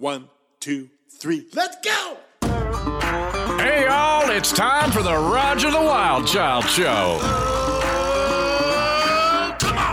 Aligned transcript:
One, 0.00 0.30
two, 0.60 0.88
three, 1.10 1.46
let's 1.52 1.76
go! 1.84 2.16
Hey, 3.58 3.84
y'all, 3.84 4.30
it's 4.30 4.50
time 4.50 4.90
for 4.92 5.02
the 5.02 5.12
Roger 5.12 5.70
the 5.70 5.76
Wild 5.76 6.26
Child 6.26 6.64
Show. 6.64 7.18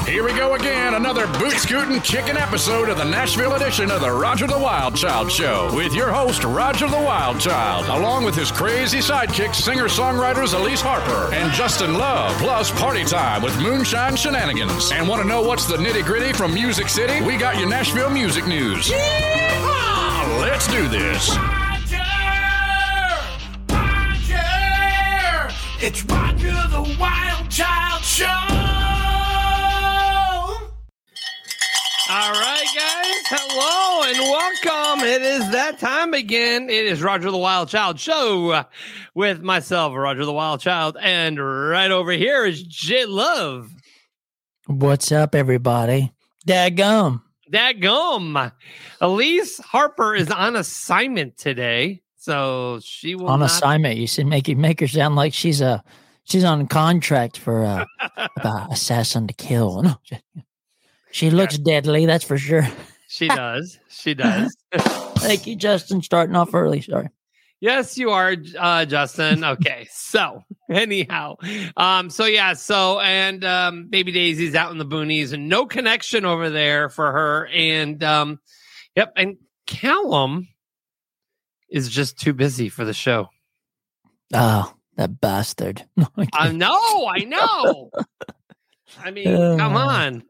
Here 0.10 0.24
we 0.24 0.32
go 0.32 0.56
again, 0.56 0.94
another 0.94 1.28
boot 1.40 1.52
scooting 1.52 2.02
chicken 2.02 2.38
episode 2.38 2.88
of 2.88 2.98
the 2.98 3.04
Nashville 3.04 3.56
edition 3.56 3.92
of 3.92 4.00
the 4.00 4.10
Roger 4.10 4.48
the 4.48 4.58
Wild 4.58 4.96
Child 4.96 5.30
Show 5.30 5.75
with 5.75 5.93
your 5.93 6.10
host, 6.10 6.46
Roger 6.46 6.88
the 6.88 6.94
Wild 6.94 7.42
Child, 7.42 7.88
along 7.88 8.24
with 8.24 8.34
his 8.34 8.50
crazy 8.50 9.00
sidekicks, 9.00 9.55
singer 9.55 9.89
songwriters 9.89 10.58
Elise 10.58 10.80
Harper 10.80 11.36
and 11.36 11.52
Justin 11.52 11.96
Love, 11.96 12.32
plus 12.38 12.71
party 12.80 13.04
time 13.04 13.42
with 13.42 13.62
moonshine 13.62 14.16
shenanigans. 14.16 14.89
And 14.94 15.05
want 15.05 15.21
to 15.21 15.28
know 15.28 15.42
what's 15.42 15.66
the 15.66 15.76
nitty 15.76 16.05
gritty 16.05 16.32
from 16.32 16.54
Music 16.54 16.88
City? 16.88 17.20
We 17.26 17.36
got 17.36 17.60
your 17.60 17.68
Nashville 17.68 18.10
music 18.10 18.48
news. 18.48 18.88
Yeehaw! 18.88 19.46
Let's 20.50 20.66
do 20.70 20.88
this. 20.88 21.35
Roger! 21.35 21.98
Roger! 23.70 25.53
It's 25.81 26.05
Roger 26.05 26.53
the 26.70 26.98
Wild 26.98 27.49
Child 27.52 28.02
Show. 28.02 28.26
All 32.09 32.31
right, 32.31 32.66
guys. 32.73 33.23
Hello 33.27 34.03
and 34.08 34.20
welcome. 34.22 35.05
It 35.05 35.22
is 35.22 35.52
that 35.52 35.80
time 35.80 36.13
again. 36.13 36.70
It 36.70 36.86
is 36.86 37.02
Roger 37.02 37.30
the 37.30 37.38
Wild 37.38 37.67
Child 37.67 38.00
show 38.00 38.64
with 39.14 39.41
myself, 39.41 39.94
Roger 39.95 40.23
the 40.23 40.31
Wild 40.31 40.61
Child, 40.61 40.95
and 41.02 41.38
right 41.38 41.91
over 41.91 42.14
here 42.14 42.45
is 42.45 42.64
J 42.64 43.05
Love. 43.05 43.70
What's 44.67 45.11
up, 45.11 45.36
everybody? 45.36 46.14
Dadgum. 46.48 47.22
Dadgum. 47.52 48.52
Elise 49.02 49.58
Harper 49.60 50.16
is 50.16 50.30
on 50.32 50.56
assignment 50.56 51.38
today, 51.38 52.02
so 52.18 52.80
she 52.84 53.16
will 53.16 53.28
on 53.28 53.39
not- 53.39 53.45
assignment. 53.52 53.98
You 53.98 54.08
should 54.08 54.28
make 54.28 54.48
you 54.48 54.56
make 54.56 54.80
her 54.80 54.88
sound 54.88 55.16
like 55.16 55.34
she's 55.34 55.62
a 55.62 55.84
she's 56.23 56.44
on 56.44 56.67
contract 56.67 57.38
for 57.38 57.64
uh, 57.66 57.86
a 58.17 58.67
assassin 58.72 59.28
to 59.28 59.34
kill. 59.34 59.81
No, 59.84 59.95
she 61.12 61.30
looks 61.30 61.58
deadly. 61.58 62.06
That's 62.06 62.23
for 62.26 62.38
sure. 62.38 62.67
She 63.08 63.28
does. 63.30 63.80
She 63.89 64.14
does. 64.14 64.56
Thank 64.73 65.48
you, 65.48 65.56
Justin. 65.56 66.02
Starting 66.02 66.36
off 66.36 66.54
early. 66.54 66.82
Sorry. 66.82 67.09
Yes, 67.59 67.97
you 67.97 68.11
are, 68.11 68.36
uh, 68.59 68.86
Justin. 68.86 69.44
Okay, 69.44 69.88
so 69.91 70.44
anyhow, 70.69 71.36
um, 71.75 72.09
so 72.09 72.25
yeah, 72.25 72.53
so 72.53 72.99
and 72.99 73.44
um, 73.44 73.88
baby 73.89 74.11
Daisy's 74.11 74.53
out 74.55 74.72
in 74.72 74.77
the 74.77 74.86
boonies, 74.86 75.33
and 75.33 75.49
no 75.49 75.66
connection 75.66 76.23
over 76.25 76.49
there 76.49 76.89
for 76.89 77.11
her, 77.11 77.47
and 77.47 78.03
um, 78.03 78.39
yep, 78.95 79.11
and 79.16 79.38
Callum 79.66 80.47
is 81.69 81.89
just 81.89 82.19
too 82.19 82.33
busy 82.33 82.69
for 82.69 82.86
the 82.86 82.94
show. 82.94 83.30
Oh, 84.33 84.73
that 84.95 85.19
bastard. 85.19 85.83
I 86.33 86.52
know, 86.52 87.08
I 87.08 87.19
know. 87.25 87.89
I 89.03 89.11
mean, 89.11 89.25
come 89.58 89.75
Uh, 89.75 89.80
on. 89.86 90.23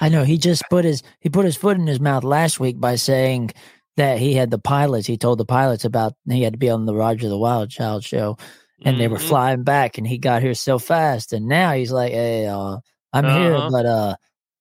I 0.00 0.08
know 0.08 0.24
he 0.24 0.36
just 0.38 0.64
put 0.68 0.84
his 0.84 1.02
he 1.20 1.28
put 1.28 1.44
his 1.44 1.56
foot 1.56 1.76
in 1.78 1.86
his 1.86 2.00
mouth 2.00 2.24
last 2.24 2.58
week 2.60 2.78
by 2.80 2.96
saying 2.96 3.52
that 3.96 4.18
he 4.18 4.34
had 4.34 4.50
the 4.50 4.58
pilots. 4.58 5.06
He 5.06 5.16
told 5.16 5.38
the 5.38 5.44
pilots 5.44 5.84
about 5.84 6.14
he 6.28 6.42
had 6.42 6.54
to 6.54 6.58
be 6.58 6.70
on 6.70 6.86
the 6.86 6.94
Roger 6.94 7.28
the 7.28 7.38
Wild 7.38 7.70
Child 7.70 8.04
show, 8.04 8.36
and 8.84 8.98
they 9.00 9.08
were 9.08 9.18
Mhm. 9.18 9.28
flying 9.28 9.62
back, 9.62 9.98
and 9.98 10.06
he 10.06 10.18
got 10.18 10.42
here 10.42 10.54
so 10.54 10.78
fast, 10.78 11.32
and 11.32 11.46
now 11.46 11.72
he's 11.72 11.92
like, 11.92 12.12
"Hey, 12.12 12.46
uh, 12.46 12.78
I'm 13.12 13.24
here, 13.24 13.54
Uh-huh. 13.54 13.70
but 13.70 13.86
uh, 13.86 14.16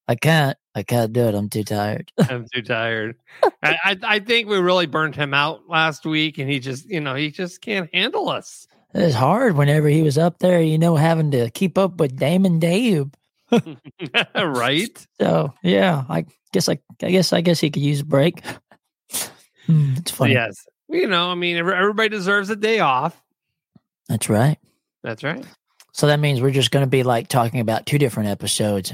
I 0.08 0.16
can't, 0.16 0.58
I 0.76 0.84
can't 0.84 1.11
do 1.14 1.22
it. 1.22 1.36
I'm 1.36 1.50
too 1.50 1.64
tired." 1.64 2.11
I'm 2.30 2.45
too 2.54 2.61
tired. 2.61 3.16
I, 3.64 3.78
I 3.86 3.98
I 4.04 4.20
think 4.20 4.48
we 4.50 4.58
really 4.58 4.86
burned 4.86 5.16
him 5.16 5.34
out 5.34 5.61
last 5.67 6.06
week, 6.06 6.38
and 6.38 6.50
he 6.50 6.59
just 6.59 6.86
you 6.89 7.00
know 7.02 7.16
he 7.16 7.31
just 7.31 7.61
can't 7.61 7.89
handle 7.94 8.30
us. 8.30 8.67
It's 8.94 9.16
hard 9.16 9.58
whenever 9.58 9.88
he 9.88 10.04
was 10.04 10.20
up 10.20 10.38
there, 10.38 10.61
you 10.61 10.78
know, 10.78 10.95
having 10.95 11.31
to 11.31 11.49
keep 11.49 11.80
up 11.80 11.98
with 11.98 12.16
Damon 12.16 12.60
Dave. 12.60 13.08
right? 14.36 15.08
So 15.20 15.54
yeah, 15.64 16.04
I 16.10 16.26
guess 16.52 16.67
I, 16.70 16.77
I 17.02 17.10
guess 17.11 17.33
I 17.33 17.42
guess 17.42 17.60
he 17.60 17.70
could 17.72 17.82
use 17.82 18.02
a 18.02 18.05
break. 18.05 18.42
Hmm, 19.65 19.93
it's 19.97 20.11
funny. 20.15 20.33
Yes. 20.33 20.55
You 20.89 21.07
know, 21.07 21.29
I 21.29 21.35
mean, 21.35 21.57
everybody 21.57 22.09
deserves 22.09 22.49
a 22.49 22.55
day 22.55 22.79
off. 22.79 23.19
That's 24.09 24.29
right. 24.29 24.57
That's 25.03 25.23
right. 25.23 25.43
So 25.93 26.07
that 26.07 26.19
means 26.19 26.41
we're 26.41 26.51
just 26.51 26.71
going 26.71 26.83
to 26.85 26.89
be 26.89 27.03
like 27.03 27.27
talking 27.27 27.59
about 27.59 27.85
two 27.85 27.97
different 27.97 28.29
episodes. 28.29 28.93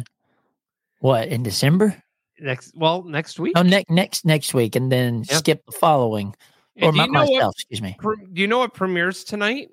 What 1.00 1.28
in 1.30 1.44
December? 1.44 2.02
Next, 2.40 2.72
well, 2.76 3.04
next 3.04 3.40
week. 3.40 3.54
Oh, 3.58 3.64
next 3.64 3.90
next 3.90 4.26
next 4.26 4.54
week, 4.54 4.76
and 4.76 4.92
then 4.92 5.24
Yep. 5.30 5.38
skip 5.38 5.66
the 5.66 5.72
following, 5.74 6.36
or 6.82 6.92
my, 6.94 7.08
myself. 7.08 7.30
what? 7.30 7.54
Excuse 7.56 7.82
me. 7.82 7.96
pre- 8.00 8.16
Do 8.32 8.42
you 8.42 8.48
know 8.48 8.60
what 8.60 8.74
premieres 8.74 9.24
tonight? 9.24 9.70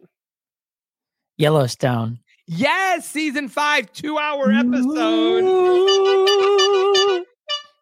Yellowstone. 1.36 2.18
Yes, 2.48 3.08
season 3.08 3.48
five, 3.48 3.92
two-hour 3.92 4.50
episode. 4.52 5.44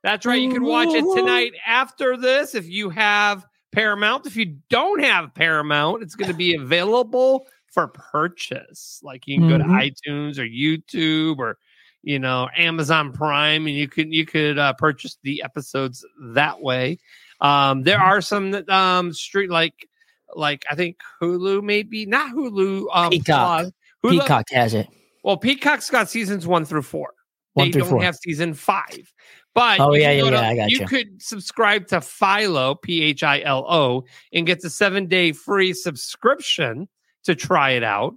That's 0.04 0.24
right. 0.26 0.40
You 0.40 0.52
can 0.52 0.62
watch 0.64 0.90
it 0.90 1.04
tonight 1.16 1.52
after 1.66 2.16
this 2.16 2.54
if 2.54 2.68
you 2.68 2.90
have 2.90 3.44
Paramount. 3.72 4.26
If 4.26 4.36
you 4.36 4.58
don't 4.70 5.02
have 5.02 5.34
Paramount, 5.34 6.02
it's 6.04 6.14
going 6.14 6.30
to 6.30 6.36
be 6.36 6.54
available 6.54 7.46
for 7.72 7.88
purchase. 7.88 9.00
Like 9.02 9.26
you 9.26 9.38
can 9.38 9.48
go 9.48 9.58
to 9.58 9.64
Mhm. 9.64 9.92
iTunes 10.06 10.38
or 10.38 10.44
YouTube 10.44 11.38
or 11.38 11.58
you 12.02 12.18
know 12.20 12.48
Amazon 12.56 13.12
Prime, 13.12 13.66
and 13.66 13.74
you 13.74 13.88
could 13.88 14.12
you 14.12 14.26
could 14.26 14.58
uh, 14.58 14.74
purchase 14.74 15.16
the 15.22 15.42
episodes 15.42 16.04
that 16.34 16.60
way. 16.60 16.98
Um, 17.40 17.82
there 17.82 17.98
are 18.00 18.20
some 18.20 18.50
that 18.52 18.68
um 18.68 19.12
street 19.12 19.50
like 19.50 19.88
like 20.36 20.64
I 20.70 20.74
think 20.74 20.98
Hulu 21.20 21.62
maybe 21.64 22.04
not 22.06 22.32
Hulu 22.34 22.86
um 22.92 23.10
Peacock. 23.10 23.66
Hulu- 24.04 24.20
Peacock 24.20 24.50
has 24.50 24.74
it. 24.74 24.86
well, 25.22 25.38
Peacock's 25.38 25.88
got 25.88 26.10
seasons 26.10 26.46
one 26.46 26.66
through 26.66 26.82
four. 26.82 27.14
One 27.54 27.68
they 27.68 27.72
through 27.72 27.80
don't 27.82 27.90
four. 27.90 28.02
have 28.02 28.16
season 28.16 28.52
five. 28.52 29.10
But 29.54 29.78
Oh, 29.80 29.94
you 29.94 30.02
yeah, 30.02 30.10
yeah, 30.10 30.24
to- 30.24 30.30
yeah, 30.30 30.48
I 30.48 30.56
got 30.56 30.70
you 30.70 30.80
you. 30.80 30.86
could 30.86 31.22
subscribe 31.22 31.86
to 31.88 32.00
Philo, 32.00 32.74
P 32.74 33.02
H 33.02 33.22
I 33.22 33.40
L 33.42 33.64
O, 33.68 34.04
and 34.32 34.46
get 34.46 34.60
the 34.60 34.70
seven 34.70 35.06
day 35.06 35.32
free 35.32 35.72
subscription 35.72 36.88
to 37.24 37.34
try 37.34 37.70
it 37.70 37.84
out. 37.84 38.14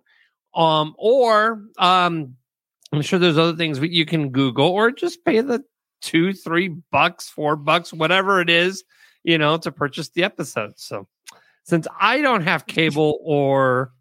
Um, 0.55 0.95
or 0.97 1.61
um, 1.77 2.35
I'm 2.91 3.01
sure 3.03 3.19
there's 3.19 3.37
other 3.37 3.55
things 3.55 3.79
you 3.79 4.05
can 4.05 4.29
Google 4.31 4.67
or 4.67 4.91
just 4.91 5.23
pay 5.23 5.41
the 5.41 5.63
two, 6.01 6.33
three 6.33 6.69
bucks, 6.91 7.29
four 7.29 7.55
bucks, 7.55 7.93
whatever 7.93 8.41
it 8.41 8.49
is, 8.49 8.83
you 9.23 9.37
know, 9.37 9.57
to 9.57 9.71
purchase 9.71 10.09
the 10.09 10.23
episode. 10.23 10.73
So 10.77 11.07
since 11.63 11.87
I 11.99 12.21
don't 12.21 12.43
have 12.43 12.65
cable 12.65 13.19
or 13.23 13.91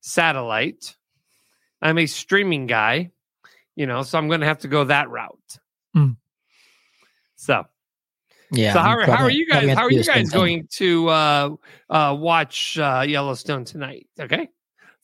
satellite, 0.00 0.96
I'm 1.82 1.98
a 1.98 2.06
streaming 2.06 2.66
guy, 2.66 3.10
you 3.76 3.86
know, 3.86 4.02
so 4.02 4.16
I'm 4.18 4.28
going 4.28 4.40
to 4.40 4.46
have 4.46 4.60
to 4.60 4.68
go 4.68 4.84
that 4.84 5.10
route. 5.10 5.58
Hmm. 5.94 6.12
So, 7.38 7.64
Yeah. 8.50 8.72
so 8.72 8.80
how, 8.80 8.98
are- 8.98 9.04
how 9.06 9.22
are 9.24 9.30
you 9.30 9.46
guys? 9.46 9.70
How 9.70 9.84
are 9.84 9.90
you 9.92 10.02
guys 10.02 10.30
thing. 10.30 10.38
going 10.38 10.68
to 10.72 11.08
uh, 11.08 11.48
uh, 11.88 12.16
watch 12.18 12.76
uh, 12.78 13.04
Yellowstone 13.06 13.64
tonight? 13.64 14.08
Okay, 14.18 14.48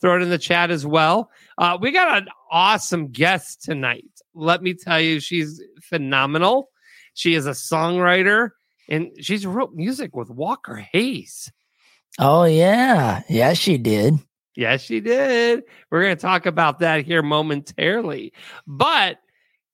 throw 0.01 0.17
it 0.17 0.23
in 0.23 0.31
the 0.31 0.39
chat 0.39 0.71
as 0.73 0.85
well. 0.85 1.31
Uh, 1.57 1.79
we 1.81 1.93
got 1.93 2.19
an 2.23 2.29
awesome 2.51 3.09
guest 3.13 3.63
tonight. 3.63 4.11
Let 4.35 4.63
me 4.63 4.75
tell 4.75 5.01
you, 5.01 5.21
she's 5.21 5.63
phenomenal. 5.83 6.71
She 7.15 7.35
is 7.35 7.47
a 7.47 7.51
songwriter 7.53 8.51
and 8.89 9.13
she's 9.21 9.47
wrote 9.47 9.73
music 9.75 10.17
with 10.17 10.29
Walker 10.29 10.75
Hayes. 10.93 11.53
Oh 12.19 12.45
yeah, 12.45 13.23
yeah, 13.29 13.53
she 13.53 13.79
did. 13.79 14.15
Yes, 14.57 14.83
she 14.83 14.99
did. 15.01 15.63
We're 15.91 16.03
going 16.03 16.17
to 16.17 16.21
talk 16.21 16.47
about 16.47 16.81
that 16.81 17.05
here 17.05 17.23
momentarily. 17.23 18.33
But 18.67 19.19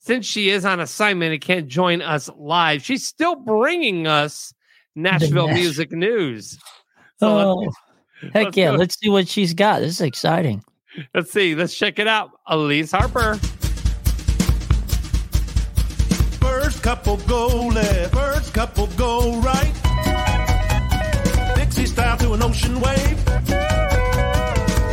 since 0.00 0.26
she 0.26 0.50
is 0.50 0.64
on 0.64 0.80
assignment 0.80 1.32
and 1.32 1.40
can't 1.40 1.68
join 1.68 2.02
us 2.02 2.28
live, 2.36 2.82
she's 2.82 3.06
still 3.06 3.36
bringing 3.36 4.06
us 4.06 4.52
Nashville 4.96 5.46
Nash- 5.48 5.56
music 5.56 5.92
news. 5.92 6.58
So 7.18 7.28
oh, 7.38 7.54
let's- 7.56 7.76
Oh, 8.22 8.26
heck 8.34 8.44
let's 8.46 8.56
yeah! 8.58 8.70
go. 8.72 8.76
Let's 8.76 8.98
see 9.00 9.08
what 9.08 9.28
she's 9.28 9.54
got. 9.54 9.80
This 9.80 9.92
is 9.92 10.00
exciting. 10.02 10.62
let's 11.14 11.30
see. 11.30 11.54
Let's 11.54 11.74
check 11.74 11.98
it 11.98 12.06
out. 12.06 12.30
Elise 12.46 12.92
Harper. 12.92 13.36
First 16.38 16.82
couple 16.82 17.16
go 17.18 17.46
left, 17.68 18.12
first 18.14 18.52
couple 18.52 18.88
go 18.98 19.40
right. 19.40 19.72
Dixie 21.56 21.86
style 21.86 22.18
to 22.18 22.32
an 22.34 22.42
ocean 22.42 22.78
wave. 22.80 23.18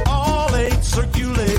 All 0.07 0.55
eight 0.55 0.81
circulate. 0.83 1.56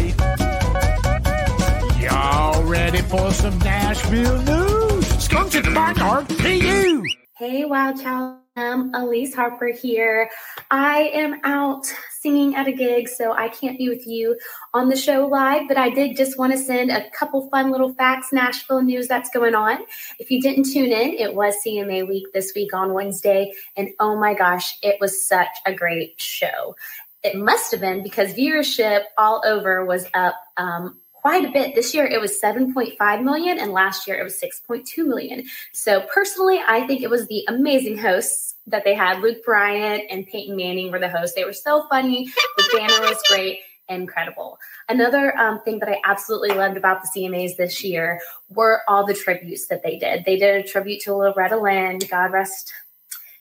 Ready 2.99 3.09
for 3.11 3.33
some 3.33 3.59
Nashville 3.59 4.43
news? 4.43 5.07
Skunk 5.23 5.51
to 5.53 5.61
the 5.63 5.71
barnyard. 5.71 6.31
You. 6.43 7.05
Hey, 7.37 7.65
Wild 7.65 8.01
Child. 8.01 8.39
I'm 8.57 8.93
Elise 8.93 9.35
Harper 9.35 9.69
here. 9.69 10.29
I 10.73 11.03
am 11.15 11.41
out 11.45 11.87
singing 12.21 12.57
at 12.57 12.67
a 12.67 12.73
gig, 12.73 13.09
so 13.09 13.33
I 13.33 13.49
can't 13.51 13.79
be 13.79 13.89
with 13.89 14.05
you 14.05 14.37
on 14.75 14.89
the 14.89 14.97
show 14.97 15.27
live, 15.27 15.69
but 15.69 15.77
I 15.77 15.91
did 15.91 16.17
just 16.17 16.39
want 16.39 16.53
to 16.53 16.59
send 16.59 16.91
a 16.91 17.09
couple 17.11 17.49
fun 17.51 17.71
little 17.71 17.95
facts, 17.95 18.33
Nashville 18.33 18.83
news 18.83 19.07
that's 19.07 19.31
going 19.31 19.55
on. 19.55 19.79
If 20.19 20.33
you 20.33 20.41
didn't 20.43 20.65
tune 20.73 20.91
in, 20.91 21.13
it 21.13 21.35
was 21.37 21.55
CMA 21.65 22.09
week 22.09 22.27
this 22.35 22.53
week 22.57 22.75
on 22.75 22.95
Wednesday, 22.95 23.53
and 23.77 23.91
oh 24.01 24.19
my 24.19 24.35
gosh, 24.35 24.77
it 24.83 24.97
was 25.01 25.25
such 25.25 25.57
a 25.65 25.73
great 25.73 26.21
show. 26.21 26.75
It 27.23 27.37
must 27.37 27.71
have 27.71 27.81
been 27.81 28.03
because 28.03 28.35
viewership 28.35 29.03
all 29.17 29.43
over 29.45 29.85
was 29.85 30.07
up 30.15 30.35
um, 30.57 30.99
quite 31.29 31.45
a 31.45 31.53
bit. 31.53 31.75
This 31.75 31.93
year 31.93 32.07
it 32.07 32.23
was 32.23 32.41
7.5 32.43 33.23
million, 33.23 33.59
and 33.59 33.71
last 33.71 34.09
year 34.09 34.19
it 34.19 34.25
was 34.25 34.41
6.2 34.41 35.07
million. 35.07 35.45
So, 35.75 36.01
personally, 36.13 36.59
I 36.67 36.87
think 36.87 37.03
it 37.03 37.11
was 37.11 37.27
the 37.27 37.45
amazing 37.49 37.99
hosts 37.99 38.55
that 38.67 38.83
they 38.85 38.95
had. 38.95 39.21
Luke 39.21 39.45
Bryan 39.45 40.07
and 40.11 40.27
Peyton 40.27 40.57
Manning 40.57 40.91
were 40.91 40.99
the 40.99 41.11
hosts. 41.11 41.37
They 41.37 41.45
were 41.45 41.53
so 41.53 41.87
funny. 41.91 42.33
The 42.57 42.69
banner 42.73 43.01
was 43.03 43.23
great. 43.29 43.59
Incredible. 43.91 44.59
Another 44.89 45.37
um, 45.37 45.61
thing 45.67 45.81
that 45.81 45.91
I 45.91 46.01
absolutely 46.03 46.51
loved 46.51 46.79
about 46.79 47.03
the 47.03 47.09
CMAs 47.15 47.57
this 47.57 47.85
year 47.85 48.21
were 48.49 48.81
all 48.89 49.07
the 49.07 49.15
tributes 49.15 49.67
that 49.67 49.83
they 49.83 49.99
did. 49.99 50.25
They 50.25 50.37
did 50.37 50.65
a 50.65 50.67
tribute 50.67 51.01
to 51.03 51.15
Loretta 51.15 51.59
Lynn, 51.59 51.99
God 52.11 52.33
rest 52.33 52.73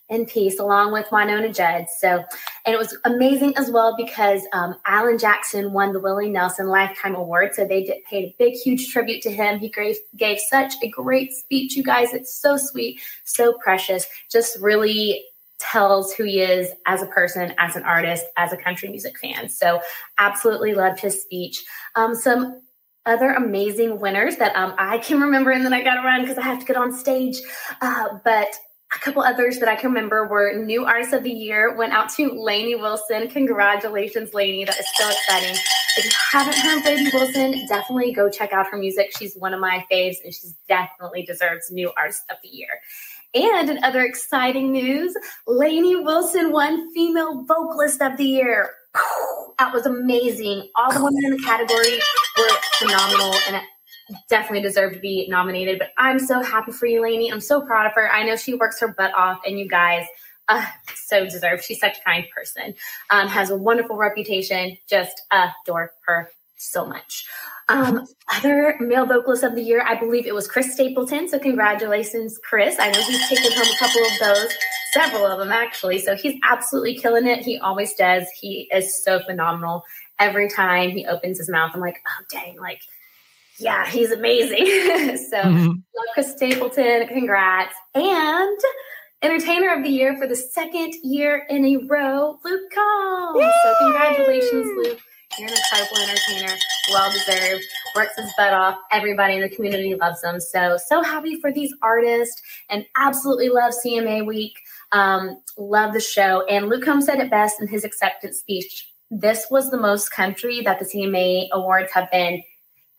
in 0.09 0.25
peace, 0.25 0.59
along 0.59 0.93
with 0.93 1.07
Wynonna 1.07 1.53
Judd. 1.53 1.87
So, 1.97 2.23
and 2.65 2.73
it 2.73 2.77
was 2.77 2.97
amazing 3.03 3.57
as 3.57 3.69
well 3.69 3.95
because 3.97 4.41
um, 4.53 4.75
Alan 4.85 5.17
Jackson 5.17 5.73
won 5.73 5.91
the 5.91 5.99
Willie 5.99 6.29
Nelson 6.29 6.67
Lifetime 6.67 7.15
Award. 7.15 7.53
So 7.53 7.65
they 7.65 7.83
did 7.83 8.03
paid 8.05 8.25
a 8.25 8.35
big, 8.39 8.53
huge 8.53 8.89
tribute 8.89 9.21
to 9.23 9.31
him. 9.31 9.59
He 9.59 9.69
gave, 9.69 9.97
gave 10.15 10.39
such 10.39 10.75
a 10.81 10.87
great 10.87 11.33
speech, 11.33 11.75
you 11.75 11.83
guys. 11.83 12.13
It's 12.13 12.33
so 12.33 12.57
sweet, 12.57 13.01
so 13.25 13.53
precious. 13.53 14.05
Just 14.31 14.57
really 14.59 15.25
tells 15.59 16.13
who 16.13 16.23
he 16.23 16.39
is 16.39 16.71
as 16.85 17.01
a 17.01 17.07
person, 17.07 17.53
as 17.57 17.75
an 17.75 17.83
artist, 17.83 18.25
as 18.37 18.53
a 18.53 18.57
country 18.57 18.89
music 18.89 19.17
fan. 19.19 19.49
So, 19.49 19.81
absolutely 20.17 20.73
loved 20.73 20.99
his 20.99 21.21
speech. 21.21 21.65
Um, 21.95 22.15
some 22.15 22.61
other 23.07 23.31
amazing 23.31 23.99
winners 23.99 24.35
that 24.35 24.55
um, 24.55 24.73
I 24.77 24.97
can 24.99 25.19
remember 25.21 25.51
and 25.51 25.65
then 25.65 25.73
I 25.73 25.81
got 25.81 25.95
to 25.95 26.01
run 26.01 26.21
because 26.21 26.37
I 26.37 26.43
have 26.43 26.59
to 26.59 26.65
get 26.65 26.75
on 26.75 26.93
stage. 26.93 27.39
Uh, 27.81 28.19
but 28.23 28.53
a 28.95 28.99
couple 28.99 29.21
others 29.21 29.59
that 29.59 29.67
I 29.67 29.75
can 29.75 29.89
remember 29.89 30.27
were 30.27 30.53
New 30.53 30.85
Artist 30.85 31.13
of 31.13 31.23
the 31.23 31.31
Year 31.31 31.75
went 31.75 31.91
out 31.91 32.09
to 32.15 32.29
Lainey 32.31 32.75
Wilson. 32.75 33.27
Congratulations, 33.27 34.33
Lainey. 34.33 34.63
That 34.63 34.79
is 34.79 34.87
so 34.95 35.09
exciting. 35.09 35.57
If 35.97 36.05
you 36.05 36.11
haven't 36.31 36.55
heard 36.55 36.85
Lainey 36.85 37.09
Wilson, 37.13 37.67
definitely 37.67 38.13
go 38.13 38.29
check 38.29 38.53
out 38.53 38.67
her 38.67 38.77
music. 38.77 39.11
She's 39.17 39.35
one 39.35 39.53
of 39.53 39.59
my 39.59 39.85
faves 39.91 40.17
and 40.23 40.33
she's 40.33 40.55
definitely 40.69 41.23
deserves 41.23 41.69
New 41.69 41.91
Artist 41.97 42.23
of 42.29 42.37
the 42.41 42.49
Year. 42.49 42.79
And 43.33 43.69
in 43.69 43.83
other 43.83 44.03
exciting 44.03 44.71
news, 44.71 45.13
Lainey 45.47 45.97
Wilson 45.97 46.51
won 46.51 46.93
Female 46.93 47.43
Vocalist 47.43 48.01
of 48.01 48.15
the 48.15 48.23
Year. 48.23 48.71
That 49.59 49.73
was 49.73 49.85
amazing. 49.85 50.69
All 50.75 50.93
the 50.93 51.03
women 51.03 51.25
in 51.25 51.31
the 51.31 51.43
category 51.43 51.99
were 52.37 52.49
phenomenal 52.79 53.33
and 53.47 53.61
definitely 54.29 54.61
deserve 54.61 54.93
to 54.93 54.99
be 54.99 55.27
nominated. 55.29 55.79
But 55.79 55.89
I'm 55.97 56.19
so 56.19 56.41
happy 56.41 56.71
for 56.71 56.85
you, 56.85 57.01
Lainey. 57.01 57.31
I'm 57.31 57.41
so 57.41 57.61
proud 57.61 57.85
of 57.85 57.93
her. 57.93 58.11
I 58.11 58.23
know 58.23 58.35
she 58.35 58.53
works 58.53 58.79
her 58.79 58.87
butt 58.87 59.13
off, 59.15 59.39
and 59.45 59.59
you 59.59 59.67
guys 59.67 60.05
uh, 60.47 60.65
so 60.95 61.25
deserve. 61.25 61.63
She's 61.63 61.79
such 61.79 61.97
a 61.99 62.01
kind 62.01 62.25
person. 62.35 62.73
Um, 63.09 63.27
has 63.27 63.49
a 63.49 63.57
wonderful 63.57 63.97
reputation. 63.97 64.77
Just 64.87 65.21
adore 65.31 65.91
her 66.05 66.29
so 66.57 66.85
much. 66.85 67.25
Um, 67.69 68.07
other 68.33 68.75
male 68.79 69.05
vocalist 69.05 69.43
of 69.43 69.55
the 69.55 69.61
year, 69.61 69.83
I 69.85 69.95
believe 69.95 70.25
it 70.25 70.33
was 70.33 70.47
Chris 70.47 70.73
Stapleton. 70.73 71.27
So 71.27 71.37
congratulations, 71.37 72.39
Chris. 72.43 72.77
I 72.79 72.91
know 72.91 73.01
he's 73.01 73.27
taken 73.27 73.51
home 73.51 73.67
a 73.67 73.77
couple 73.77 74.01
of 74.01 74.19
those, 74.19 74.53
several 74.93 75.25
of 75.25 75.37
them 75.39 75.51
actually. 75.51 75.99
So 75.99 76.15
he's 76.15 76.39
absolutely 76.49 76.95
killing 76.95 77.27
it. 77.27 77.43
He 77.43 77.57
always 77.59 77.93
does. 77.95 78.25
He 78.39 78.69
is 78.73 79.03
so 79.03 79.19
phenomenal. 79.19 79.83
Every 80.17 80.49
time 80.49 80.91
he 80.91 81.05
opens 81.05 81.37
his 81.37 81.49
mouth, 81.49 81.71
I'm 81.73 81.81
like, 81.81 82.01
oh 82.07 82.23
dang, 82.31 82.57
like 82.57 82.81
yeah, 83.59 83.87
he's 83.87 84.11
amazing. 84.11 84.65
so 85.29 85.37
mm-hmm. 85.37 85.67
love 85.67 86.07
Chris 86.13 86.31
Stapleton. 86.31 87.07
Congrats. 87.07 87.73
And 87.95 88.57
Entertainer 89.23 89.73
of 89.73 89.83
the 89.83 89.89
Year 89.89 90.15
for 90.17 90.27
the 90.27 90.35
second 90.35 90.93
year 91.03 91.47
in 91.49 91.65
a 91.65 91.77
row, 91.87 92.37
Luke 92.45 92.71
Combs. 92.73 93.39
Yay! 93.39 93.51
So 93.63 93.75
congratulations, 93.79 94.67
Luke. 94.77 94.99
You're 95.37 95.49
an 95.49 95.55
incredible 95.55 95.97
entertainer. 95.97 96.53
Well 96.89 97.11
deserved. 97.11 97.63
Works 97.95 98.15
his 98.15 98.31
butt 98.37 98.53
off. 98.53 98.77
Everybody 98.91 99.35
in 99.35 99.41
the 99.41 99.49
community 99.49 99.95
loves 99.95 100.23
him. 100.23 100.39
So, 100.39 100.77
so 100.77 101.01
happy 101.01 101.39
for 101.41 101.51
these 101.51 101.73
artists 101.81 102.41
and 102.69 102.85
absolutely 102.95 103.49
love 103.49 103.73
CMA 103.73 104.25
week. 104.25 104.53
Um, 104.91 105.41
love 105.57 105.93
the 105.93 105.99
show. 105.99 106.45
And 106.45 106.69
Luke 106.69 106.83
Combs 106.83 107.05
said 107.05 107.19
it 107.19 107.29
best 107.29 107.59
in 107.59 107.67
his 107.67 107.83
acceptance 107.83 108.37
speech. 108.37 108.87
This 109.11 109.47
was 109.49 109.69
the 109.69 109.77
most 109.77 110.11
country 110.11 110.61
that 110.61 110.79
the 110.79 110.85
CMA 110.85 111.47
awards 111.51 111.91
have 111.91 112.09
been 112.11 112.41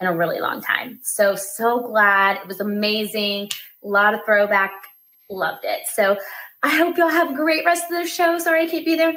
in 0.01 0.07
a 0.07 0.17
really 0.17 0.41
long 0.41 0.61
time. 0.61 1.01
So, 1.03 1.35
so 1.35 1.81
glad. 1.81 2.39
It 2.39 2.47
was 2.47 2.61
amazing. 2.61 3.51
A 3.85 3.89
lot 3.89 4.15
of 4.15 4.21
throwback. 4.25 4.73
Loved 5.31 5.65
it. 5.65 5.81
So, 5.93 6.17
I 6.63 6.71
hope 6.71 6.97
y'all 6.97 7.09
have 7.09 7.31
a 7.31 7.35
great 7.35 7.65
rest 7.65 7.85
of 7.85 7.91
the 7.91 8.07
show. 8.07 8.39
Sorry 8.39 8.63
I 8.63 8.67
can't 8.67 8.85
be 8.85 8.97
there. 8.97 9.15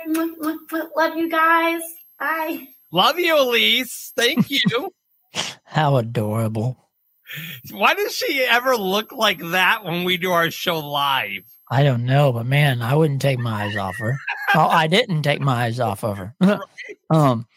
Love 0.96 1.18
you 1.18 1.30
guys. 1.30 1.82
Bye. 2.20 2.68
Love 2.92 3.18
you, 3.18 3.40
Elise. 3.40 4.12
Thank 4.16 4.52
you. 4.52 4.94
How 5.64 5.96
adorable. 5.96 6.78
Why 7.72 7.94
does 7.94 8.14
she 8.14 8.42
ever 8.44 8.76
look 8.76 9.12
like 9.12 9.40
that 9.40 9.84
when 9.86 10.04
we 10.04 10.18
do 10.18 10.32
our 10.32 10.52
show 10.52 10.80
live? 10.80 11.44
I 11.72 11.84
don't 11.84 12.06
know, 12.06 12.34
but 12.34 12.46
man, 12.46 12.82
I 12.82 12.96
wouldn't 12.96 13.22
take 13.22 13.40
my 13.40 13.64
eyes 13.64 13.78
off 13.78 13.96
her. 14.00 14.18
oh, 14.56 14.68
I 14.68 14.88
didn't 14.88 15.24
take 15.24 15.40
my 15.40 15.64
eyes 15.64 15.80
off 15.80 16.04
of 16.04 16.18
her. 16.18 16.36
um, 17.10 17.48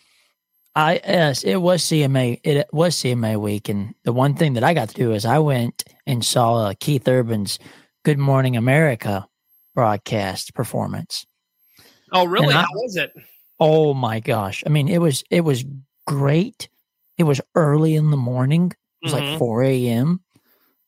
I 0.76 0.94
yes, 1.04 1.44
it 1.44 1.56
was 1.56 1.82
CMA. 1.82 2.40
It 2.42 2.66
was 2.72 2.96
CMA 2.96 3.40
week, 3.40 3.68
and 3.68 3.94
the 4.02 4.12
one 4.12 4.34
thing 4.34 4.54
that 4.54 4.64
I 4.64 4.74
got 4.74 4.88
to 4.88 4.94
do 4.94 5.12
is 5.12 5.24
I 5.24 5.38
went 5.38 5.84
and 6.06 6.24
saw 6.24 6.56
uh, 6.56 6.74
Keith 6.78 7.06
Urban's 7.06 7.58
"Good 8.04 8.18
Morning 8.18 8.56
America" 8.56 9.28
broadcast 9.74 10.54
performance. 10.54 11.26
Oh, 12.12 12.24
really? 12.24 12.54
I, 12.54 12.62
How 12.62 12.66
was 12.72 12.96
it? 12.96 13.12
Oh 13.60 13.94
my 13.94 14.18
gosh! 14.18 14.64
I 14.66 14.68
mean, 14.68 14.88
it 14.88 14.98
was 14.98 15.22
it 15.30 15.42
was 15.42 15.64
great. 16.06 16.68
It 17.18 17.24
was 17.24 17.40
early 17.54 17.94
in 17.94 18.10
the 18.10 18.16
morning. 18.16 18.72
It 19.02 19.06
was 19.06 19.14
mm-hmm. 19.14 19.30
like 19.30 19.38
four 19.38 19.62
a.m. 19.62 20.20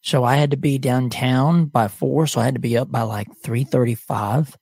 So 0.02 0.24
I 0.24 0.36
had 0.36 0.50
to 0.50 0.56
be 0.56 0.78
downtown 0.78 1.66
by 1.66 1.88
four. 1.88 2.26
So 2.26 2.40
I 2.40 2.44
had 2.44 2.54
to 2.54 2.60
be 2.60 2.76
up 2.76 2.90
by 2.90 3.02
like 3.02 3.28
three 3.42 3.64
thirty-five. 3.64 4.56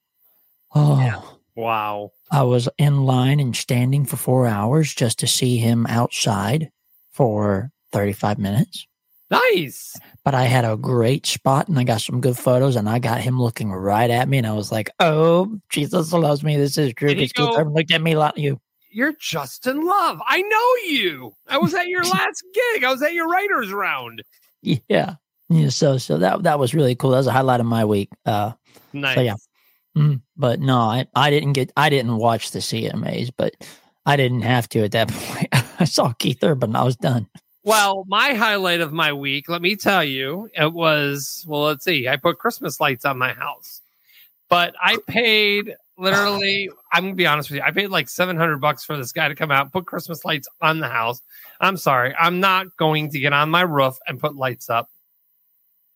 Oh, 0.74 0.98
yeah. 0.98 1.22
wow! 1.54 2.10
I 2.34 2.42
was 2.42 2.68
in 2.78 3.04
line 3.04 3.38
and 3.38 3.54
standing 3.54 4.04
for 4.04 4.16
four 4.16 4.48
hours 4.48 4.92
just 4.92 5.20
to 5.20 5.26
see 5.28 5.56
him 5.56 5.86
outside 5.86 6.72
for 7.12 7.70
35 7.92 8.40
minutes. 8.40 8.88
Nice. 9.30 9.96
But 10.24 10.34
I 10.34 10.42
had 10.42 10.64
a 10.64 10.76
great 10.76 11.26
spot 11.26 11.68
and 11.68 11.78
I 11.78 11.84
got 11.84 12.00
some 12.00 12.20
good 12.20 12.36
photos 12.36 12.74
and 12.74 12.88
I 12.88 12.98
got 12.98 13.20
him 13.20 13.40
looking 13.40 13.70
right 13.70 14.10
at 14.10 14.28
me 14.28 14.38
and 14.38 14.48
I 14.48 14.52
was 14.52 14.72
like, 14.72 14.90
oh, 14.98 15.60
Jesus 15.68 16.12
loves 16.12 16.42
me. 16.42 16.56
This 16.56 16.76
is 16.76 16.92
true. 16.94 17.14
Because 17.14 17.30
Keith 17.30 17.66
looked 17.68 17.92
at 17.92 18.02
me 18.02 18.16
like 18.16 18.36
you. 18.36 18.60
You're 18.90 19.14
Justin 19.20 19.86
Love. 19.86 20.20
I 20.26 20.42
know 20.42 20.90
you. 20.90 21.36
I 21.46 21.58
was 21.58 21.72
at 21.72 21.86
your 21.86 22.02
last 22.04 22.42
gig. 22.52 22.82
I 22.82 22.90
was 22.90 23.00
at 23.00 23.12
your 23.12 23.28
writers 23.28 23.72
round. 23.72 24.24
Yeah. 24.60 25.14
Yeah. 25.48 25.68
So 25.68 25.98
so 25.98 26.18
that 26.18 26.42
that 26.42 26.58
was 26.58 26.74
really 26.74 26.96
cool. 26.96 27.10
That 27.10 27.18
was 27.18 27.28
a 27.28 27.32
highlight 27.32 27.60
of 27.60 27.66
my 27.66 27.84
week. 27.84 28.10
Uh 28.26 28.52
nice. 28.92 29.14
So 29.14 29.20
yeah. 29.20 29.34
Mm, 29.96 30.22
but 30.36 30.60
no, 30.60 30.78
I, 30.78 31.06
I 31.14 31.30
didn't 31.30 31.52
get 31.52 31.72
I 31.76 31.88
didn't 31.88 32.16
watch 32.16 32.50
the 32.50 32.58
CMAs, 32.58 33.30
but 33.36 33.54
I 34.06 34.16
didn't 34.16 34.42
have 34.42 34.68
to 34.70 34.84
at 34.84 34.92
that 34.92 35.08
point. 35.12 35.48
I 35.80 35.84
saw 35.84 36.12
Keith 36.12 36.42
Urban, 36.42 36.74
I 36.74 36.82
was 36.82 36.96
done. 36.96 37.28
Well, 37.62 38.04
my 38.06 38.34
highlight 38.34 38.80
of 38.80 38.92
my 38.92 39.12
week, 39.12 39.48
let 39.48 39.62
me 39.62 39.76
tell 39.76 40.04
you, 40.04 40.50
it 40.54 40.72
was 40.72 41.44
well, 41.48 41.62
let's 41.62 41.84
see, 41.84 42.08
I 42.08 42.16
put 42.16 42.38
Christmas 42.38 42.80
lights 42.80 43.04
on 43.04 43.18
my 43.18 43.32
house. 43.32 43.80
But 44.50 44.74
I 44.80 44.98
paid 45.06 45.74
literally, 45.96 46.70
I'm 46.92 47.04
gonna 47.04 47.14
be 47.14 47.26
honest 47.26 47.50
with 47.50 47.58
you, 47.58 47.62
I 47.62 47.70
paid 47.70 47.88
like 47.88 48.08
700 48.08 48.60
bucks 48.60 48.84
for 48.84 48.96
this 48.96 49.12
guy 49.12 49.28
to 49.28 49.34
come 49.34 49.50
out, 49.50 49.72
put 49.72 49.86
Christmas 49.86 50.24
lights 50.24 50.48
on 50.60 50.80
the 50.80 50.88
house. 50.88 51.22
I'm 51.60 51.76
sorry, 51.76 52.14
I'm 52.18 52.40
not 52.40 52.76
going 52.76 53.10
to 53.12 53.20
get 53.20 53.32
on 53.32 53.48
my 53.48 53.62
roof 53.62 53.96
and 54.06 54.20
put 54.20 54.34
lights 54.34 54.68
up. 54.68 54.88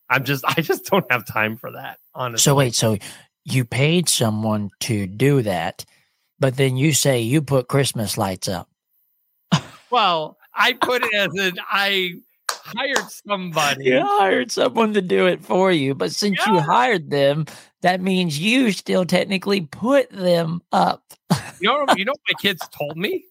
I'm 0.09 0.23
just 0.23 0.43
I 0.57 0.61
just 0.61 0.85
don't 0.85 1.05
have 1.11 1.25
time 1.25 1.57
for 1.57 1.71
that, 1.73 1.99
honestly. 2.15 2.43
So 2.43 2.55
wait, 2.55 2.73
so 2.73 2.97
you 3.45 3.65
paid 3.65 4.09
someone 4.09 4.69
to 4.81 5.07
do 5.07 5.41
that, 5.41 5.85
but 6.39 6.57
then 6.57 6.77
you 6.77 6.93
say 6.93 7.21
you 7.21 7.41
put 7.41 7.67
Christmas 7.67 8.17
lights 8.17 8.47
up. 8.47 8.69
well, 9.91 10.37
I 10.53 10.73
put 10.73 11.03
it 11.03 11.13
as 11.13 11.33
an 11.35 11.59
I 11.71 12.13
hired 12.49 13.09
somebody. 13.09 13.85
You 13.85 14.05
hired 14.05 14.51
someone 14.51 14.93
to 14.93 15.01
do 15.01 15.27
it 15.27 15.43
for 15.43 15.71
you, 15.71 15.95
but 15.95 16.11
since 16.11 16.39
yeah. 16.45 16.53
you 16.53 16.59
hired 16.59 17.09
them, 17.09 17.45
that 17.81 18.01
means 18.01 18.39
you 18.39 18.71
still 18.71 19.05
technically 19.05 19.61
put 19.61 20.09
them 20.09 20.61
up. 20.71 21.03
you 21.59 21.69
know, 21.69 21.85
you 21.95 22.05
know 22.05 22.11
what 22.11 22.21
my 22.31 22.41
kids 22.41 22.61
told 22.69 22.97
me? 22.97 23.25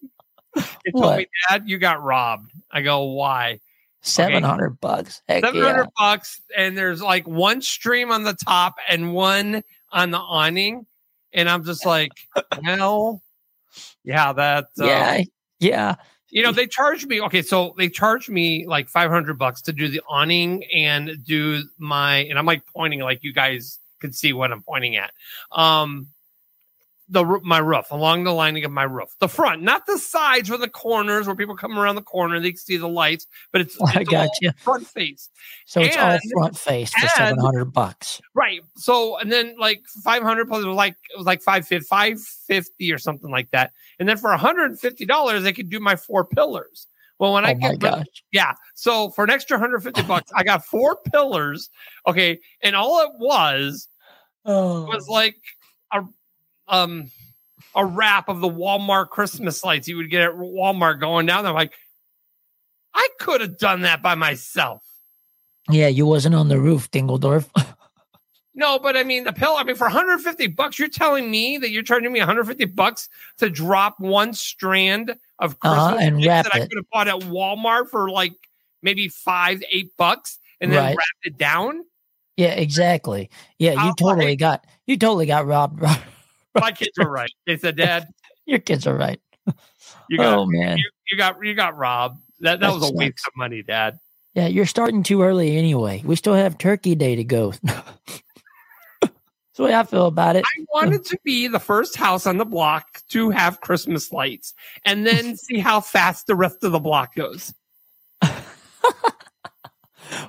They 0.55 0.91
told 0.91 1.05
what? 1.05 1.17
me, 1.19 1.27
Dad, 1.49 1.63
you 1.69 1.77
got 1.77 2.03
robbed. 2.03 2.51
I 2.71 2.81
go, 2.81 3.03
why? 3.03 3.59
Seven 4.01 4.43
hundred 4.43 4.79
bucks. 4.79 5.21
Heck 5.27 5.43
Seven 5.43 5.61
yeah. 5.61 5.83
bucks, 5.97 6.41
and 6.57 6.77
there's 6.77 7.01
like 7.01 7.27
one 7.27 7.61
stream 7.61 8.11
on 8.11 8.23
the 8.23 8.33
top 8.33 8.75
and 8.87 9.13
one 9.13 9.61
on 9.91 10.11
the 10.11 10.17
awning, 10.17 10.85
and 11.33 11.49
I'm 11.49 11.63
just 11.63 11.85
like, 11.85 12.11
well, 12.63 13.21
yeah, 14.03 14.33
that 14.33 14.65
uh, 14.79 14.85
Yeah, 14.85 15.23
yeah. 15.59 15.95
you 16.29 16.43
know 16.43 16.51
they 16.51 16.67
charge 16.67 17.05
me 17.05 17.21
okay 17.21 17.41
so 17.41 17.73
they 17.77 17.89
charge 17.89 18.29
me 18.29 18.65
like 18.67 18.87
500 18.89 19.37
bucks 19.37 19.61
to 19.63 19.73
do 19.73 19.87
the 19.87 20.01
awning 20.07 20.63
and 20.65 21.23
do 21.25 21.63
my 21.77 22.17
and 22.17 22.37
i'm 22.37 22.45
like 22.45 22.63
pointing 22.67 22.99
like 22.99 23.23
you 23.23 23.33
guys 23.33 23.79
can 23.99 24.13
see 24.13 24.31
what 24.33 24.51
i'm 24.51 24.61
pointing 24.61 24.95
at 24.95 25.11
um 25.51 26.07
the 27.11 27.23
my 27.43 27.57
roof 27.57 27.87
along 27.89 28.23
the 28.23 28.31
lining 28.31 28.63
of 28.65 28.71
my 28.71 28.83
roof 28.83 29.09
the 29.19 29.27
front 29.27 29.63
not 29.63 29.85
the 29.87 29.97
sides 29.97 30.49
or 30.51 30.57
the 30.57 30.69
corners 30.69 31.25
where 31.25 31.35
people 31.35 31.55
come 31.55 31.77
around 31.79 31.95
the 31.95 32.01
corner 32.03 32.39
they 32.39 32.51
can 32.51 32.57
see 32.57 32.77
the 32.77 32.87
lights 32.87 33.25
but 33.51 33.61
it's, 33.61 33.75
I 33.85 34.01
it's 34.01 34.09
got 34.09 34.27
all 34.27 34.31
you. 34.41 34.51
front 34.57 34.85
face 34.85 35.29
So 35.65 35.81
it's 35.81 35.97
all 35.97 36.17
front 36.33 36.57
face 36.57 36.91
for 36.93 37.01
and- 37.01 37.09
seven 37.11 37.39
hundred 37.39 37.65
bucks. 37.73 38.21
Right. 38.35 38.61
So 38.77 39.17
and 39.17 39.31
then 39.31 39.55
like 39.59 39.81
500 40.03 40.47
plus 40.47 40.63
it 40.63 40.67
was 40.67 40.75
like 40.75 40.95
it 41.13 41.17
was 41.17 41.25
like 41.25 41.41
550, 41.41 41.85
550 41.87 42.93
or 42.93 42.97
something 42.97 43.31
like 43.31 43.49
that. 43.51 43.71
And 43.99 44.07
then 44.07 44.17
for 44.17 44.29
150 44.29 45.05
dollars, 45.05 45.43
they 45.43 45.51
could 45.53 45.69
do 45.69 45.79
my 45.79 45.95
four 45.95 46.25
pillars. 46.25 46.85
Well, 47.17 47.33
when 47.33 47.43
I 47.45 47.51
Oh 47.53 47.55
my 47.59 47.69
get 47.71 47.79
gosh. 47.79 48.05
yeah, 48.31 48.53
so 48.75 49.09
for 49.09 49.23
an 49.25 49.29
extra 49.29 49.55
150 49.57 50.03
bucks, 50.03 50.31
I 50.35 50.43
got 50.43 50.63
four 50.63 50.97
pillars. 51.11 51.69
Okay, 52.07 52.39
and 52.63 52.75
all 52.75 53.01
it 53.03 53.11
was 53.19 53.87
Oh, 54.45 54.85
was 54.85 55.07
like 55.09 55.35
a 55.91 56.01
um 56.69 57.11
a 57.75 57.85
wrap 57.85 58.29
of 58.29 58.39
the 58.39 58.49
Walmart 58.49 59.09
Christmas 59.09 59.63
lights 59.63 59.87
you 59.87 59.97
would 59.97 60.09
get 60.09 60.21
at 60.21 60.33
Walmart 60.35 60.99
going 60.99 61.25
down 61.25 61.43
there. 61.43 61.53
Like, 61.53 61.73
I 62.93 63.07
could 63.19 63.41
have 63.41 63.57
done 63.57 63.81
that 63.81 64.01
by 64.01 64.15
myself. 64.15 64.81
yeah, 65.69 65.87
you 65.87 66.05
wasn't 66.05 66.35
on 66.35 66.47
the 66.47 66.59
roof, 66.59 66.89
Dingledorf. 66.91 67.47
No, 68.55 68.77
but 68.77 68.97
I 68.97 69.03
mean 69.03 69.23
the 69.23 69.31
pill. 69.31 69.55
I 69.55 69.63
mean, 69.63 69.77
for 69.77 69.85
150 69.85 70.47
bucks, 70.47 70.77
you're 70.77 70.89
telling 70.89 71.31
me 71.31 71.57
that 71.59 71.69
you're 71.69 71.83
charging 71.83 72.11
me 72.11 72.19
150 72.19 72.65
bucks 72.65 73.07
to 73.37 73.49
drop 73.49 74.01
one 74.01 74.33
strand 74.33 75.15
of 75.37 75.57
Christmas 75.59 75.79
Uh-huh, 75.79 75.97
and 75.97 76.15
lights 76.17 76.27
wrap 76.27 76.43
that 76.45 76.55
I 76.55 76.59
could 76.67 76.75
have 76.75 76.89
bought 76.91 77.07
at 77.07 77.19
Walmart 77.21 77.89
for 77.89 78.09
like 78.09 78.33
maybe 78.83 79.07
five, 79.07 79.63
eight 79.71 79.95
bucks, 79.95 80.39
and 80.59 80.73
then 80.73 80.79
Right. 80.83 80.97
wrap 80.97 81.07
it 81.23 81.37
down. 81.37 81.85
yeah, 82.35 82.47
exactly. 82.51 83.29
Yeah, 83.59 83.73
you 83.73 83.77
I'll 83.79 83.95
totally 83.95 84.35
buy- 84.35 84.35
got 84.35 84.65
you 84.87 84.97
totally 84.97 85.27
got 85.27 85.45
robbed. 85.45 85.81
My 86.55 86.71
kids 86.71 86.97
were 86.97 87.09
right. 87.09 87.31
They 87.45 87.57
said, 87.57 87.77
"Dad, 87.77 88.07
Your 88.45 88.59
kids 88.59 88.87
are 88.87 88.95
right. 88.95 89.19
you 90.09 90.17
got 90.17 90.37
Oh 90.37 90.45
man. 90.45 90.77
you, 90.77 90.89
you 91.11 91.17
got 91.17 91.43
you 91.43 91.53
got 91.53 91.77
robbed. 91.77 92.19
That 92.39 92.59
that 92.59 92.67
That 92.67 92.73
was 92.73 92.89
a 92.89 92.93
waste 92.93 93.27
of 93.27 93.33
money, 93.35 93.61
Dad." 93.61 93.99
Yeah, 94.33 94.47
you're 94.47 94.65
starting 94.65 95.03
too 95.03 95.23
early 95.23 95.57
anyway. 95.57 96.01
We 96.05 96.15
still 96.15 96.35
have 96.35 96.57
Turkey 96.57 96.95
Day 96.95 97.15
to 97.15 97.23
go. 97.23 97.53
That's 97.63 99.11
the 99.55 99.63
way 99.63 99.73
I 99.73 99.83
feel 99.83 100.05
about 100.05 100.35
it. 100.35 100.45
I 100.45 100.65
wanted 100.71 101.03
to 101.05 101.17
be 101.23 101.47
the 101.47 101.59
first 101.59 101.95
house 101.95 102.25
on 102.25 102.37
the 102.37 102.45
block 102.45 103.01
to 103.09 103.31
have 103.31 103.59
Christmas 103.61 104.11
lights, 104.11 104.53
and 104.85 105.05
then 105.05 105.35
see 105.37 105.59
how 105.59 105.81
fast 105.81 106.27
the 106.27 106.35
rest 106.35 106.63
of 106.63 106.71
the 106.71 106.79
block 106.79 107.15
goes. 107.15 107.53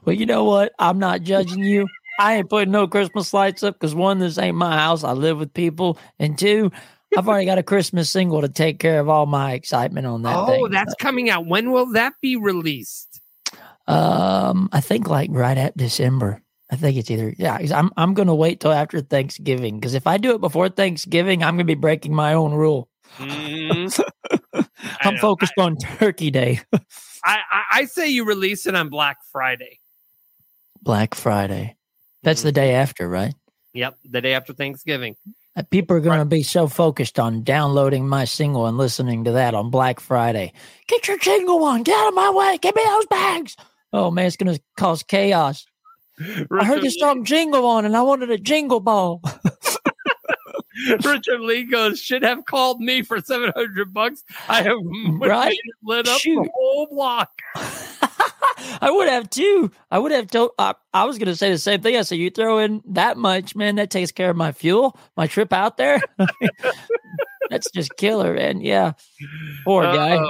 Well, 0.05 0.17
you 0.17 0.27
know 0.27 0.45
what? 0.45 0.73
I'm 0.79 0.99
not 0.99 1.23
judging 1.23 1.65
you. 1.65 1.87
I 2.21 2.35
ain't 2.35 2.51
putting 2.51 2.71
no 2.71 2.87
Christmas 2.87 3.33
lights 3.33 3.63
up 3.63 3.75
because 3.75 3.95
one, 3.95 4.19
this 4.19 4.37
ain't 4.37 4.57
my 4.57 4.77
house. 4.77 5.05
I 5.05 5.13
live 5.13 5.39
with 5.39 5.55
people, 5.55 5.99
and 6.19 6.37
two, 6.37 6.71
I've 7.17 7.27
already 7.27 7.47
got 7.47 7.57
a 7.57 7.63
Christmas 7.63 8.11
single 8.11 8.43
to 8.43 8.49
take 8.49 8.79
care 8.79 9.01
of 9.01 9.09
all 9.09 9.25
my 9.25 9.53
excitement 9.53 10.07
on 10.07 10.23
that. 10.23 10.37
oh, 10.37 10.47
thing. 10.47 10.71
that's 10.71 10.95
coming 10.97 11.31
out. 11.31 11.47
When 11.47 11.73
will 11.73 11.93
that 11.93 12.13
be 12.21 12.37
released? 12.37 13.21
Um, 13.87 14.69
I 14.71 14.81
think 14.81 15.09
like 15.09 15.31
right 15.33 15.57
at 15.57 15.77
December. 15.77 16.43
I 16.71 16.77
think 16.77 16.99
it's 16.99 17.11
either 17.11 17.35
yeah. 17.39 17.59
I'm 17.75 17.91
I'm 17.97 18.13
gonna 18.15 18.35
wait 18.35 18.61
till 18.61 18.71
after 18.71 19.01
Thanksgiving 19.01 19.81
because 19.81 19.95
if 19.95 20.07
I 20.07 20.19
do 20.19 20.35
it 20.35 20.43
before 20.43 20.69
Thanksgiving, 20.69 21.43
I'm 21.43 21.55
gonna 21.55 21.65
be 21.65 21.75
breaking 21.75 22.15
my 22.15 22.35
own 22.35 22.53
rule. 22.53 22.89
I 23.19 23.89
I'm 25.01 25.17
focused 25.17 25.55
on 25.59 25.77
Turkey 25.77 26.31
Day, 26.31 26.61
I, 27.25 27.39
I, 27.51 27.63
I 27.73 27.85
say 27.87 28.09
you 28.09 28.25
release 28.25 28.67
it 28.67 28.75
on 28.75 28.89
Black 28.89 29.17
Friday. 29.33 29.81
Black 30.83 31.15
Friday. 31.15 31.77
That's 32.23 32.43
the 32.43 32.51
Mhm. 32.51 32.55
day 32.55 32.75
after, 32.75 33.09
right? 33.09 33.35
Yep, 33.75 33.99
the 34.05 34.21
day 34.21 34.35
after 34.35 34.53
Thanksgiving. 34.53 35.17
Uh, 35.57 35.63
People 35.71 35.97
are 35.97 36.01
going 36.01 36.19
to 36.19 36.25
be 36.25 36.43
so 36.43 36.67
focused 36.69 37.19
on 37.19 37.43
downloading 37.43 38.09
my 38.09 38.25
single 38.25 38.67
and 38.67 38.77
listening 38.79 39.25
to 39.25 39.33
that 39.33 39.55
on 39.55 39.71
Black 39.71 40.01
Friday. 40.01 40.53
Get 40.87 41.09
your 41.09 41.19
jingle 41.19 41.63
on. 41.65 41.83
Get 41.83 41.97
out 41.99 42.09
of 42.09 42.15
my 42.15 42.31
way. 42.31 42.59
Give 42.59 42.75
me 42.75 42.83
those 42.85 43.07
bags. 43.07 43.57
Oh, 43.93 44.11
man, 44.11 44.27
it's 44.27 44.37
going 44.37 44.55
to 44.55 44.63
cause 44.77 45.03
chaos. 45.03 45.67
I 46.21 46.65
heard 46.65 46.83
this 46.83 46.99
song 46.99 47.25
jingle 47.25 47.65
on 47.67 47.85
and 47.85 47.97
I 47.97 48.03
wanted 48.03 48.31
a 48.31 48.39
jingle 48.39 48.81
ball. 48.81 49.23
Richard 51.05 51.41
Lee 51.41 51.65
goes, 51.65 52.01
should 52.01 52.23
have 52.23 52.45
called 52.47 52.81
me 52.81 53.03
for 53.03 53.21
700 53.21 53.93
bucks. 53.93 54.23
I 54.49 54.63
have 54.63 54.79
Right? 55.19 55.59
lit 55.83 56.09
up 56.09 56.21
Shoot. 56.21 56.43
the 56.45 56.51
whole 56.55 56.87
block. 56.91 57.31
I 58.81 58.91
would 58.91 59.09
have 59.09 59.31
too. 59.31 59.71
I 59.91 59.99
would 59.99 60.13
have 60.13 60.29
told. 60.29 60.51
I, 60.59 60.75
I 60.93 61.05
was 61.05 61.19
going 61.19 61.27
to 61.27 61.37
say 61.37 61.51
the 61.51 61.59
same 61.59 61.81
thing. 61.81 61.97
I 61.97 62.03
said, 62.03 62.19
you 62.19 62.31
throw 62.31 62.59
in 62.59 62.83
that 62.87 63.17
much, 63.17 63.55
man, 63.55 63.77
that 63.77 63.91
takes 63.91 64.13
care 64.13 64.31
of 64.31 64.37
my 64.37 64.53
fuel, 64.53 64.99
my 65.17 65.27
trip 65.27 65.53
out 65.53 65.77
there. 65.77 66.01
That's 67.51 67.71
just 67.71 67.97
killer, 67.97 68.35
man. 68.35 68.61
Yeah. 68.61 68.93
Poor 69.65 69.83
guy. 69.83 70.17
Uh, 70.17 70.29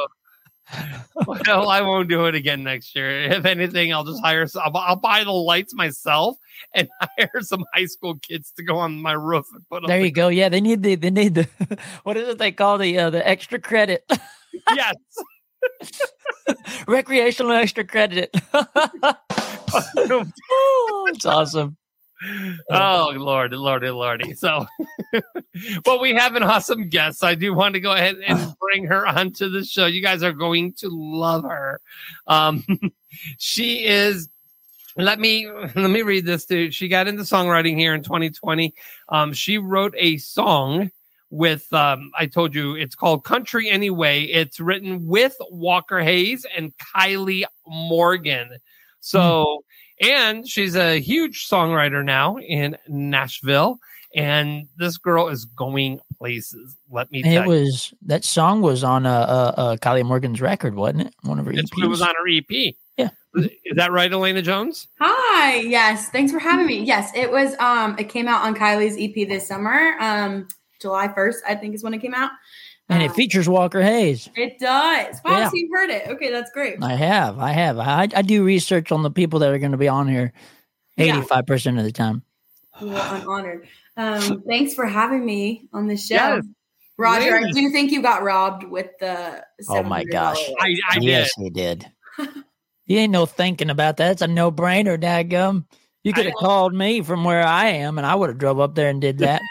well, 1.26 1.69
I 1.69 1.81
won't 1.83 2.09
do 2.09 2.26
it 2.26 2.35
again 2.35 2.62
next 2.62 2.95
year. 2.95 3.11
If 3.23 3.45
anything, 3.45 3.93
I'll 3.93 4.05
just 4.05 4.23
hire. 4.23 4.47
Some, 4.47 4.62
I'll, 4.64 4.76
I'll 4.76 4.97
buy 4.97 5.25
the 5.25 5.33
lights 5.33 5.75
myself 5.75 6.37
and 6.75 6.88
hire 7.00 7.40
some 7.40 7.64
high 7.75 7.87
school 7.87 8.17
kids 8.19 8.52
to 8.57 8.62
go 8.62 8.79
on 8.79 9.02
my 9.02 9.12
roof 9.12 9.47
and 9.52 9.69
put 9.69 9.83
up. 9.83 9.88
There 9.88 9.99
the- 9.99 10.07
you 10.07 10.12
go. 10.12 10.29
Yeah, 10.29 10.49
they 10.49 10.61
need 10.61 10.83
the 10.83 10.95
they 10.95 11.11
need 11.11 11.35
the 11.35 11.49
what 12.05 12.17
is 12.17 12.29
it 12.29 12.38
they 12.38 12.52
call 12.52 12.79
the 12.79 12.99
uh, 12.99 13.11
the 13.11 13.26
extra 13.26 13.59
credit, 13.59 14.05
yes. 14.75 14.95
recreational 16.87 17.52
extra 17.52 17.85
credit. 17.85 18.35
oh, 18.52 19.17
it's 21.12 21.26
awesome. 21.26 21.76
oh 22.71 23.12
lordy 23.17 23.57
lordy 23.57 23.88
lordy. 23.88 24.35
So 24.35 24.67
well 25.87 26.00
we 26.00 26.14
have 26.14 26.37
an 26.37 26.43
awesome 26.43 26.90
guest 26.90 27.25
i 27.25 27.35
do 27.35 27.55
want 27.55 27.73
to 27.75 27.81
go 27.81 27.93
ahead 27.93 28.17
and 28.26 28.55
bring 28.61 28.85
her 28.87 29.07
onto 29.07 29.49
the 29.49 29.64
show. 29.64 29.87
You 29.87 30.02
guys 30.02 30.23
are 30.23 30.33
going 30.33 30.75
to 30.75 30.88
love 30.90 31.45
her. 31.45 31.81
Um 32.26 32.64
she 33.38 33.85
is 33.85 34.29
let 34.97 35.19
me 35.19 35.49
let 35.49 35.90
me 35.90 36.02
read 36.02 36.26
this 36.26 36.45
dude 36.45 36.75
she 36.75 36.88
got 36.88 37.09
into 37.09 37.23
songwriting 37.23 37.79
here 37.79 37.95
in 37.95 38.02
2020 38.02 38.75
um 39.09 39.33
she 39.33 39.57
wrote 39.57 39.95
a 39.97 40.19
song 40.19 40.90
with 41.30 41.72
um 41.72 42.10
i 42.18 42.26
told 42.26 42.54
you 42.54 42.75
it's 42.75 42.94
called 42.96 43.25
country 43.25 43.70
anyway 43.70 44.25
it's 44.25 44.58
written 44.60 45.06
with 45.06 45.34
walker 45.50 46.00
hayes 46.00 46.44
and 46.56 46.72
kylie 46.78 47.44
morgan 47.66 48.50
so 49.00 49.62
and 50.00 50.49
she's 50.49 50.76
a 50.76 50.99
huge 51.00 51.46
songwriter 51.49 52.02
now 52.04 52.38
in 52.38 52.76
Nashville. 52.88 53.78
And 54.16 54.66
this 54.76 54.96
girl 54.96 55.28
is 55.28 55.44
going 55.44 56.00
places. 56.18 56.75
Let 56.90 57.12
me 57.12 57.22
And 57.22 57.32
tell 57.32 57.42
it 57.42 57.54
you. 57.54 57.64
was 57.64 57.94
that 58.06 58.25
song 58.25 58.62
was 58.62 58.82
on 58.82 59.04
uh, 59.06 59.10
uh, 59.12 59.54
uh 59.60 59.76
Kylie 59.76 60.04
Morgan's 60.04 60.40
record, 60.40 60.75
wasn't 60.75 61.02
it? 61.02 61.14
One 61.22 61.38
of 61.38 61.44
her 61.44 61.52
It's- 61.52 61.66
EPs. 61.70 61.84
It 61.84 61.88
was 61.88 62.00
on 62.02 62.08
her 62.08 62.28
EP. 62.28 62.75
Yeah. 62.96 63.10
Is 63.37 63.76
that 63.76 63.92
right, 63.92 64.10
Elena 64.10 64.40
Jones? 64.42 64.88
Hi. 65.00 65.56
Yes. 65.60 66.08
Thanks 66.08 66.32
for 66.32 66.38
having 66.38 66.66
me. 66.66 66.82
Yes, 66.82 67.12
it 67.14 67.30
was 67.30 67.54
um 67.60 67.94
it 67.99 68.08
came 68.08 68.26
out 68.26 68.42
on 68.42 68.54
Kylie's 68.56 68.96
EP 68.99 69.28
this 69.28 69.46
summer. 69.46 69.96
Um 70.00 70.49
July 70.80 71.08
1st, 71.08 71.37
I 71.46 71.54
think 71.54 71.75
is 71.75 71.82
when 71.82 71.94
it 71.94 71.99
came 71.99 72.14
out. 72.14 72.30
and 72.88 73.02
it 73.02 73.12
features 73.12 73.49
Walker 73.49 73.80
Hayes. 73.82 74.28
it 74.37 74.58
does. 74.58 75.20
Wow, 75.25 75.38
Yeah. 75.38 75.44
so 75.49 75.52
you've 75.54 75.70
heard 75.72 75.90
it. 75.90 76.08
Okay, 76.08 76.30
that's 76.30 76.50
great. 76.50 76.82
I 76.82 76.94
have, 76.94 77.38
I 77.38 77.52
have. 77.52 77.78
I, 77.78 78.08
I 78.14 78.22
do 78.22 78.42
research 78.44 78.90
on 78.90 79.02
the 79.02 79.10
people 79.10 79.38
that 79.40 79.50
are 79.52 79.58
going 79.58 79.72
to 79.72 79.78
be 79.78 79.88
on 79.88 80.08
here, 80.08 80.32
eighty-five 80.99 81.46
percent 81.46 81.78
of 81.78 81.84
the 81.84 81.92
time. 81.92 82.22
Well, 82.80 83.00
I'm 83.00 83.28
honored. 83.28 83.68
Um, 83.96 84.42
thanks 84.49 84.75
for 84.75 84.87
having 84.87 85.25
me 85.25 85.68
on 85.72 85.87
the 85.87 85.96
show. 85.96 86.14
Yes. 86.14 86.44
Roger, 86.99 87.37
I 87.37 87.40
Yes. 87.44 87.54
do 87.54 87.70
think 87.70 87.92
you 87.92 88.02
got 88.02 88.22
robbed 88.22 88.64
with 88.64 88.87
the 89.00 89.44
Oh 89.68 89.82
my 89.82 90.04
gosh. 90.04 90.38
I, 90.60 90.75
I 90.90 90.99
yes, 91.00 91.30
he 91.37 91.49
did. 91.50 91.90
you 92.87 92.99
ain't 92.99 93.12
no 93.12 93.25
thinking 93.26 93.70
about 93.70 93.96
that. 93.99 94.12
It's 94.12 94.22
a 94.22 94.26
no-brainer, 94.28 94.99
dadgum. 95.00 95.64
You 96.02 96.12
could 96.12 96.25
have 96.26 96.34
called 96.34 96.75
me 96.75 97.02
from 97.02 97.25
where 97.25 97.42
I 97.46 97.66
am, 97.66 97.99
and 97.99 98.06
I 98.06 98.14
would 98.14 98.30
have 98.30 98.38
drove 98.38 98.58
up 98.60 98.75
there 98.75 98.88
and 98.88 99.00
did 99.00 99.18
that. 99.18 99.42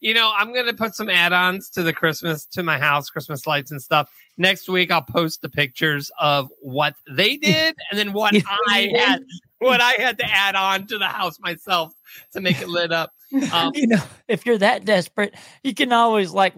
You 0.00 0.14
know, 0.14 0.32
I'm 0.36 0.52
going 0.52 0.66
to 0.66 0.74
put 0.74 0.94
some 0.94 1.08
add 1.08 1.32
ons 1.32 1.70
to 1.70 1.82
the 1.82 1.92
Christmas, 1.92 2.44
to 2.46 2.62
my 2.62 2.78
house, 2.78 3.10
Christmas 3.10 3.46
lights 3.46 3.70
and 3.70 3.80
stuff. 3.80 4.10
Next 4.36 4.68
week, 4.68 4.90
I'll 4.90 5.02
post 5.02 5.42
the 5.42 5.48
pictures 5.48 6.10
of 6.18 6.50
what 6.60 6.94
they 7.10 7.36
did 7.36 7.74
and 7.90 7.98
then 7.98 8.12
what 8.12 8.34
I 8.68 8.90
had. 8.96 9.22
What 9.60 9.80
I 9.80 9.94
had 9.98 10.18
to 10.18 10.24
add 10.24 10.54
on 10.54 10.86
to 10.86 10.98
the 10.98 11.06
house 11.06 11.40
myself 11.40 11.92
to 12.32 12.40
make 12.40 12.60
it 12.60 12.68
lit 12.68 12.92
up. 12.92 13.12
Um, 13.52 13.72
you 13.74 13.86
know, 13.86 14.02
if 14.26 14.46
you're 14.46 14.56
that 14.56 14.86
desperate, 14.86 15.34
you 15.62 15.74
can 15.74 15.92
always 15.92 16.30
like 16.30 16.54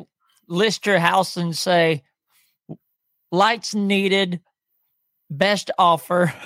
list 0.46 0.86
your 0.86 1.00
house 1.00 1.36
and 1.36 1.56
say 1.56 2.04
lights 3.32 3.74
needed, 3.74 4.40
best 5.30 5.70
offer. 5.78 6.32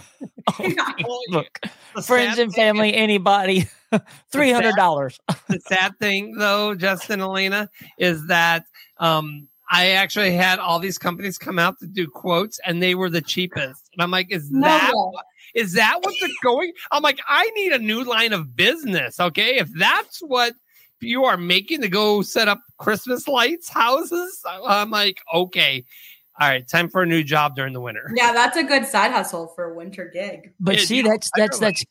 The 1.95 2.03
Friends 2.03 2.39
and 2.39 2.53
family, 2.53 2.93
anybody, 2.93 3.69
three 4.33 4.53
hundred 4.53 4.77
dollars. 4.77 5.19
the 5.49 5.61
sad 5.61 5.99
thing 5.99 6.37
though, 6.37 6.75
Justin 6.75 7.21
Elena, 7.21 7.69
is 7.99 8.27
that 8.27 8.65
um 8.99 9.49
I 9.71 9.91
actually 9.93 10.33
had 10.33 10.59
all 10.59 10.79
these 10.79 10.99
companies 10.99 11.39
come 11.39 11.59
out 11.59 11.79
to 11.81 11.87
do 11.87 12.07
quotes 12.07 12.61
and 12.67 12.83
they 12.83 12.95
were 12.95 13.09
the 13.09 13.23
cheapest. 13.23 13.89
And 13.93 14.03
I'm 14.03 14.11
like, 14.11 14.31
is 14.31 14.51
No 14.51 14.69
that 14.69 14.93
way. 14.95 15.11
what- 15.13 15.25
is 15.55 15.73
that 15.75 15.99
what's 16.03 16.21
it 16.23 16.33
going? 16.43 16.73
I'm 16.93 17.03
like, 17.03 17.21
I 17.29 17.49
need 17.55 17.73
a 17.73 17.79
new 17.79 18.03
line 18.03 18.33
of 18.33 18.57
business. 18.57 19.21
Okay. 19.21 19.57
If 19.57 19.69
that's 19.79 20.19
what 20.19 20.55
you 21.01 21.25
are 21.25 21.37
making 21.37 21.81
to 21.83 21.89
go 21.89 22.23
set 22.23 22.49
up 22.49 22.61
Christmas 22.79 23.29
lights 23.29 23.69
houses, 23.69 24.43
I'm 24.47 24.91
like, 24.91 25.21
okay. 25.33 25.85
All 26.41 26.49
right, 26.49 26.67
time 26.67 26.89
for 26.89 27.03
a 27.03 27.07
new 27.07 27.23
job 27.23 27.55
during 27.55 27.73
the 27.73 27.81
winter. 27.81 28.11
Yeah, 28.17 28.33
that's 28.33 28.57
a 28.57 28.65
good 28.65 28.85
side 28.87 29.13
hustle 29.13 29.49
for 29.55 29.71
a 29.71 29.75
winter 29.75 30.11
gig. 30.13 30.53
But 30.59 30.77
Yeah, 30.77 30.81
see, 30.83 30.97
you 30.97 31.03
that's 31.05 31.31
that's 31.37 31.61
that's, 31.61 31.85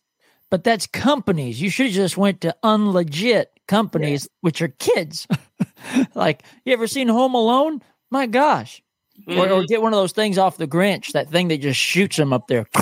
but 0.54 0.64
that's 0.64 0.86
companies. 0.86 1.60
You 1.60 1.72
should 1.72 1.88
have 1.88 1.96
just 1.96 2.16
went 2.16 2.42
to 2.42 2.56
unlegit 2.64 3.46
companies, 3.68 4.30
which 4.42 4.62
are 4.62 4.68
kids. 4.68 5.26
like, 6.14 6.44
you 6.64 6.74
ever 6.74 6.86
seen 6.86 7.08
Home 7.08 7.34
Alone? 7.34 7.82
My 8.12 8.28
gosh. 8.28 8.84
Or, 9.28 9.34
Mm-hmm. 9.34 9.52
or 9.52 9.64
get 9.66 9.82
one 9.82 9.94
of 9.94 9.98
those 9.98 10.12
things 10.12 10.38
off 10.38 10.58
the 10.58 10.68
Grinch, 10.68 11.14
that 11.14 11.32
thing 11.32 11.48
that 11.48 11.58
just 11.58 11.80
shoots 11.80 12.18
them 12.18 12.32
up 12.34 12.48
there. 12.48 12.68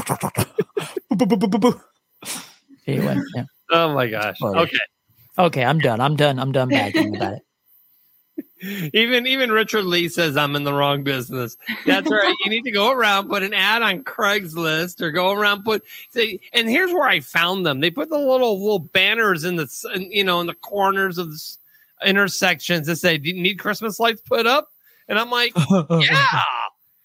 anyway, 2.88 3.18
yeah. 3.34 3.46
Oh 3.72 3.94
my 3.94 4.08
gosh. 4.08 4.42
Okay. 4.42 4.78
okay, 5.40 5.64
I'm 5.64 5.80
done. 5.80 6.02
I'm 6.02 6.18
done. 6.18 6.40
I'm 6.40 6.52
done 6.52 6.68
bagging 6.72 7.16
about 7.16 7.36
it. 7.36 7.42
Even 8.94 9.26
even 9.26 9.52
Richard 9.52 9.86
Lee 9.86 10.08
says 10.08 10.38
I'm 10.38 10.56
in 10.56 10.64
the 10.64 10.74
wrong 10.74 11.04
business. 11.04 11.58
That's 11.86 12.10
right. 12.10 12.36
you 12.44 12.52
need 12.52 12.64
to 12.64 12.72
go 12.72 12.92
around, 12.92 13.28
put 13.28 13.42
an 13.42 13.54
ad 13.54 13.82
on 13.82 14.04
Craigslist, 14.04 15.02
or 15.02 15.12
go 15.12 15.32
around 15.32 15.64
put. 15.64 15.84
Say, 16.12 16.40
and 16.54 16.70
here's 16.70 16.94
where 16.94 17.08
I 17.08 17.22
found 17.22 17.66
them. 17.66 17.80
They 17.80 17.90
put 17.90 18.10
the 18.10 18.20
little 18.20 18.62
little 18.62 18.80
banners 18.80 19.44
in 19.44 19.56
the 19.56 19.68
you 20.12 20.24
know 20.24 20.42
in 20.42 20.48
the 20.48 20.54
corners 20.54 21.18
of 21.18 21.32
the 21.32 21.58
intersections 22.06 22.86
that 22.88 22.98
say, 22.98 23.18
"Do 23.18 23.30
you 23.30 23.42
need 23.42 23.56
Christmas 23.56 24.00
lights 24.00 24.22
put 24.22 24.46
up?" 24.46 24.70
And 25.08 25.18
I'm 25.18 25.32
like, 25.32 25.54
"Yeah." 25.90 26.42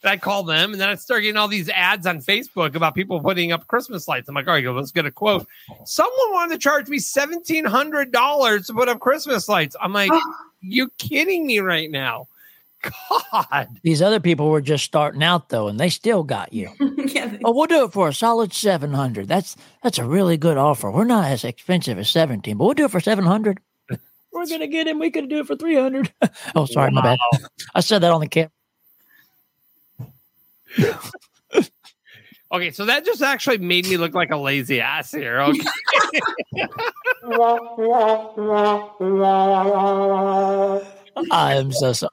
And 0.03 0.11
I 0.11 0.19
call 0.19 0.45
them, 0.45 0.73
and 0.73 0.81
then 0.81 0.91
I 0.91 0.95
start 0.95 1.23
getting 1.23 1.39
all 1.39 1.49
these 1.49 1.71
ads 1.71 2.07
on 2.07 2.21
Facebook 2.21 2.75
about 2.75 2.95
people 2.95 3.19
putting 3.19 3.51
up 3.51 3.67
Christmas 3.67 4.07
lights. 4.07 4.29
I'm 4.29 4.35
like, 4.35 4.47
all 4.47 4.53
right, 4.53 4.65
let's 4.65 4.93
get 4.93 5.07
a 5.07 5.11
quote. 5.11 5.49
Oh. 5.71 5.77
Someone 5.85 6.33
wanted 6.33 6.55
to 6.55 6.59
charge 6.59 6.89
me 6.89 6.99
seventeen 6.99 7.65
hundred 7.65 8.13
dollars 8.13 8.67
to 8.67 8.75
put 8.75 8.89
up 8.89 9.01
Christmas 9.01 9.49
lights. 9.49 9.75
I'm 9.81 9.93
like, 9.95 10.13
you 10.67 10.91
kidding 10.99 11.47
me 11.47 11.59
right 11.61 11.91
now? 11.91 12.29
God, 13.33 13.69
These 13.83 14.03
other 14.03 14.21
people 14.21 14.49
were 14.51 14.61
just 14.61 14.85
starting 14.85 15.23
out 15.23 15.49
though, 15.49 15.69
and 15.69 15.81
they 15.81 15.89
still 15.89 16.23
got 16.23 16.53
you. 16.53 16.71
yeah, 17.07 17.37
Oh, 17.45 17.53
we'll 17.53 17.67
do 17.67 17.85
it 17.85 17.93
for 17.93 18.09
a 18.09 18.15
solid 18.15 18.53
seven 18.53 18.93
hundred. 18.93 19.29
That's 19.29 19.57
that's 19.83 19.99
a 19.99 20.05
really 20.05 20.37
good 20.37 20.57
offer. 20.57 20.91
We're 20.91 21.05
not 21.05 21.27
as 21.27 21.45
expensive 21.45 21.99
as 21.99 22.09
seventeen, 22.11 22.57
but 22.59 22.65
we'll 22.65 22.75
do 22.75 22.85
it 22.85 22.91
for 22.91 23.01
seven 23.01 23.25
hundred. 23.25 23.61
We're 24.33 24.47
gonna 24.47 24.67
get 24.67 24.87
him. 24.87 24.99
We 24.99 25.11
could 25.11 25.29
do 25.29 25.41
it 25.41 25.47
for 25.47 25.57
three 25.57 25.77
hundred. 25.77 26.13
oh, 26.55 26.67
sorry, 26.67 26.91
my 26.91 27.03
bad. 27.03 27.19
I 27.75 27.81
said 27.81 28.01
that 28.01 28.13
on 28.13 28.21
the 28.21 28.29
camera. 28.29 28.51
Okay, 32.53 32.71
so 32.71 32.85
that 32.85 33.05
just 33.05 33.23
actually 33.23 33.59
made 33.59 33.87
me 33.89 33.97
look 33.97 34.15
like 34.15 34.31
a 34.31 34.37
lazy 34.37 34.81
ass 34.81 35.11
here. 35.11 35.41
Okay. 35.41 35.61
I 41.33 41.55
am 41.55 41.73
so 41.73 41.93
sorry. 41.93 42.11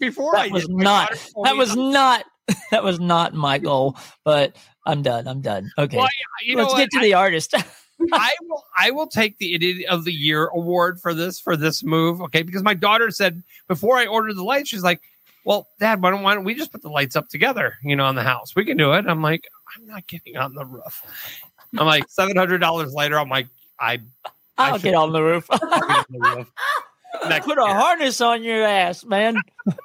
Before 0.00 0.36
I 0.36 0.48
was 0.48 0.66
did, 0.66 0.76
not. 0.76 1.10
daughter 1.10 1.20
That 1.44 1.52
me- 1.52 1.58
was 1.58 1.76
not. 1.76 2.24
That 2.70 2.82
was 2.82 2.98
not 2.98 3.34
my 3.34 3.58
goal. 3.58 3.96
But 4.24 4.56
I'm 4.84 5.02
done. 5.02 5.28
I'm 5.28 5.40
done. 5.40 5.70
Okay, 5.78 5.96
Well, 5.96 6.08
you 6.44 6.56
let's 6.56 6.72
what? 6.72 6.78
get 6.78 6.90
to 6.92 7.00
the 7.00 7.14
artist. 7.14 7.54
I 8.12 8.34
will 8.48 8.64
I 8.76 8.90
will 8.90 9.06
take 9.06 9.38
the 9.38 9.54
idiot 9.54 9.86
of 9.88 10.04
the 10.04 10.12
year 10.12 10.46
award 10.48 11.00
for 11.00 11.14
this 11.14 11.38
for 11.38 11.56
this 11.56 11.84
move. 11.84 12.20
Okay, 12.22 12.42
because 12.42 12.64
my 12.64 12.74
daughter 12.74 13.10
said 13.12 13.44
before 13.68 13.96
I 13.96 14.06
ordered 14.06 14.34
the 14.36 14.42
lights, 14.42 14.70
she's 14.70 14.82
like, 14.82 15.00
"Well, 15.44 15.68
Dad, 15.80 16.02
why 16.02 16.10
don't, 16.10 16.22
why 16.22 16.34
don't 16.34 16.44
we 16.44 16.54
just 16.54 16.72
put 16.72 16.82
the 16.82 16.88
lights 16.90 17.16
up 17.16 17.28
together? 17.28 17.74
You 17.82 17.96
know, 17.96 18.04
on 18.04 18.14
the 18.14 18.22
house, 18.22 18.54
we 18.56 18.64
can 18.64 18.76
do 18.76 18.92
it." 18.92 19.06
I'm 19.06 19.22
like, 19.22 19.48
"I'm 19.76 19.86
not 19.86 20.06
getting 20.06 20.36
on 20.36 20.54
the 20.54 20.64
roof." 20.64 21.02
I'm 21.78 21.86
like, 21.86 22.04
seven 22.08 22.36
hundred 22.36 22.58
dollars 22.58 22.92
later. 22.94 23.18
I'm 23.18 23.28
like, 23.28 23.48
I 23.80 24.00
I'll 24.58 24.78
get 24.78 24.94
on 24.94 25.12
the 25.12 25.22
roof. 25.22 25.50
On 25.50 26.04
the 26.10 26.18
roof. 26.36 26.52
Put 27.44 27.58
a 27.58 27.62
year. 27.62 27.74
harness 27.74 28.20
on 28.20 28.42
your 28.42 28.62
ass, 28.64 29.04
man. 29.04 29.36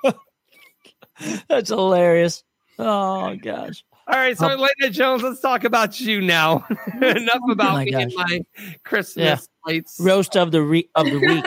That's 1.48 1.70
hilarious. 1.70 2.44
Oh 2.80 3.36
gosh. 3.36 3.84
All 4.08 4.16
right, 4.16 4.38
so 4.38 4.46
Um, 4.46 4.52
Elena 4.54 4.90
Jones, 4.94 5.22
let's 5.24 5.42
talk 5.42 5.66
about 5.66 6.00
you 6.00 6.22
now. 6.22 6.66
Enough 7.02 7.42
about 7.50 7.74
my 7.74 7.84
me 7.86 7.92
and 7.94 8.14
my 8.16 8.42
Christmas 8.86 9.24
Yeah. 9.26 9.38
lights. 9.66 10.00
Roast 10.00 10.38
of 10.38 10.52
the 10.52 10.62
re- 10.62 10.90
of 10.96 11.08
the 11.08 11.20
week. 11.20 11.46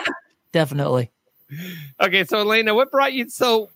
Definitely. 0.53 1.11
Okay, 2.01 2.25
so 2.25 2.39
Elena, 2.41 2.75
what 2.75 2.91
brought 2.91 3.15
you? 3.15 3.29
So, 3.31 3.71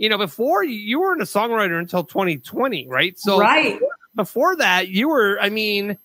you 0.00 0.08
know, 0.08 0.16
before 0.16 0.64
you, 0.64 0.98
weren't 0.98 1.20
a 1.20 1.26
songwriter 1.26 1.78
until 1.78 2.02
2020, 2.02 2.88
right? 2.88 3.18
So, 3.18 3.38
right. 3.38 3.78
before 4.14 4.56
that, 4.56 4.88
you 4.88 5.10
were. 5.10 5.38
I 5.38 5.50
mean, 5.50 5.98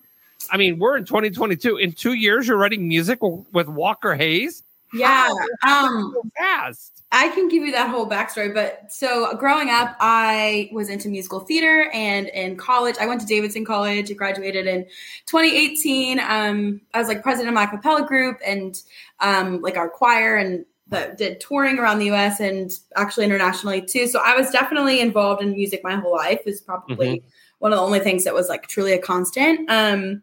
I 0.51 0.57
mean, 0.57 0.79
we're 0.79 0.97
in 0.97 1.05
2022. 1.05 1.77
In 1.77 1.93
two 1.93 2.11
years, 2.11 2.45
you're 2.45 2.57
writing 2.57 2.89
music 2.89 3.21
w- 3.21 3.45
with 3.53 3.69
Walker 3.69 4.13
Hayes. 4.13 4.63
Yeah. 4.93 5.33
Um, 5.65 6.11
So 6.13 6.29
fast. 6.37 7.03
I 7.13 7.29
can 7.29 7.47
give 7.47 7.63
you 7.63 7.71
that 7.71 7.89
whole 7.89 8.09
backstory, 8.09 8.53
but 8.53 8.91
so 8.91 9.33
growing 9.37 9.69
up, 9.69 9.95
I 10.01 10.69
was 10.73 10.89
into 10.89 11.07
musical 11.07 11.39
theater, 11.39 11.89
and 11.93 12.27
in 12.27 12.57
college, 12.57 12.95
I 12.99 13.05
went 13.05 13.21
to 13.21 13.27
Davidson 13.27 13.63
College. 13.63 14.11
I 14.11 14.13
graduated 14.15 14.67
in 14.67 14.83
2018. 15.25 16.19
Um, 16.19 16.81
I 16.93 16.99
was 16.99 17.07
like 17.07 17.23
president 17.23 17.47
of 17.47 17.55
my 17.55 17.65
cappella 17.65 18.05
group 18.05 18.39
and 18.45 18.77
um, 19.21 19.61
like 19.61 19.77
our 19.77 19.87
choir, 19.87 20.35
and 20.35 20.65
that 20.87 21.17
did 21.17 21.39
touring 21.39 21.79
around 21.79 21.99
the 21.99 22.05
U.S. 22.05 22.39
and 22.39 22.71
actually 22.95 23.25
internationally 23.25 23.81
too. 23.81 24.07
So 24.07 24.19
I 24.23 24.35
was 24.35 24.51
definitely 24.51 24.99
involved 24.99 25.41
in 25.41 25.53
music 25.53 25.81
my 25.83 25.95
whole 25.95 26.13
life. 26.13 26.41
Is 26.45 26.61
probably 26.61 27.23
one 27.59 27.73
of 27.73 27.77
the 27.77 27.83
only 27.83 27.99
things 27.99 28.23
that 28.25 28.33
was 28.33 28.49
like 28.49 28.67
truly 28.67 28.93
a 28.93 28.99
constant. 28.99 29.69
Um, 29.69 30.21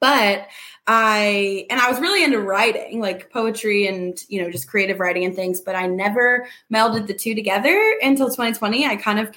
but 0.00 0.46
I 0.86 1.66
and 1.68 1.80
I 1.80 1.90
was 1.90 2.00
really 2.00 2.22
into 2.22 2.40
writing, 2.40 3.00
like 3.00 3.30
poetry 3.30 3.86
and 3.86 4.18
you 4.28 4.40
know 4.42 4.50
just 4.50 4.68
creative 4.68 5.00
writing 5.00 5.24
and 5.24 5.34
things. 5.34 5.60
But 5.60 5.74
I 5.74 5.86
never 5.86 6.46
melded 6.72 7.06
the 7.06 7.14
two 7.14 7.34
together 7.34 7.96
until 8.00 8.26
2020. 8.26 8.86
I 8.86 8.96
kind 8.96 9.18
of, 9.18 9.36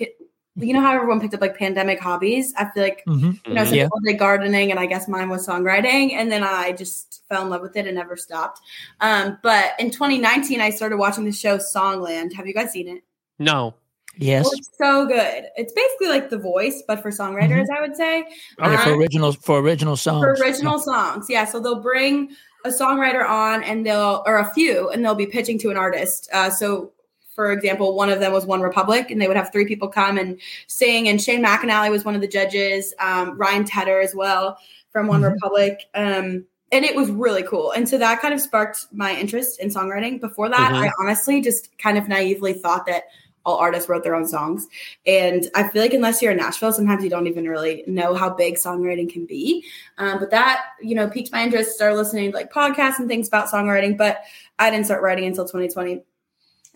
you 0.63 0.73
know, 0.73 0.81
how 0.81 0.93
everyone 0.93 1.19
picked 1.21 1.33
up 1.33 1.41
like 1.41 1.57
pandemic 1.57 1.99
hobbies. 1.99 2.53
I 2.57 2.65
feel 2.71 2.83
like 2.83 3.03
hmm 3.05 3.31
you 3.47 3.53
know 3.53 3.65
some 3.65 3.73
Yeah. 3.75 3.83
people 3.85 3.99
did 4.05 4.19
gardening, 4.19 4.71
and 4.71 4.79
I 4.79 4.85
guess 4.85 5.07
mine 5.07 5.29
was 5.29 5.45
songwriting. 5.47 6.13
And 6.13 6.31
then 6.31 6.43
I 6.43 6.71
just 6.73 7.23
fell 7.29 7.41
in 7.43 7.49
love 7.49 7.61
with 7.61 7.75
it 7.77 7.85
and 7.87 7.95
never 7.95 8.15
stopped. 8.17 8.59
Um, 8.99 9.37
but 9.43 9.73
in 9.79 9.91
2019, 9.91 10.59
I 10.61 10.69
started 10.69 10.97
watching 10.97 11.23
the 11.25 11.31
show 11.31 11.57
Songland. 11.57 12.33
Have 12.33 12.47
you 12.47 12.53
guys 12.53 12.71
seen 12.71 12.87
it? 12.87 13.03
No. 13.39 13.73
Yes. 14.17 14.43
Well, 14.43 14.53
it's 14.55 14.69
so 14.77 15.05
good. 15.07 15.45
It's 15.55 15.71
basically 15.71 16.09
like 16.09 16.29
The 16.29 16.37
Voice, 16.37 16.83
but 16.85 17.01
for 17.01 17.11
songwriters, 17.11 17.65
I 17.75 17.79
would 17.79 17.95
say. 17.95 18.25
Yeah, 18.59 18.83
for 18.83 18.91
Um, 18.91 18.99
original 18.99 19.31
for 19.31 19.59
original 19.59 19.95
songs. 19.95 20.23
for 20.37 20.43
original 20.43 20.79
songs. 20.79 21.27
Yeah, 21.29 21.45
so 21.45 21.61
they'll 21.61 21.79
bring 21.81 22.31
a 22.65 22.69
songwriter 22.69 23.27
on, 23.27 23.63
and 23.63 23.85
they'll 23.85 24.21
or 24.25 24.37
a 24.39 24.53
few, 24.53 24.89
and 24.89 25.03
they'll 25.03 25.15
be 25.15 25.25
pitching 25.27 25.57
to 25.59 25.69
an 25.71 25.77
artist. 25.77 26.29
Uh, 26.33 26.49
so, 26.49 26.91
for 27.35 27.51
example, 27.51 27.95
one 27.95 28.09
of 28.09 28.19
them 28.19 28.33
was 28.33 28.45
OneRepublic, 28.45 29.09
and 29.09 29.21
they 29.21 29.27
would 29.27 29.37
have 29.37 29.51
three 29.51 29.65
people 29.65 29.87
come 29.87 30.17
and 30.17 30.39
sing. 30.67 31.07
And 31.07 31.21
Shane 31.21 31.43
McAnally 31.43 31.89
was 31.91 32.03
one 32.05 32.15
of 32.15 32.21
the 32.21 32.27
judges. 32.27 32.93
Um, 32.99 33.37
Ryan 33.37 33.63
Tedder 33.65 33.99
as 34.01 34.13
well 34.13 34.57
from 34.91 35.07
One 35.07 35.21
Mhm. 35.21 35.33
Republic. 35.33 35.79
Um, 35.95 36.45
and 36.73 36.85
it 36.85 36.95
was 36.95 37.09
really 37.09 37.43
cool. 37.43 37.71
And 37.71 37.87
so 37.87 37.97
that 37.97 38.21
kind 38.21 38.33
of 38.33 38.39
sparked 38.41 38.87
my 38.93 39.13
interest 39.15 39.59
in 39.59 39.69
songwriting. 39.69 40.19
Before 40.19 40.49
that, 40.49 40.71
Mhm. 40.71 40.87
I 40.87 40.91
honestly 40.99 41.41
just 41.41 41.77
kind 41.77 41.97
of 41.97 42.07
naively 42.07 42.53
thought 42.53 42.85
that 42.85 43.05
all 43.43 43.57
artists 43.57 43.89
wrote 43.89 44.03
their 44.03 44.13
own 44.13 44.27
songs. 44.27 44.67
And 45.05 45.49
I 45.55 45.67
feel 45.67 45.81
like 45.81 45.93
unless 45.93 46.21
you're 46.21 46.31
in 46.31 46.37
Nashville, 46.37 46.71
sometimes 46.71 47.03
you 47.03 47.09
don't 47.09 47.27
even 47.27 47.49
really 47.49 47.83
know 47.87 48.13
how 48.13 48.29
big 48.29 48.55
songwriting 48.55 49.11
can 49.11 49.25
be. 49.25 49.65
Um, 49.97 50.19
but 50.19 50.29
that, 50.31 50.61
you 50.81 50.93
know, 50.93 51.09
piqued 51.09 51.31
my 51.31 51.43
interest, 51.43 51.71
started 51.71 51.95
listening 51.95 52.31
to 52.31 52.37
like 52.37 52.53
podcasts 52.53 52.99
and 52.99 53.07
things 53.07 53.27
about 53.27 53.47
songwriting. 53.49 53.97
But 53.97 54.19
I 54.59 54.69
didn't 54.69 54.85
start 54.85 55.01
writing 55.01 55.25
until 55.25 55.45
2020 55.45 56.03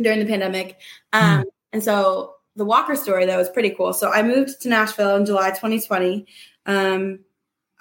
during 0.02 0.20
the 0.20 0.26
pandemic. 0.26 0.78
Um, 1.14 1.46
And 1.74 1.84
so 1.84 2.36
the 2.56 2.64
Walker 2.66 2.96
story, 2.96 3.26
though, 3.26 3.38
was 3.38 3.50
pretty 3.50 3.72
cool. 3.72 3.92
So 3.94 4.10
I 4.12 4.22
moved 4.24 4.62
to 4.62 4.70
Nashville 4.70 5.16
in 5.18 5.26
July 5.26 5.50
2020. 5.50 6.26
Um, 6.66 7.20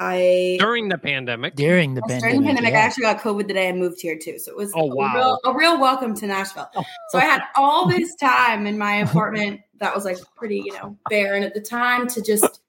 I 0.00 0.56
During 0.58 0.88
the 0.88 0.98
pandemic. 0.98 1.54
during 1.54 1.94
the 1.94 2.02
Yes, 2.08 2.20
pandemic. 2.20 2.22
during 2.22 2.40
the 2.40 2.46
pandemic, 2.46 2.74
I 2.74 2.82
actually 2.84 3.02
got 3.02 3.20
COVID 3.20 3.46
the 3.46 3.54
day 3.54 3.68
I 3.68 3.72
moved 3.72 4.00
here 4.00 4.18
too. 4.18 4.40
So 4.40 4.50
it 4.50 4.56
was 4.56 4.72
Oh, 4.74 4.90
a, 4.90 4.94
wow. 4.96 5.14
real, 5.14 5.40
a 5.44 5.56
real 5.56 5.80
welcome 5.80 6.14
to 6.16 6.26
Nashville. 6.26 6.68
So 7.10 7.18
I 7.18 7.22
had 7.24 7.42
all 7.56 7.86
this 7.88 8.14
time 8.16 8.66
in 8.66 8.76
my 8.76 8.96
apartment 8.96 9.60
that 9.78 9.94
was 9.94 10.04
like 10.04 10.18
pretty, 10.36 10.62
you 10.64 10.72
know, 10.72 10.96
barren 11.08 11.44
at 11.44 11.54
the 11.54 11.60
time 11.60 12.08
to 12.08 12.20
just, 12.22 12.62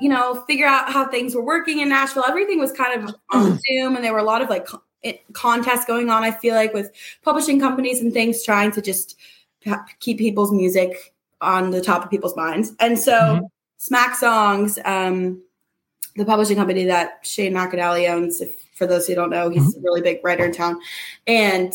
you 0.00 0.08
know, 0.08 0.44
figure 0.46 0.66
out 0.66 0.92
how 0.92 1.08
things 1.08 1.34
were 1.34 1.42
working 1.44 1.80
in 1.80 1.88
Nashville. 1.88 2.24
Everything 2.28 2.60
was 2.60 2.70
kind 2.70 3.02
of 3.02 3.14
on 3.32 3.58
Zoom, 3.68 3.96
and 3.96 4.04
there 4.04 4.12
were 4.12 4.20
a 4.20 4.24
lot 4.24 4.40
of 4.40 4.48
like 4.48 4.68
co- 5.02 5.08
it- 5.08 5.22
contests 5.32 5.84
going 5.84 6.10
on. 6.10 6.22
I 6.24 6.30
feel 6.30 6.54
like 6.54 6.74
with 6.74 6.90
publishing 7.22 7.60
companies 7.60 8.00
and 8.00 8.12
things 8.12 8.42
trying 8.44 8.72
to 8.72 8.82
just 8.82 9.16
keep 10.00 10.18
people's 10.18 10.52
music 10.52 11.14
on 11.40 11.70
the 11.70 11.80
top 11.80 12.04
of 12.04 12.10
people's 12.10 12.36
minds. 12.36 12.72
And 12.80 12.98
so 12.98 13.12
Mhm. 13.12 13.50
Smack 13.78 14.14
Songs, 14.16 14.78
um, 14.84 15.42
the 16.16 16.24
publishing 16.24 16.56
company 16.56 16.84
that 16.84 17.20
Shane 17.22 17.54
McAnally 17.54 18.08
owns. 18.10 18.40
If, 18.40 18.54
for 18.74 18.86
those 18.86 19.06
who 19.06 19.14
don't 19.14 19.30
know, 19.30 19.48
he's 19.50 19.76
a 19.76 19.80
really 19.80 20.00
big 20.00 20.20
writer 20.24 20.44
in 20.44 20.52
town, 20.52 20.80
and 21.26 21.72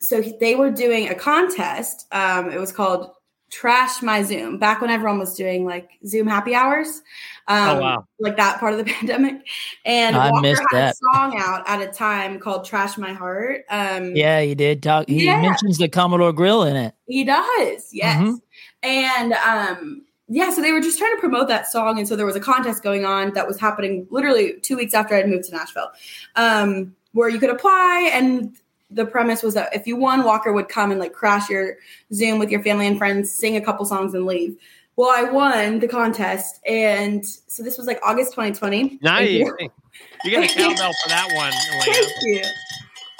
so 0.00 0.20
they 0.20 0.54
were 0.56 0.70
doing 0.70 1.08
a 1.08 1.14
contest. 1.14 2.06
Um, 2.12 2.50
it 2.50 2.58
was 2.60 2.72
called 2.72 3.10
Trash 3.50 4.02
My 4.02 4.22
Zoom. 4.22 4.58
Back 4.58 4.80
when 4.80 4.90
everyone 4.90 5.18
was 5.18 5.34
doing 5.34 5.64
like 5.64 5.90
Zoom 6.06 6.26
happy 6.26 6.54
hours, 6.54 7.02
um, 7.48 7.76
Oh, 7.76 7.80
wow. 7.80 8.06
like 8.18 8.36
that 8.36 8.58
part 8.60 8.72
of 8.74 8.78
the 8.84 8.84
pandemic. 8.92 9.46
And 9.84 10.16
I 10.16 10.30
Walker 10.30 10.42
missed 10.42 10.62
had 10.72 10.76
that. 10.78 10.94
a 10.94 11.14
song 11.14 11.36
out 11.38 11.62
at 11.68 11.80
a 11.80 11.86
time 11.92 12.38
called 12.40 12.64
Trash 12.64 12.98
My 12.98 13.12
Heart. 13.12 13.64
Um, 13.70 14.14
Yeah, 14.16 14.40
he 14.42 14.54
did 14.54 14.82
talk. 14.82 15.08
He 15.08 15.26
Yeah. 15.26 15.40
mentions 15.40 15.78
the 15.78 15.88
Commodore 15.88 16.32
Grill 16.32 16.64
in 16.64 16.76
it. 16.76 16.94
he 17.06 17.24
does, 17.24 17.88
yes. 17.92 18.20
Mhm. 18.20 18.40
And 18.82 19.32
um, 19.34 20.02
yeah, 20.28 20.50
so 20.50 20.60
they 20.60 20.72
were 20.72 20.80
just 20.80 20.98
trying 20.98 21.14
to 21.14 21.20
promote 21.20 21.46
that 21.48 21.68
song, 21.70 21.98
and 21.98 22.06
so 22.08 22.16
there 22.16 22.26
was 22.26 22.34
a 22.36 22.40
contest 22.40 22.82
going 22.82 23.04
on 23.04 23.32
that 23.34 23.46
was 23.46 23.60
happening 23.60 24.06
literally 24.10 24.54
two 24.60 24.76
weeks 24.76 24.92
after 24.92 25.14
I'd 25.14 25.28
moved 25.28 25.44
to 25.44 25.54
Nashville, 25.54 25.90
um, 26.34 26.94
where 27.12 27.28
you 27.28 27.38
could 27.38 27.50
apply, 27.50 28.10
and 28.12 28.56
the 28.90 29.06
premise 29.06 29.42
was 29.42 29.54
that 29.54 29.74
if 29.74 29.86
you 29.86 29.96
won, 29.96 30.24
Walker 30.24 30.52
would 30.52 30.68
come 30.68 30.90
and 30.90 31.00
like 31.00 31.12
crash 31.12 31.48
your 31.50 31.76
Zoom 32.12 32.38
with 32.38 32.50
your 32.50 32.62
family 32.62 32.86
and 32.86 32.98
friends, 32.98 33.32
sing 33.32 33.56
a 33.56 33.60
couple 33.60 33.84
songs, 33.84 34.14
and 34.14 34.26
leave. 34.26 34.56
Well, 34.96 35.12
I 35.14 35.30
won 35.30 35.78
the 35.80 35.88
contest, 35.88 36.60
and 36.66 37.24
so 37.26 37.62
this 37.62 37.76
was 37.76 37.86
like 37.86 38.00
August 38.02 38.32
2020. 38.32 38.98
Nice. 39.02 39.30
You 39.30 40.30
get 40.30 40.50
a 40.50 40.54
cowbell 40.54 40.92
for 41.02 41.08
that 41.08 41.28
one. 41.34 41.52
Thank 41.82 42.12
you. 42.22 42.42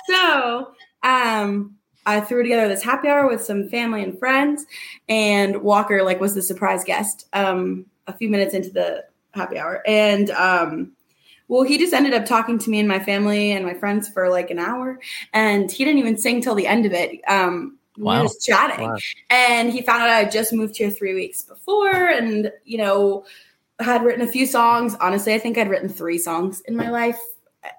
So, 0.09 0.73
um, 1.03 1.77
I 2.07 2.21
threw 2.21 2.43
together 2.43 2.69
this 2.69 2.83
happy 2.83 3.09
hour 3.09 3.29
with 3.29 3.45
some 3.45 3.69
family 3.69 4.03
and 4.03 4.19
friends, 4.19 4.65
and 5.09 5.63
Walker 5.63 6.03
like 6.03 6.21
was 6.21 6.35
the 6.35 6.43
surprise 6.43 6.85
guest. 6.85 7.27
Um, 7.33 7.87
a 8.07 8.17
few 8.17 8.31
minutes 8.31 8.55
into 8.55 8.71
the 8.71 9.05
happy 9.35 9.59
hour, 9.59 9.83
and 9.87 10.31
um, 10.31 10.93
well, 11.49 11.63
he 11.63 11.79
just 11.79 11.93
ended 11.93 12.15
up 12.15 12.25
talking 12.27 12.59
to 12.59 12.71
me 12.71 12.79
and 12.79 12.89
my 12.89 12.99
family 13.01 13.53
and 13.53 13.65
my 13.65 13.75
friends 13.75 14.09
for 14.09 14.29
like 14.31 14.51
an 14.51 14.59
hour, 14.59 14.99
and 15.33 15.71
he 15.71 15.85
didn't 15.85 15.99
even 16.01 16.19
sing 16.19 16.41
till 16.43 16.55
the 16.55 16.67
end 16.67 16.87
of 16.87 16.93
it. 16.93 17.21
Um, 17.29 17.79
we 17.97 18.05
Wow. 18.05 18.19
were 18.19 18.25
just 18.25 18.45
chatting, 18.45 18.89
Wow. 18.89 18.97
and 19.31 19.71
he 19.73 19.81
found 19.83 20.03
out 20.03 20.11
I 20.11 20.19
had 20.19 20.31
just 20.33 20.53
moved 20.53 20.77
here 20.77 20.91
three 20.91 21.15
weeks 21.15 21.43
before, 21.43 21.95
and 21.95 22.53
you 22.65 22.79
know, 22.79 23.25
had 23.81 24.03
written 24.05 24.23
a 24.27 24.31
few 24.31 24.47
songs. 24.47 24.95
Honestly, 25.01 25.35
I 25.35 25.39
think 25.39 25.57
I'd 25.59 25.71
written 25.71 25.89
three 25.89 26.19
songs 26.19 26.61
in 26.63 26.77
my 26.77 26.91
life 26.91 27.19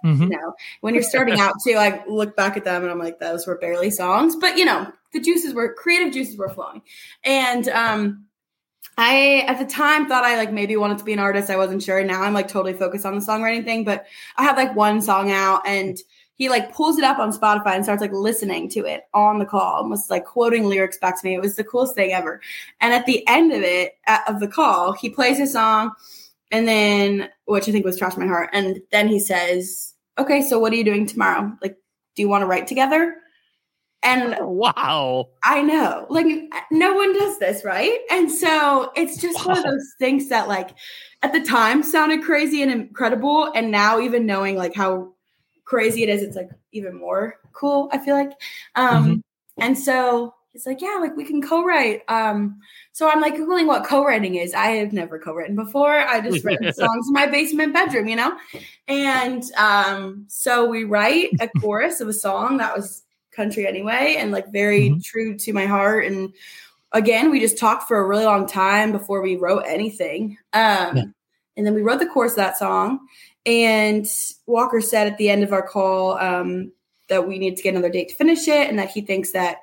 Mhm. 0.04 0.20
you 0.24 0.30
know, 0.38 0.54
when 0.82 0.94
you're 0.94 1.04
starting 1.04 1.40
out 1.40 1.54
too, 1.66 1.76
I 1.76 2.04
look 2.08 2.36
back 2.36 2.58
at 2.58 2.66
them 2.66 2.84
and 2.84 2.92
I'm 2.92 3.00
like, 3.00 3.20
those 3.20 3.48
were 3.48 3.58
barely 3.58 3.90
songs, 3.90 4.36
but 4.36 4.58
you 4.58 4.66
know, 4.66 4.92
the 5.14 5.20
juices 5.22 5.54
were 5.54 5.74
creative 5.74 6.14
juices 6.14 6.38
were 6.38 6.50
flowing. 6.50 6.82
And 7.24 7.70
um 7.70 8.26
I 8.98 9.46
at 9.48 9.60
the 9.60 9.66
time 9.66 10.08
thought 10.08 10.24
I 10.24 10.38
like 10.38 10.52
maybe 10.52 10.76
wanted 10.76 10.98
to 10.98 11.04
be 11.04 11.14
an 11.14 11.20
artist. 11.20 11.50
I 11.50 11.58
wasn't 11.58 11.84
sure. 11.84 12.04
Now 12.04 12.24
I'm 12.24 12.34
like 12.34 12.48
totally 12.48 12.74
focused 12.74 13.06
on 13.06 13.16
the 13.16 13.26
songwriting 13.26 13.64
thing, 13.64 13.84
but 13.84 14.06
I 14.38 14.44
had 14.44 14.58
like 14.58 14.76
one 14.76 15.02
song 15.02 15.32
out 15.32 15.62
and 15.68 15.98
he 16.38 16.50
like 16.50 16.74
pulls 16.74 16.98
it 16.98 17.04
up 17.04 17.20
on 17.20 17.32
Spotify 17.32 17.76
and 17.76 17.84
starts 17.84 18.02
like 18.02 18.12
listening 18.12 18.70
to 18.70 18.86
it 18.86 19.04
on 19.14 19.40
the 19.40 19.46
call 19.46 19.88
was 19.90 20.10
like 20.10 20.26
quoting 20.26 20.66
lyrics 20.66 20.98
back 20.98 21.20
to 21.20 21.28
me. 21.28 21.36
It 21.36 21.42
was 21.42 21.56
the 21.56 21.64
coolest 21.64 21.96
thing 21.96 22.12
ever. 22.12 22.42
And 22.80 22.94
at 22.94 23.06
the 23.06 23.28
end 23.28 23.52
of 23.52 23.62
it, 23.62 23.94
at, 24.06 24.28
of 24.28 24.40
the 24.40 24.48
call, 24.48 24.94
he 24.94 25.10
plays 25.10 25.38
his 25.38 25.54
song 25.54 25.92
and 26.52 26.68
then, 26.68 27.30
which 27.46 27.68
I 27.68 27.72
think 27.72 27.86
was 27.86 27.98
Trash 27.98 28.18
My 28.18 28.28
Heart. 28.28 28.52
And 28.54 28.82
then 28.92 29.08
he 29.08 29.20
says, 29.20 29.94
Okay, 30.20 30.42
so 30.42 30.58
what 30.58 30.74
are 30.74 30.76
you 30.76 30.84
doing 30.84 31.06
tomorrow? 31.06 31.56
Like, 31.62 31.78
do 32.16 32.24
you 32.24 32.30
want 32.30 32.42
to 32.42 32.48
write 32.48 32.66
together? 32.66 33.16
And 34.08 34.36
Wow. 34.41 35.30
I 35.43 35.62
know, 35.62 36.08
like, 36.10 36.26
no 36.72 36.93
one 36.93 37.13
does 37.13 37.38
this, 37.39 37.63
right? 37.63 38.00
And 38.10 38.32
so 38.32 38.91
it's 38.96 39.22
just 39.22 39.46
one 39.46 39.58
of 39.58 39.63
those 39.63 39.93
things 40.00 40.30
that, 40.30 40.48
like, 40.48 40.72
at 41.22 41.34
the 41.34 41.43
time 41.43 41.84
sounded 41.84 42.24
crazy 42.24 42.62
and 42.62 42.72
incredible. 42.72 43.52
And 43.54 43.70
now, 43.72 44.00
even 44.00 44.26
knowing 44.26 44.56
like 44.56 44.74
how 44.76 45.13
crazy 45.65 46.04
it 46.04 46.10
is, 46.10 46.22
it's 46.24 46.36
like 46.36 46.50
even 46.72 46.96
more 46.96 47.36
cool, 47.54 47.89
I 47.91 47.98
feel 47.98 48.15
like. 48.15 48.32
Um, 48.76 49.24
And 49.60 49.78
so 49.78 50.36
he's 50.52 50.65
like, 50.67 50.82
Yeah, 50.82 50.98
like, 51.00 51.15
we 51.15 51.26
can 51.26 51.41
co 51.41 51.63
write. 51.63 52.02
Um, 52.08 52.60
so 52.93 53.10
I'm 53.10 53.22
like 53.22 53.36
Googling 53.36 53.67
what 53.67 53.86
co 53.86 54.04
writing 54.06 54.36
is. 54.36 54.54
I 54.54 54.67
have 54.67 54.93
never 54.93 55.20
co 55.20 55.34
written 55.34 55.56
before. 55.56 55.98
I 55.98 56.22
just 56.22 56.46
written 56.46 56.72
songs 56.74 57.08
in 57.08 57.13
my 57.13 57.28
basement 57.28 57.74
bedroom, 57.74 58.08
you 58.08 58.15
know? 58.15 58.38
And 58.88 59.43
um, 59.58 60.26
so 60.28 60.65
we 60.70 60.84
write 60.84 61.30
a 61.39 61.50
chorus 61.60 62.02
of 62.02 62.08
a 62.08 62.13
song 62.13 62.58
that 62.58 62.76
was 62.76 63.04
country 63.38 63.65
anyway, 63.65 64.17
and 64.19 64.32
like 64.34 64.52
very 64.52 64.89
Mhm. 64.89 65.04
true 65.04 65.38
to 65.38 65.54
my 65.54 65.65
heart. 65.65 66.06
And 66.06 66.34
again, 66.91 67.32
we 67.32 67.39
just 67.39 67.58
talked 67.58 67.88
for 67.88 67.97
a 68.00 68.06
really 68.06 68.26
long 68.26 68.45
time 68.47 68.91
before 68.91 69.21
we 69.21 69.38
wrote 69.38 69.63
anything. 69.65 70.38
Um, 70.52 70.97
Yeah. 70.97 71.04
And 71.56 71.65
then 71.65 71.73
we 71.73 71.82
wrote 71.82 72.00
the 72.00 72.06
chorus 72.08 72.34
of 72.34 72.38
that 72.38 72.58
song. 72.58 73.00
And 73.45 74.06
Walker 74.45 74.82
said 74.82 75.08
at 75.08 75.17
the 75.17 75.30
end 75.30 75.43
of 75.43 75.54
our 75.54 75.65
call 75.65 76.17
um, 76.19 76.71
that 77.08 77.28
we 77.28 77.39
need 77.39 77.56
to 77.58 77.63
get 77.63 77.69
another 77.73 77.89
date 77.89 78.10
to 78.10 78.15
finish 78.15 78.47
it, 78.47 78.69
and 78.69 78.78
that 78.78 78.89
he 78.89 79.02
thinks 79.02 79.32
that 79.32 79.60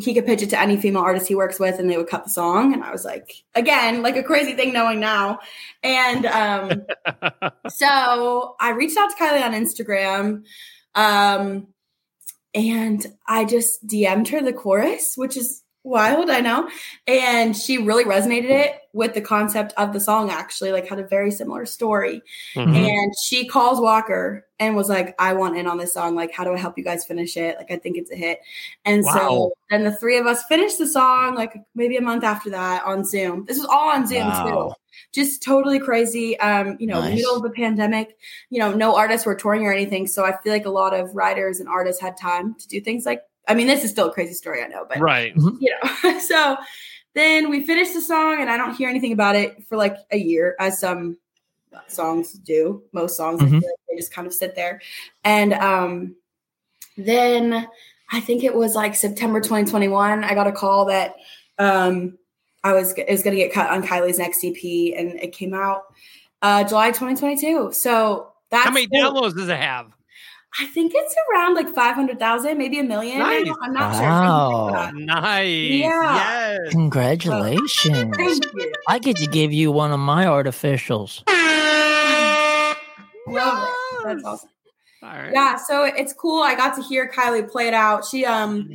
he 0.00 0.14
could 0.14 0.24
pitch 0.24 0.42
it 0.42 0.48
to 0.50 0.58
any 0.60 0.76
female 0.78 1.02
artist 1.02 1.26
he 1.28 1.34
works 1.34 1.58
with 1.60 1.78
and 1.78 1.90
they 1.90 1.98
would 1.98 2.08
cut 2.08 2.24
the 2.24 2.30
song. 2.30 2.72
And 2.72 2.82
I 2.82 2.90
was 2.92 3.04
like, 3.04 3.30
again, 3.54 4.00
like 4.00 4.16
a 4.16 4.22
crazy 4.22 4.54
thing 4.54 4.72
knowing 4.72 5.00
now. 5.00 5.38
And 5.82 6.24
um, 6.26 6.86
so 7.68 8.56
I 8.58 8.70
reached 8.70 8.96
out 8.96 9.10
to 9.10 9.16
Kylie 9.16 9.42
on 9.44 9.52
Instagram. 9.52 10.44
Um, 10.94 11.66
and 12.54 13.06
I 13.26 13.44
just 13.44 13.86
DM'd 13.86 14.28
her 14.28 14.42
the 14.42 14.52
chorus, 14.52 15.14
which 15.16 15.36
is 15.36 15.62
wild, 15.84 16.30
I 16.30 16.40
know. 16.40 16.68
And 17.06 17.56
she 17.56 17.78
really 17.78 18.04
resonated 18.04 18.50
it 18.50 18.80
with 18.92 19.14
the 19.14 19.20
concept 19.20 19.72
of 19.76 19.92
the 19.92 20.00
song, 20.00 20.30
actually, 20.30 20.70
like 20.70 20.86
had 20.86 20.98
a 20.98 21.06
very 21.06 21.30
similar 21.30 21.66
story. 21.66 22.22
Mhm. 22.54 22.76
And 22.76 23.12
she 23.24 23.46
calls 23.46 23.80
Walker 23.80 24.46
and 24.60 24.76
was 24.76 24.88
like, 24.88 25.14
I 25.18 25.32
want 25.32 25.56
in 25.56 25.66
on 25.66 25.78
this 25.78 25.92
song. 25.94 26.14
Like, 26.14 26.32
how 26.32 26.44
do 26.44 26.52
I 26.52 26.58
help 26.58 26.78
you 26.78 26.84
guys 26.84 27.04
finish 27.04 27.36
it? 27.36 27.56
Like, 27.56 27.70
I 27.70 27.76
think 27.78 27.96
it's 27.96 28.12
a 28.12 28.16
hit. 28.16 28.38
And 28.84 29.02
Wow. 29.04 29.12
so 29.16 29.52
then 29.70 29.84
the 29.84 29.92
three 29.96 30.18
of 30.18 30.26
us 30.26 30.44
finished 30.44 30.78
the 30.78 30.86
song, 30.86 31.34
like 31.34 31.54
maybe 31.74 31.96
a 31.96 32.02
month 32.02 32.22
after 32.22 32.50
that 32.50 32.84
on 32.84 33.04
Zoom. 33.04 33.44
This 33.46 33.58
was 33.58 33.66
all 33.66 33.90
on 33.90 34.06
Zoom 34.06 34.28
Wow. 34.28 34.68
too. 34.68 34.74
Just 35.12 35.42
totally 35.42 35.78
crazy. 35.80 36.38
Um, 36.38 36.76
you 36.78 36.86
know, 36.86 37.00
Nice. 37.00 37.16
middle 37.16 37.36
of 37.36 37.42
the 37.42 37.50
pandemic, 37.50 38.16
you 38.50 38.58
know, 38.60 38.72
no 38.72 38.94
artists 38.94 39.26
were 39.26 39.34
touring 39.34 39.66
or 39.66 39.72
anything. 39.72 40.06
So 40.06 40.24
I 40.24 40.36
feel 40.42 40.52
like 40.52 40.66
a 40.66 40.70
lot 40.70 40.94
of 40.94 41.14
writers 41.16 41.60
and 41.60 41.68
artists 41.68 42.00
had 42.00 42.16
time 42.16 42.54
to 42.54 42.68
do 42.68 42.80
things 42.80 43.04
like 43.06 43.22
I 43.48 43.54
mean, 43.54 43.66
this 43.66 43.84
is 43.84 43.90
still 43.90 44.08
a 44.08 44.12
crazy 44.12 44.34
story, 44.34 44.62
I 44.62 44.68
know, 44.68 44.84
but 44.88 44.98
Right. 45.00 45.32
you 45.36 45.76
know. 45.82 46.18
so 46.20 46.56
then 47.14 47.50
we 47.50 47.64
finished 47.66 47.92
the 47.94 48.00
song, 48.00 48.40
and 48.40 48.48
I 48.48 48.56
don't 48.56 48.74
hear 48.74 48.88
anything 48.88 49.12
about 49.12 49.36
it 49.36 49.64
for 49.68 49.76
like 49.76 49.96
a 50.10 50.16
year, 50.18 50.54
as 50.60 50.78
some 50.80 51.18
songs 51.88 52.32
do. 52.32 52.82
Most 52.92 53.16
songs, 53.16 53.42
I 53.42 53.46
Mhm. 53.46 53.54
like 53.54 53.62
they 53.90 53.96
just 53.96 54.12
kind 54.14 54.26
of 54.26 54.32
sit 54.34 54.54
there. 54.54 54.80
And 55.24 55.52
um, 55.54 56.14
then 56.96 57.66
I 58.10 58.20
think 58.20 58.44
it 58.44 58.54
was 58.54 58.74
like 58.74 58.94
September 58.94 59.40
2021. 59.40 60.24
I 60.24 60.34
got 60.34 60.46
a 60.46 60.52
call 60.52 60.86
that 60.86 61.14
um, 61.58 62.18
I 62.64 62.72
was 62.72 62.92
it 62.92 63.08
was 63.10 63.22
going 63.22 63.36
to 63.36 63.42
get 63.42 63.52
cut 63.52 63.70
on 63.70 63.82
Kylie's 63.82 64.18
next 64.18 64.44
EP, 64.44 64.54
and 64.96 65.18
it 65.20 65.32
came 65.32 65.54
out 65.54 65.82
uh, 66.42 66.64
July 66.64 66.88
2022. 66.90 67.72
So 67.72 68.32
that's 68.50 68.64
How 68.64 68.70
many 68.70 68.86
the- 68.86 68.98
downloads 68.98 69.34
does 69.36 69.48
it 69.48 69.58
have? 69.58 69.92
I 70.60 70.66
think 70.66 70.92
it's 70.94 71.14
around 71.32 71.54
like 71.54 71.68
500,000, 71.74 72.58
maybe 72.58 72.78
a 72.78 72.82
million. 72.82 73.18
Nice. 73.20 73.48
I'm 73.62 73.72
not 73.72 73.92
Wow. 73.92 74.90
sure. 74.90 75.00
Nice. 75.00 75.46
Yeah. 75.48 76.14
Yes. 76.14 76.72
Congratulations. 76.72 78.16
Thank 78.16 78.44
you. 78.54 78.72
I 78.88 78.98
get 78.98 79.16
to 79.16 79.26
give 79.26 79.52
you 79.52 79.72
one 79.72 79.92
of 79.92 80.00
my 80.00 80.26
artificials. 80.26 81.22
Love 83.26 83.68
it. 83.68 84.04
That's 84.04 84.24
awesome. 84.24 84.48
All 85.02 85.08
right. 85.10 85.32
Yeah, 85.32 85.56
so 85.56 85.84
it's 85.84 86.12
cool. 86.12 86.42
I 86.42 86.54
got 86.54 86.74
to 86.76 86.82
hear 86.82 87.10
Kylie 87.10 87.48
play 87.50 87.66
it 87.68 87.74
out. 87.74 88.04
She 88.04 88.24
um 88.26 88.70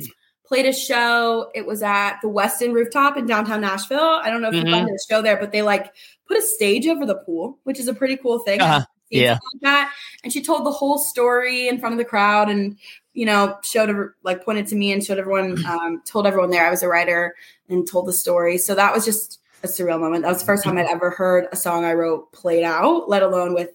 played 0.46 0.66
a 0.66 0.72
show. 0.72 1.50
It 1.54 1.64
was 1.66 1.82
at 1.82 2.18
the 2.22 2.28
Westin 2.28 2.72
rooftop 2.72 3.16
in 3.16 3.26
downtown 3.26 3.60
Nashville. 3.60 4.20
I 4.22 4.30
don't 4.30 4.42
know 4.42 4.48
if 4.48 4.54
you've 4.54 4.64
been 4.64 4.86
to 4.86 4.92
the 4.92 5.04
show 5.08 5.22
there, 5.22 5.36
but 5.36 5.52
they 5.52 5.62
like 5.62 5.92
put 6.26 6.36
a 6.38 6.42
stage 6.42 6.86
over 6.86 7.06
the 7.06 7.14
pool, 7.14 7.58
which 7.64 7.78
is 7.78 7.86
a 7.88 7.94
pretty 7.94 8.16
cool 8.16 8.40
thing. 8.40 8.60
Uh-huh. 8.60 8.84
Seen 9.10 9.22
Yeah. 9.22 9.32
Like 9.32 9.62
that. 9.62 9.92
And 10.24 10.32
she 10.32 10.42
told 10.42 10.64
the 10.66 10.70
whole 10.70 10.98
story 10.98 11.68
in 11.68 11.78
front 11.78 11.92
of 11.92 11.98
the 11.98 12.04
crowd 12.04 12.48
and 12.50 12.76
you 13.14 13.26
know, 13.26 13.58
showed 13.64 13.88
her 13.88 14.14
like 14.22 14.44
pointed 14.44 14.68
to 14.68 14.76
me 14.76 14.92
and 14.92 15.04
showed 15.04 15.18
everyone, 15.18 15.64
um, 15.66 16.00
told 16.06 16.24
everyone 16.26 16.50
there 16.50 16.64
I 16.64 16.70
was 16.70 16.84
a 16.84 16.88
writer 16.88 17.34
and 17.68 17.86
told 17.88 18.06
the 18.06 18.12
story. 18.12 18.58
So 18.58 18.76
that 18.76 18.94
was 18.94 19.04
just 19.04 19.40
a 19.64 19.66
surreal 19.66 19.98
moment. 19.98 20.22
That 20.22 20.28
was 20.28 20.38
the 20.38 20.44
first 20.46 20.62
time 20.62 20.78
I'd 20.78 20.86
ever 20.86 21.10
heard 21.10 21.46
a 21.50 21.56
song 21.56 21.84
I 21.84 21.94
wrote 21.94 22.30
played 22.30 22.62
out, 22.62 23.08
let 23.08 23.24
alone 23.24 23.54
with, 23.54 23.70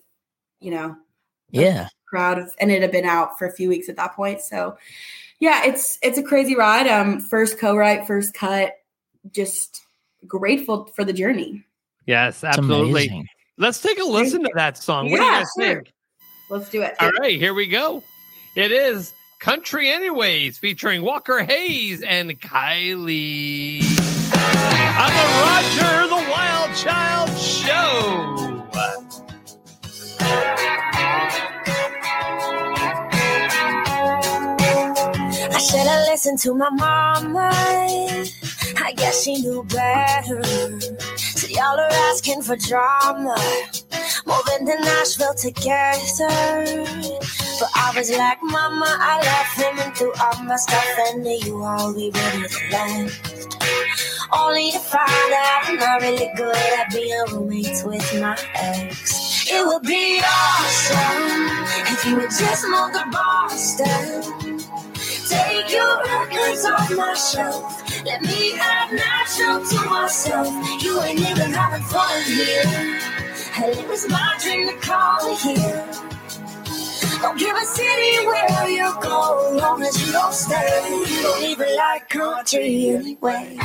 you 0.61 0.71
know, 0.71 0.95
Yeah. 1.51 1.89
crowd 2.05 2.39
of, 2.39 2.53
and 2.59 2.71
it 2.71 2.81
had 2.81 2.91
been 2.91 3.03
out 3.03 3.37
for 3.37 3.45
a 3.45 3.51
few 3.51 3.67
weeks 3.67 3.89
at 3.89 3.97
that 3.97 4.15
point. 4.15 4.39
So 4.39 4.77
yeah, 5.39 5.65
it's 5.65 5.99
it's 6.01 6.17
a 6.17 6.23
crazy 6.23 6.55
ride. 6.55 6.87
Um 6.87 7.19
first 7.19 7.59
co-write, 7.59 8.07
first 8.07 8.33
cut, 8.33 8.75
just 9.33 9.81
grateful 10.25 10.85
for 10.95 11.03
the 11.03 11.11
journey. 11.11 11.65
Yes, 12.05 12.45
absolutely. 12.45 13.27
Amazing. 13.57 13.65
Let's 13.65 13.81
take 13.81 13.99
a 13.99 14.03
listen 14.03 14.43
to 14.43 14.51
that 14.55 14.77
song. 14.77 15.11
What 15.11 15.17
do 15.17 15.23
you 15.23 15.31
guys 15.31 15.47
sure. 15.57 15.75
think? 15.75 15.93
Let's 16.49 16.69
do 16.69 16.81
it. 16.81 16.95
All 16.99 17.11
right, 17.11 17.37
here 17.37 17.53
we 17.53 17.67
go. 17.67 18.03
It 18.55 18.71
is 18.71 19.13
Country 19.39 19.89
Anyways 19.89 20.57
featuring 20.57 21.01
Walker 21.01 21.43
Hayes 21.43 22.01
and 22.01 22.39
Kylie. 22.39 23.81
On 24.95 25.09
the 25.09 25.25
Roger 25.41 26.07
the 26.07 26.31
Wild 26.31 26.53
Wild 26.63 26.77
Child 26.77 27.37
Show. 27.37 28.63
I 35.51 35.59
should 35.59 35.79
have 35.79 36.07
listened 36.07 36.39
to 36.39 36.53
my 36.55 36.69
mama. 36.69 38.23
I 38.85 38.91
guess 38.91 39.23
she 39.23 39.35
knew 39.35 39.63
better. 39.63 40.43
So 41.17 41.47
y'all 41.47 41.79
are 41.79 41.93
asking 42.11 42.41
for 42.41 42.57
drama. 42.57 43.37
Moving 44.25 44.67
to 44.67 44.75
Nashville 44.81 45.33
together. 45.35 46.27
But 47.59 47.69
I 47.75 47.93
was 47.95 48.11
like, 48.11 48.39
Mama, 48.43 48.85
I 48.85 49.23
love 49.23 49.65
him 49.65 49.79
and 49.79 49.95
threw 49.95 50.11
all 50.19 50.43
my 50.43 50.57
stuff 50.57 50.85
into 51.13 51.45
you 51.45 51.63
all 51.63 51.93
we 51.93 52.11
really 52.11 52.47
left. 52.71 53.53
Only 54.33 54.71
to 54.71 54.79
find 54.79 55.33
out 55.33 55.61
I'm 55.63 55.75
not 55.77 56.01
really 56.01 56.29
good 56.35 56.55
at 56.55 56.91
being 56.91 57.23
roommates 57.31 57.83
with 57.83 58.19
my 58.19 58.37
ex. 58.55 59.47
It 59.49 59.65
would 59.65 59.83
be 59.83 60.21
awesome 60.25 61.93
if 61.93 62.05
you 62.05 62.15
would 62.17 62.31
just 62.31 62.65
move 62.67 62.91
to 62.91 63.05
Boston. 63.11 64.52
Take 65.33 65.71
your 65.71 66.03
records 66.03 66.65
off 66.65 66.91
my 66.95 67.13
shelf. 67.15 68.05
Let 68.05 68.21
me 68.21 68.51
have 68.57 68.93
Nashville 68.93 69.65
to 69.65 69.89
myself. 69.89 70.47
You 70.83 71.01
ain't 71.01 71.19
even 71.19 71.51
having 71.51 71.83
fun 71.83 72.23
here. 72.23 72.99
And 73.57 73.77
it 73.79 73.87
was 73.87 74.07
my 74.09 74.37
dream 74.43 74.69
to 74.69 74.77
call 74.77 75.35
here. 75.37 75.89
Don't 77.21 77.39
give 77.39 77.55
a 77.55 77.65
city 77.65 78.27
where 78.27 78.69
you 78.69 78.93
go, 79.01 79.57
long 79.59 79.81
as 79.81 80.05
you 80.05 80.11
don't 80.11 80.33
stay. 80.33 81.03
You 81.09 81.21
don't 81.23 81.43
even 81.43 81.75
like 81.77 82.09
country 82.09 82.89
anyway. 82.89 83.57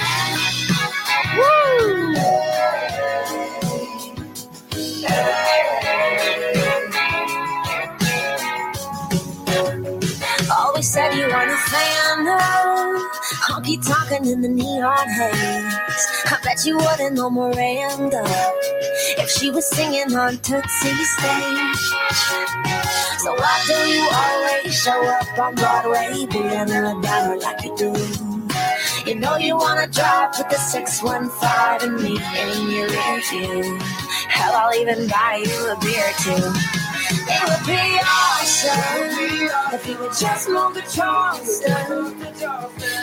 Always 10.78 10.92
said 10.92 11.12
you 11.12 11.26
weren't 11.26 11.50
a 11.50 11.56
fan 11.56 12.20
of 12.28 13.02
honky 13.50 13.82
tonking 13.82 14.30
in 14.32 14.42
the 14.42 14.48
neon 14.48 15.08
haze. 15.08 16.06
I 16.30 16.38
bet 16.44 16.64
you 16.64 16.76
wouldn't 16.76 17.16
know 17.16 17.28
Miranda 17.28 18.22
if 19.18 19.28
she 19.28 19.50
was 19.50 19.66
singing 19.66 20.14
on 20.14 20.36
Tootsie's 20.36 21.10
stage. 21.18 21.82
So 23.18 23.34
why 23.34 23.64
do 23.66 23.74
you 23.90 24.08
always 24.22 24.72
show 24.72 25.04
up 25.04 25.38
on 25.40 25.56
Broadway 25.56 26.26
being 26.30 26.46
a 26.46 27.02
diner 27.02 27.36
like 27.40 27.64
you 27.64 27.76
do? 27.76 27.92
You 29.04 29.16
know 29.16 29.36
you 29.36 29.56
wanna 29.56 29.88
drive 29.88 30.38
with 30.38 30.48
the 30.48 30.58
615 30.58 31.90
and 31.90 32.00
me 32.00 32.20
in 32.38 32.70
your 32.70 32.88
rear 32.88 33.20
view. 33.28 33.78
Hell, 34.28 34.54
I'll 34.54 34.74
even 34.80 35.08
buy 35.08 35.42
you 35.44 35.72
a 35.72 35.76
beer 35.80 36.12
too. 36.22 36.87
It 37.10 37.42
would 37.48 37.66
be 37.66 37.98
awesome 38.04 39.08
if 39.72 39.86
you 39.88 39.96
would 39.98 40.12
just 40.12 40.46
move 40.48 40.74
to 40.74 40.82
Charleston. 40.94 42.20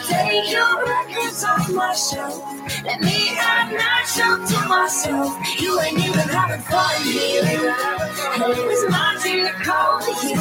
Take 0.07 0.51
your 0.51 0.85
records 0.85 1.43
off 1.43 1.67
my 1.71 1.93
shelf. 1.95 2.37
Let 2.83 3.01
me 3.01 3.29
have 3.35 3.71
Nashville 3.71 4.45
to 4.45 4.67
myself. 4.67 5.35
You 5.59 5.79
ain't 5.81 5.97
even 5.97 6.29
having 6.29 6.61
fun 6.61 7.01
here. 7.01 7.43
And 7.45 8.43
it 8.43 8.65
was 8.67 8.91
my 8.91 9.17
dream 9.23 9.47
to 9.47 9.53
call 9.63 10.03
here. 10.21 10.37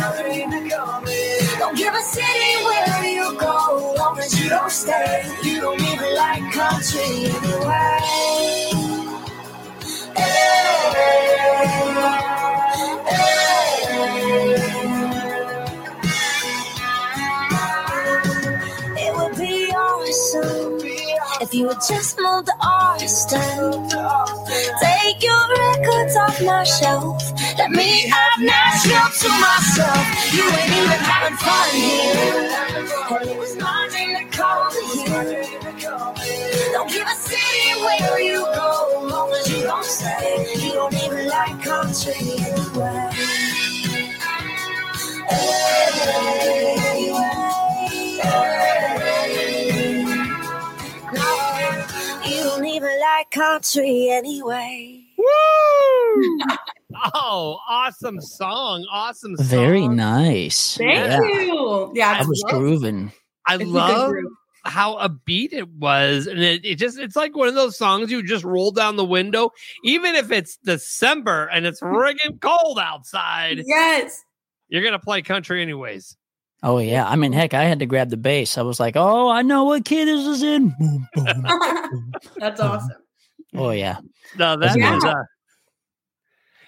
Don't 1.59 1.77
give 1.77 1.94
a 1.94 2.03
city 2.03 2.64
where 2.64 3.05
you 3.07 3.35
go, 3.38 3.94
long 3.96 4.18
as 4.18 4.38
you 4.38 4.50
don't 4.50 4.70
stay. 4.70 5.24
You 5.42 5.61
don't 5.62 5.81
even 5.81 6.14
like 6.14 6.53
country 6.53 7.31
anyway. 7.33 8.00
It 10.16 12.43
if 21.44 21.52
you 21.52 21.66
would 21.66 21.83
just 21.87 22.18
move 22.18 22.46
to 22.46 22.52
Austin. 22.62 23.88
Take 24.80 25.22
your 25.22 25.44
records 25.61 26.16
off 26.16 26.40
my 26.42 26.64
shelf. 26.64 27.22
Let 27.59 27.70
me 27.70 28.09
have 28.09 28.40
Nashville 28.40 29.11
to 29.22 29.28
myself. 29.44 30.07
You 30.33 30.44
ain't 30.59 30.72
even 30.80 31.00
having 31.11 31.37
fun 31.37 31.68
here. 31.76 33.30
It 33.30 33.38
was 33.38 33.57
my 33.57 33.88
dream 33.92 34.16
to 34.16 34.24
call 34.37 34.70
here. 34.96 35.44
Don't 36.72 36.90
give 36.90 37.07
a 37.07 37.14
city 37.14 37.70
where 37.85 38.20
you 38.20 38.40
go, 38.40 39.07
long 39.11 39.30
as 39.33 39.50
you 39.50 39.62
don't 39.64 39.85
stay. 39.85 40.46
You 40.59 40.72
don't 40.72 40.94
even 40.94 41.28
like 41.28 41.62
country 41.62 42.14
anyway. 42.40 43.11
No, 48.24 48.93
you 52.85 53.01
like 53.01 53.31
country 53.31 54.09
anyway. 54.11 55.01
Woo! 55.18 56.38
oh, 57.14 57.59
awesome 57.68 58.20
song. 58.20 58.87
Awesome 58.92 59.37
song. 59.37 59.47
Very 59.47 59.88
nice. 59.88 60.77
Thank 60.77 60.90
yeah. 60.90 61.20
you. 61.23 61.92
Yeah, 61.94 62.12
I 62.12 62.18
it's 62.20 62.29
was 62.29 62.42
love- 62.47 62.53
grooving. 62.61 63.12
I 63.47 63.55
it's 63.57 63.64
love 63.64 64.11
group. 64.11 64.33
how 64.64 64.97
upbeat 64.97 65.53
it 65.53 65.68
was. 65.68 66.27
And 66.27 66.38
it, 66.42 66.64
it 66.64 66.77
just, 66.77 66.99
it's 66.99 67.16
like 67.16 67.37
one 67.37 67.49
of 67.49 67.55
those 67.55 67.77
songs 67.77 68.11
you 68.11 68.23
just 68.23 68.44
roll 68.44 68.70
down 68.70 68.97
the 68.97 69.05
window, 69.05 69.51
even 69.83 70.14
if 70.14 70.31
it's 70.31 70.57
December 70.64 71.47
and 71.53 71.66
it's 71.66 71.81
friggin' 71.83 72.40
cold 72.40 72.79
outside, 72.79 73.62
Yes. 73.66 74.23
you're 74.68 74.83
going 74.83 74.92
to 74.92 74.99
play 74.99 75.20
country 75.23 75.61
anyways. 75.62 76.16
Oh 76.64 76.79
yeah. 76.79 77.07
I 77.07 77.16
mean, 77.16 77.33
heck, 77.33 77.53
I 77.53 77.64
had 77.64 77.81
to 77.81 77.87
grab 77.87 78.09
the 78.09 78.16
bass. 78.16 78.57
I 78.57 78.62
was 78.62 78.81
like, 78.81 78.96
oh, 78.96 79.29
I 79.29 79.42
know 79.42 79.64
what 79.64 79.85
key 79.85 80.03
this 80.05 80.27
is 80.27 80.42
in. 80.42 80.70
Boom, 80.79 81.07
boom. 81.14 82.12
That's 82.38 82.59
awesome. 82.59 82.90
oh 83.55 83.70
yeah. 83.70 83.98
No, 84.38 84.57
that 84.57 84.77
Yeah. 84.79 84.96
is, 84.96 85.05
uh, 85.05 85.14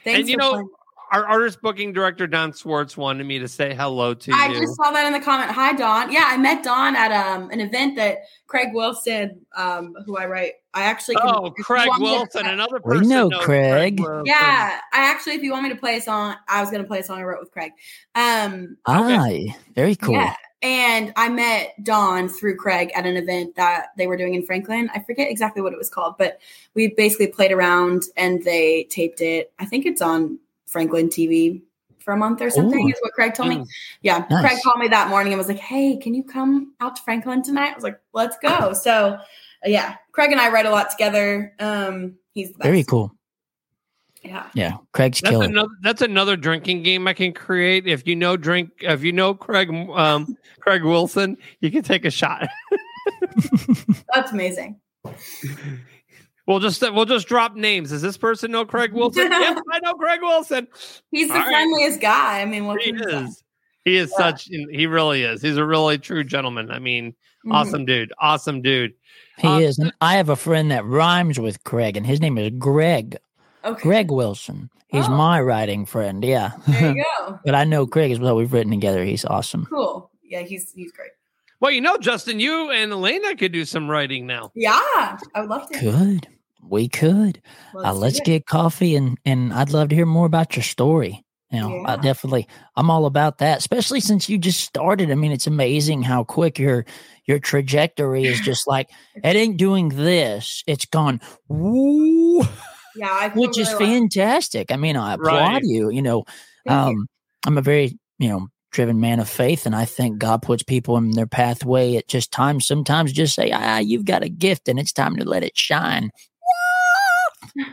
Thanks 0.05 0.21
and 0.21 0.29
you 0.29 0.35
for 0.37 0.39
know, 0.41 0.51
playing. 0.53 0.69
Our 1.13 1.25
artist 1.25 1.61
booking 1.63 1.93
director, 1.93 2.27
Don 2.27 2.53
Swartz, 2.53 2.97
wanted 2.97 3.25
me 3.25 3.39
to 3.39 3.49
say 3.49 3.75
hello 3.75 4.15
to 4.15 4.33
I 4.35 4.49
you. 4.49 4.57
I 4.57 4.61
just 4.61 4.77
saw 4.77 4.91
that 4.91 5.07
in 5.07 5.13
the 5.13 5.21
comment. 5.21 5.51
Hi, 5.51 5.73
Don. 5.73 6.11
Yeah, 6.13 6.25
I 6.27 6.37
met 6.37 6.63
Don 6.65 6.97
at 6.97 7.13
um 7.13 7.51
an 7.51 7.61
event 7.61 7.97
that 7.97 8.19
Craig 8.47 8.69
Wilson, 8.73 9.41
um, 9.57 9.95
who 10.05 10.17
I 10.17 10.27
write. 10.27 10.53
I 10.75 10.83
actually 10.83 11.17
can, 11.17 11.29
oh, 11.35 11.51
Craig 11.63 11.89
want 11.89 12.03
me 12.03 12.09
to- 12.09 12.13
Wilson, 12.19 12.47
another 12.47 12.81
We 12.85 12.97
person. 12.99 13.09
know 13.09 13.29
knows 13.29 13.45
Craig. 13.45 13.99
Yeah, 14.25 14.81
I 14.93 14.99
actually, 15.01 15.35
if 15.35 15.43
you 15.43 15.53
want 15.53 15.63
me 15.65 15.71
to 15.71 15.77
play 15.77 15.97
a 15.97 16.01
song, 16.03 16.35
I 16.49 16.61
was 16.61 16.71
gonna 16.71 16.85
play 16.85 16.99
a 17.01 17.03
song 17.05 17.19
I 17.19 17.23
wrote 17.25 17.41
with 17.41 17.51
Craig. 17.51 17.73
Um, 18.15 18.77
Aye. 18.87 19.55
Very 19.75 19.97
cool. 19.97 20.15
yeah, 20.15 20.35
and 20.63 21.13
I 21.17 21.29
met 21.29 21.75
Don 21.83 22.29
through 22.29 22.57
Craig 22.57 22.91
at 22.95 23.07
an 23.07 23.17
event 23.17 23.55
that 23.57 23.87
they 23.97 24.07
were 24.07 24.17
doing 24.17 24.35
in 24.35 24.45
Franklin. 24.45 24.91
I 24.95 25.01
forget 25.01 25.31
exactly 25.31 25.63
what 25.63 25.73
it 25.73 25.79
was 25.79 25.89
called, 25.89 26.17
but 26.19 26.41
we 26.75 26.89
basically 26.89 27.29
played 27.29 27.53
around 27.53 28.03
and 28.17 28.43
they 28.45 28.85
taped 28.91 29.21
it. 29.23 29.53
I 29.59 29.65
think 29.65 29.87
it's 29.87 30.03
on 30.03 30.39
Franklin 30.77 31.09
TV 31.09 31.63
for 31.99 32.13
a 32.13 32.17
month 32.17 32.41
or 32.43 32.51
something. 32.51 32.87
Ooh. 32.87 32.89
Is 32.89 32.99
what 33.01 33.13
Craig 33.15 33.35
told 33.35 33.49
me. 33.49 33.57
Mm. 33.57 33.67
Yeah, 34.03 34.25
Nice. 34.31 34.47
Craig 34.47 34.63
called 34.63 34.79
me 34.79 34.89
that 34.89 35.09
morning 35.09 35.33
and 35.33 35.39
was 35.39 35.49
like, 35.49 35.59
"Hey, 35.59 35.97
can 35.97 36.15
you 36.15 36.23
come 36.23 36.75
out 36.81 36.97
to 36.97 37.03
Franklin 37.03 37.43
tonight?" 37.43 37.73
I 37.73 37.75
was 37.75 37.83
like, 37.85 37.99
"Let's 38.13 38.37
go." 38.39 38.73
So, 38.75 38.93
uh, 39.15 39.19
yeah, 39.65 39.97
Craig 40.13 40.31
and 40.31 40.41
I 40.41 40.51
write 40.51 40.67
a 40.67 40.71
lot 40.71 40.91
together. 40.91 41.55
Um, 41.59 42.15
he's 42.33 42.53
the 42.53 42.59
best. 42.59 42.67
Very 42.67 42.85
cool. 42.85 43.13
Yeah. 44.23 44.47
Yeah. 44.55 44.77
Craig's 44.93 45.21
That's 45.21 45.33
killer. 45.33 45.47
another. 45.47 45.71
That's 45.83 46.03
another 46.03 46.37
drinking 46.37 46.83
game 46.83 47.09
I 47.09 47.13
can 47.13 47.33
create. 47.33 47.87
If 47.87 48.07
you 48.07 48.15
know 48.15 48.37
drink, 48.37 48.71
if 48.81 49.03
you 49.03 49.13
know 49.13 49.35
Craig, 49.35 49.71
um, 49.71 50.37
Craig 50.61 50.85
Wilson, 50.85 51.37
you 51.61 51.71
can 51.71 51.83
take 51.83 52.05
a 52.05 52.11
shot. 52.11 52.47
That's 54.15 54.33
amazing. 54.33 54.81
We'll 56.47 56.61
just 56.61 56.81
we'll 56.81 57.05
just 57.07 57.27
drop 57.27 57.57
names. 57.57 57.91
Does 57.91 58.03
this 58.03 58.17
person 58.17 58.53
know 58.53 58.65
Craig 58.65 58.93
Wilson? 58.93 59.27
yes, 59.31 59.61
I 59.73 59.81
know 59.81 59.95
Craig 59.95 60.21
Wilson. 60.23 60.69
He's 61.11 61.29
the 61.29 61.35
All 61.35 61.41
right. 61.41 61.49
friendliest 61.49 62.01
guy. 62.01 62.41
I 62.41 62.45
mean, 62.45 62.67
what 62.67 62.81
He 62.81 62.93
can 62.93 63.01
you 63.01 63.19
is. 63.27 63.43
He 63.85 63.97
is 63.97 64.11
Yeah. 64.13 64.17
such. 64.31 64.45
He 64.45 64.87
really 64.87 65.23
is. 65.23 65.43
He's 65.43 65.57
a 65.57 65.65
really 65.65 65.99
true 65.99 66.23
gentleman. 66.25 66.71
I 66.71 66.79
mean, 66.79 67.15
Mhm. 67.45 67.53
awesome 67.55 67.85
dude. 67.85 68.13
Awesome 68.19 68.63
dude. 68.63 68.95
he 69.39 69.47
uh, 69.49 69.59
is. 69.59 69.79
And 69.79 69.93
I 70.01 70.17
have 70.17 70.29
a 70.29 70.37
friend 70.37 70.71
that 70.71 70.85
rhymes 70.87 71.39
with 71.39 71.63
Craig, 71.65 71.97
and 71.97 72.07
his 72.07 72.21
name 72.21 72.39
is 72.39 72.51
Greg. 72.59 73.19
Okay. 73.65 73.83
Greg 73.83 74.11
Wilson. 74.11 74.71
He's 74.89 75.07
Oh. 75.09 75.11
my 75.17 75.41
writing 75.41 75.85
friend. 75.85 76.25
Yeah. 76.25 76.53
There 76.69 76.95
you 76.95 77.05
go. 77.27 77.39
but 77.45 77.55
I 77.57 77.65
know 77.65 77.87
Craig 77.87 78.13
as 78.13 78.19
well. 78.21 78.37
We've 78.37 78.53
written 78.53 78.71
together. 78.71 79.05
He's 79.05 79.25
awesome. 79.25 79.67
Cool. 79.67 80.11
Yeah, 80.25 80.41
he's 80.43 80.73
he's 80.73 80.93
great. 80.93 81.11
Well, 81.61 81.71
you 81.73 81.81
know, 81.81 81.97
Justin, 81.97 82.39
you 82.41 82.71
and 82.71 82.93
Elena 82.93 83.35
could 83.37 83.51
do 83.53 83.65
some 83.65 83.89
writing 83.91 84.27
now. 84.27 84.53
Yeah, 84.55 84.79
I 85.35 85.41
would 85.41 85.49
love 85.51 85.69
to. 85.71 85.79
Could. 85.79 86.29
We 86.69 86.89
could. 86.89 87.41
uh, 87.75 87.93
let's 87.95 88.21
get 88.21 88.47
coffee 88.47 88.97
and 88.97 89.19
and 89.25 89.53
I'd 89.53 89.71
love 89.71 89.89
to 89.91 89.95
hear 89.95 90.07
more 90.07 90.27
about 90.27 90.57
your 90.57 90.63
story. 90.63 91.23
You 91.53 91.61
know, 91.61 91.85
I 91.87 91.97
definitely 91.97 92.49
I'm 92.75 92.91
all 92.91 93.07
about 93.07 93.39
that, 93.39 93.59
especially 93.59 94.01
since 94.01 94.29
you 94.29 94.37
just 94.37 94.61
started. 94.63 95.11
I 95.11 95.15
mean, 95.15 95.31
it's 95.33 95.47
amazing 95.47 96.03
how 96.03 96.25
quick 96.25 96.59
your 96.59 96.85
your 97.25 97.39
trajectory 97.39 98.27
is 98.27 98.41
just 98.41 98.67
like 98.67 98.91
it 99.23 99.37
ain't 99.37 99.57
doing 99.57 99.91
this. 99.91 100.65
It's 100.67 100.87
gone 100.87 101.21
woo. 101.49 102.43
Yeah, 102.97 103.31
which 103.35 103.59
is 103.59 103.69
really 103.73 103.85
lucky. 103.85 103.99
fantastic. 104.01 104.73
I 104.73 104.77
mean, 104.77 104.97
I 104.97 105.15
applaud 105.15 105.53
Right. 105.55 105.63
you. 105.65 105.91
You 105.91 106.03
know, 106.03 106.25
Thank 106.67 106.89
you. 106.89 106.99
um, 107.01 107.07
I'm 107.47 107.59
a 107.59 107.63
very 107.63 107.97
you 108.19 108.29
know 108.29 108.49
driven 108.73 108.99
man 109.01 109.21
of 109.21 109.29
faith, 109.29 109.67
and 109.67 109.75
I 109.77 109.85
think 109.85 110.19
God 110.19 110.43
puts 110.43 110.63
people 110.63 110.97
in 110.97 111.13
their 111.13 111.27
pathway 111.29 111.95
at 111.97 112.09
just 112.09 112.33
times. 112.33 112.67
Sometimes 112.67 113.13
just 113.13 113.35
say, 113.35 113.51
ah, 113.53 113.79
you've 113.79 114.05
got 114.05 114.25
a 114.25 114.29
gift, 114.29 114.69
and 114.69 114.79
it's 114.81 114.93
time 114.93 115.15
to 115.17 115.25
let 115.25 115.45
it 115.45 115.57
shine. 115.57 116.11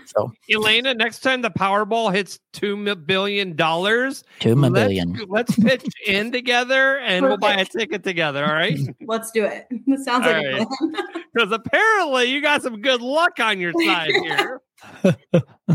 So 0.06 0.32
Elena, 0.52 0.94
next 0.94 1.20
time 1.20 1.42
the 1.42 1.52
Powerball 1.52 2.14
hits 2.14 2.40
two 2.52 2.96
billion 2.96 3.56
dollars, 3.56 4.24
two 4.40 4.56
let's, 4.56 4.74
million. 4.74 5.20
let's 5.28 5.56
pitch 5.56 5.86
in 6.08 6.32
together 6.32 7.00
and 7.00 7.26
we'll 7.26 7.38
buy 7.38 7.56
a 7.56 7.66
ticket 7.66 8.04
together. 8.04 8.46
All 8.46 8.54
right? 8.54 8.78
Let's 9.06 9.32
do 9.32 9.44
it. 9.44 9.68
That 9.88 10.00
sounds 10.00 10.26
All 10.26 10.34
like 10.34 10.46
right. 10.46 10.62
a 10.62 10.66
plan. 10.66 10.94
Because 11.34 11.52
apparently 11.52 12.26
you 12.26 12.42
got 12.42 12.62
some 12.62 12.82
good 12.82 13.02
luck 13.02 13.40
on 13.40 13.60
your 13.60 13.74
side 13.86 14.12
here. 14.12 14.62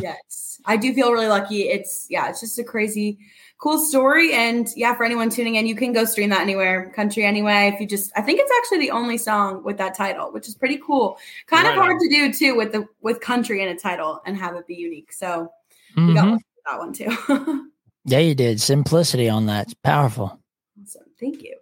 yes, 0.00 0.60
I 0.64 0.76
do 0.76 0.92
feel 0.94 1.12
really 1.12 1.28
lucky. 1.28 1.68
It's 1.68 2.06
yeah, 2.08 2.28
it's 2.28 2.40
just 2.40 2.58
a 2.58 2.64
crazy, 2.64 3.18
cool 3.58 3.78
story. 3.78 4.32
And 4.32 4.68
yeah, 4.76 4.94
for 4.96 5.04
anyone 5.04 5.30
tuning 5.30 5.56
in, 5.56 5.66
you 5.66 5.74
can 5.74 5.92
go 5.92 6.04
stream 6.04 6.30
that 6.30 6.40
anywhere, 6.40 6.90
country 6.94 7.24
anyway. 7.24 7.70
If 7.74 7.80
you 7.80 7.86
just, 7.86 8.12
I 8.16 8.22
think 8.22 8.40
it's 8.40 8.52
actually 8.58 8.86
the 8.86 8.92
only 8.92 9.18
song 9.18 9.62
with 9.62 9.78
that 9.78 9.94
title, 9.94 10.32
which 10.32 10.48
is 10.48 10.54
pretty 10.54 10.78
cool. 10.78 11.18
Kind 11.46 11.66
Right 11.66 11.76
of 11.76 11.82
hard 11.82 11.94
on. 11.94 12.00
to 12.00 12.08
do 12.08 12.32
too 12.32 12.56
with 12.56 12.72
the 12.72 12.86
with 13.00 13.20
country 13.20 13.62
in 13.62 13.68
a 13.68 13.76
title 13.76 14.20
and 14.24 14.36
have 14.36 14.56
it 14.56 14.66
be 14.66 14.76
unique. 14.76 15.12
So 15.12 15.52
we 15.96 16.14
got 16.14 16.24
mm-hmm. 16.24 16.30
lucky 16.32 16.44
with 16.56 16.64
that 16.66 16.78
one 16.78 16.92
too. 16.92 17.70
Yeah, 18.08 18.20
you 18.20 18.34
did. 18.34 18.58
Simplicity 18.58 19.28
on 19.28 19.46
that. 19.46 19.66
It's 19.66 19.74
powerful. 19.74 20.40
awesome, 20.82 21.02
thank 21.20 21.42
you. 21.42 21.57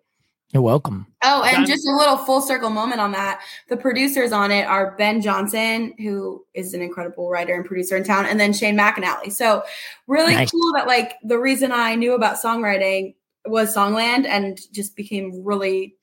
You're 0.57 0.62
welcome. 0.62 1.07
Oh, 1.23 1.42
and 1.42 1.55
Done. 1.59 1.66
just 1.66 1.87
a 1.87 1.95
little 1.95 2.16
full 2.16 2.40
circle 2.40 2.71
moment 2.71 2.99
on 2.99 3.12
that. 3.12 3.42
The 3.69 3.77
producers 3.77 4.33
on 4.33 4.51
it 4.51 4.64
are 4.66 4.92
Ben 4.97 5.21
Johnson, 5.21 5.92
who 5.99 6.47
is 6.55 6.73
an 6.73 6.81
incredible 6.81 7.29
writer 7.29 7.55
and 7.55 7.62
producer 7.62 7.95
in 7.95 8.05
town, 8.05 8.25
and 8.25 8.40
then 8.40 8.55
Shane 8.55 8.75
McAnally. 8.75 9.31
So 9.31 9.62
really 10.07 10.33
Nice. 10.33 10.51
cool 10.51 10.73
that 10.73 10.87
like 10.87 11.16
the 11.23 11.38
reason 11.38 11.73
I 11.73 11.95
knew 11.95 12.14
about 12.14 12.37
songwriting 12.37 13.16
was 13.45 13.77
Songland 13.77 14.25
and 14.25 14.59
just 14.73 14.97
became 14.97 15.45
really, 15.45 15.95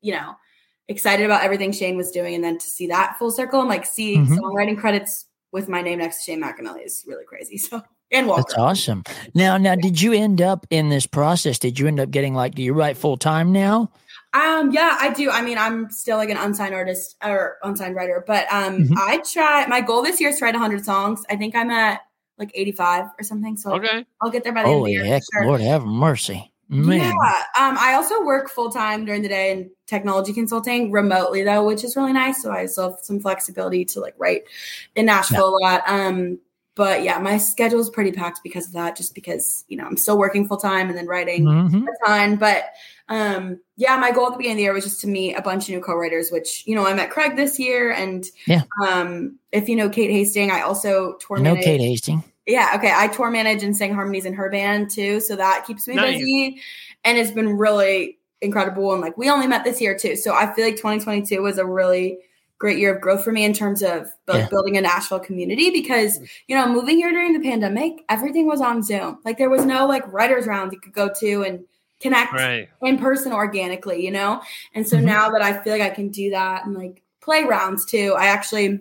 you 0.00 0.12
know, 0.12 0.34
excited 0.88 1.24
about 1.24 1.44
everything 1.44 1.70
Shane 1.70 1.96
was 1.96 2.10
doing. 2.10 2.34
And 2.34 2.42
then 2.42 2.58
to 2.58 2.66
see 2.66 2.88
that 2.88 3.16
full 3.16 3.30
circle 3.30 3.60
and 3.60 3.68
like 3.68 3.86
see 3.86 4.16
Mhm. 4.16 4.26
songwriting 4.38 4.76
credits 4.76 5.26
with 5.52 5.68
my 5.68 5.82
name 5.82 6.00
next 6.00 6.24
to 6.24 6.32
Shane 6.32 6.42
McAnally 6.42 6.84
is 6.84 7.04
really 7.06 7.24
crazy. 7.26 7.58
So 7.68 7.80
and 8.10 8.26
Walker. 8.28 8.42
That's 8.48 8.54
awesome. 8.58 9.02
Now, 9.34 9.56
now, 9.56 9.74
did 9.74 10.00
you 10.00 10.12
end 10.12 10.40
up 10.42 10.66
in 10.70 10.88
this 10.88 11.06
process? 11.06 11.58
Did 11.58 11.78
you 11.78 11.86
end 11.86 12.00
up 12.00 12.10
getting 12.10 12.34
like? 12.34 12.54
Do 12.54 12.62
you 12.62 12.72
write 12.74 12.96
full 12.96 13.16
time 13.16 13.52
now? 13.52 13.90
Um, 14.34 14.72
yeah, 14.72 14.96
I 15.00 15.10
do. 15.12 15.30
I 15.30 15.42
mean, 15.42 15.58
I'm 15.58 15.90
still 15.90 16.16
like 16.16 16.28
an 16.30 16.36
unsigned 16.36 16.74
artist 16.74 17.16
or 17.24 17.56
unsigned 17.62 17.94
writer, 17.94 18.24
but 18.26 18.46
um, 18.52 18.78
Mhm. 18.88 18.96
I 18.96 19.18
try. 19.18 19.64
My 19.66 19.80
goal 19.80 20.02
this 20.02 20.20
year 20.20 20.30
is 20.30 20.38
to 20.38 20.44
write 20.44 20.54
100 20.54 20.84
songs. 20.84 21.22
I 21.30 21.36
think 21.36 21.54
I'm 21.54 21.70
at 21.70 22.00
like 22.36 22.50
85 22.52 23.04
or 23.18 23.22
something, 23.22 23.56
so 23.56 23.74
Okay. 23.76 24.04
I'll 24.20 24.30
get 24.30 24.42
there 24.42 24.52
by 24.52 24.62
the 24.64 24.68
end 24.68 24.74
of 24.74 24.74
the 24.74 24.78
Holy 24.80 24.92
year. 24.92 25.04
heck, 25.04 25.22
sure. 25.32 25.46
Lord 25.46 25.60
have 25.60 25.84
mercy, 25.84 26.52
man. 26.68 26.98
Yeah. 26.98 27.10
Um, 27.56 27.76
I 27.78 27.94
also 27.94 28.24
work 28.24 28.50
full 28.50 28.70
time 28.72 29.04
during 29.04 29.22
the 29.22 29.28
day 29.28 29.52
in 29.52 29.70
technology 29.86 30.32
consulting 30.32 30.90
remotely 30.90 31.44
though, 31.44 31.64
which 31.64 31.84
is 31.84 31.94
really 31.94 32.12
nice. 32.12 32.42
So 32.42 32.50
I 32.50 32.66
still 32.66 32.90
have 32.90 32.98
some 33.02 33.20
flexibility 33.20 33.84
to 33.84 34.00
like 34.00 34.14
write 34.18 34.42
in 34.96 35.06
Nashville 35.06 35.56
a 35.56 35.62
lot. 35.62 35.82
Um, 35.86 36.40
but 36.76 37.02
yeah, 37.02 37.18
my 37.18 37.38
schedule 37.38 37.80
is 37.80 37.88
pretty 37.90 38.10
packed 38.12 38.40
because 38.42 38.66
of 38.66 38.72
that, 38.72 38.96
just 38.96 39.14
because 39.14 39.64
you 39.68 39.76
know 39.76 39.84
I'm 39.84 39.96
still 39.96 40.18
working 40.18 40.46
full 40.48 40.56
time 40.56 40.88
and 40.88 40.96
then 40.98 41.06
writing 41.06 41.44
Mhm. 41.44 41.84
a 41.86 42.06
ton. 42.06 42.36
But 42.36 42.64
um, 43.08 43.60
yeah, 43.76 43.96
my 43.96 44.10
goal 44.10 44.26
at 44.26 44.32
the 44.32 44.38
beginning 44.38 44.56
of 44.56 44.58
the 44.58 44.62
year 44.64 44.72
was 44.72 44.84
just 44.84 45.00
to 45.02 45.06
meet 45.06 45.34
a 45.34 45.42
bunch 45.42 45.64
of 45.64 45.74
new 45.74 45.80
co-writers, 45.80 46.30
which 46.30 46.64
you 46.66 46.74
know 46.74 46.86
I 46.86 46.94
met 46.94 47.10
Craig 47.10 47.36
this 47.36 47.58
year, 47.58 47.90
and 47.92 48.24
Yeah. 48.46 48.62
um, 48.86 49.38
if 49.52 49.68
you 49.68 49.76
know 49.76 49.88
Kate 49.88 50.10
Hasting, 50.10 50.50
I 50.50 50.62
also 50.62 51.14
tour 51.20 51.38
I 51.38 51.42
know 51.42 51.50
manage. 51.54 51.64
Kate 51.64 51.80
Hastings. 51.80 52.24
Yeah, 52.46 52.72
okay, 52.76 52.92
I 52.94 53.08
tour 53.08 53.30
manage 53.30 53.62
and 53.62 53.74
sing 53.76 53.94
harmonies 53.94 54.26
in 54.26 54.34
her 54.34 54.50
band 54.50 54.90
too, 54.90 55.20
so 55.20 55.36
that 55.36 55.64
keeps 55.66 55.86
me 55.88 55.94
Nice. 55.94 56.18
busy, 56.18 56.60
and 57.04 57.16
it's 57.18 57.30
been 57.30 57.56
really 57.56 58.18
incredible. 58.42 58.92
And 58.92 59.00
like 59.00 59.16
we 59.16 59.30
only 59.30 59.46
met 59.46 59.64
this 59.64 59.80
year 59.80 59.96
too, 59.96 60.16
so 60.16 60.34
I 60.34 60.52
feel 60.54 60.64
like 60.66 60.76
2022 60.76 61.40
was 61.40 61.56
a 61.58 61.64
really 61.64 62.18
great 62.58 62.78
year 62.78 62.94
of 62.94 63.00
growth 63.00 63.24
for 63.24 63.32
me 63.32 63.44
in 63.44 63.52
terms 63.52 63.82
of 63.82 64.06
like 64.26 64.38
Yeah. 64.42 64.48
building 64.48 64.76
a 64.76 64.80
Nashville 64.80 65.20
community 65.20 65.70
because 65.70 66.18
you 66.46 66.56
know 66.56 66.66
moving 66.68 66.96
here 66.96 67.10
during 67.10 67.32
the 67.32 67.40
pandemic, 67.40 68.04
everything 68.08 68.46
was 68.46 68.60
on 68.60 68.82
Zoom. 68.82 69.18
Like 69.24 69.38
there 69.38 69.50
was 69.50 69.64
no 69.64 69.86
like 69.86 70.10
writers 70.12 70.46
rounds 70.46 70.72
you 70.72 70.80
could 70.80 70.92
go 70.94 71.10
to 71.20 71.42
and 71.42 71.64
connect 72.00 72.32
Right. 72.32 72.68
in 72.82 72.98
person 72.98 73.32
organically, 73.32 74.04
you 74.04 74.10
know? 74.10 74.42
And 74.74 74.86
so 74.86 74.96
Mhm. 74.98 75.04
now 75.04 75.30
that 75.30 75.42
I 75.42 75.62
feel 75.62 75.72
like 75.72 75.82
I 75.82 75.90
can 75.94 76.08
do 76.08 76.30
that 76.30 76.64
and 76.64 76.74
like 76.74 77.02
play 77.20 77.44
rounds 77.44 77.84
too, 77.84 78.14
I 78.16 78.26
actually 78.26 78.80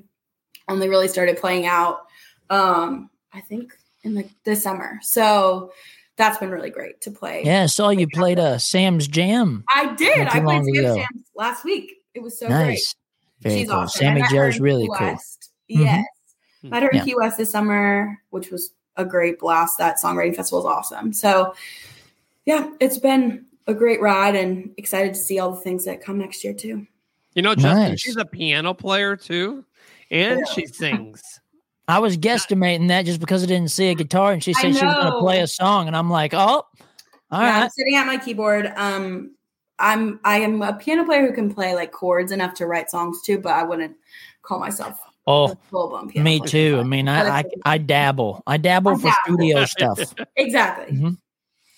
only 0.67 0.87
really 0.89 1.07
started 1.07 1.37
playing 1.37 1.65
out 1.65 2.01
um 2.49 3.09
I 3.33 3.41
think 3.41 3.73
in 4.03 4.13
like 4.15 4.29
this 4.43 4.63
summer. 4.63 4.99
So 5.01 5.71
that's 6.15 6.37
been 6.37 6.51
really 6.51 6.69
great 6.69 7.01
to 7.01 7.11
play. 7.11 7.41
Yeah, 7.43 7.63
I 7.63 7.65
saw 7.65 7.89
you 7.89 8.07
played 8.07 8.37
uh, 8.39 8.59
Sam's 8.59 9.07
Jam. 9.07 9.63
I 9.73 9.95
did. 9.95 10.27
I 10.27 10.29
played 10.41 10.43
long 10.43 10.65
Sam 10.65 10.85
ago. 10.85 11.03
Last 11.35 11.63
week. 11.65 11.95
It 12.13 12.21
was 12.21 12.37
so 12.37 12.47
great. 12.47 12.77
Nice. 13.43 13.51
Very 13.51 13.59
She's 13.59 13.69
cool. 13.69 13.79
awesome. 13.79 13.99
Sammy 13.99 14.21
met 14.21 14.31
her 14.31 14.49
Joe's 14.51 14.59
really 14.59 14.83
Key 14.83 14.93
cool. 14.97 15.07
West. 15.07 15.49
Yes. 15.67 16.05
Mhm. 16.63 16.69
Met 16.69 16.83
her 16.83 16.89
in 16.89 16.97
Yeah. 16.97 17.03
Key 17.03 17.15
West 17.15 17.37
this 17.37 17.51
summer, 17.51 18.19
which 18.29 18.49
was 18.51 18.73
a 18.97 19.05
great 19.05 19.39
blast. 19.39 19.77
That 19.77 19.97
songwriting 20.01 20.35
festival 20.35 20.59
is 20.59 20.65
awesome. 20.65 21.13
So 21.13 21.53
yeah, 22.45 22.69
it's 22.79 22.97
been 22.97 23.45
a 23.67 23.73
great 23.73 24.01
ride 24.01 24.35
and 24.35 24.71
excited 24.77 25.13
to 25.13 25.19
see 25.19 25.39
all 25.39 25.51
the 25.51 25.61
things 25.61 25.85
that 25.85 26.01
come 26.01 26.17
next 26.19 26.43
year 26.43 26.53
too. 26.53 26.85
You 27.33 27.41
know, 27.41 27.55
Justin, 27.55 27.89
Nice. 27.91 28.01
she's 28.01 28.17
a 28.17 28.25
piano 28.25 28.73
player 28.73 29.15
too, 29.15 29.65
and 30.11 30.47
she 30.49 30.67
sings. 30.67 31.21
I 31.87 31.99
was 31.99 32.15
guesstimating 32.17 32.87
that 32.89 33.05
just 33.05 33.19
because 33.19 33.43
I 33.43 33.47
didn't 33.47 33.71
see 33.71 33.89
a 33.89 33.95
guitar 33.95 34.31
and 34.31 34.43
she 34.43 34.53
said 34.53 34.75
she 34.75 34.85
was 34.85 34.93
going 34.93 35.11
to 35.11 35.19
play 35.19 35.41
a 35.41 35.47
song. 35.47 35.87
And 35.87 35.97
I'm 35.97 36.09
like, 36.09 36.33
oh, 36.33 36.37
all 36.37 36.65
yeah, 37.31 37.39
right. 37.39 37.63
I'm 37.63 37.69
sitting 37.71 37.95
at 37.95 38.05
my 38.07 38.17
keyboard. 38.17 38.71
Um, 38.77 39.31
I'm 39.79 40.19
I 40.23 40.39
am 40.39 40.61
a 40.61 40.73
piano 40.73 41.03
player 41.05 41.25
who 41.27 41.33
can 41.33 41.53
play 41.53 41.73
like 41.75 41.91
chords 41.91 42.31
enough 42.31 42.53
to 42.55 42.67
write 42.67 42.89
songs 42.89 43.21
too, 43.23 43.39
but 43.39 43.53
I 43.53 43.63
wouldn't 43.63 43.95
call 44.43 44.59
myself 44.59 44.99
Oh, 45.25 45.55
full 45.71 45.87
blown 45.89 46.09
piano. 46.09 46.25
me 46.25 46.39
too. 46.41 46.77
I 46.79 46.83
mean, 46.83 47.07
I, 47.07 47.39
I, 47.39 47.43
I 47.65 47.77
dabble. 47.77 48.43
I 48.45 48.57
dabble 48.57 48.91
I 48.91 48.95
for 48.95 49.01
dabble. 49.03 49.15
studio 49.25 49.65
stuff. 49.65 50.13
Exactly. 50.35 50.95
Mhm. 50.97 51.17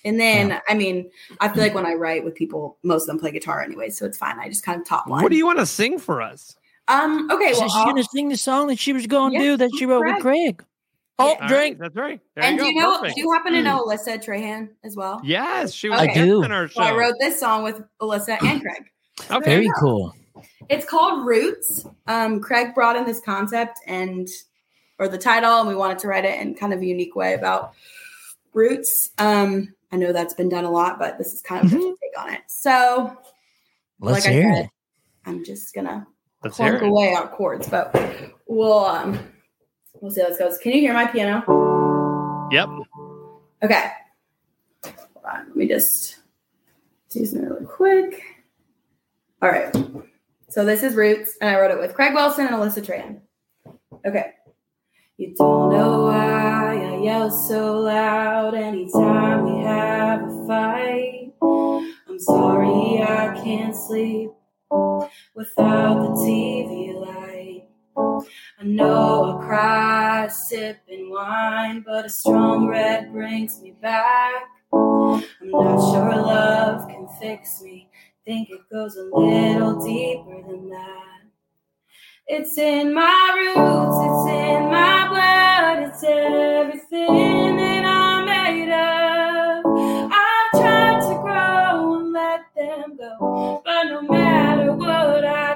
And 0.03 0.19
then, 0.19 0.60
I 0.67 0.73
mean, 0.75 1.10
I 1.39 1.49
feel 1.49 1.63
like 1.63 1.73
when 1.73 1.86
I 1.86 1.93
write 1.93 2.23
with 2.23 2.36
people, 2.36 2.77
most 2.84 3.03
of 3.03 3.08
them 3.08 3.19
play 3.19 3.31
guitar 3.31 3.62
anyway, 3.62 3.89
so 3.89 4.05
it's 4.05 4.17
fine. 4.19 4.38
I 4.39 4.49
just 4.49 4.63
kind 4.63 4.79
of 4.79 4.86
top 4.88 5.08
line. 5.08 5.23
What 5.23 5.31
do 5.31 5.38
you 5.38 5.45
want 5.47 5.58
to 5.60 5.65
sing 5.65 5.97
for 5.99 6.21
us? 6.21 6.55
Um. 6.88 7.29
Okay. 7.31 7.53
So 7.53 7.60
Well, 7.62 7.69
she's 7.69 7.75
I'll- 7.75 7.86
going 7.86 7.95
to 8.03 8.10
sing 8.12 8.29
the 8.29 8.38
song 8.38 8.67
that 8.67 8.77
she 8.79 8.93
was 8.93 9.08
going 9.08 9.34
to 9.34 9.38
Yeah, 9.39 9.43
do 9.51 9.58
that 9.58 9.71
she 9.77 9.86
wrote 9.86 10.05
with 10.05 10.21
Craig. 10.21 10.63
Oh, 11.17 11.30
Yeah. 11.39 11.47
Drink. 11.47 11.51
right, 11.51 11.80
that's 11.80 11.95
right. 11.95 12.19
There 12.36 12.43
and 12.43 12.58
you 12.58 12.63
do 12.63 12.67
you 12.69 12.75
know? 12.82 12.97
Perfect. 12.99 13.15
Do 13.15 13.21
you 13.21 13.32
happen 13.32 13.54
to 13.54 13.62
know 13.62 13.86
Alyssa 13.86 14.23
Trahan 14.23 14.69
as 14.84 14.95
well? 14.95 15.21
Yes, 15.23 15.71
she 15.73 15.88
was 15.89 15.99
I 15.99 16.04
a 16.04 16.08
guest 16.08 16.19
do. 16.19 16.43
in 16.43 16.51
our 16.51 16.67
show. 16.67 16.82
So 16.82 16.84
I 16.84 16.93
wrote 16.95 17.15
this 17.19 17.39
song 17.39 17.63
with 17.63 17.82
Alyssa 18.01 18.41
and 18.43 18.62
Craig. 18.62 18.84
Okay. 19.32 19.49
Very 19.49 19.69
cool. 19.80 20.13
It's 20.69 20.86
called 20.86 21.25
Roots. 21.25 21.88
Um, 22.06 22.41
Craig 22.41 22.75
brought 22.75 22.97
in 22.97 23.06
this 23.06 23.21
concept 23.21 23.80
and 23.88 24.28
or 24.99 25.08
the 25.08 25.17
title, 25.17 25.60
and 25.60 25.69
we 25.69 25.75
wanted 25.75 25.99
to 25.99 26.10
write 26.10 26.25
it 26.25 26.38
in 26.41 26.54
kind 26.54 26.73
of 26.73 26.82
a 26.82 26.86
unique 26.86 27.15
way 27.15 27.34
about 27.34 27.71
roots. 28.54 29.12
Um, 29.17 29.73
I 29.93 29.95
know 29.95 30.12
that's 30.12 30.34
been 30.34 30.49
done 30.49 30.65
a 30.65 30.69
lot, 30.69 30.99
but 30.99 31.17
this 31.17 31.34
is 31.34 31.41
kind 31.41 31.63
of 31.65 31.71
a 31.71 31.75
different 31.75 31.97
take 32.01 32.21
on 32.21 32.34
it. 32.34 32.41
So, 32.47 33.17
Let's 34.01 34.25
like 34.25 34.30
I 34.30 34.34
hear 34.34 34.54
said, 34.54 34.65
it. 34.65 34.69
I'm 35.25 35.45
just 35.45 35.73
gonna 35.73 36.06
Let's 36.43 36.58
hear 36.58 36.78
away 36.84 37.13
on 37.15 37.30
chords, 37.30 37.69
but 37.69 37.95
we'll 38.47 38.84
um 38.84 39.17
we'll 40.01 40.12
see 40.12 40.21
how 40.21 40.29
this 40.29 40.38
goes. 40.38 40.58
Can 40.58 40.71
you 40.71 40.79
hear 40.79 40.93
my 40.93 41.05
piano? 41.05 41.43
Yep. 42.51 42.69
Okay. 43.63 43.91
Hold 44.84 45.25
on. 45.25 45.47
Let 45.47 45.55
me 45.55 45.67
just 45.67 46.19
do 47.10 47.25
something 47.25 47.49
really 47.49 47.65
quick. 47.65 48.21
All 49.41 49.49
right. 49.49 49.75
So 50.49 50.63
this 50.63 50.84
is 50.84 50.95
Roots, 50.95 51.38
and 51.41 51.49
I 51.49 51.60
wrote 51.60 51.71
it 51.71 51.79
with 51.79 51.93
Craig 51.95 52.13
Wilson 52.13 52.47
and 52.47 52.55
Alyssa 52.55 52.86
Trahan. 52.86 53.19
Okay. 54.05 54.31
You 55.17 55.34
don't 55.34 55.71
know 55.71 56.03
why 56.03 56.77
I 56.77 56.97
yell 57.01 57.31
so 57.31 57.79
loud 57.79 58.53
anytime 58.53 59.45
we 59.45 59.63
have 59.63 60.23
a 60.23 60.47
fight. 60.47 61.34
I'm 61.41 62.19
sorry 62.19 63.01
I 63.01 63.39
can't 63.43 63.75
sleep 63.75 64.31
without 65.34 65.99
the 66.01 66.10
TV 66.21 66.93
light. 66.99 67.14
I 67.97 68.63
know 68.63 69.39
I 69.39 69.45
cry 69.45 70.27
sipping 70.27 71.10
wine, 71.10 71.84
but 71.86 72.05
a 72.05 72.10
strong 72.10 72.67
red 72.67 73.11
brings 73.11 73.61
me 73.61 73.72
back. 73.82 74.43
I'm 74.74 75.24
not 75.43 75.80
sure 75.91 76.15
love 76.15 76.88
can 76.89 77.07
fix 77.20 77.61
me. 77.61 77.89
Think 78.26 78.49
it 78.49 78.61
goes 78.72 78.95
a 78.97 79.03
little 79.03 79.86
deeper 79.86 80.41
than 80.47 80.70
that. 80.70 81.22
It's 82.28 82.57
in 82.57 82.91
my 82.93 83.34
roots, 83.38 83.97
it's 84.01 84.34
in 84.34 84.63
my 84.72 85.07
blood, 85.09 85.88
it's 85.88 86.03
everything 86.03 87.55
that 87.57 87.86
I'm 87.86 88.26
made 88.26 88.72
of. 88.74 90.11
I've 90.11 90.51
tried 90.59 91.01
to 91.01 91.22
grow 91.22 91.99
and 91.99 92.11
let 92.11 92.41
them 92.55 92.97
go, 92.97 93.61
but 93.63 93.84
no 93.84 94.01
matter 94.01 94.74
what 94.74 95.24
I 95.24 95.55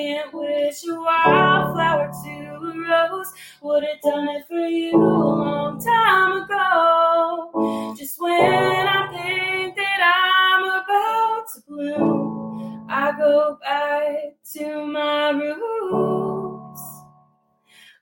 can't 0.00 0.32
wish 0.32 0.82
a 0.88 0.94
wildflower 0.94 2.10
to 2.24 2.30
a 2.30 2.72
rose. 2.88 3.32
It 3.62 3.84
have 3.84 4.00
done 4.00 4.28
it 4.30 4.46
for 4.48 4.66
you 4.66 4.96
a 4.96 4.96
long 4.96 5.78
time 5.78 6.42
ago. 6.42 7.94
Just 7.98 8.18
when 8.18 8.32
I 8.32 9.08
think 9.12 9.76
that 9.76 10.00
I'm 10.16 10.64
about 10.64 11.44
to 11.54 11.60
bloom, 11.68 12.86
I 12.88 13.12
go 13.18 13.58
back 13.60 14.36
to 14.54 14.86
my 14.86 15.30
roots. 15.30 16.82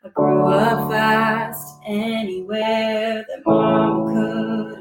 I 0.04 0.08
grew 0.10 0.46
up 0.46 0.90
fast 0.90 1.80
anywhere 1.84 3.26
that 3.28 3.42
mom 3.44 4.06
could 4.14 4.77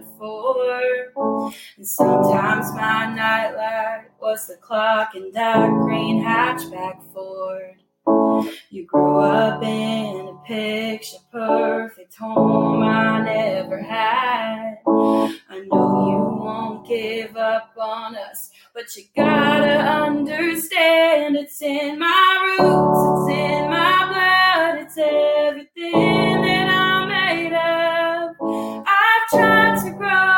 And 1.78 1.88
sometimes 1.88 2.74
my 2.74 3.14
nightlight 3.14 4.12
was 4.20 4.48
the 4.48 4.56
clock 4.56 5.16
in 5.16 5.32
that 5.34 5.70
green 5.70 6.24
hatchback 6.24 7.02
Ford. 7.14 7.76
You 8.70 8.86
grew 8.86 9.20
up 9.20 9.62
in 9.64 10.28
a 10.28 10.48
picture 10.48 11.18
perfect 11.32 12.16
home 12.16 12.84
I 12.84 13.24
never 13.24 13.82
had. 13.82 14.78
I 14.88 15.60
know 15.72 16.08
you 16.10 16.44
won't 16.46 16.88
give 16.88 17.36
up 17.36 17.74
on 17.78 18.16
us, 18.16 18.52
but 18.74 18.96
you 18.96 19.04
gotta 19.16 19.80
understand 19.80 21.36
it's 21.36 21.62
in 21.62 22.00
my 22.00 22.56
roots, 22.60 23.30
it's 23.32 23.40
in 23.40 23.70
my 23.70 24.06
blood, 24.08 24.86
it's 24.86 24.98
everything 24.98 26.42
that 26.42 26.70
I'm 26.70 27.10
made 27.10 27.54
of. 27.54 28.36
I've 28.88 29.30
tried 29.30 29.84
to 29.86 29.92
grow 29.98 30.37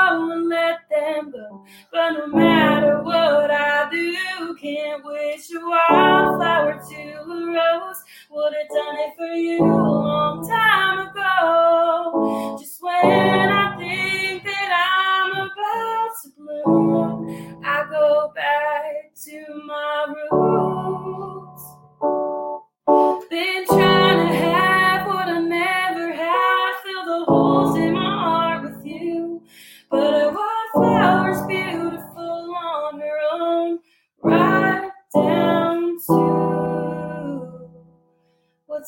go, 1.31 1.65
but 1.91 2.11
no 2.11 2.27
matter 2.27 3.01
what 3.03 3.51
I 3.51 3.89
do, 3.89 4.55
can't 4.61 5.03
wish 5.03 5.49
a 5.51 5.59
wildflower 5.59 6.81
to 6.89 7.21
a 7.21 7.45
rose. 7.53 8.03
Would 8.31 8.53
have 8.53 8.69
done 8.69 8.97
it 8.99 9.13
for 9.17 9.35
you 9.35 9.63
a 9.63 9.65
long 9.65 10.47
time 10.47 11.07
ago. 11.07 12.57
Just 12.59 12.81
when 12.81 12.93
I 13.49 13.77
think 13.77 14.43
that 14.43 14.71
I'm 14.71 15.31
about 15.31 16.09
to 16.23 16.29
bloom, 16.37 17.63
I 17.65 17.85
go 17.89 18.31
back 18.35 19.13
to 19.25 19.63
my 19.65 20.05
roots. 20.31 20.68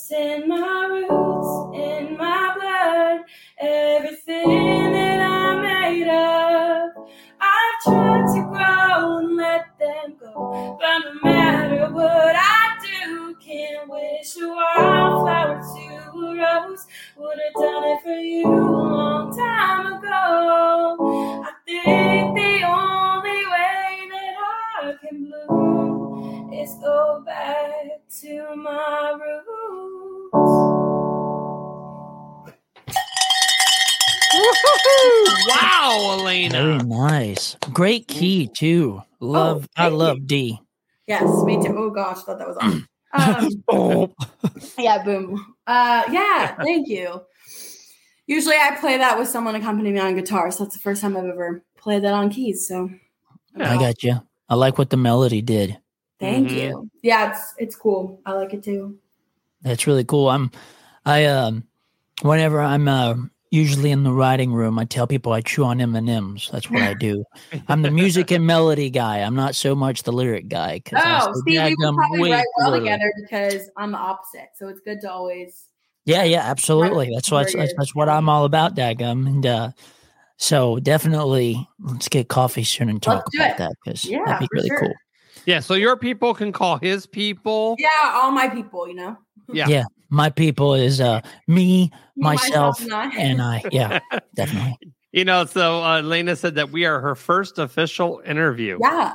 What's 0.02 0.12
in 0.12 0.48
my 0.48 0.88
roots, 0.90 1.78
in 1.78 2.18
my 2.18 2.56
blood, 2.58 3.22
everything 3.60 4.94
that 4.94 5.20
I'm 5.22 5.62
made 5.62 6.08
of. 6.08 7.08
I've 7.40 7.84
tried 7.84 8.34
to 8.36 8.42
grow 8.50 9.18
and 9.20 9.38
let 9.38 9.78
them 9.80 10.16
go, 10.20 10.78
but 10.80 11.00
no 11.00 11.20
matter 11.24 11.94
what 11.94 12.36
I 12.36 12.78
do, 12.82 13.36
can't 13.40 13.90
wish 13.90 14.38
a 14.42 14.48
wildflower 14.48 15.62
to 15.62 16.20
a 16.20 16.36
rose. 16.38 16.88
Would 17.18 17.40
have 17.44 17.54
done 17.54 17.84
it 17.86 18.02
for 18.04 18.20
you 18.20 18.46
a 18.48 18.72
long 18.72 19.38
time 19.38 19.94
ago. 19.94 20.71
Back 27.36 28.02
to 28.22 28.56
my 28.58 29.18
roots. 29.22 30.52
wow, 35.48 36.20
Very 36.24 36.78
nice. 36.80 37.56
Great 37.72 38.08
key 38.08 38.48
too. 38.48 39.02
Love 39.22 39.68
I 39.78 39.84
thank 39.84 39.92
you. 39.92 39.98
love 39.98 40.28
D. 40.28 40.60
Yes, 41.08 41.44
me 41.44 41.62
too. 41.64 41.74
Oh 41.78 41.90
gosh, 41.90 42.24
thought 42.24 42.40
that 42.40 42.48
was 42.48 42.58
awesome. 42.58 42.88
Um, 43.14 43.50
Oh. 43.68 44.14
yeah, 44.80 45.04
boom. 45.04 45.56
Uh, 45.68 46.04
yeah, 46.12 46.56
thank 46.64 46.88
you. 46.88 47.22
Usually 48.26 48.56
I 48.56 48.78
play 48.80 48.98
that 48.98 49.20
with 49.20 49.28
someone 49.28 49.54
accompanying 49.56 49.96
me 49.96 50.00
on 50.00 50.16
guitar, 50.16 50.50
so 50.50 50.64
that's 50.64 50.76
the 50.76 50.80
first 50.82 51.02
time 51.02 51.18
I've 51.18 51.26
ever 51.26 51.62
played 51.78 52.04
that 52.06 52.14
on 52.14 52.30
keys. 52.30 52.66
So 52.70 52.90
I 53.58 53.76
got 53.78 54.02
you. 54.02 54.22
I 54.48 54.56
like 54.56 54.78
what 54.78 54.90
the 54.92 54.96
melody 54.98 55.42
did. 55.42 55.78
Thank 56.22 56.48
Mhm. 56.52 56.56
you. 56.56 56.90
Yeah, 57.02 57.32
it's 57.32 57.54
it's 57.58 57.76
cool. 57.76 58.22
I 58.26 58.32
like 58.34 58.54
it 58.54 58.64
too. 58.64 58.98
That's 59.64 59.86
really 59.88 60.06
cool. 60.06 60.30
I'm 60.30 60.52
I 61.06 61.26
um 61.26 61.68
whenever 62.22 62.62
I'm 62.62 62.88
uh 62.88 63.16
usually 63.50 63.92
in 63.92 64.04
the 64.04 64.14
writing 64.14 64.54
room, 64.54 64.80
I 64.80 64.86
tell 64.86 65.08
people 65.08 65.34
I 65.34 65.42
chew 65.42 65.66
on 65.66 65.82
M 65.82 65.96
and 65.96 66.10
M's. 66.10 66.50
That's 66.54 66.70
what 66.70 66.84
I 66.84 66.94
do. 66.94 67.26
I'm 67.68 67.82
the 67.82 67.92
music 67.92 68.32
and 68.32 68.46
melody 68.48 68.90
guy. 68.90 69.18
I'm 69.20 69.36
not 69.36 69.56
so 69.56 69.76
much 69.76 70.04
the 70.04 70.14
lyric 70.14 70.48
guy. 70.48 70.80
'cause 70.80 71.02
I 71.04 71.20
Oh, 71.22 71.34
see, 71.34 71.42
we 71.46 71.58
daggum 71.58 71.76
would 71.78 71.96
probably 71.96 72.22
way 72.22 72.32
write 72.32 72.46
well 72.58 72.72
too 72.72 72.80
together 72.80 73.14
because 73.22 73.70
I'm 73.76 73.92
the 73.92 73.98
opposite. 73.98 74.50
So 74.56 74.70
it's 74.70 74.80
good 74.80 75.02
to 75.02 75.12
always. 75.12 75.66
Yeah, 76.06 76.24
yeah, 76.24 76.42
absolutely. 76.44 77.12
That's 77.14 77.30
what 77.30 77.52
that's, 77.54 77.74
that's 77.78 77.94
what 77.94 78.10
I'm 78.10 78.30
all 78.30 78.46
about, 78.46 78.76
Dagum. 78.76 79.28
And 79.28 79.46
uh 79.46 79.72
so 80.38 80.80
definitely 80.80 81.68
let's 81.80 82.08
get 82.10 82.28
coffee 82.30 82.64
soon 82.64 82.90
and 82.90 83.02
talk 83.04 83.24
about 83.36 83.52
it. 83.52 83.58
that 83.58 83.74
because 83.84 84.06
Yeah, 84.06 84.24
that'd 84.26 84.40
be 84.40 84.48
really 84.56 84.70
sure. 84.70 84.80
cool. 84.80 84.96
Yeah, 85.46 85.60
so 85.60 85.74
your 85.74 85.98
people 85.98 86.34
can 86.34 86.52
call 86.52 86.78
his 86.78 87.06
people. 87.08 87.76
Yeah, 87.80 87.90
all 88.14 88.32
my 88.32 88.48
people, 88.50 88.88
you 88.88 88.96
know. 88.96 89.18
Yeah. 89.52 89.68
Yeah. 89.68 89.84
My 90.10 90.30
people 90.30 90.74
is 90.74 91.00
uh 91.00 91.22
me, 91.48 91.84
Me, 91.86 91.92
myself, 92.16 92.82
and 92.82 92.94
I. 92.94 93.10
and 93.18 93.42
I. 93.42 93.64
Yeah, 93.72 94.00
definitely. 94.36 94.78
You 95.14 95.26
know, 95.26 95.46
so 95.46 95.82
uh, 95.84 96.00
Elena 96.00 96.36
said 96.36 96.56
that 96.56 96.70
we 96.72 96.86
are 96.86 97.00
her 97.00 97.16
first 97.16 97.60
official 97.60 98.22
interview. 98.26 98.78
yeah, 98.82 99.14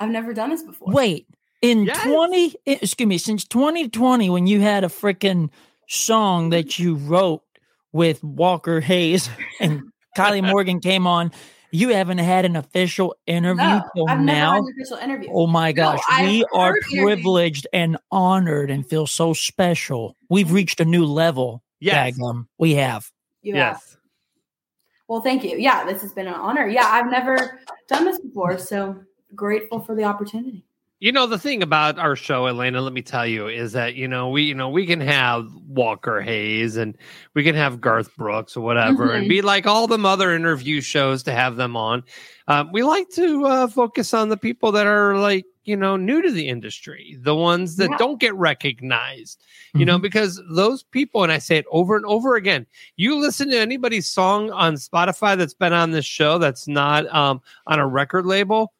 I've 0.00 0.10
never 0.10 0.32
done 0.34 0.50
this 0.50 0.62
before. 0.62 0.92
Wait, 0.92 1.26
in 1.62 1.84
Yes. 1.84 2.02
20, 2.04 2.54
eh, 2.66 2.78
excuse 2.82 3.06
me, 3.06 3.18
since 3.18 3.44
2020, 3.46 4.28
when 4.30 4.46
you 4.46 4.60
had 4.60 4.82
a 4.84 4.88
freaking 4.88 5.50
song 5.88 6.50
that 6.50 6.78
you 6.78 6.96
wrote 6.96 7.42
with 7.92 8.22
Walker 8.24 8.80
Hayes 8.80 9.28
and 9.60 9.82
Kylie 10.16 10.42
Morgan 10.46 10.80
came 10.80 11.06
on, 11.06 11.30
you 11.74 11.88
haven't 11.88 12.18
had 12.18 12.44
an 12.44 12.54
official 12.54 13.16
interview 13.26 13.64
no, 13.64 13.82
till 13.96 14.08
I've 14.08 14.20
never 14.20 14.38
now. 14.38 14.52
had 14.52 14.62
an 14.62 14.74
official 14.76 14.96
interview. 14.98 15.28
Oh 15.32 15.48
my 15.48 15.72
gosh, 15.72 16.00
I've 16.08 16.28
we 16.28 16.44
are 16.54 16.72
heard 16.72 16.76
interviews. 16.84 17.02
privileged 17.02 17.66
and 17.72 17.96
honored 18.12 18.70
and 18.70 18.88
feel 18.88 19.08
so 19.08 19.32
special. 19.32 20.16
We've 20.30 20.46
mm-hmm. 20.46 20.54
reached 20.54 20.80
a 20.80 20.84
new 20.84 21.04
level. 21.04 21.64
Yes. 21.80 22.16
Daggum. 22.16 22.46
We 22.58 22.74
have. 22.74 23.10
You 23.42 23.56
have. 23.56 23.80
Yes. 23.82 23.96
Well, 25.08 25.20
thank 25.20 25.42
you. 25.42 25.58
Yeah, 25.58 25.84
this 25.84 26.00
has 26.02 26.12
been 26.12 26.28
an 26.28 26.34
honor. 26.34 26.68
Yeah, 26.68 26.86
I've 26.86 27.10
never 27.10 27.60
done 27.88 28.04
this 28.04 28.20
before, 28.20 28.56
so 28.58 29.00
grateful 29.34 29.80
for 29.80 29.96
the 29.96 30.04
opportunity. 30.04 30.64
You 31.04 31.12
know 31.12 31.26
the 31.26 31.38
thing 31.38 31.62
about 31.62 31.98
our 31.98 32.16
show, 32.16 32.46
Elena. 32.46 32.80
Let 32.80 32.94
me 32.94 33.02
tell 33.02 33.26
you 33.26 33.46
is 33.46 33.72
that 33.72 33.94
you 33.94 34.08
know 34.08 34.30
we 34.30 34.44
you 34.44 34.54
know 34.54 34.70
we 34.70 34.86
can 34.86 35.02
have 35.02 35.46
Walker 35.68 36.22
Hayes 36.22 36.78
and 36.78 36.96
we 37.34 37.44
can 37.44 37.54
have 37.54 37.78
Garth 37.78 38.16
Brooks 38.16 38.56
or 38.56 38.62
whatever, 38.62 39.12
and 39.12 39.26
Mhm. 39.26 39.28
be 39.28 39.42
like 39.42 39.66
all 39.66 39.86
the 39.86 39.98
other 39.98 40.34
interview 40.34 40.80
shows 40.80 41.22
to 41.24 41.32
have 41.32 41.56
them 41.56 41.76
on. 41.76 42.04
Um, 42.48 42.72
we 42.72 42.82
like 42.84 43.10
to 43.16 43.44
uh, 43.44 43.66
focus 43.66 44.14
on 44.14 44.30
the 44.30 44.38
people 44.38 44.72
that 44.72 44.86
are 44.86 45.18
like 45.18 45.44
you 45.64 45.76
know 45.76 45.98
new 45.98 46.22
to 46.22 46.30
the 46.30 46.48
industry, 46.48 47.18
the 47.20 47.34
ones 47.34 47.76
that 47.76 47.90
Yeah. 47.90 47.96
don't 47.98 48.18
get 48.18 48.34
recognized. 48.36 49.42
You 49.74 49.84
know 49.84 49.98
Mhm. 49.98 50.02
because 50.02 50.40
those 50.56 50.84
people, 50.84 51.22
and 51.22 51.30
I 51.30 51.36
say 51.36 51.58
it 51.58 51.66
over 51.70 51.96
and 51.96 52.06
over 52.06 52.34
again. 52.36 52.64
You 52.96 53.16
listen 53.20 53.50
to 53.50 53.58
anybody's 53.58 54.06
song 54.10 54.50
on 54.52 54.76
Spotify 54.76 55.36
that's 55.36 55.52
been 55.52 55.74
on 55.74 55.90
this 55.90 56.06
show 56.06 56.38
that's 56.38 56.66
not 56.66 57.06
um, 57.14 57.42
on 57.66 57.78
a 57.78 57.86
record 57.86 58.24
label. 58.24 58.72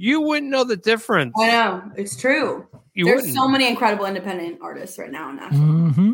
You 0.00 0.20
wouldn't 0.20 0.50
know 0.50 0.62
the 0.62 0.76
difference. 0.76 1.34
I 1.36 1.50
know 1.50 1.82
it's 1.96 2.14
true. 2.16 2.64
You 2.94 3.04
There's 3.04 3.16
wouldn't. 3.16 3.34
so 3.34 3.48
many 3.48 3.66
incredible 3.66 4.06
independent 4.06 4.58
artists 4.62 4.96
right 4.96 5.10
now 5.10 5.28
in 5.30 5.36
Nashville. 5.36 5.58
hmm 5.60 6.12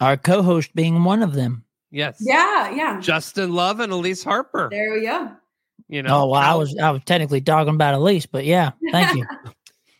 Our 0.00 0.16
co 0.16 0.42
host 0.42 0.72
being 0.76 1.02
one 1.02 1.24
of 1.24 1.32
them. 1.34 1.64
Yes. 1.90 2.18
Yeah, 2.20 2.70
yeah. 2.70 3.00
Justin 3.00 3.52
Love 3.52 3.80
and 3.80 3.92
Elise 3.92 4.22
Harper. 4.22 4.68
There 4.70 4.92
we 4.92 5.02
go. 5.04 5.32
You 5.88 6.04
know. 6.04 6.22
oh, 6.22 6.26
well, 6.28 6.40
I 6.40 6.54
was 6.54 6.76
I 6.78 6.90
was 6.92 7.02
technically 7.04 7.40
talking 7.40 7.74
about 7.74 7.94
Elise, 7.94 8.26
but 8.26 8.44
yeah, 8.44 8.70
thank 8.92 9.14
you. 9.16 9.26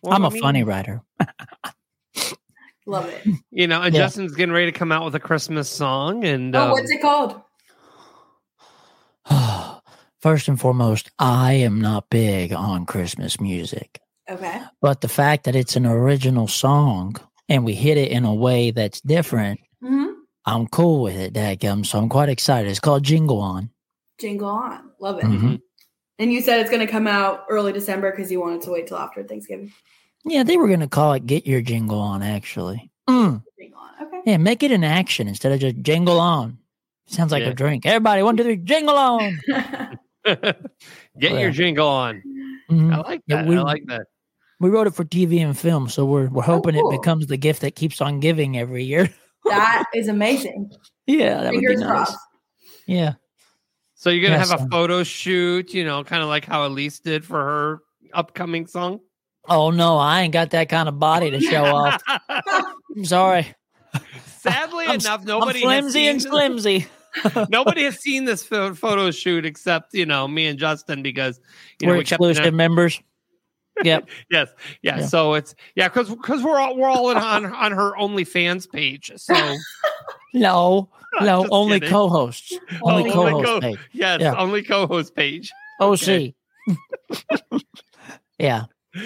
Well, 0.03 0.15
I'm 0.15 0.25
a 0.25 0.31
mean, 0.31 0.41
funny 0.41 0.63
writer. 0.63 1.03
Love 2.87 3.09
it. 3.09 3.27
You 3.51 3.67
know, 3.67 3.83
and 3.83 3.93
Yeah. 3.93 4.03
Justin's 4.03 4.37
getting 4.37 4.53
ready 4.53 4.71
to 4.71 4.79
come 4.79 4.93
out 4.93 5.05
with 5.05 5.17
a 5.17 5.21
Christmas 5.21 5.69
song, 5.69 6.25
and 6.25 6.55
Oh, 6.55 6.67
um, 6.67 6.71
what's 6.71 6.91
it 6.93 7.03
called? 7.03 7.41
First 10.27 10.49
and 10.49 10.61
foremost, 10.61 11.13
I 11.21 11.53
am 11.53 11.81
not 11.81 12.11
big 12.11 12.53
on 12.53 12.85
Christmas 12.85 13.41
music, 13.41 14.01
Okay. 14.29 14.61
but 14.83 15.01
the 15.01 15.07
fact 15.09 15.45
that 15.45 15.55
it's 15.55 15.77
an 15.77 15.87
original 15.87 16.49
song 16.49 17.15
and 17.49 17.65
we 17.65 17.75
hit 17.77 17.97
it 17.97 18.11
in 18.11 18.25
a 18.25 18.35
way 18.35 18.73
that's 18.73 19.01
different, 19.03 19.61
hmm 19.81 20.07
I'm 20.45 20.67
cool 20.67 21.01
with 21.01 21.15
it, 21.17 21.33
Dadgum. 21.33 21.87
So 21.87 22.01
I'm 22.01 22.09
quite 22.09 22.29
excited. 22.29 22.69
It's 22.69 22.81
called 22.81 23.05
Jingle 23.05 23.39
On. 23.39 23.71
Jingle 24.19 24.49
on. 24.49 24.91
Love 24.99 25.19
it. 25.21 25.27
Mhm. 25.27 25.61
And 26.19 26.33
you 26.33 26.41
said 26.41 26.59
it's 26.59 26.71
going 26.71 26.85
to 26.85 26.91
come 26.93 27.07
out 27.07 27.45
early 27.49 27.73
December 27.73 28.11
because 28.11 28.29
you 28.29 28.41
wanted 28.41 28.63
to 28.63 28.73
wait 28.73 28.89
till 28.89 28.99
after 28.99 29.23
Thanksgiving. 29.23 29.71
Yeah, 30.25 30.43
they 30.43 30.57
were 30.57 30.67
going 30.67 30.81
to 30.81 30.89
call 30.89 31.13
it 31.13 31.25
Get 31.27 31.47
Your 31.47 31.61
Jingle 31.61 32.01
On, 32.01 32.21
actually. 32.25 32.91
Mm. 33.09 33.45
Jingle 33.61 33.79
on. 33.79 34.07
Okay. 34.09 34.23
Yeah, 34.27 34.39
make 34.39 34.65
it 34.65 34.73
an 34.73 34.83
action 34.83 35.29
instead 35.29 35.53
of 35.53 35.61
just 35.61 35.77
jingle 35.83 36.19
on. 36.19 36.59
Sounds 37.07 37.31
like 37.31 37.45
Yeah. 37.45 37.51
a 37.51 37.55
drink. 37.55 37.87
Everybody, 37.87 38.25
one, 38.25 38.37
two, 38.37 38.43
three, 38.43 38.57
jingle 38.57 38.97
on. 38.97 39.39
Get 41.19 41.33
Yeah. 41.33 41.39
your 41.39 41.51
jingle 41.51 41.89
on. 41.89 42.23
Mhm. 42.71 42.93
I 42.95 42.97
like 42.99 43.23
Yeah, 43.27 43.43
that. 43.43 43.47
we- 43.49 43.57
I 43.57 43.61
like 43.63 43.85
that. 43.87 44.03
We 44.59 44.71
wrote 44.71 44.87
it 44.87 44.95
for 44.95 45.05
TV 45.05 45.41
and 45.45 45.57
film, 45.57 45.89
so 45.89 46.05
we're 46.07 46.29
we're 46.29 46.43
hoping 46.43 46.75
cool. 46.75 46.91
it 46.91 46.99
becomes 47.01 47.27
the 47.27 47.37
gift 47.37 47.61
that 47.61 47.77
keeps 47.77 48.01
on 48.01 48.21
giving 48.21 48.57
every 48.59 48.85
year. 48.85 49.09
that 49.45 49.85
is 49.95 50.09
amazing. 50.09 50.71
yeah, 51.07 51.43
that 51.43 51.53
would 51.53 51.61
be 51.61 51.77
nice. 51.77 51.87
crossed. 51.87 52.19
Yeah. 52.87 53.15
So 53.95 54.11
you're 54.11 54.23
gonna 54.29 54.39
Yes, 54.41 54.51
have 54.51 54.63
a 54.63 54.69
photo 54.69 55.03
shoot, 55.03 55.73
you 55.75 55.85
know, 55.85 56.03
kind 56.05 56.23
of 56.23 56.29
like 56.29 56.45
how 56.47 56.67
Elise 56.67 57.01
did 57.01 57.25
for 57.25 57.43
her 57.43 57.81
upcoming 58.15 58.67
song. 58.67 59.01
Oh 59.49 59.71
no, 59.71 59.99
I 59.99 60.23
ain't 60.23 60.33
got 60.33 60.51
that 60.51 60.69
kind 60.69 60.89
of 60.89 60.99
body 60.99 61.31
to 61.31 61.41
show 61.41 61.65
off. 61.65 62.03
I'm 62.29 63.05
sorry. 63.05 63.55
Sadly 64.39 64.87
I'm 64.87 65.01
enough, 65.01 65.25
nobody 65.25 65.65
I'm 65.65 65.71
has 65.71 65.81
flimsy 65.93 66.07
and 66.09 66.23
seen- 66.23 66.33
slimsy. 66.33 66.87
nobody 67.49 67.85
has 67.85 67.99
seen 67.99 68.25
this 68.25 68.43
pho- 68.45 68.75
photo 68.75 69.11
shoot 69.11 69.45
except 69.47 69.95
you 69.95 70.07
know 70.07 70.27
me 70.29 70.47
and 70.47 70.59
Justin 70.59 71.03
because 71.03 71.41
you 71.81 71.89
We're 71.89 71.95
we 71.99 72.05
kept 72.05 72.21
exclusive 72.23 72.55
members. 72.55 73.01
Yep. 73.85 74.09
yes 74.31 74.49
yeah, 74.83 75.01
Yeah. 75.01 75.07
so 75.07 75.35
it's 75.35 75.55
yeah 75.75 75.89
because 75.89 76.09
because 76.09 76.43
we're 76.43 76.59
all 76.59 76.77
we're 76.77 76.89
all 76.89 77.11
in, 77.11 77.19
on 77.19 77.45
on 77.47 77.73
her 77.73 77.93
OnlyFans 77.93 78.71
page 78.71 79.13
so 79.17 79.35
No, 80.35 80.91
no, 81.21 81.47
only 81.51 81.81
kidding. 81.81 81.93
co-hosts. 81.95 82.53
Oh, 82.83 82.91
Only 82.91 83.11
only 83.11 83.33
co-host 83.33 83.47
co- 83.47 83.61
page. 83.61 83.79
yes 83.93 84.21
Yeah. 84.21 84.35
only 84.37 84.63
co-host 84.63 85.15
page 85.15 85.51
oh, 85.81 85.93
OC. 85.93 86.35
yeah. 88.39 88.65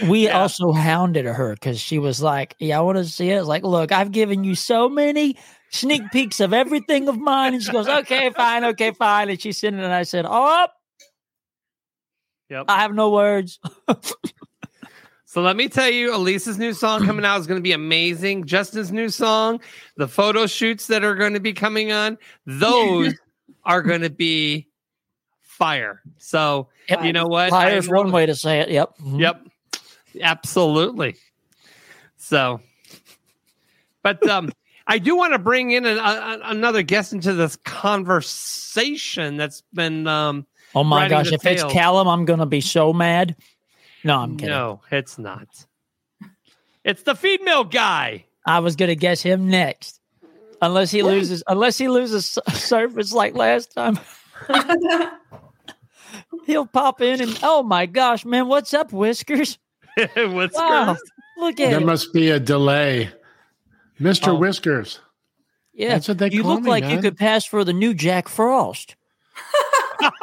We 0.09 0.25
Yeah. 0.27 0.39
also 0.41 0.73
hounded 0.73 1.25
her 1.25 1.55
because 1.55 1.81
she 1.81 1.99
was 1.99 2.23
like, 2.23 2.55
Yeah, 2.61 2.79
I 2.79 2.83
want 2.83 2.99
to 2.99 3.05
see 3.05 3.31
it. 3.31 3.45
Like, 3.45 3.65
look, 3.65 3.91
I've 3.93 4.13
given 4.13 4.45
you 4.45 4.55
so 4.55 4.89
many 4.89 5.37
sneak 5.71 6.03
peeks 6.13 6.41
of 6.41 6.53
everything 6.53 7.09
of 7.09 7.19
mine. 7.19 7.55
And 7.55 7.63
she 7.63 7.73
goes, 7.73 7.89
Okay, 7.89 8.31
fine, 8.31 8.65
okay, 8.65 8.91
fine. 8.93 9.31
And 9.31 9.41
she's 9.41 9.59
sitting 9.59 9.81
and 9.81 9.93
I 9.93 10.03
said, 10.03 10.27
Oh, 10.29 10.67
yep 12.49 12.65
I 12.69 12.81
have 12.83 12.95
no 12.95 13.11
words. 13.11 13.59
So 15.33 15.43
let 15.43 15.55
me 15.55 15.69
tell 15.69 15.89
you, 15.89 16.13
Elisa's 16.13 16.59
new 16.59 16.73
song 16.73 17.07
coming 17.07 17.25
out 17.25 17.39
is 17.39 17.47
going 17.47 17.61
to 17.61 17.63
be 17.63 17.71
amazing. 17.71 18.47
Justin's 18.47 18.91
new 18.91 19.09
song, 19.09 19.61
the 19.97 20.09
photo 20.09 20.49
shoots 20.49 20.89
that 20.89 21.05
are 21.05 21.15
going 21.15 21.35
to 21.35 21.41
be 21.41 21.53
coming 21.53 21.93
on, 21.93 22.19
those 22.47 23.15
are 23.65 23.81
going 23.81 24.01
to 24.01 24.11
be 24.11 24.67
fire. 25.41 26.03
So 26.19 26.67
Yep. 26.89 27.05
you 27.05 27.13
know 27.13 27.27
what? 27.29 27.51
Fire 27.51 27.77
is 27.77 27.89
one 27.89 28.11
way 28.11 28.27
to 28.27 28.35
say 28.35 28.59
it. 28.59 28.71
Yep. 28.71 28.99
Mhm. 28.99 29.21
Yep, 29.21 29.47
absolutely. 30.21 31.15
So, 32.17 32.61
but 34.03 34.27
um, 34.29 34.51
I 34.91 34.99
do 34.99 35.17
want 35.17 35.33
to 35.33 35.39
bring 35.39 35.71
in 35.71 35.87
an, 35.87 35.99
a, 35.99 36.41
another 36.45 36.83
guest 36.83 37.13
into 37.13 37.33
this 37.33 37.57
conversation 37.57 39.37
that's 39.37 39.63
been 39.73 40.07
um. 40.07 40.47
Oh 40.75 40.85
my 40.85 41.09
gosh. 41.09 41.29
the 41.29 41.35
If 41.37 41.47
it's. 41.47 41.65
Callum, 41.65 42.09
I'm 42.09 42.25
going 42.25 42.41
to 42.41 42.47
be 42.47 42.61
so 42.61 42.93
mad. 42.93 43.37
No, 44.05 44.19
I'm 44.19 44.37
kidding. 44.37 44.51
No, 44.55 44.81
it's 44.91 45.19
not. 45.19 45.47
It's 46.85 47.03
the 47.03 47.15
feed 47.15 47.43
mill 47.43 47.65
guy. 47.65 48.25
I 48.47 48.59
was 48.61 48.75
going 48.77 48.89
to 48.89 48.97
guess 48.97 49.21
him 49.23 49.49
next. 49.49 50.01
Unless 50.63 50.91
he 50.91 51.03
loses, 51.03 51.43
unless 51.47 51.79
he 51.79 51.89
loses 51.89 52.39
s- 52.39 52.61
surface 52.63 53.13
like 53.13 53.35
last 53.35 53.73
time. 53.75 53.99
He'll 56.47 56.67
pop 56.67 57.01
in 57.01 57.21
and 57.21 57.39
oh 57.43 57.63
my 57.63 57.87
gosh, 57.87 58.25
man, 58.25 58.49
what's 58.49 58.75
up, 58.75 58.93
Whiskers? 58.93 59.59
What's 60.17 60.57
Wow, 60.57 60.97
look 61.39 61.61
at 61.61 61.71
There 61.71 61.81
it. 61.81 61.87
must 61.87 62.13
be 62.13 62.31
a 62.31 62.41
delay. 62.41 63.11
Mr. 64.01 64.29
Oh. 64.29 64.37
Whiskers. 64.37 65.01
Yeah, 65.73 65.91
That's 65.91 66.09
what 66.09 66.19
they 66.19 66.31
you 66.31 66.43
look 66.43 66.63
me, 66.63 66.71
like 66.71 66.85
you 66.85 66.99
could 67.01 67.17
pass 67.17 67.45
for 67.45 67.65
the 67.65 67.73
new 67.73 67.95
Jack 67.95 68.29
Frost. 68.29 68.97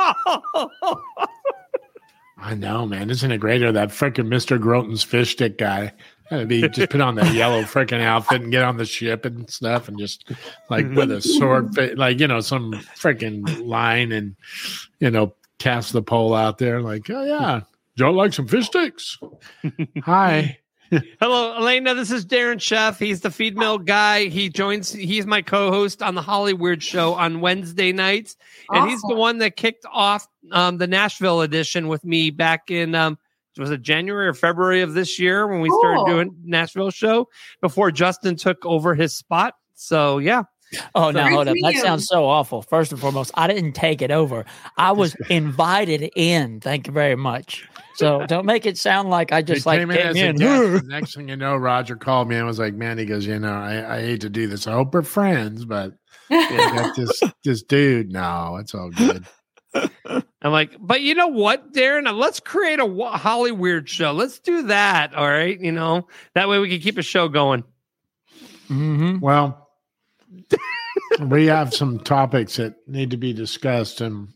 I 2.40 2.54
know, 2.56 2.86
man. 2.86 3.10
Isn't 3.10 3.32
it 3.32 3.40
great? 3.40 3.64
Or 3.64 3.72
that 3.72 3.90
freaking 3.90 4.28
Mr. 4.28 4.62
Gorton's 4.62 5.04
fish 5.04 5.32
stick 5.32 5.58
guy. 5.58 5.94
That'd 6.30 6.50
be 6.50 6.68
just 6.68 6.92
put 6.92 7.00
on 7.02 7.16
that 7.16 7.34
yellow 7.34 7.62
freaking 7.64 8.02
outfit 8.02 8.42
and 8.42 8.52
get 8.52 8.64
on 8.64 8.76
the 8.78 8.86
ship 8.86 9.24
and 9.24 9.50
stuff 9.50 9.88
and 9.88 9.98
just 9.98 10.30
like 10.70 10.86
with 10.92 11.10
a 11.10 11.22
sword, 11.22 11.76
like, 11.98 12.20
you 12.20 12.28
know, 12.28 12.42
some 12.42 12.74
freaking 13.00 13.66
line 13.66 14.12
and, 14.12 14.36
you 15.00 15.10
know, 15.10 15.34
cast 15.58 15.94
the 15.94 16.02
pole 16.02 16.36
out 16.36 16.58
there. 16.58 16.82
Like, 16.82 17.10
oh, 17.10 17.24
yeah. 17.24 17.62
Don't 17.96 18.16
like 18.16 18.34
some 18.34 18.48
fish 18.48 18.68
sticks. 18.68 19.18
Hi. 20.04 20.60
Hello, 21.20 21.56
Elena. 21.58 21.94
This 21.96 22.12
is 22.12 22.26
Darren 22.26 22.62
Chef. 22.62 23.00
He's 23.00 23.22
the 23.22 23.32
feed 23.32 23.58
mill 23.58 23.78
guy. 23.78 24.26
He 24.26 24.50
joins. 24.50 24.92
He's 24.92 25.26
my 25.26 25.42
co-host 25.42 26.02
on 26.02 26.16
the 26.16 26.22
Hollywood 26.22 26.82
Show 26.82 27.14
on 27.14 27.42
Wednesday 27.42 27.92
nights, 27.92 28.38
and 28.70 28.90
he's 28.90 29.02
the 29.02 29.16
one 29.16 29.40
that 29.40 29.56
kicked 29.56 29.86
off 29.92 30.28
um, 30.52 30.78
the 30.78 30.88
Nashville 30.88 31.42
edition 31.42 31.88
with 31.88 32.06
me 32.06 32.30
back 32.30 32.72
in 32.72 32.96
um, 32.96 33.18
was 33.58 33.72
it 33.72 33.82
January 33.82 34.28
or 34.28 34.34
February 34.34 34.82
of 34.82 34.94
this 34.94 35.20
year 35.20 35.48
when 35.48 35.62
we 35.62 35.70
started 35.70 36.06
doing 36.06 36.36
Nashville 36.44 36.92
show 36.92 37.28
before 37.62 37.92
Justin 37.92 38.36
took 38.36 38.66
over 38.66 38.96
his 38.96 39.16
spot. 39.16 39.56
So 39.74 40.20
yeah, 40.20 40.44
Oh, 40.96 41.12
now 41.12 41.24
Great 41.26 41.34
hold 41.34 41.48
up. 41.48 41.56
That 41.62 41.76
sounds 41.76 42.08
so 42.08 42.26
awful. 42.26 42.62
First 42.62 42.92
and 42.92 43.00
foremost, 43.00 43.32
I 43.36 43.48
didn't 43.48 43.74
take 43.74 44.02
it 44.02 44.12
over. 44.12 44.46
I 44.78 44.92
was 44.92 45.16
invited 45.30 46.10
in. 46.16 46.60
Thank 46.60 46.88
you 46.88 46.94
very 46.94 47.16
much. 47.16 47.68
So 47.98 48.28
don't 48.28 48.45
make 48.45 48.68
it 48.68 48.78
sound 48.78 49.10
like 49.10 49.32
I 49.32 49.41
just 49.41 49.66
like 49.66 49.80
came 49.80 49.89
in 49.89 49.98
came 49.98 50.08
as 50.08 50.16
a 50.41 50.76
in. 50.76 50.88
Next 50.88 51.16
thing 51.16 51.30
you 51.30 51.36
know, 51.36 51.56
Roger 51.56 51.95
called 51.95 52.30
me 52.30 52.36
and 52.36 52.45
was 52.45 52.60
like, 52.60 52.76
"Man, 52.76 53.00
he 53.00 53.06
goes, 53.06 53.26
you 53.26 53.39
know, 53.39 53.52
I, 53.52 53.98
I 53.98 54.02
hate 54.02 54.22
to 54.22 54.30
do 54.30 54.45
this. 54.45 54.68
I 54.68 54.74
hope 54.74 54.93
we're 54.93 55.02
friends, 55.02 55.66
but 55.66 55.93
I 56.30 56.72
got 56.76 56.95
this 56.95 57.24
this 57.43 57.64
dude. 57.64 58.12
No, 58.12 58.58
it's 58.58 58.76
all 58.76 58.91
good. 58.91 59.26
I'm 59.74 60.52
like, 60.52 60.76
but 60.80 61.02
you 61.02 61.16
know 61.16 61.28
what, 61.30 61.74
Darren? 61.74 62.16
Let's 62.16 62.39
create 62.39 62.80
a 62.80 62.86
wa- 62.86 63.18
Hollywood 63.18 63.89
show. 63.89 64.12
Let's 64.12 64.38
do 64.39 64.64
that. 64.68 65.16
All 65.16 65.28
right, 65.28 65.60
you 65.60 65.72
know 65.72 66.08
that 66.36 66.48
way 66.50 66.60
we 66.60 66.70
can 66.70 66.80
keep 66.80 67.00
a 67.00 67.04
show 67.04 67.28
going. 67.28 67.64
Mhm. 68.70 69.22
Well, 69.22 69.70
we 71.20 71.48
have 71.48 71.74
some 71.74 72.00
topics 72.00 72.58
that 72.58 72.76
need 72.88 73.10
to 73.10 73.18
be 73.18 73.34
discussed, 73.34 74.02
and 74.02 74.28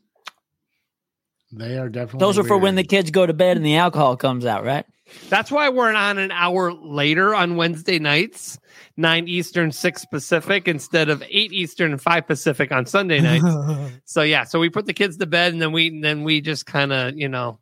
they 1.51 1.77
are 1.77 1.89
definitely 1.89 2.19
Those 2.19 2.37
are 2.37 2.43
for 2.43 2.57
when 2.57 2.75
the 2.75 2.83
kids 2.83 3.11
go 3.11 3.25
to 3.25 3.33
bed 3.33 3.57
and 3.57 3.65
the 3.65 3.75
alcohol 3.75 4.15
comes 4.17 4.45
out, 4.45 4.63
right? 4.63 4.85
That's 5.29 5.51
why 5.51 5.69
we're 5.69 5.93
on 5.93 6.17
an 6.17 6.31
hour 6.31 6.71
later 6.71 7.35
on 7.35 7.57
Wednesday 7.57 7.99
nights, 7.99 8.57
nine 8.95 9.27
Eastern, 9.27 9.71
six 9.71 10.05
Pacific, 10.05 10.67
instead 10.67 11.09
of 11.09 11.21
eight 11.29 11.51
Eastern 11.51 11.91
and 11.91 12.01
five 12.01 12.27
Pacific 12.27 12.71
on 12.71 12.85
Sunday 12.85 13.19
nights. 13.19 13.93
so 14.05 14.21
yeah, 14.21 14.45
so 14.45 14.59
we 14.59 14.69
put 14.69 14.85
the 14.85 14.93
kids 14.93 15.17
to 15.17 15.25
bed 15.25 15.53
and 15.53 15.61
then 15.61 15.71
we 15.71 15.99
then 16.01 16.23
we 16.23 16.41
just 16.41 16.65
kind 16.65 16.93
of 16.93 17.17
you 17.17 17.27
know 17.27 17.59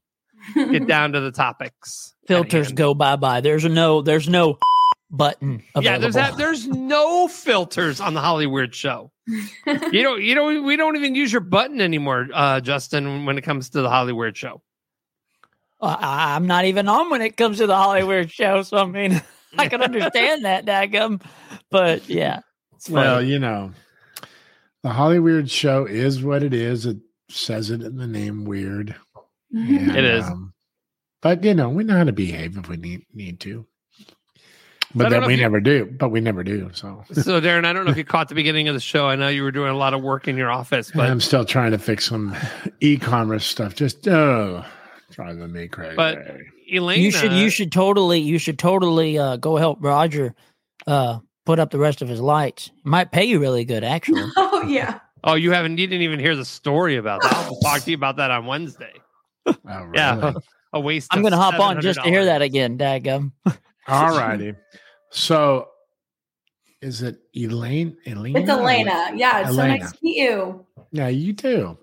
get 0.55 0.87
down 0.87 1.13
to 1.13 1.21
the 1.21 1.31
topics. 1.31 2.13
Filters 2.27 2.71
go 2.71 2.93
bye 2.93 3.15
bye. 3.15 3.41
There's 3.41 3.65
no 3.65 4.01
there's 4.01 4.29
no 4.29 4.57
button. 5.11 5.63
Yeah, 5.79 5.97
there's 5.97 6.15
that. 6.15 6.37
There's 6.37 6.67
no 6.67 7.27
filters 7.27 7.99
on 8.01 8.13
the 8.13 8.21
Hollywood 8.21 8.73
show. 8.75 9.11
you 9.27 10.01
don't. 10.03 10.21
You 10.21 10.35
don't. 10.35 10.63
We 10.65 10.75
don't 10.75 10.95
even 10.95 11.15
use 11.15 11.31
your 11.31 11.41
button 11.41 11.81
anymore, 11.81 12.27
uh, 12.33 12.59
Justin. 12.61 13.25
When 13.25 13.37
it 13.37 13.41
comes 13.41 13.69
to 13.71 13.81
the 13.81 13.89
Hollywood 13.89 14.35
show. 14.35 14.61
Uh, 15.81 15.95
I- 15.99 16.35
I'm 16.35 16.45
not 16.47 16.65
even 16.65 16.87
on 16.89 17.09
when 17.09 17.21
it 17.21 17.37
comes 17.37 17.57
to 17.59 17.67
the 17.67 17.75
Hollywood 17.75 18.29
show, 18.31 18.63
so 18.63 18.77
I 18.77 18.85
mean, 18.85 19.21
I 19.57 19.67
can 19.67 19.81
understand 19.81 20.45
that, 20.45 20.65
Dagum. 20.65 21.21
But 21.71 22.07
yeah, 22.09 22.41
it's 22.75 22.89
Well, 22.89 23.21
you 23.23 23.39
know, 23.39 23.71
the 24.83 24.89
Hollywood 24.89 25.49
show 25.49 25.85
is 25.85 26.21
what 26.23 26.43
it 26.43 26.53
is. 26.53 26.85
It 26.85 26.97
says 27.29 27.69
it 27.69 27.81
in 27.81 27.95
the 27.97 28.07
name 28.07 28.43
weird. 28.43 28.95
And, 29.53 29.95
It 29.95 30.03
is. 30.03 30.25
um, 30.25 30.53
but 31.21 31.43
you 31.43 31.53
know, 31.53 31.69
we 31.69 31.83
know 31.83 31.97
how 31.97 32.03
to 32.03 32.11
behave 32.11 32.57
if 32.57 32.67
we 32.67 32.75
need 32.77 33.05
need 33.13 33.39
to. 33.41 33.65
I 34.89 34.97
But 34.97 35.09
then 35.09 35.25
we 35.25 35.35
you- 35.35 35.41
never 35.41 35.59
do. 35.59 35.85
But 35.85 36.09
we 36.09 36.19
never 36.19 36.43
do. 36.43 36.71
So 36.73 37.03
So, 37.11 37.39
Darren, 37.39 37.65
I 37.65 37.73
don't 37.73 37.85
know 37.85 37.91
if 37.91 37.97
you 37.97 38.03
caught 38.03 38.29
the 38.29 38.35
beginning 38.35 38.67
of 38.67 38.73
the 38.73 38.79
show. 38.79 39.07
I 39.07 39.15
know 39.15 39.27
you 39.27 39.43
were 39.43 39.51
doing 39.51 39.69
a 39.69 39.77
lot 39.77 39.93
of 39.93 40.01
work 40.01 40.27
in 40.27 40.35
your 40.35 40.49
office, 40.49 40.91
but 40.93 41.09
I'm 41.09 41.21
still 41.21 41.45
trying 41.45 41.71
to 41.71 41.77
fix 41.77 42.05
some 42.05 42.35
e-commerce 42.81 43.45
stuff. 43.45 43.75
Just 43.75 44.07
oh, 44.07 44.65
driving 45.11 45.51
me 45.51 45.67
crazy. 45.67 45.95
But 45.95 46.25
Elena, 46.71 47.01
you 47.01 47.11
should 47.11 47.33
you 47.33 47.49
should 47.49 47.71
totally 47.71 48.19
you 48.19 48.39
should 48.39 48.57
totally 48.57 49.17
uh, 49.17 49.37
go 49.37 49.57
help 49.57 49.77
Roger 49.81 50.33
uh, 50.87 51.19
put 51.45 51.59
up 51.59 51.71
the 51.71 51.79
rest 51.79 52.01
of 52.01 52.07
his 52.07 52.19
lights. 52.19 52.71
Might 52.83 53.11
pay 53.11 53.25
you 53.25 53.39
really 53.39 53.65
good, 53.65 53.83
actually. 53.83 54.23
oh 54.37 54.63
yeah. 54.67 54.99
Oh, 55.23 55.35
you 55.35 55.51
haven't. 55.51 55.77
You 55.77 55.87
didn't 55.87 56.03
even 56.03 56.19
hear 56.19 56.35
the 56.35 56.45
story 56.45 56.95
about 56.95 57.21
that. 57.21 57.33
I'll 57.33 57.59
talk 57.59 57.81
to 57.81 57.91
you 57.91 57.97
about 57.97 58.15
that 58.17 58.31
on 58.31 58.45
Wednesday. 58.45 58.93
oh, 59.45 59.55
really? 59.65 59.89
Yeah, 59.95 60.33
a 60.73 60.79
waste. 60.79 61.09
I'm 61.11 61.21
going 61.21 61.31
to 61.31 61.37
hop 61.37 61.59
on 61.59 61.81
just 61.81 62.01
to 62.01 62.09
hear 62.09 62.25
that 62.25 62.41
again, 62.41 62.77
Dagum. 62.77 63.33
All 63.89 64.17
righty. 64.17 64.53
So, 65.11 65.69
is 66.81 67.01
it 67.01 67.19
Elaine? 67.35 67.97
Elaine? 68.05 68.37
It's 68.37 68.47
Elena. 68.49 69.11
Yeah, 69.15 69.39
it's 69.41 69.55
so 69.55 69.59
Elena. 69.61 69.77
nice 69.79 69.91
to 69.91 69.97
meet 70.03 70.17
you. 70.17 70.65
Yeah, 70.91 71.07
you 71.07 71.33
too. 71.33 71.77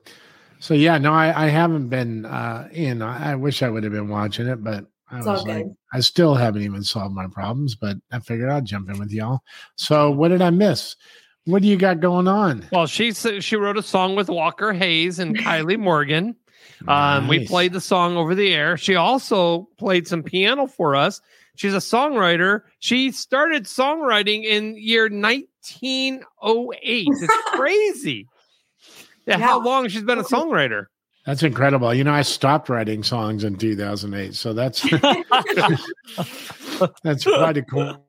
So 0.61 0.75
yeah, 0.75 0.97
no, 0.99 1.13
I, 1.13 1.47
I 1.47 1.49
haven't 1.49 1.89
been 1.89 2.25
uh 2.25 2.69
in. 2.73 3.03
I, 3.03 3.33
I 3.33 3.35
wish 3.35 3.63
I 3.63 3.69
would 3.69 3.83
have 3.83 3.93
been 3.93 4.09
watching 4.09 4.47
it, 4.47 4.63
but 4.63 4.87
I 5.11 5.19
It's 5.19 5.27
all 5.27 5.35
was 5.35 5.45
like, 5.45 5.65
good. 5.65 5.77
I 5.93 6.01
still 6.01 6.35
haven't 6.35 6.63
even 6.63 6.83
solved 6.83 7.15
my 7.15 7.27
problems, 7.27 7.75
but 7.75 7.97
I 8.13 8.21
figured 8.21 8.49
I'd 8.49 8.65
jump 8.65 8.89
in 8.89 8.99
with 8.99 9.11
y'all. 9.13 9.41
So, 9.75 10.11
what 10.11 10.29
did 10.29 10.41
I 10.41 10.51
miss? 10.51 10.95
What 11.45 11.63
do 11.63 11.69
you 11.69 11.77
got 11.77 12.01
going 12.01 12.27
on? 12.29 12.65
Well, 12.73 12.87
she 12.87 13.09
s- 13.09 13.27
she 13.45 13.57
wrote 13.57 13.77
a 13.77 13.83
song 13.83 14.17
with 14.17 14.29
Walker 14.29 14.73
Hayes 14.73 15.19
and 15.19 15.37
Kylie 15.37 15.79
Morgan. 15.79 16.37
Um, 16.87 17.29
we 17.29 17.47
played 17.47 17.73
the 17.73 17.81
song 17.81 18.17
over 18.17 18.35
the 18.35 18.53
air. 18.53 18.77
She 18.77 18.97
also 18.97 19.69
played 19.79 20.07
some 20.07 20.23
piano 20.23 20.67
for 20.67 20.95
us. 20.95 21.21
She's 21.57 21.75
a 21.75 21.79
songwriter. 21.79 22.63
She 22.79 23.11
started 23.13 23.65
songwriting 23.65 24.45
in 24.45 24.77
year 24.77 25.05
1908. 25.05 27.09
It's 27.11 27.33
crazy. 27.55 28.29
Yeah, 29.27 29.39
how 29.39 29.63
long 29.63 29.89
she's 29.89 30.03
been 30.03 30.19
a 30.19 30.25
songwriter? 30.25 30.87
That's 31.25 31.43
incredible. 31.43 31.93
You 31.93 32.05
know, 32.05 32.13
I 32.13 32.23
stopped 32.23 32.69
writing 32.69 33.03
songs 33.03 33.43
in 33.43 33.57
2008, 33.57 34.35
so 34.35 34.53
that's 34.53 34.83
that's 37.03 37.25
quite 37.25 37.57
a 37.57 37.63
cool. 37.63 38.07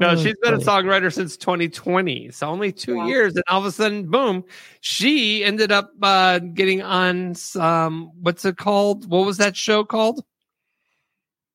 No, 0.00 0.08
Oh, 0.10 0.16
she's 0.16 0.34
been 0.42 0.54
a 0.54 0.58
songwriter 0.58 1.12
since 1.12 1.36
2020. 1.36 2.30
So 2.30 2.48
only 2.48 2.72
two 2.72 2.96
Wow. 2.96 3.06
years, 3.06 3.34
and 3.34 3.44
all 3.48 3.60
of 3.60 3.66
a 3.66 3.70
sudden, 3.70 4.10
boom, 4.10 4.44
she 4.80 5.44
ended 5.44 5.70
up 5.70 5.92
uh, 6.02 6.38
getting 6.38 6.80
on 6.82 7.34
some. 7.34 8.10
What's 8.20 8.44
it 8.46 8.56
called? 8.56 9.08
What 9.10 9.26
was 9.26 9.36
that 9.36 9.56
show 9.56 9.84
called? 9.84 10.24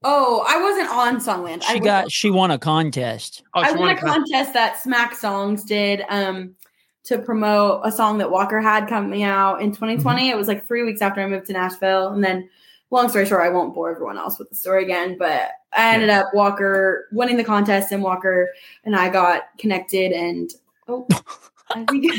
Oh, 0.04 0.46
I 0.48 0.62
wasn't 0.62 0.90
on 0.90 1.18
Songland. 1.18 1.64
I 1.64 1.74
She 1.74 1.80
was- 1.80 1.86
got 1.86 2.12
she 2.12 2.30
won 2.30 2.52
a 2.52 2.60
contest. 2.60 3.44
Oh, 3.56 3.62
I 3.62 3.70
she 3.72 3.76
won 3.78 3.82
a 3.82 3.82
won 3.82 3.98
a 3.98 4.00
con- 4.00 4.10
contest 4.12 4.54
that 4.54 4.80
Smack 4.82 5.16
Songs 5.16 5.64
did 5.64 6.04
um, 6.10 6.54
to 7.06 7.18
promote 7.18 7.82
a 7.84 7.92
song 7.92 8.20
that 8.20 8.30
Walker 8.30 8.62
had 8.62 8.88
coming 8.88 9.24
out 9.24 9.62
in 9.62 9.72
2020. 9.72 10.30
It 10.30 10.38
was 10.38 10.48
like 10.48 10.68
three 10.68 10.84
weeks 10.84 11.02
after 11.02 11.22
I 11.22 11.28
moved 11.28 11.48
to 11.48 11.54
Nashville. 11.54 12.10
And 12.10 12.24
then, 12.24 12.48
long 12.92 13.10
story 13.10 13.26
short, 13.26 13.42
I 13.42 13.50
won't 13.50 13.74
bore 13.74 13.90
everyone 13.92 14.18
else 14.20 14.38
with 14.38 14.50
the 14.50 14.56
story 14.56 14.84
again, 14.84 15.18
but 15.18 15.50
I 15.76 15.94
ended 15.94 16.10
up 16.10 16.28
Walker 16.34 17.08
winning 17.12 17.38
the 17.38 17.44
contest, 17.44 17.92
and 17.92 18.02
Walker 18.02 18.50
and 18.84 18.96
I 18.96 19.10
got 19.10 19.44
connected. 19.58 20.12
And 20.12 20.52
oh, 20.88 21.08
think 21.86 22.14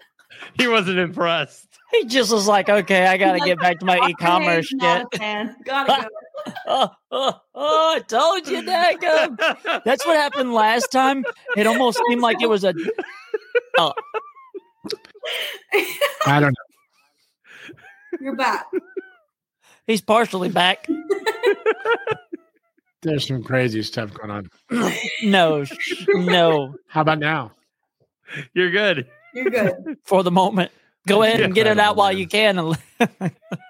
he 0.58 0.68
wasn't 0.68 0.98
impressed. 0.98 1.68
He 1.90 2.06
just 2.06 2.32
was 2.32 2.48
like, 2.48 2.68
okay, 2.68 3.06
I 3.06 3.16
got 3.16 3.32
to 3.32 3.40
get 3.40 3.58
back 3.60 3.78
to 3.78 3.86
my 3.86 3.96
Walker 3.98 4.10
e-commerce 4.10 4.68
Hayes, 4.70 4.74
not 4.74 5.06
shit. 5.12 5.20
a. 5.20 5.56
Gotta 5.64 6.02
go. 6.02 6.52
Oh, 6.66 6.90
oh, 7.10 7.40
oh, 7.54 7.94
I 7.96 8.00
told 8.00 8.48
you 8.48 8.62
that. 8.62 9.82
That's 9.84 10.04
what 10.06 10.16
happened 10.16 10.52
last 10.52 10.90
time. 10.90 11.24
It 11.56 11.66
almost 11.66 12.00
seemed 12.08 12.20
like 12.20 12.42
it 12.42 12.48
was 12.48 12.64
a. 12.64 12.74
Oh. 13.78 13.92
I 16.26 16.40
don't 16.40 16.52
know. 16.52 17.74
You're 18.20 18.36
back. 18.36 18.66
He's 19.86 20.00
partially 20.00 20.48
back. 20.48 20.86
There's 23.04 23.28
some 23.28 23.42
crazy 23.42 23.82
stuff 23.82 24.12
going 24.14 24.30
on. 24.30 24.50
No, 25.22 25.64
no, 26.08 26.74
How 26.88 27.02
about 27.02 27.18
now? 27.18 27.52
You're 28.54 28.70
good. 28.70 29.06
You're 29.34 29.50
good. 29.50 29.98
for 30.04 30.22
the 30.22 30.30
moment. 30.30 30.72
Go 31.06 31.22
ahead 31.22 31.40
and 31.40 31.54
get 31.54 31.66
it 31.66 31.78
out 31.78 31.96
while 31.96 32.12
you 32.12 32.26
can. 32.28 32.58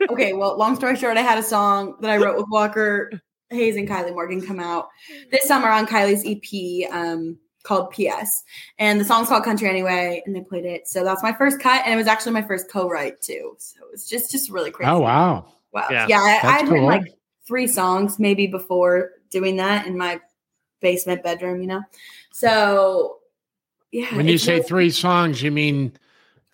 okay, 0.09 0.33
well, 0.35 0.57
long 0.57 0.77
story 0.77 0.95
short, 0.95 1.17
I 1.17 1.23
had 1.23 1.37
a 1.37 1.43
song 1.43 1.97
that 2.01 2.11
I 2.11 2.19
wrote 2.19 2.37
with 2.37 2.47
Walker 2.49 3.11
Hayes 3.51 3.77
and 3.77 3.89
Kylie 3.89 4.13
Morgan 4.13 4.41
come 4.41 4.61
out 4.61 4.89
this 5.33 5.49
summer 5.49 5.69
on 5.69 5.87
Kylie's 5.89 6.23
EP 6.25 6.93
um, 6.95 7.37
called 7.65 7.91
PS. 7.91 8.45
And 8.79 9.01
the 9.01 9.05
song's 9.05 9.29
called 9.29 9.43
Country 9.43 9.69
Anyway, 9.69 10.23
and 10.25 10.37
they 10.37 10.43
played 10.43 10.65
it. 10.65 10.87
So 10.87 11.03
that's 11.03 11.25
my 11.25 11.33
first 11.33 11.59
cut, 11.59 11.83
and 11.85 11.93
it 11.93 11.97
was 11.97 12.07
actually 12.07 12.33
my 12.33 12.43
first 12.43 12.71
co-write 12.71 13.21
too. 13.21 13.57
So 13.59 13.81
it's 13.93 14.09
just 14.09 14.31
just 14.31 14.49
really 14.49 14.71
crazy. 14.71 14.93
Oh 14.93 15.01
wow! 15.01 15.53
Wow. 15.73 15.89
Yeah. 15.91 16.07
Yeah, 16.09 16.21
I, 16.21 16.21
I 16.21 16.41
That's 16.43 16.63
had 16.63 16.69
written 16.69 16.87
like 16.87 17.15
three 17.47 17.67
songs 17.67 18.19
maybe 18.19 18.47
before 18.47 19.11
doing 19.35 19.57
that 19.57 19.87
in 19.87 19.99
my 19.99 20.21
basement 20.81 21.23
bedroom, 21.23 21.61
you 21.61 21.67
know? 21.67 21.83
So 22.33 23.19
yeah. 23.93 24.17
When 24.17 24.27
you 24.27 24.39
say 24.39 24.55
really- 24.55 24.65
three 24.65 24.91
songs, 24.91 25.43
you 25.43 25.51
mean 25.51 25.93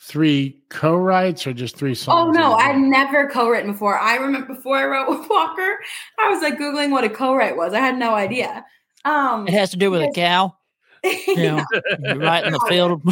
three 0.03 0.61
co-writes 0.71 1.47
or 1.47 1.53
just 1.53 1.77
three 1.77 1.95
songs? 1.95 2.37
Oh 2.37 2.41
no, 2.41 2.55
I'd 2.55 2.79
never 2.79 3.29
co-written 3.29 3.73
before. 3.73 3.99
I 3.99 4.17
remember 4.17 4.55
before 4.55 4.77
I 4.79 4.87
wrote 4.87 5.09
with 5.09 5.29
Walker, 5.29 5.79
I 6.19 6.29
was 6.31 6.43
like 6.43 6.59
googling 6.59 6.91
what 6.91 7.05
a 7.05 7.11
co-write 7.11 7.57
was. 7.57 7.75
I 7.75 7.81
had 7.81 7.99
no 7.99 8.15
idea. 8.15 8.65
Um, 9.05 9.47
It 9.47 9.55
has 9.55 9.71
to 9.71 9.77
do 9.77 9.91
with 9.91 10.03
a 10.03 10.11
cow. 10.13 10.57
You 11.27 11.37
know, 11.37 11.65
you're 12.03 12.19
right 12.19 12.45
in 12.45 12.53
the 12.53 12.61
field. 12.69 13.03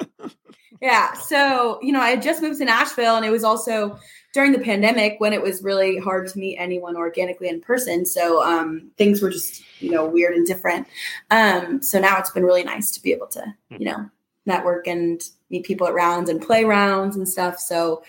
yeah. 0.80 1.14
So 1.14 1.80
you 1.82 1.92
know, 1.92 2.00
I 2.00 2.10
had 2.10 2.22
just 2.22 2.42
moved 2.42 2.58
to 2.58 2.64
Nashville, 2.64 3.16
and 3.16 3.26
it 3.26 3.30
was 3.30 3.42
also 3.42 3.98
during 4.34 4.52
the 4.52 4.58
pandemic 4.58 5.16
when 5.18 5.32
it 5.32 5.42
was 5.42 5.62
really 5.62 5.98
hard 5.98 6.28
to 6.28 6.38
meet 6.38 6.56
anyone 6.58 6.96
organically 6.96 7.48
in 7.48 7.60
person. 7.60 8.04
So 8.06 8.42
um, 8.42 8.90
things 8.98 9.22
were 9.22 9.30
just 9.30 9.62
you 9.80 9.90
know 9.90 10.06
weird 10.06 10.34
and 10.34 10.46
different. 10.46 10.86
Um, 11.30 11.82
so 11.82 11.98
now 12.00 12.18
it's 12.18 12.30
been 12.30 12.44
really 12.44 12.64
nice 12.64 12.90
to 12.92 13.02
be 13.02 13.12
able 13.12 13.28
to 13.28 13.44
you 13.70 13.86
know 13.86 14.08
network 14.46 14.86
and 14.86 15.20
meet 15.50 15.64
people 15.64 15.86
at 15.86 15.94
rounds 15.94 16.28
and 16.30 16.40
play 16.42 16.64
rounds 16.64 17.16
and 17.16 17.28
stuff. 17.28 17.58
So 17.58 18.02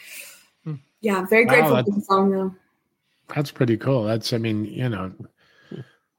yeah, 1.02 1.18
I'm 1.18 1.28
very 1.30 1.46
grateful 1.46 1.76
that's- 1.76 1.86
for 1.94 2.00
the 2.00 2.06
song 2.06 2.32
though. 2.32 2.56
That's 3.36 3.52
pretty 3.52 3.78
cool. 3.78 4.06
That's, 4.06 4.34
I 4.34 4.40
mean, 4.40 4.66
you 4.66 4.90
know, 4.90 5.12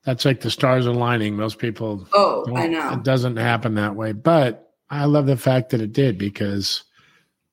that's 0.04 0.24
like 0.24 0.40
the 0.42 0.50
stars 0.50 0.86
aligning. 0.86 1.34
Most 1.36 1.58
people, 1.58 2.06
Oh, 2.14 2.46
I 2.54 2.68
know. 2.68 2.92
it 2.92 3.02
doesn't 3.02 3.36
happen 3.36 3.74
that 3.74 3.96
way. 3.96 4.12
But 4.12 4.72
I 4.90 5.06
love 5.06 5.26
the 5.26 5.36
fact 5.36 5.70
that 5.70 5.80
it 5.80 5.92
did 5.92 6.18
because 6.18 6.84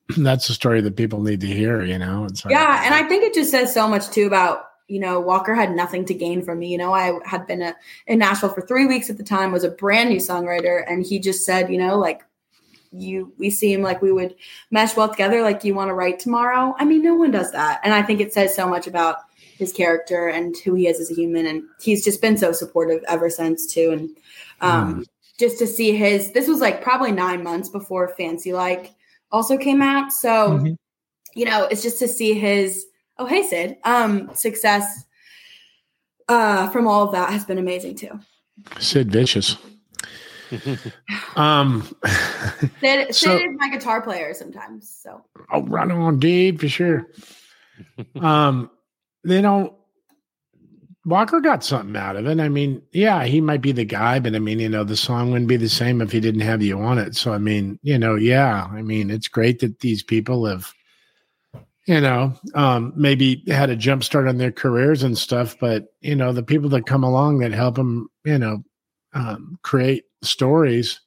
that's 0.18 0.50
a 0.50 0.54
story 0.54 0.82
that 0.82 0.96
people 0.96 1.22
need 1.22 1.42
to 1.42 1.48
hear. 1.48 1.84
You 1.84 1.98
know, 1.98 2.24
like, 2.24 2.52
Yeah, 2.52 2.84
and 2.86 2.94
I 2.94 3.04
think 3.04 3.24
it 3.24 3.34
just 3.34 3.52
says 3.52 3.74
so 3.74 3.88
much 3.88 4.10
too 4.10 4.28
about 4.28 4.66
you 4.88 5.00
know 5.00 5.20
Walker 5.20 5.54
had 5.54 5.76
nothing 5.76 6.06
to 6.06 6.14
gain 6.14 6.44
from 6.44 6.60
me. 6.60 6.72
You 6.72 6.78
know, 6.78 6.94
I 6.94 7.20
had 7.26 7.48
been 7.48 7.62
a, 7.62 7.76
in 8.08 8.20
Nashville 8.20 8.54
for 8.54 8.62
three 8.62 8.86
weeks 8.86 9.10
at 9.10 9.18
the 9.18 9.24
time, 9.24 9.52
was 9.52 9.64
a 9.64 9.72
brand 9.72 10.10
new 10.10 10.18
songwriter, 10.18 10.84
and 10.88 11.06
he 11.06 11.20
just 11.20 11.46
said, 11.46 11.72
you 11.72 11.78
know, 11.78 11.98
like 11.98 12.24
you, 12.92 13.34
we 13.38 13.50
seem 13.50 13.82
like 13.82 14.02
we 14.02 14.12
would 14.12 14.36
mesh 14.72 14.96
well 14.96 15.10
together. 15.10 15.42
Like 15.42 15.64
you 15.64 15.74
want 15.74 15.90
to 15.90 15.94
write 15.94 16.20
tomorrow. 16.20 16.74
I 16.78 16.86
mean, 16.86 17.04
no 17.04 17.16
one 17.16 17.32
does 17.32 17.52
that, 17.52 17.82
and 17.84 17.94
I 17.94 18.02
think 18.02 18.22
it 18.22 18.34
says 18.34 18.56
so 18.56 18.68
much 18.68 18.88
about 18.88 19.18
his 19.58 19.74
character 19.74 20.28
and 20.28 20.56
who 20.58 20.76
he 20.76 20.88
is 20.88 21.00
as 21.00 21.12
a 21.12 21.16
human, 21.16 21.46
and 21.46 21.64
he's 21.82 22.04
just 22.04 22.22
been 22.22 22.38
so 22.38 22.52
supportive 22.52 23.04
ever 23.08 23.30
since 23.30 23.66
too. 23.66 23.92
And 23.92 24.10
um, 24.62 25.06
just 25.40 25.60
to 25.60 25.68
see 25.68 25.96
his, 25.96 26.32
this 26.32 26.48
was 26.48 26.60
like 26.60 26.82
probably 26.82 27.12
nine 27.12 27.44
months 27.44 27.70
before 27.70 28.08
Fancy 28.10 28.54
Like 28.54 28.94
also 29.32 29.58
came 29.58 29.82
out, 29.82 30.12
so 30.12 30.60
Mhm. 30.60 30.76
you 31.36 31.46
know, 31.46 31.66
it's 31.66 31.84
just 31.84 32.00
to 32.00 32.08
see 32.08 32.34
his 32.34 32.86
oh 33.18 33.26
hey 33.26 33.44
Sid 33.44 33.78
um 33.84 34.30
success 34.36 34.86
uh 36.30 36.70
from 36.70 36.88
all 36.88 37.04
of 37.06 37.12
that 37.14 37.32
has 37.32 37.46
been 37.46 37.58
amazing 37.58 37.96
too. 37.96 38.20
Sid 38.80 39.12
Vicious. 39.12 39.58
um, 41.36 41.82
Sid, 42.82 43.08
Sid 43.14 43.16
So- 43.16 43.36
is 43.38 43.56
my 43.58 43.70
guitar 43.70 44.02
player 44.02 44.34
sometimes. 44.34 44.90
So 45.02 45.24
oh, 45.52 45.64
run 45.64 45.92
on, 45.92 46.20
dude, 46.20 46.60
for 46.60 46.68
sure. 46.70 47.08
um, 48.22 48.70
you 49.24 49.42
know, 49.42 49.77
Walker 51.08 51.40
got 51.40 51.64
something 51.64 51.96
out 51.96 52.18
of 52.18 52.28
it. 52.28 52.38
I 52.42 52.50
mean, 52.50 52.82
yeah, 52.92 53.24
he 53.24 53.40
might 53.40 53.62
be 53.62 53.72
the 53.72 53.86
guy, 53.86 54.20
but 54.20 54.36
I 54.36 54.40
mean, 54.40 54.60
you 54.60 54.68
know, 54.68 54.84
the 54.84 54.98
song 54.98 55.32
wouldn't 55.32 55.48
be 55.48 55.56
the 55.56 55.70
same 55.70 56.02
if 56.02 56.12
he 56.12 56.20
didn't 56.20 56.42
have 56.42 56.62
you 56.62 56.82
on 56.82 56.98
it. 56.98 57.16
So, 57.16 57.32
I 57.32 57.38
mean, 57.38 57.80
you 57.82 57.98
know, 57.98 58.16
yeah, 58.16 58.68
I 58.70 58.82
mean, 58.82 59.10
it's 59.10 59.30
great 59.30 59.60
that 59.60 59.80
these 59.80 60.04
people 60.04 60.46
have, 60.46 60.74
you 61.88 62.02
know, 62.02 62.34
um, 62.56 62.92
maybe 62.98 63.42
had 63.48 63.70
a 63.70 63.76
jump 63.78 64.04
start 64.04 64.28
on 64.28 64.38
their 64.38 64.52
careers 64.52 65.02
and 65.02 65.18
stuff, 65.18 65.56
but 65.62 65.86
you 66.02 66.14
know, 66.14 66.34
the 66.34 66.44
people 66.44 66.68
that 66.70 66.86
come 66.86 67.06
along 67.06 67.40
that 67.40 67.54
help 67.54 67.76
them, 67.76 68.10
you 68.26 68.38
know, 68.38 68.62
um, 69.14 69.58
create 69.62 70.04
stories 70.24 71.00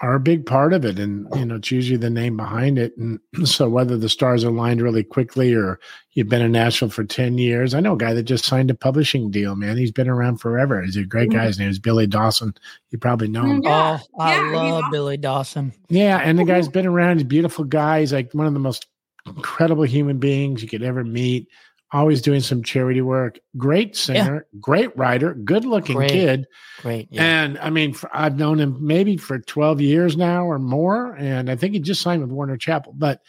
are 0.00 0.14
a 0.14 0.20
big 0.20 0.46
part 0.46 0.72
of 0.72 0.84
it 0.84 0.98
and 0.98 1.26
you 1.34 1.44
know 1.44 1.56
it's 1.56 1.72
usually 1.72 1.96
the 1.96 2.10
name 2.10 2.36
behind 2.36 2.78
it. 2.78 2.96
And 2.96 3.18
so 3.44 3.68
whether 3.68 3.96
the 3.96 4.08
stars 4.08 4.44
aligned 4.44 4.80
really 4.80 5.02
quickly 5.02 5.52
or 5.54 5.80
you've 6.12 6.28
been 6.28 6.42
in 6.42 6.52
nashville 6.52 6.88
for 6.88 7.04
10 7.04 7.38
years 7.38 7.74
i 7.74 7.80
know 7.80 7.94
a 7.94 7.98
guy 7.98 8.12
that 8.12 8.24
just 8.24 8.44
signed 8.44 8.70
a 8.70 8.74
publishing 8.74 9.30
deal 9.30 9.56
man. 9.56 9.76
He's 9.76 9.92
been 9.92 10.08
around 10.08 10.38
forever. 10.38 10.82
He's 10.82 10.96
a 10.96 11.04
great 11.04 11.30
mm. 11.30 11.34
guy. 11.34 11.46
His 11.46 11.58
name 11.58 11.70
is 11.70 11.78
billy 11.78 12.06
dawson. 12.06 12.54
You 12.90 12.98
probably 12.98 13.28
know 13.28 13.44
him. 13.44 13.62
Mm, 13.62 13.64
yeah. 13.64 13.98
Oh, 14.00 14.20
I 14.20 14.34
Yeah, 14.34 14.56
love 14.56 14.74
awesome. 14.74 14.90
Billy 14.90 15.16
Dawson. 15.16 15.72
yeah 15.88 16.18
and 16.18 16.38
the 16.38 16.44
guy's 16.44 16.68
been 16.68 16.86
around. 16.86 17.16
He's 17.16 17.22
a 17.24 17.26
beautiful 17.26 17.64
guy. 17.64 18.00
He's 18.00 18.12
like 18.12 18.32
one 18.32 18.46
of 18.46 18.54
the 18.54 18.60
most 18.60 18.86
incredible 19.26 19.84
human 19.84 20.18
beings 20.18 20.62
you 20.62 20.68
could 20.68 20.82
ever 20.82 21.04
meet 21.04 21.48
always 21.92 22.20
doing 22.20 22.40
some 22.40 22.62
charity 22.62 23.00
work 23.00 23.38
great 23.56 23.96
singer 23.96 24.46
great 24.60 24.94
writer 24.96 25.34
good 25.34 25.64
looking 25.64 25.96
Great. 25.96 26.10
kid 26.10 26.46
Great. 26.78 27.08
Yeah. 27.10 27.24
And 27.24 27.58
I 27.58 27.70
mean, 27.70 27.92
for, 27.92 28.08
I've 28.12 28.38
known 28.38 28.60
him 28.60 28.76
maybe 28.80 29.16
for 29.16 29.40
12 29.40 29.80
years 29.80 30.16
now 30.16 30.44
or 30.44 30.60
more. 30.60 31.16
And 31.16 31.50
I 31.50 31.56
think 31.56 31.74
he 31.74 31.80
just 31.80 32.00
signed 32.02 32.22
with 32.22 32.30
Warner 32.30 32.56
Chappell. 32.56 32.94
But, 32.96 33.20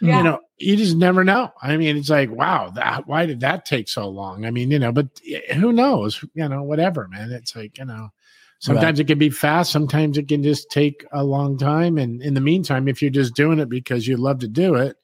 Yeah. 0.00 0.18
you 0.18 0.24
know, 0.24 0.40
you 0.58 0.76
just 0.76 0.94
never 0.94 1.24
know. 1.24 1.50
I 1.62 1.78
mean, 1.78 1.96
it's 1.96 2.10
like, 2.10 2.30
wow, 2.30 2.68
that, 2.74 3.06
why 3.06 3.24
did 3.24 3.40
that 3.40 3.64
take 3.64 3.88
so 3.88 4.08
long? 4.08 4.44
I 4.44 4.50
mean, 4.50 4.70
you 4.70 4.78
know, 4.78 4.92
but 4.92 5.06
eh, 5.26 5.54
who 5.54 5.72
knows? 5.72 6.22
You 6.34 6.48
know, 6.50 6.62
whatever, 6.62 7.08
man. 7.08 7.32
It's 7.32 7.56
like, 7.56 7.78
you 7.78 7.86
know, 7.86 8.10
sometimes 8.58 9.00
it 9.00 9.06
can 9.06 9.18
be 9.18 9.30
fast. 9.30 9.72
Sometimes 9.72 10.18
it 10.18 10.28
can 10.28 10.42
just 10.42 10.70
take 10.70 11.06
a 11.10 11.24
long 11.24 11.56
time. 11.56 11.96
And 11.96 12.20
in 12.20 12.34
the 12.34 12.42
meantime, 12.42 12.88
if 12.88 13.00
you're 13.00 13.10
just 13.10 13.34
doing 13.34 13.58
it 13.58 13.70
because 13.70 14.06
you 14.06 14.18
love 14.18 14.40
to 14.40 14.48
do 14.48 14.74
it, 14.74 14.97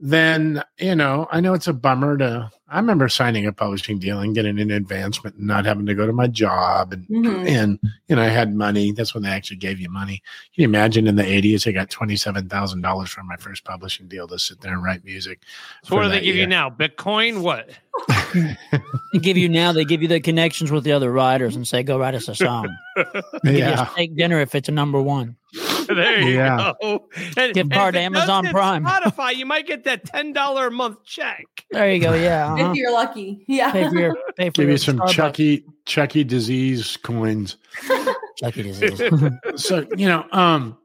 then 0.00 0.62
you 0.78 0.94
know 0.94 1.28
I 1.30 1.40
know 1.40 1.54
it's 1.54 1.68
a 1.68 1.72
bummer 1.72 2.16
to. 2.18 2.50
I 2.72 2.76
remember 2.76 3.08
signing 3.08 3.46
a 3.46 3.52
publishing 3.52 3.98
deal 3.98 4.20
and 4.20 4.32
getting 4.32 4.60
an 4.60 4.70
advancement 4.70 5.34
and 5.34 5.48
not 5.48 5.64
having 5.64 5.86
to 5.86 5.94
go 5.94 6.06
to 6.06 6.12
my 6.12 6.28
job 6.28 6.92
and 6.92 7.04
Mhm. 7.08 7.48
and 7.48 7.78
you 8.06 8.14
know 8.14 8.22
I 8.22 8.26
had 8.28 8.54
money. 8.54 8.92
That's 8.92 9.12
when 9.12 9.24
they 9.24 9.28
actually 9.28 9.56
gave 9.56 9.80
you 9.80 9.90
money. 9.90 10.22
Can 10.54 10.62
you 10.62 10.64
imagine 10.66 11.08
in 11.08 11.16
the 11.16 11.26
eighties 11.26 11.66
I 11.66 11.72
got 11.72 11.90
twenty 11.90 12.14
seven 12.16 12.48
thousand 12.48 12.82
dollars 12.82 13.10
from 13.10 13.26
my 13.26 13.36
first 13.36 13.64
publishing 13.64 14.06
deal 14.06 14.28
to 14.28 14.38
sit 14.38 14.60
there 14.60 14.72
and 14.72 14.84
write 14.84 15.04
music. 15.04 15.40
So 15.82 15.96
what 15.96 16.02
do 16.04 16.08
they 16.10 16.16
that 16.16 16.24
give 16.24 16.36
you 16.36 16.46
now? 16.46 16.70
Bitcoin? 16.70 17.42
What? 17.42 17.70
They 19.12 19.18
give 19.18 19.36
you 19.36 19.48
now. 19.48 19.72
They 19.72 19.84
give 19.84 20.02
you 20.02 20.08
the 20.08 20.20
connections 20.20 20.70
with 20.70 20.84
the 20.84 20.92
other 20.92 21.10
writers 21.10 21.56
and 21.56 21.66
say, 21.66 21.82
"Go 21.82 21.98
write 21.98 22.14
us 22.14 22.28
a 22.28 22.34
song." 22.36 22.68
Give 22.96 23.14
you 23.44 23.50
a 23.50 23.68
Yeah, 23.70 23.86
steak 23.88 24.14
dinner 24.16 24.40
if 24.40 24.54
it's 24.54 24.68
a 24.68 24.72
number 24.72 25.02
one. 25.02 25.34
There 25.94 26.20
you 26.20 26.36
Yeah. 26.36 26.72
go. 26.80 27.08
And, 27.36 27.54
Gift 27.54 27.56
and 27.58 27.72
card 27.72 27.94
if 27.96 28.00
to 28.02 28.06
it 28.06 28.12
does 28.14 28.28
Amazon 28.28 28.46
Prime. 28.46 28.84
Spotify, 28.86 29.34
you 29.36 29.46
might 29.46 29.66
get 29.66 29.84
that 29.84 30.04
ten 30.04 30.32
dollar 30.32 30.68
a 30.68 30.70
month 30.70 31.04
check. 31.04 31.44
There 31.70 31.92
you 31.92 32.00
go. 32.00 32.14
Yeah. 32.14 32.52
uh-huh. 32.54 32.70
If 32.70 32.76
you're 32.76 32.92
lucky. 32.92 33.44
Yeah. 33.48 33.70
Pay 33.72 33.88
for 33.88 33.98
your 33.98 34.16
pay 34.36 34.46
for 34.50 34.52
give 34.52 34.62
your 34.64 34.70
you 34.72 34.78
some 34.78 34.98
Starbucks. 34.98 35.10
Chucky 35.10 35.64
Chucky 35.86 36.24
disease 36.24 36.96
coins. 36.98 37.56
Chucky 38.36 38.62
disease. 38.62 39.02
so 39.56 39.86
you 39.96 40.06
know 40.08 40.24
um 40.32 40.76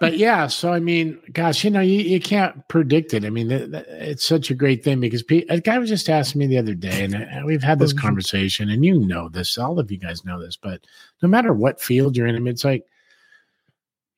but 0.00 0.18
yeah 0.18 0.46
so 0.48 0.72
i 0.72 0.80
mean 0.80 1.18
gosh 1.32 1.62
you 1.64 1.70
know 1.70 1.80
you, 1.80 2.00
you 2.00 2.20
can't 2.20 2.66
predict 2.68 3.14
it 3.14 3.24
i 3.24 3.30
mean 3.30 3.48
th- 3.48 3.70
th- 3.70 3.84
it's 3.88 4.26
such 4.26 4.50
a 4.50 4.54
great 4.54 4.82
thing 4.84 5.00
because 5.00 5.22
pe- 5.22 5.44
a 5.48 5.60
guy 5.60 5.78
was 5.78 5.88
just 5.88 6.10
asking 6.10 6.40
me 6.40 6.46
the 6.48 6.58
other 6.58 6.74
day 6.74 7.04
and 7.04 7.14
uh, 7.14 7.46
we've 7.46 7.62
had 7.62 7.78
this 7.78 7.92
conversation 7.92 8.68
and 8.68 8.84
you 8.84 8.98
know 9.06 9.28
this 9.28 9.56
all 9.56 9.78
of 9.78 9.90
you 9.90 9.96
guys 9.96 10.24
know 10.24 10.40
this 10.40 10.56
but 10.56 10.84
no 11.22 11.28
matter 11.28 11.52
what 11.54 11.80
field 11.80 12.16
you're 12.16 12.26
in 12.26 12.34
I 12.34 12.40
mean, 12.40 12.48
it's 12.52 12.64
like 12.64 12.84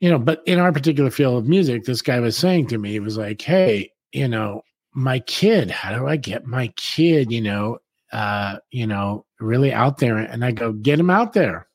you 0.01 0.09
know 0.11 0.18
but 0.18 0.42
in 0.46 0.59
our 0.59 0.72
particular 0.72 1.11
field 1.11 1.36
of 1.38 1.49
music 1.49 1.84
this 1.84 2.03
guy 2.03 2.20
was 2.20 2.36
saying 2.36 2.66
to 2.66 2.78
me 2.78 2.90
he 2.92 3.01
was 3.01 3.16
like 3.16 3.40
hey 3.42 3.90
you 4.12 4.28
know 4.28 4.62
my 4.94 5.18
kid 5.20 5.70
how 5.70 5.96
do 5.96 6.07
i 6.07 6.16
get 6.16 6.46
my 6.46 6.68
kid 6.76 7.30
you 7.30 7.40
know 7.40 7.78
uh 8.12 8.57
you 8.70 8.86
know 8.86 9.24
really 9.40 9.72
out 9.72 9.99
there 9.99 10.16
and 10.18 10.44
i 10.44 10.51
go 10.51 10.72
get 10.72 10.99
him 10.99 11.11
out 11.11 11.32
there 11.32 11.66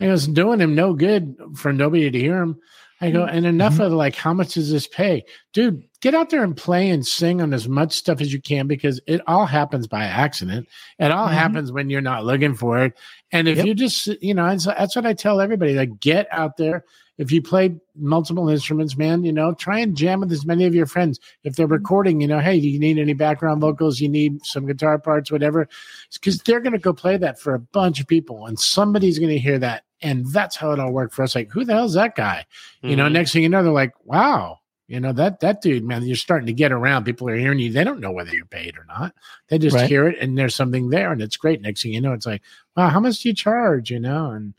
I 0.00 0.06
was 0.08 0.26
doing 0.26 0.60
him 0.60 0.74
no 0.74 0.94
good 0.94 1.36
for 1.54 1.70
nobody 1.72 2.10
to 2.10 2.18
hear 2.18 2.40
him. 2.40 2.58
I 3.02 3.10
go, 3.10 3.24
and 3.24 3.46
enough 3.46 3.78
of 3.78 3.92
like, 3.92 4.14
how 4.14 4.32
much 4.34 4.54
does 4.54 4.70
this 4.70 4.86
pay? 4.86 5.24
Dude, 5.54 5.82
get 6.00 6.14
out 6.14 6.28
there 6.30 6.44
and 6.44 6.54
play 6.56 6.90
and 6.90 7.06
sing 7.06 7.40
on 7.40 7.52
as 7.54 7.66
much 7.68 7.92
stuff 7.92 8.20
as 8.20 8.30
you 8.32 8.40
can 8.42 8.66
because 8.66 9.00
it 9.06 9.20
all 9.26 9.46
happens 9.46 9.86
by 9.86 10.04
accident. 10.04 10.66
It 10.98 11.10
all 11.10 11.28
Mhm. 11.28 11.32
happens 11.32 11.72
when 11.72 11.88
you're 11.90 12.00
not 12.02 12.24
looking 12.26 12.54
for 12.54 12.78
it. 12.84 12.92
And 13.32 13.48
if 13.48 13.58
Yep. 13.58 13.66
you 13.66 13.74
just, 13.74 14.06
you 14.22 14.34
know, 14.34 14.46
that's, 14.48 14.64
that's 14.66 14.96
what 14.96 15.06
I 15.06 15.14
tell 15.14 15.40
everybody 15.40 15.74
like, 15.74 15.98
get 16.00 16.26
out 16.30 16.56
there. 16.58 16.84
If 17.18 17.30
you 17.30 17.42
play 17.42 17.74
multiple 17.94 18.48
instruments, 18.48 18.96
man, 18.96 19.24
you 19.24 19.32
know, 19.32 19.52
try 19.52 19.78
and 19.80 19.94
jam 19.96 20.20
with 20.20 20.32
as 20.32 20.46
many 20.46 20.64
of 20.64 20.74
your 20.74 20.86
friends. 20.86 21.20
If 21.44 21.54
they're 21.56 21.66
recording, 21.66 22.20
you 22.20 22.26
know, 22.26 22.38
hey, 22.40 22.58
do 22.60 22.68
you 22.68 22.78
need 22.78 22.98
any 22.98 23.12
background 23.12 23.60
vocals? 23.60 24.00
You 24.00 24.08
need 24.08 24.44
some 24.44 24.66
guitar 24.66 24.98
parts, 24.98 25.30
whatever. 25.30 25.68
Because 26.14 26.38
they're 26.42 26.60
going 26.60 26.72
to 26.72 26.78
go 26.78 26.92
play 26.94 27.16
that 27.18 27.38
for 27.38 27.54
a 27.54 27.58
bunch 27.58 28.00
of 28.00 28.06
people 28.06 28.46
and 28.46 28.58
somebody's 28.58 29.18
going 29.18 29.30
to 29.32 29.38
hear 29.38 29.58
that 29.58 29.84
and 30.02 30.26
that's 30.32 30.56
how 30.56 30.72
it 30.72 30.80
all 30.80 30.92
worked 30.92 31.12
for 31.14 31.22
us. 31.22 31.34
Like 31.34 31.50
who 31.50 31.62
the 31.64 31.74
hell's 31.74 31.92
that 31.94 32.16
guy? 32.16 32.46
You 32.82 32.96
know 32.96 33.06
Mhm. 33.06 33.12
next 33.12 33.32
thing 33.32 33.42
you 33.42 33.50
know 33.50 33.62
they're 33.62 33.70
like 33.70 33.92
wow 34.06 34.56
you 34.88 34.98
know 34.98 35.12
that 35.12 35.40
that 35.40 35.60
dude 35.60 35.84
man 35.84 36.02
you're 36.04 36.16
starting 36.16 36.46
to 36.46 36.54
get 36.54 36.72
around. 36.72 37.04
People 37.04 37.28
are 37.28 37.36
hearing 37.36 37.58
you. 37.58 37.70
They 37.70 37.84
don't 37.84 38.00
know 38.00 38.10
whether 38.10 38.34
you're 38.34 38.46
paid 38.46 38.78
or 38.78 38.86
not. 38.88 39.14
They 39.48 39.58
just 39.58 39.76
Right. 39.76 39.88
hear 39.88 40.08
it 40.08 40.18
and 40.20 40.38
there's 40.38 40.54
something 40.54 40.88
there 40.88 41.12
and 41.12 41.20
it's 41.20 41.36
great. 41.36 41.60
Next 41.60 41.82
thing 41.82 41.92
you 41.92 42.00
know 42.00 42.14
it's 42.14 42.24
like 42.26 42.40
wow 42.78 42.88
how 42.88 42.98
much 43.00 43.20
do 43.20 43.28
you 43.28 43.34
charge? 43.34 43.90
You 43.90 44.00
know 44.00 44.30
and 44.30 44.54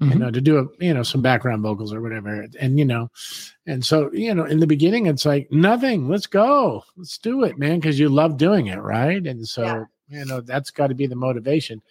you 0.00 0.06
Mhm. 0.06 0.18
know 0.18 0.30
to 0.30 0.40
do 0.40 0.58
a 0.58 0.84
you 0.84 0.94
know 0.94 1.02
some 1.02 1.22
background 1.22 1.62
vocals 1.62 1.92
or 1.92 2.00
whatever 2.00 2.46
and 2.60 2.78
you 2.78 2.84
know 2.84 3.10
and 3.66 3.84
so 3.84 4.10
you 4.12 4.32
know 4.34 4.44
in 4.44 4.60
the 4.60 4.66
beginning 4.66 5.06
it's 5.06 5.26
like 5.26 5.50
nothing 5.50 6.08
let's 6.08 6.26
go 6.26 6.84
let's 6.96 7.18
do 7.18 7.42
it 7.44 7.58
man 7.58 7.80
because 7.80 7.98
you 7.98 8.08
love 8.08 8.36
doing 8.36 8.66
it 8.68 8.78
right 8.78 9.26
and 9.26 9.46
so 9.48 9.64
Yeah. 10.08 10.20
you 10.20 10.24
know 10.26 10.40
that's 10.40 10.70
got 10.70 10.86
to 10.88 10.94
be 10.94 11.06
the 11.08 11.16
motivation 11.16 11.82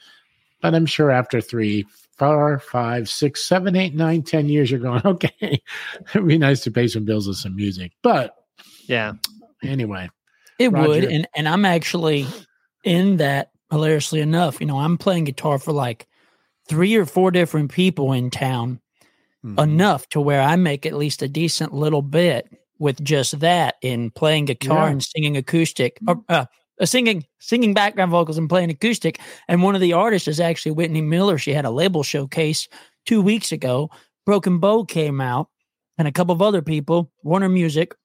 but 0.61 0.73
i'm 0.73 0.85
sure 0.85 1.11
after 1.11 1.41
three 1.41 1.85
four 2.17 2.59
five 2.59 3.09
six 3.09 3.43
seven 3.43 3.75
eight 3.75 3.93
nine 3.93 4.23
ten 4.23 4.47
years 4.47 4.71
you're 4.71 4.79
going 4.79 5.01
okay 5.05 5.61
it'd 6.13 6.27
be 6.27 6.37
nice 6.37 6.61
to 6.61 6.71
pay 6.71 6.87
some 6.87 7.03
bills 7.03 7.27
with 7.27 7.37
some 7.37 7.55
music 7.57 7.91
but 8.03 8.35
Yeah. 8.87 9.13
anyway 9.63 10.09
It 10.59 10.71
would, 10.71 11.03
and 11.03 11.27
and 11.35 11.47
I'm 11.47 11.65
actually 11.65 12.25
in 12.85 13.17
that 13.17 13.51
hilariously 13.69 14.21
enough. 14.21 14.59
You 14.61 14.65
know, 14.65 14.77
I'm 14.79 14.97
playing 14.97 15.25
guitar 15.25 15.59
for 15.59 15.73
like 15.73 16.06
three 16.67 16.95
or 16.95 17.05
four 17.05 17.31
different 17.31 17.71
people 17.71 18.11
in 18.13 18.29
town, 18.29 18.79
Mhm. 19.45 19.61
enough 19.63 20.09
to 20.09 20.19
where 20.21 20.41
I 20.41 20.55
make 20.55 20.85
at 20.85 20.93
least 20.93 21.21
a 21.21 21.27
decent 21.27 21.73
little 21.73 22.01
bit 22.01 22.49
with 22.79 23.03
just 23.03 23.39
that 23.39 23.75
in 23.81 24.11
playing 24.11 24.45
guitar 24.45 24.85
Yeah. 24.85 24.91
and 24.91 25.03
singing 25.03 25.37
acoustic, 25.37 25.97
or, 26.07 26.21
uh, 26.29 26.45
uh, 26.79 26.85
singing 26.85 27.23
singing 27.39 27.73
background 27.73 28.11
vocals 28.11 28.37
and 28.37 28.49
playing 28.49 28.69
acoustic. 28.69 29.19
And 29.47 29.63
one 29.63 29.75
of 29.75 29.81
the 29.81 29.93
artists 29.93 30.27
is 30.27 30.39
actually 30.39 30.73
Whitney 30.73 31.01
Miller. 31.01 31.37
She 31.37 31.53
had 31.53 31.65
a 31.65 31.71
label 31.71 32.03
showcase 32.03 32.67
two 33.05 33.21
weeks 33.21 33.51
ago. 33.51 33.89
Broken 34.25 34.59
Bow 34.59 34.83
came 34.83 35.21
out, 35.21 35.49
and 35.97 36.07
a 36.07 36.11
couple 36.11 36.33
of 36.35 36.41
other 36.41 36.61
people, 36.61 37.11
Warner 37.23 37.49
Music, 37.49 37.95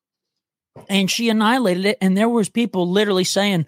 and 0.88 1.10
she 1.10 1.28
annihilated 1.28 1.84
it. 1.84 1.98
And 2.00 2.16
there 2.16 2.28
was 2.28 2.48
people 2.48 2.88
literally 2.88 3.24
saying, 3.24 3.66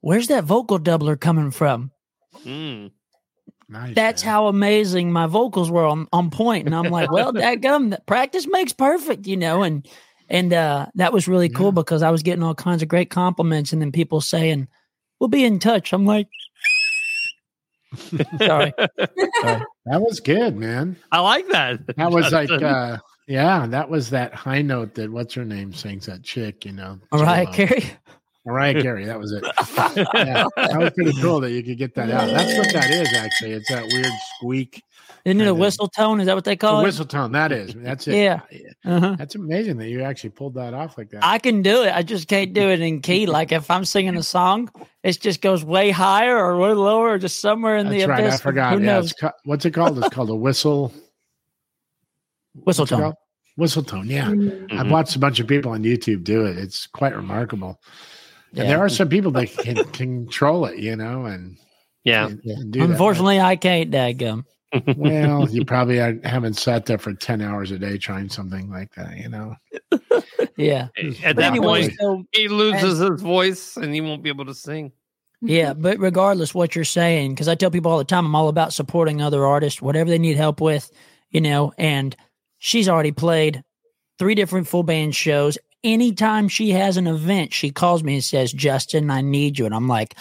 "Where's 0.00 0.28
that 0.28 0.44
vocal 0.44 0.78
doubler 0.78 1.20
coming 1.20 1.50
from?" 1.50 1.90
Mm. 2.44 2.90
Nice, 3.68 3.94
That's 3.94 4.24
man. 4.24 4.32
how 4.32 4.46
amazing 4.48 5.12
my 5.12 5.26
vocals 5.26 5.70
were 5.70 5.84
on, 5.84 6.06
on 6.12 6.30
point. 6.30 6.66
And 6.66 6.74
I'm 6.74 6.90
like, 6.90 7.10
well, 7.10 7.32
that 7.34 7.60
gum 7.60 7.94
practice 8.06 8.46
makes 8.46 8.72
perfect, 8.72 9.26
you 9.26 9.36
know, 9.36 9.62
and 9.62 9.86
and 10.28 10.52
uh 10.52 10.86
that 10.94 11.12
was 11.12 11.28
really 11.28 11.48
cool 11.50 11.66
Yeah. 11.66 11.72
because 11.72 12.02
I 12.02 12.10
was 12.10 12.22
getting 12.22 12.42
all 12.42 12.54
kinds 12.54 12.82
of 12.82 12.88
great 12.88 13.10
compliments 13.10 13.72
and 13.72 13.82
then 13.82 13.92
people 13.92 14.20
saying, 14.20 14.68
We'll 15.20 15.28
be 15.28 15.44
in 15.44 15.58
touch. 15.58 15.92
I'm 15.92 16.06
like 16.06 16.28
Sorry. 18.38 18.72
that 18.88 19.66
was 19.86 20.20
good 20.20 20.56
man 20.56 20.96
I 21.12 21.20
like 21.20 21.46
that. 21.48 21.80
that 21.96 22.10
was 22.10 22.32
like 22.32 22.50
uh 22.50 22.98
yeah 23.28 23.66
that 23.66 23.88
was 23.88 24.10
that 24.10 24.34
high 24.34 24.62
note 24.62 24.94
that 24.94 25.10
what's 25.10 25.34
her 25.34 25.44
name 25.44 25.72
sings 25.72 26.06
that 26.06 26.22
chick 26.24 26.64
you 26.64 26.72
know 26.72 26.98
All 27.12 27.22
right, 27.22 27.50
J-Lo. 27.52 27.78
Carrie. 28.44 28.54
Mariah 28.54 28.82
Carey, 28.82 29.04
that 29.06 29.18
was 29.18 29.32
it. 29.32 29.42
yeah, 30.14 30.44
that 30.56 30.78
was 30.78 30.90
pretty 30.90 31.12
cool 31.20 31.40
that 31.40 31.50
you 31.52 31.62
could 31.62 31.78
get 31.78 31.94
that 31.94 32.10
out. 32.10 32.28
That's 32.28 32.56
what 32.58 32.72
that 32.74 32.90
is, 32.90 33.12
actually. 33.14 33.52
It's 33.52 33.68
that 33.70 33.84
weird 33.92 34.06
squeak. 34.36 34.82
Isn't 35.24 35.40
it 35.40 35.48
a 35.48 35.54
whistle 35.54 35.88
tone? 35.88 36.20
Is 36.20 36.26
that 36.26 36.34
what 36.34 36.44
they 36.44 36.54
call 36.54 36.80
it? 36.80 36.82
whistle 36.84 37.06
tone. 37.06 37.32
That 37.32 37.50
is. 37.50 37.72
That's 37.74 38.06
it. 38.08 38.16
Yeah. 38.16 38.40
Uh-huh. 38.84 39.16
That's 39.18 39.34
amazing 39.34 39.78
that 39.78 39.88
you 39.88 40.02
actually 40.02 40.30
pulled 40.30 40.52
that 40.54 40.74
off 40.74 40.98
like 40.98 41.08
that. 41.10 41.24
I 41.24 41.38
can 41.38 41.62
do 41.62 41.82
it. 41.82 41.94
I 41.94 42.02
just 42.02 42.28
can't 42.28 42.52
do 42.52 42.68
it 42.68 42.80
in 42.82 43.00
key. 43.00 43.24
Like 43.34 43.50
if 43.50 43.70
I'm 43.70 43.86
singing 43.86 44.16
a 44.16 44.22
song, 44.22 44.68
it 45.02 45.18
just 45.20 45.40
goes 45.40 45.64
way 45.64 45.90
higher 45.90 46.36
or 46.36 46.58
way 46.58 46.72
lower 46.74 47.12
or 47.12 47.18
just 47.18 47.40
somewhere 47.40 47.76
in 47.78 47.88
That's 47.88 48.02
the 48.02 48.08
right. 48.08 48.20
abyss. 48.20 48.34
I 48.34 48.36
forgot. 48.42 48.74
Who 48.74 48.80
Yeah, 48.80 48.86
knows? 48.96 49.12
it's 49.12 49.20
ca- 49.20 49.32
what's 49.44 49.64
it 49.64 49.70
called? 49.70 49.98
It's 49.98 50.10
called 50.10 50.28
a 50.28 50.34
whistle. 50.34 50.92
Whistle 52.54 52.86
tone. 52.86 53.14
Whistle 53.56 53.82
tone. 53.82 54.06
Yeah. 54.08 54.28
Mhm. 54.30 54.72
I've 54.78 54.90
watched 54.90 55.16
a 55.16 55.18
bunch 55.18 55.40
of 55.40 55.46
people 55.46 55.72
on 55.72 55.82
YouTube 55.84 56.24
do 56.24 56.44
it. 56.44 56.58
It's 56.58 56.86
quite 56.86 57.14
remarkable. 57.16 57.80
And 58.56 58.68
there 58.70 58.78
are 58.80 58.88
some 58.88 59.08
people 59.08 59.30
that 59.32 59.50
can 59.56 59.84
control 59.92 60.66
it, 60.66 60.78
you 60.78 60.96
know, 60.96 61.26
and, 61.26 61.56
Yeah. 62.04 62.26
and, 62.26 62.40
and 62.44 62.72
do 62.72 62.80
that. 62.80 62.90
Unfortunately, 62.90 63.40
I 63.40 63.56
can't, 63.56 63.90
dadgum. 63.90 64.44
well, 64.96 65.48
you 65.48 65.64
probably 65.64 65.98
haven't 65.98 66.54
sat 66.54 66.86
there 66.86 66.98
for 66.98 67.12
10 67.14 67.40
hours 67.40 67.70
a 67.70 67.78
day 67.78 67.96
trying 67.96 68.28
something 68.28 68.70
like 68.70 68.92
that, 68.96 69.16
you 69.16 69.28
know. 69.28 69.54
Yeah. 70.56 70.88
At 71.22 71.36
But 71.36 71.36
that 71.36 71.56
point, 71.56 71.92
so 72.00 72.24
he 72.32 72.48
loses 72.48 72.98
his 72.98 73.20
voice 73.22 73.76
and 73.76 73.94
he 73.94 74.00
won't 74.00 74.22
be 74.22 74.30
able 74.30 74.46
to 74.46 74.54
sing. 74.54 74.92
Yeah, 75.40 75.74
but 75.74 75.98
regardless 75.98 76.54
what 76.54 76.74
you're 76.74 76.84
saying, 76.84 77.34
because 77.34 77.48
I 77.48 77.54
tell 77.54 77.70
people 77.70 77.92
all 77.92 77.98
the 77.98 78.04
time, 78.04 78.24
I'm 78.24 78.34
all 78.34 78.48
about 78.48 78.72
supporting 78.72 79.20
other 79.20 79.44
artists, 79.44 79.82
whatever 79.82 80.08
they 80.08 80.18
need 80.18 80.36
help 80.36 80.60
with, 80.60 80.90
you 81.30 81.40
know. 81.40 81.72
And 81.76 82.16
she's 82.58 82.88
already 82.88 83.12
played 83.12 83.62
three 84.18 84.34
different 84.34 84.66
full 84.68 84.84
band 84.84 85.14
shows. 85.14 85.58
Anytime 85.84 86.48
she 86.48 86.70
has 86.70 86.96
an 86.96 87.06
event, 87.06 87.52
she 87.52 87.70
calls 87.70 88.02
me 88.02 88.14
and 88.14 88.24
says, 88.24 88.52
Justin, 88.52 89.10
I 89.10 89.20
need 89.20 89.58
you. 89.58 89.66
And 89.66 89.74
I'm 89.74 89.86
like, 89.86 90.16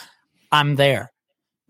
I'm 0.51 0.76
there 0.76 1.11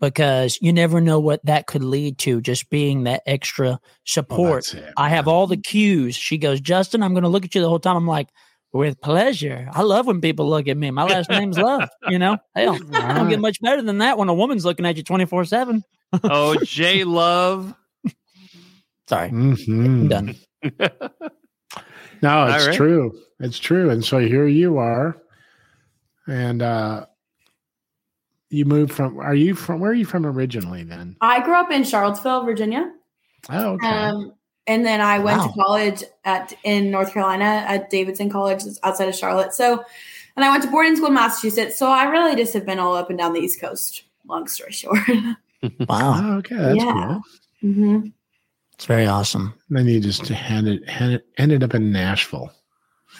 because 0.00 0.58
you 0.60 0.72
never 0.72 1.00
know 1.00 1.20
what 1.20 1.44
that 1.46 1.66
could 1.66 1.84
lead 1.84 2.18
to, 2.18 2.40
just 2.40 2.68
being 2.68 3.04
that 3.04 3.22
extra 3.24 3.78
support. 4.04 4.64
that's 4.64 4.74
it, 4.74 4.92
I 4.96 5.08
have 5.10 5.28
all 5.28 5.46
the 5.46 5.56
cues. 5.56 6.16
She 6.16 6.36
goes, 6.38 6.60
Justin, 6.60 7.02
I'm 7.02 7.14
going 7.14 7.22
to 7.22 7.28
look 7.28 7.44
at 7.44 7.54
you 7.54 7.60
the 7.60 7.68
whole 7.68 7.78
time. 7.78 7.96
I'm 7.96 8.06
like, 8.06 8.28
with 8.72 9.00
pleasure. 9.00 9.68
I 9.72 9.82
love 9.82 10.08
when 10.08 10.20
people 10.20 10.50
look 10.50 10.66
at 10.66 10.76
me. 10.76 10.90
My 10.90 11.04
last 11.04 11.30
name's 11.30 11.56
Love. 11.56 11.88
You 12.10 12.18
know, 12.18 12.36
hell, 12.56 12.76
I 12.92 13.14
don't 13.14 13.28
get 13.30 13.38
much 13.40 13.60
better 13.60 13.80
than 13.80 13.98
that 13.98 14.18
when 14.18 14.28
a 14.28 14.34
woman's 14.34 14.64
looking 14.64 14.84
at 14.84 14.96
you 14.96 15.04
24 15.04 15.44
7. 15.44 15.84
Oh, 16.24 16.56
J 16.64 17.04
Love. 17.04 17.72
Sorry, 19.08 19.30
Mhm. 19.30 19.68
I'm 19.68 20.08
done. 20.08 20.34
No, 22.22 22.46
it's 22.46 22.66
right. 22.66 22.76
true. 22.76 23.12
It's 23.40 23.58
true. 23.58 23.90
And 23.90 24.04
so 24.04 24.18
here 24.18 24.46
you 24.46 24.78
are. 24.78 25.20
And 26.26 26.62
uh 26.62 27.06
you 28.50 28.64
moved 28.64 28.92
from 28.92 29.18
are 29.18 29.34
you 29.34 29.54
from 29.54 29.80
where 29.80 29.90
are 29.90 29.94
you 29.94 30.04
from 30.04 30.24
originally 30.26 30.84
then? 30.84 31.16
I 31.20 31.40
grew 31.44 31.54
up 31.58 31.70
in 31.70 31.84
Charlottesville, 31.84 32.44
Virginia. 32.44 32.92
Oh, 33.50 33.72
okay. 33.72 33.86
Um, 33.88 34.34
and 34.66 34.86
then 34.86 35.00
I 35.00 35.18
went 35.18 35.38
Wow. 35.38 35.48
to 35.48 35.52
college 35.54 36.04
at 36.24 36.54
in 36.64 36.90
North 36.90 37.12
Carolina 37.12 37.44
at 37.66 37.90
Davidson 37.90 38.30
College 38.30 38.62
it's 38.64 38.78
outside 38.82 39.08
of 39.08 39.14
Charlotte. 39.14 39.52
So, 39.52 39.84
and 40.36 40.44
I 40.44 40.50
went 40.50 40.62
to 40.62 40.70
boarding 40.70 40.96
school 40.96 41.08
in 41.08 41.14
Massachusetts. 41.14 41.78
So 41.78 41.86
I 41.88 42.04
really 42.04 42.36
just 42.36 42.54
have 42.54 42.64
been 42.64 42.78
all 42.78 42.94
up 42.96 43.10
and 43.10 43.18
down 43.18 43.32
the 43.34 43.40
East 43.40 43.60
Coast. 43.60 44.04
Long 44.26 44.46
story 44.48 44.72
short. 44.72 44.98
Wow, 45.88 46.14
Oh, 46.22 46.36
okay, 46.38 46.56
that's 46.56 46.76
Yeah. 46.76 46.92
cool. 46.92 47.22
hmm 47.72 48.06
it's 48.74 48.84
very 48.86 49.06
awesome. 49.06 49.54
Then 49.70 49.86
you 49.86 49.98
just 50.00 50.26
handed, 50.28 50.86
handed 50.88 51.22
ended 51.38 51.62
up 51.62 51.74
in 51.74 51.90
Nashville. 51.92 52.50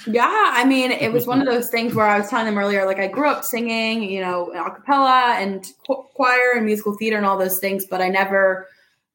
Yeah, 0.06 0.28
I 0.28 0.64
mean, 0.64 0.90
it 0.90 1.12
was 1.12 1.26
one 1.26 1.40
of 1.40 1.46
those 1.46 1.70
things 1.70 1.94
where 1.94 2.06
I 2.06 2.18
was 2.18 2.28
telling 2.28 2.46
them 2.46 2.58
earlier, 2.58 2.84
like 2.84 2.98
I 2.98 3.08
grew 3.08 3.28
up 3.28 3.44
singing, 3.44 4.02
you 4.02 4.20
know, 4.20 4.50
a 4.52 4.70
cappella 4.70 5.36
and 5.38 5.66
qu- 5.86 6.04
choir 6.14 6.52
and 6.54 6.66
musical 6.66 6.94
theater 6.96 7.16
and 7.16 7.24
all 7.24 7.38
those 7.38 7.58
things, 7.58 7.86
but 7.86 8.02
I 8.02 8.08
never 8.08 8.68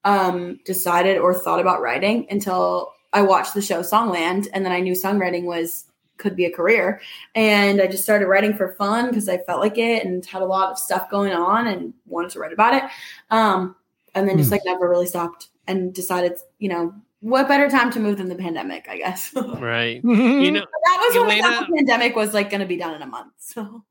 um, 0.04 0.60
decided 0.66 1.18
or 1.20 1.34
thought 1.34 1.60
about 1.60 1.82
writing 1.82 2.26
until 2.30 2.94
I 3.14 3.22
watched 3.22 3.54
the 3.54 3.62
show 3.62 3.82
Songland, 3.82 4.48
and 4.54 4.66
then 4.66 4.72
I 4.72 4.80
knew 4.80 4.94
songwriting 4.94 5.44
was 5.44 5.86
could 6.18 6.36
be 6.36 6.46
a 6.46 6.52
career, 6.52 7.02
and 7.36 7.82
I 7.82 7.88
just 7.88 8.04
started 8.04 8.28
writing 8.28 8.54
for 8.54 8.74
fun 8.74 9.10
because 9.10 9.30
I 9.30 9.38
felt 9.38 9.62
like 9.62 9.78
it 9.78 10.06
and 10.06 10.26
had 10.26 10.42
a 10.42 10.46
lot 10.46 10.72
of 10.72 10.78
stuff 10.78 11.10
going 11.10 11.34
on 11.34 11.68
and 11.68 11.94
wanted 12.08 12.32
to 12.32 12.40
write 12.40 12.54
about 12.54 12.74
it, 12.74 12.84
um, 13.30 13.76
and 14.16 14.28
then 14.28 14.38
just 14.38 14.52
like 14.52 14.62
never 14.66 14.90
really 14.90 15.06
stopped 15.06 15.50
and 15.68 15.94
decided, 15.94 16.38
you 16.58 16.70
know, 16.70 16.94
what 17.22 17.48
better 17.48 17.70
time 17.70 17.92
to 17.92 18.00
move 18.00 18.18
than 18.18 18.30
the 18.30 18.36
pandemic, 18.36 18.88
I 18.90 18.98
guess. 18.98 19.34
Right. 19.36 20.02
Mm-hmm. 20.04 20.42
You 20.42 20.52
know, 20.52 20.66
That 20.86 20.98
was 21.14 21.28
when 21.28 21.32
I 21.32 21.42
thought 21.42 21.68
the 21.68 21.76
pandemic 21.76 22.16
was 22.16 22.34
like 22.34 22.50
going 22.50 22.62
to 22.62 22.68
be 22.68 22.78
done 22.78 22.94
in 22.96 23.02
a 23.02 23.06
month. 23.08 23.34
So 23.40 23.84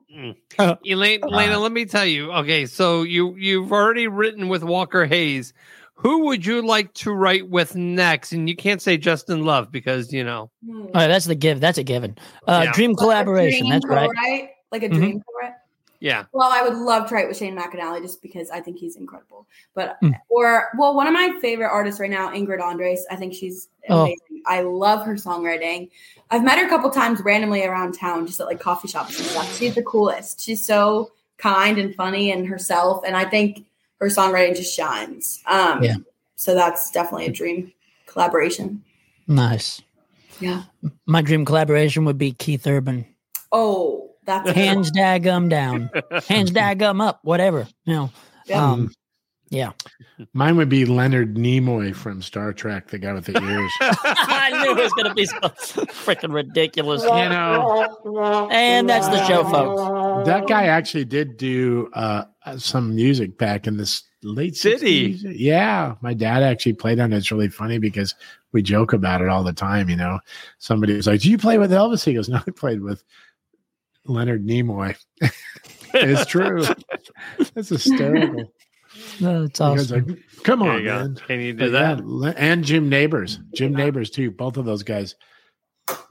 Elaine, 0.84 1.20
Elena, 1.22 1.58
let 1.58 1.72
me 1.72 1.84
tell 1.84 2.06
you. 2.06 2.32
Okay, 2.32 2.64
so 2.66 3.02
you 3.02 3.34
you've 3.36 3.72
already 3.72 4.08
written 4.08 4.48
with 4.48 4.62
Walker 4.62 5.04
Hayes. 5.04 5.52
Who 5.94 6.26
would 6.26 6.46
you 6.46 6.62
like 6.64 6.94
to 6.94 7.12
write 7.12 7.50
with 7.50 7.74
next? 7.74 8.32
And 8.32 8.48
you 8.48 8.54
can't 8.54 8.80
say 8.80 8.96
Justin 8.96 9.44
Love 9.44 9.70
because 9.72 10.12
you 10.12 10.22
know. 10.24 10.50
hmm. 10.64 10.82
All 10.82 10.90
right, 10.94 11.08
that's 11.08 11.26
the 11.26 11.34
give. 11.34 11.60
That's 11.60 11.76
a 11.78 11.82
given. 11.84 12.16
Uh, 12.46 12.62
Yeah. 12.66 12.72
Dream 12.72 12.92
Like 12.92 12.98
collaboration. 12.98 13.66
dream 13.66 13.72
That's 13.72 13.86
right. 13.86 14.08
co-write, 14.08 14.48
Like 14.70 14.82
a 14.84 14.88
Mhm. 14.88 14.94
dream 14.94 15.20
co-write. 15.20 15.52
Yeah. 16.00 16.24
Well, 16.32 16.50
I 16.52 16.62
would 16.62 16.74
love 16.76 17.08
to 17.08 17.14
write 17.14 17.26
with 17.28 17.36
Shane 17.36 17.56
McAnally 17.56 18.00
just 18.02 18.22
because 18.22 18.50
I 18.50 18.60
think 18.60 18.78
he's 18.78 18.96
incredible. 18.96 19.46
But 19.74 20.00
Mm. 20.02 20.14
or 20.28 20.68
well, 20.78 20.94
one 20.94 21.06
of 21.06 21.12
my 21.12 21.36
favorite 21.40 21.68
artists 21.70 22.00
right 22.00 22.10
now, 22.10 22.28
Ingrid 22.30 22.60
Andress. 22.60 23.00
I 23.10 23.16
think 23.16 23.34
she's 23.34 23.68
Oh. 23.88 24.02
amazing. 24.02 24.42
I 24.46 24.60
love 24.62 25.04
her 25.06 25.14
songwriting. 25.14 25.90
I've 26.30 26.44
met 26.44 26.58
her 26.58 26.66
a 26.66 26.68
couple 26.68 26.88
times 26.90 27.20
randomly 27.20 27.64
around 27.64 27.92
town, 27.98 28.26
just 28.26 28.40
at 28.40 28.46
like 28.46 28.60
coffee 28.60 28.88
shops 28.88 29.18
and 29.18 29.26
stuff. 29.26 29.56
She's 29.58 29.74
the 29.74 29.82
coolest. 29.82 30.40
She's 30.40 30.64
so 30.64 31.10
kind 31.36 31.78
and 31.78 31.94
funny 31.94 32.30
and 32.32 32.46
herself, 32.46 33.02
and 33.04 33.16
I 33.16 33.24
think 33.24 33.64
her 34.00 34.06
songwriting 34.06 34.54
just 34.56 34.74
shines. 34.74 35.42
Um, 35.46 35.82
Yeah. 35.82 35.96
So 36.36 36.54
that's 36.54 36.90
definitely 36.92 37.26
a 37.26 37.32
dream 37.32 37.72
collaboration. 38.06 38.84
Nice. 39.26 39.82
Yeah. 40.40 40.62
My 41.06 41.20
dream 41.22 41.44
collaboration 41.44 42.04
would 42.04 42.16
be 42.18 42.30
Keith 42.32 42.64
Urban. 42.66 43.04
Oh, 43.50 44.07
that's 44.28 44.50
Hands 44.50 44.90
daggum 44.92 45.48
down. 45.48 45.90
Hands 46.28 46.50
daggum 46.52 47.02
up. 47.02 47.20
Whatever. 47.22 47.66
You 47.84 47.94
know. 47.94 48.10
Yeah. 48.46 48.64
Um, 48.64 48.92
yeah. 49.50 49.72
Mine 50.34 50.56
would 50.58 50.68
be 50.68 50.84
Leonard 50.84 51.36
Nimoy 51.36 51.94
from 51.94 52.20
Star 52.20 52.52
Trek, 52.52 52.88
the 52.88 52.98
guy 52.98 53.14
with 53.14 53.24
the 53.24 53.42
ears. 53.42 53.72
I 53.80 54.50
knew 54.62 54.72
it 54.78 54.82
was 54.82 54.92
going 54.92 55.06
to 55.08 55.14
be 55.14 55.24
so 55.24 55.38
freaking 56.04 56.34
ridiculous. 56.34 57.02
you 57.02 57.08
know, 57.08 58.48
And 58.50 58.88
that's 58.88 59.08
the 59.08 59.24
show, 59.26 59.44
folks. 59.44 60.26
that 60.28 60.46
guy 60.48 60.66
actually 60.66 61.06
did 61.06 61.38
do 61.38 61.88
uh, 61.94 62.24
some 62.58 62.94
music 62.94 63.38
back 63.38 63.66
in 63.66 63.78
this 63.78 64.02
late 64.22 64.54
Did 64.60 64.82
he? 64.82 65.14
60s. 65.14 65.32
Yeah, 65.38 65.94
my 66.02 66.12
dad 66.12 66.42
actually 66.42 66.74
played 66.74 67.00
on 67.00 67.14
it. 67.14 67.16
It's 67.16 67.30
really 67.32 67.48
funny 67.48 67.78
because 67.78 68.14
we 68.52 68.60
joke 68.60 68.92
about 68.92 69.22
it 69.22 69.28
all 69.28 69.44
the 69.44 69.52
time. 69.54 69.88
You 69.88 69.96
know, 69.96 70.18
somebody 70.58 70.94
was 70.94 71.06
like, 71.06 71.20
"Do 71.20 71.30
you 71.30 71.38
play 71.38 71.56
with 71.58 71.70
Elvis?" 71.70 72.04
He 72.04 72.14
goes, 72.14 72.28
"No, 72.28 72.38
I 72.46 72.50
played 72.50 72.80
with 72.80 73.02
Leonard 74.08 74.44
Nimoy." 74.46 74.96
it's 75.94 76.26
true. 76.26 76.64
That's 77.54 77.68
hysterical. 77.68 78.52
No, 79.20 79.44
it's 79.44 79.60
awesome. 79.60 80.06
like, 80.06 80.18
Come 80.42 80.62
on, 80.62 80.78
you 80.78 80.84
go. 80.86 80.98
man. 80.98 81.14
Can 81.26 81.40
you 81.40 81.52
do 81.52 81.66
yeah, 81.66 81.70
that? 81.94 82.06
Le- 82.06 82.30
and 82.32 82.64
Jim 82.64 82.88
Nabors, 82.88 83.38
Jim 83.54 83.72
Nabors 83.72 84.10
too. 84.10 84.30
Both 84.30 84.56
of 84.56 84.64
those 84.64 84.82
guys. 84.82 85.14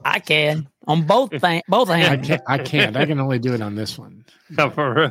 I 0.04 0.18
can 0.20 0.68
on 0.86 1.06
both 1.06 1.30
thing, 1.40 1.62
both 1.68 1.90
I 1.90 1.98
hands. 1.98 2.26
can't. 2.26 2.42
I 2.46 2.58
can't. 2.58 2.96
I 2.96 3.04
can 3.06 3.20
only 3.20 3.38
do 3.38 3.52
it 3.54 3.60
on 3.60 3.74
this 3.74 3.98
one. 3.98 4.24
Oh, 4.58 4.70
for 4.70 4.94
real? 4.94 5.10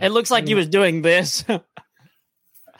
It 0.00 0.10
looks 0.12 0.30
like 0.30 0.48
you 0.48 0.54
was 0.56 0.68
doing 0.68 1.02
this. 1.02 1.44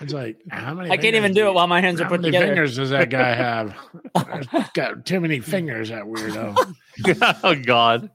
It's 0.05 0.13
like 0.13 0.37
how 0.51 0.75
many? 0.75 0.91
I 0.91 0.97
can't 0.97 1.17
even 1.17 1.33
do 1.35 1.49
it 1.49 1.55
while 1.55 1.67
my 1.67 1.81
hands 1.81 2.01
are 2.01 2.05
How 2.05 2.11
put 2.11 2.21
many 2.21 2.29
together. 2.33 2.47
fingers 2.47 2.77
does 2.77 2.91
that 2.91 3.11
guy 3.11 3.35
have? 3.35 3.75
Got 4.75 5.05
too 5.07 5.21
many 5.21 5.41
fingers, 5.41 5.89
that 5.89 6.05
weirdo. 6.05 6.75
oh 7.45 7.55
God. 7.57 8.11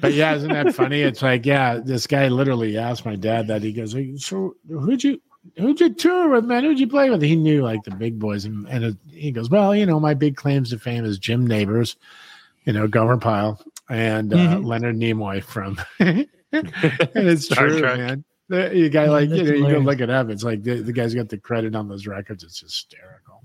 But 0.00 0.12
yeah, 0.12 0.34
isn't 0.34 0.52
that 0.52 0.74
funny? 0.74 1.00
It's 1.02 1.22
like, 1.22 1.46
yeah, 1.46 1.78
this 1.82 2.06
guy 2.06 2.28
literally 2.28 2.76
asked 2.76 3.06
my 3.06 3.16
dad 3.16 3.46
that. 3.46 3.62
He 3.62 3.72
goes, 3.72 3.92
"Hey, 3.92 4.16
"So 4.16 4.56
who'd 4.68 5.02
you 5.04 5.20
who'd 5.56 5.80
you 5.80 5.94
tour 5.94 6.28
with, 6.30 6.44
man? 6.44 6.64
Who'd 6.64 6.80
you 6.80 6.88
play 6.88 7.08
with?" 7.10 7.22
He 7.22 7.36
knew 7.36 7.62
like 7.62 7.84
the 7.84 7.92
big 7.94 8.18
boys, 8.18 8.44
and, 8.44 8.68
and 8.68 8.84
it, 8.84 8.96
he 9.10 9.30
goes, 9.30 9.48
"Well, 9.48 9.74
you 9.74 9.86
know, 9.86 9.98
my 10.00 10.14
big 10.14 10.36
claims 10.36 10.70
to 10.70 10.78
fame 10.78 11.04
is 11.04 11.18
Jim 11.18 11.46
Nabors, 11.46 11.96
you 12.64 12.72
know, 12.72 12.86
Gomer 12.88 13.16
Pyle, 13.16 13.62
and 13.88 14.34
uh, 14.34 14.36
Mhm. 14.36 14.64
Leonard 14.66 14.96
Nimoy 14.96 15.42
from." 15.42 15.80
and 16.00 16.26
it's 17.14 17.44
Star 17.46 17.68
true, 17.68 17.78
Trek. 17.80 17.98
man. 17.98 18.24
The, 18.48 18.74
you 18.74 18.88
guy 18.88 19.06
like 19.06 19.28
you 19.28 19.36
That's 19.36 19.50
know, 19.60 19.68
you 19.68 19.74
go 19.74 19.78
look 19.80 20.00
it 20.00 20.08
up. 20.10 20.30
It's 20.30 20.42
like 20.42 20.62
the, 20.62 20.80
the 20.82 20.92
guy's 20.92 21.14
got 21.14 21.28
the 21.28 21.38
credit 21.38 21.74
on 21.74 21.88
those 21.88 22.06
records. 22.06 22.44
It's 22.44 22.60
hysterical. 22.60 23.42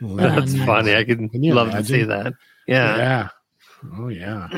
That's 0.00 0.52
nice. 0.54 0.66
funny. 0.66 0.94
I 0.94 1.04
could 1.04 1.30
Can 1.30 1.42
you 1.42 1.54
love 1.54 1.70
to 1.70 1.84
see 1.84 2.02
that. 2.02 2.32
Yeah. 2.66 2.96
Yeah. 2.96 3.28
Oh 3.98 4.08
yeah. 4.08 4.48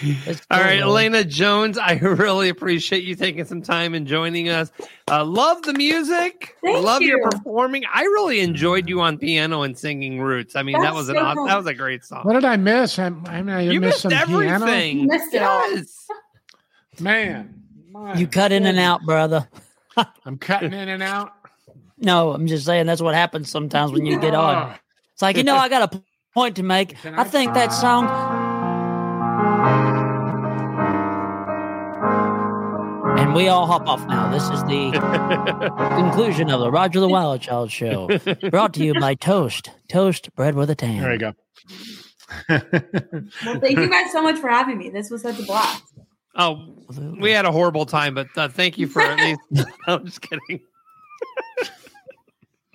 It's 0.00 0.46
All 0.50 0.60
right, 0.60 0.80
man. 0.80 0.82
Elena 0.82 1.24
Jones, 1.24 1.78
I 1.78 1.92
really 2.02 2.48
appreciate 2.48 3.04
you 3.04 3.14
taking 3.14 3.44
some 3.44 3.62
time 3.62 3.94
and 3.94 4.06
joining 4.06 4.48
us. 4.48 4.70
Uh, 5.10 5.24
love 5.24 5.62
the 5.62 5.72
music. 5.74 6.56
Thank 6.62 6.84
love 6.84 7.02
your 7.02 7.30
performing. 7.30 7.84
I 7.92 8.02
really 8.02 8.40
enjoyed 8.40 8.88
you 8.88 9.00
on 9.00 9.18
piano 9.18 9.62
and 9.62 9.78
singing 9.78 10.20
Roots. 10.20 10.56
I 10.56 10.62
mean, 10.62 10.74
that 10.74 10.82
That's 10.82 10.96
was 10.96 11.08
an 11.10 11.16
so 11.16 11.22
awesome, 11.22 11.36
cool. 11.36 11.46
that 11.46 11.56
was 11.56 11.66
a 11.66 11.74
great 11.74 12.04
song. 12.04 12.24
What 12.24 12.32
did 12.34 12.44
I 12.44 12.56
miss? 12.56 12.98
I, 12.98 13.06
I 13.06 13.08
mean, 13.42 13.50
I 13.50 13.60
you 13.62 13.80
missed 13.80 14.04
missed 14.04 14.16
some 14.16 14.28
piano. 14.28 14.64
everything. 14.66 15.00
You 15.00 15.06
missed 15.06 15.34
it 15.34 15.42
all. 15.42 15.70
Yes. 15.70 16.08
Man, 16.98 17.62
my 18.02 18.14
You 18.14 18.26
cut 18.26 18.52
in 18.52 18.66
and 18.66 18.78
out, 18.78 19.02
brother. 19.04 19.48
I'm 20.24 20.38
cutting 20.38 20.72
in 20.72 20.88
and 20.88 21.02
out. 21.02 21.32
No, 21.98 22.32
I'm 22.32 22.46
just 22.46 22.66
saying 22.66 22.86
that's 22.86 23.00
what 23.00 23.14
happens 23.14 23.50
sometimes 23.50 23.92
when 23.92 24.04
you 24.04 24.18
get 24.18 24.34
on. 24.34 24.72
Oh. 24.72 24.74
It's 25.14 25.22
like, 25.22 25.36
you 25.36 25.44
know, 25.44 25.56
I 25.56 25.68
got 25.70 25.94
a 25.94 26.02
point 26.34 26.56
to 26.56 26.62
make. 26.62 27.02
I 27.06 27.22
I- 27.22 27.24
think 27.24 27.54
that 27.54 27.68
song. 27.72 28.06
And 33.18 33.34
we 33.34 33.48
all 33.48 33.66
hop 33.66 33.88
off 33.88 34.06
now. 34.06 34.30
This 34.30 34.42
is 34.50 34.62
the 34.64 34.92
conclusion 35.96 36.50
of 36.50 36.60
the 36.60 36.70
Roger 36.70 37.00
the 37.00 37.08
Wild 37.08 37.40
Child 37.40 37.70
show. 37.72 38.08
Brought 38.50 38.74
to 38.74 38.84
you 38.84 38.92
by 39.00 39.14
Toast. 39.14 39.70
Toast 39.88 40.34
bread 40.36 40.54
with 40.54 40.68
a 40.68 40.74
tan. 40.74 41.00
There 41.00 41.12
you 41.14 41.18
go. 41.18 41.32
Well, 42.48 43.60
thank 43.60 43.78
you 43.78 43.88
guys 43.88 44.12
so 44.12 44.22
much 44.22 44.38
for 44.38 44.48
having 44.48 44.76
me. 44.78 44.90
This 44.90 45.10
was 45.10 45.22
such 45.22 45.38
a 45.38 45.42
blast. 45.44 45.82
Oh, 46.36 46.74
we 47.18 47.30
had 47.30 47.46
a 47.46 47.52
horrible 47.52 47.86
time, 47.86 48.14
but 48.14 48.28
uh, 48.36 48.48
thank 48.48 48.76
you 48.78 48.86
for 48.86 49.00
at 49.02 49.18
least. 49.18 49.68
I'm 49.86 50.04
just 50.04 50.20
kidding. 50.20 50.60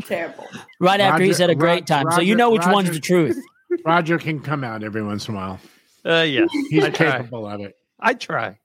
Terrible. 0.06 0.48
Right 0.80 1.00
after 1.00 1.22
he 1.24 1.30
Roger- 1.30 1.38
said 1.38 1.50
a 1.52 1.56
great 1.56 1.82
Rod- 1.82 1.88
time. 1.88 2.12
so 2.12 2.22
you 2.22 2.36
know 2.36 2.50
which 2.50 2.66
one's 2.66 2.90
the 2.92 3.00
truth. 3.00 3.38
Roger 3.86 4.18
can 4.18 4.40
come 4.40 4.64
out 4.64 4.84
every 4.84 5.04
once 5.04 5.28
in 5.28 5.36
a 5.36 5.38
while. 5.38 5.60
Uh, 6.04 6.24
yes, 6.28 6.50
He's 6.70 6.84
I 6.84 6.90
try. 6.90 7.12
capable 7.18 7.48
of 7.48 7.62
it. 7.62 7.76
I 8.00 8.16
try. 8.16 8.58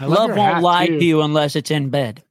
I 0.00 0.06
Love 0.06 0.28
your 0.30 0.36
won't 0.38 0.62
lie 0.62 0.86
too. 0.86 0.98
to 0.98 1.04
you 1.04 1.22
unless 1.22 1.54
it's 1.54 1.70
in 1.70 1.90
bed. 1.90 2.22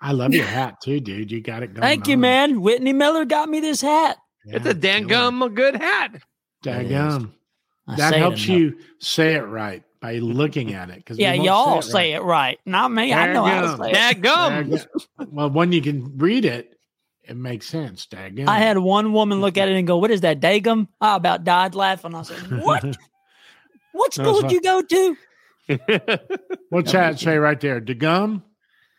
I 0.00 0.12
love 0.12 0.34
your 0.34 0.44
hat 0.46 0.76
too, 0.82 0.98
dude. 1.00 1.30
You 1.30 1.40
got 1.40 1.62
it 1.62 1.68
going. 1.68 1.82
Thank 1.82 2.08
you, 2.08 2.14
on. 2.14 2.20
man. 2.20 2.60
Whitney 2.60 2.92
Miller 2.92 3.24
got 3.24 3.48
me 3.48 3.60
this 3.60 3.80
hat. 3.80 4.16
It's 4.46 4.64
Yeah, 4.64 4.70
a 4.70 4.74
dangum 4.74 5.54
good 5.54 5.76
hat. 5.76 6.16
Dangum. 6.64 7.32
I 7.90 7.96
That 7.96 8.10
say 8.10 8.18
helps 8.18 8.46
you 8.46 8.78
say 8.98 9.34
it 9.34 9.42
right 9.42 9.82
by 10.00 10.18
looking 10.18 10.74
at 10.74 10.90
it. 10.90 10.96
Because 10.96 11.18
Yeah, 11.18 11.34
y'all 11.34 11.82
say 11.82 12.12
it 12.12 12.22
right. 12.22 12.58
Not 12.66 12.90
me. 12.90 13.12
I 13.12 13.32
know 13.32 13.44
how 13.44 13.76
to 13.76 13.76
say 13.82 13.90
it. 13.90 14.22
Dagum. 14.22 14.86
Well, 15.30 15.50
when 15.50 15.72
you 15.72 15.82
can 15.82 16.16
read 16.16 16.44
it, 16.44 16.78
it 17.24 17.36
makes 17.36 17.66
sense. 17.66 18.06
Dangum. 18.06 18.48
I 18.48 18.58
had 18.58 18.78
one 18.78 19.12
woman 19.12 19.40
look 19.40 19.56
at 19.56 19.68
it 19.68 19.76
and 19.76 19.86
go, 19.86 19.98
"What 19.98 20.10
is 20.10 20.22
that, 20.22 20.40
Dagum?" 20.40 20.88
I 21.00 21.16
about 21.16 21.44
died 21.44 21.74
laughing. 21.74 22.14
I 22.14 22.22
said, 22.22 22.62
"What? 22.62 22.96
What 23.92 24.14
school 24.14 24.38
it's 24.38 24.42
did 24.42 24.52
you 24.52 24.60
go 24.62 24.82
to?" 24.82 25.16
What's 26.70 26.92
that 26.92 27.18
say 27.18 27.38
right 27.38 27.60
there? 27.60 27.80
Dagum? 27.80 28.42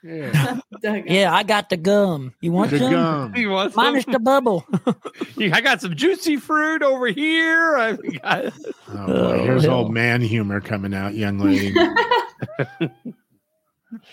Yeah. 0.03 0.59
Yeah, 0.83 1.31
I 1.31 1.43
got 1.43 1.69
the 1.69 1.77
gum. 1.77 2.33
You 2.41 2.51
want 2.51 2.71
some? 2.71 2.79
Dagum. 2.79 3.37
You 3.37 3.51
want 3.51 3.73
some? 3.73 3.83
Minus 3.83 4.05
the 4.05 4.17
bubble. 4.17 4.65
I 5.39 5.61
got 5.61 5.79
some 5.79 5.95
juicy 5.95 6.37
fruit 6.37 6.81
over 6.81 7.05
here. 7.07 7.77
I 7.77 7.91
got 7.93 8.53
Oh 8.89 9.05
boy, 9.05 9.43
here's 9.43 9.63
hell. 9.65 9.75
old 9.75 9.93
man 9.93 10.21
humor 10.21 10.59
coming 10.59 10.95
out, 10.95 11.13
young 11.13 11.37
lady. 11.37 11.71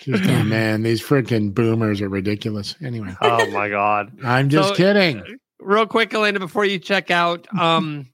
Just, 0.01 0.25
oh, 0.29 0.43
man, 0.45 0.83
these 0.83 1.01
freaking 1.01 1.55
boomers 1.55 2.01
are 2.03 2.09
ridiculous. 2.09 2.75
Anyway, 2.83 3.15
Oh 3.23 3.49
my 3.51 3.69
god. 3.69 4.13
I'm 4.25 4.49
just 4.51 4.71
So- 4.71 4.75
kidding. 4.75 5.23
Real 5.61 5.87
quick, 5.87 6.13
Elena, 6.15 6.39
before 6.39 6.65
you 6.65 6.79
check 6.79 7.11
out, 7.11 7.47
um, 7.59 8.09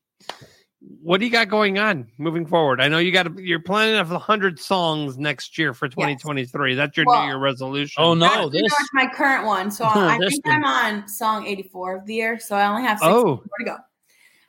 what 1.04 1.20
do 1.20 1.26
you 1.26 1.30
got 1.32 1.48
going 1.48 1.78
on 1.78 2.08
moving 2.18 2.46
forward? 2.46 2.80
I 2.80 2.88
know 2.88 2.98
you 2.98 3.12
got 3.12 3.38
you're 3.38 3.60
planning 3.60 3.96
of 3.96 4.08
hundred 4.08 4.58
songs 4.58 5.18
next 5.18 5.58
year 5.58 5.74
for 5.74 5.86
2023. 5.88 6.74
That's 6.74 6.96
your 6.96 7.04
Well- 7.06 7.22
New 7.22 7.28
Year 7.28 7.38
resolution. 7.38 8.02
Oh 8.02 8.14
no, 8.14 8.26
That's 8.26 8.36
pretty 8.50 8.62
this 8.62 8.72
much 8.72 8.88
my 8.94 9.06
current 9.14 9.44
one. 9.46 9.70
So 9.70 9.84
I 9.88 10.18
this 10.18 10.30
think 10.30 10.46
one. 10.46 10.64
I'm 10.64 10.64
on 11.02 11.08
song 11.08 11.46
84 11.46 11.96
of 11.98 12.06
the 12.06 12.14
year. 12.14 12.38
So 12.40 12.56
I 12.56 12.66
only 12.66 12.82
have 12.82 12.98
six 12.98 13.08
Oh. 13.12 13.24
more 13.24 13.58
to 13.58 13.64
go. 13.64 13.76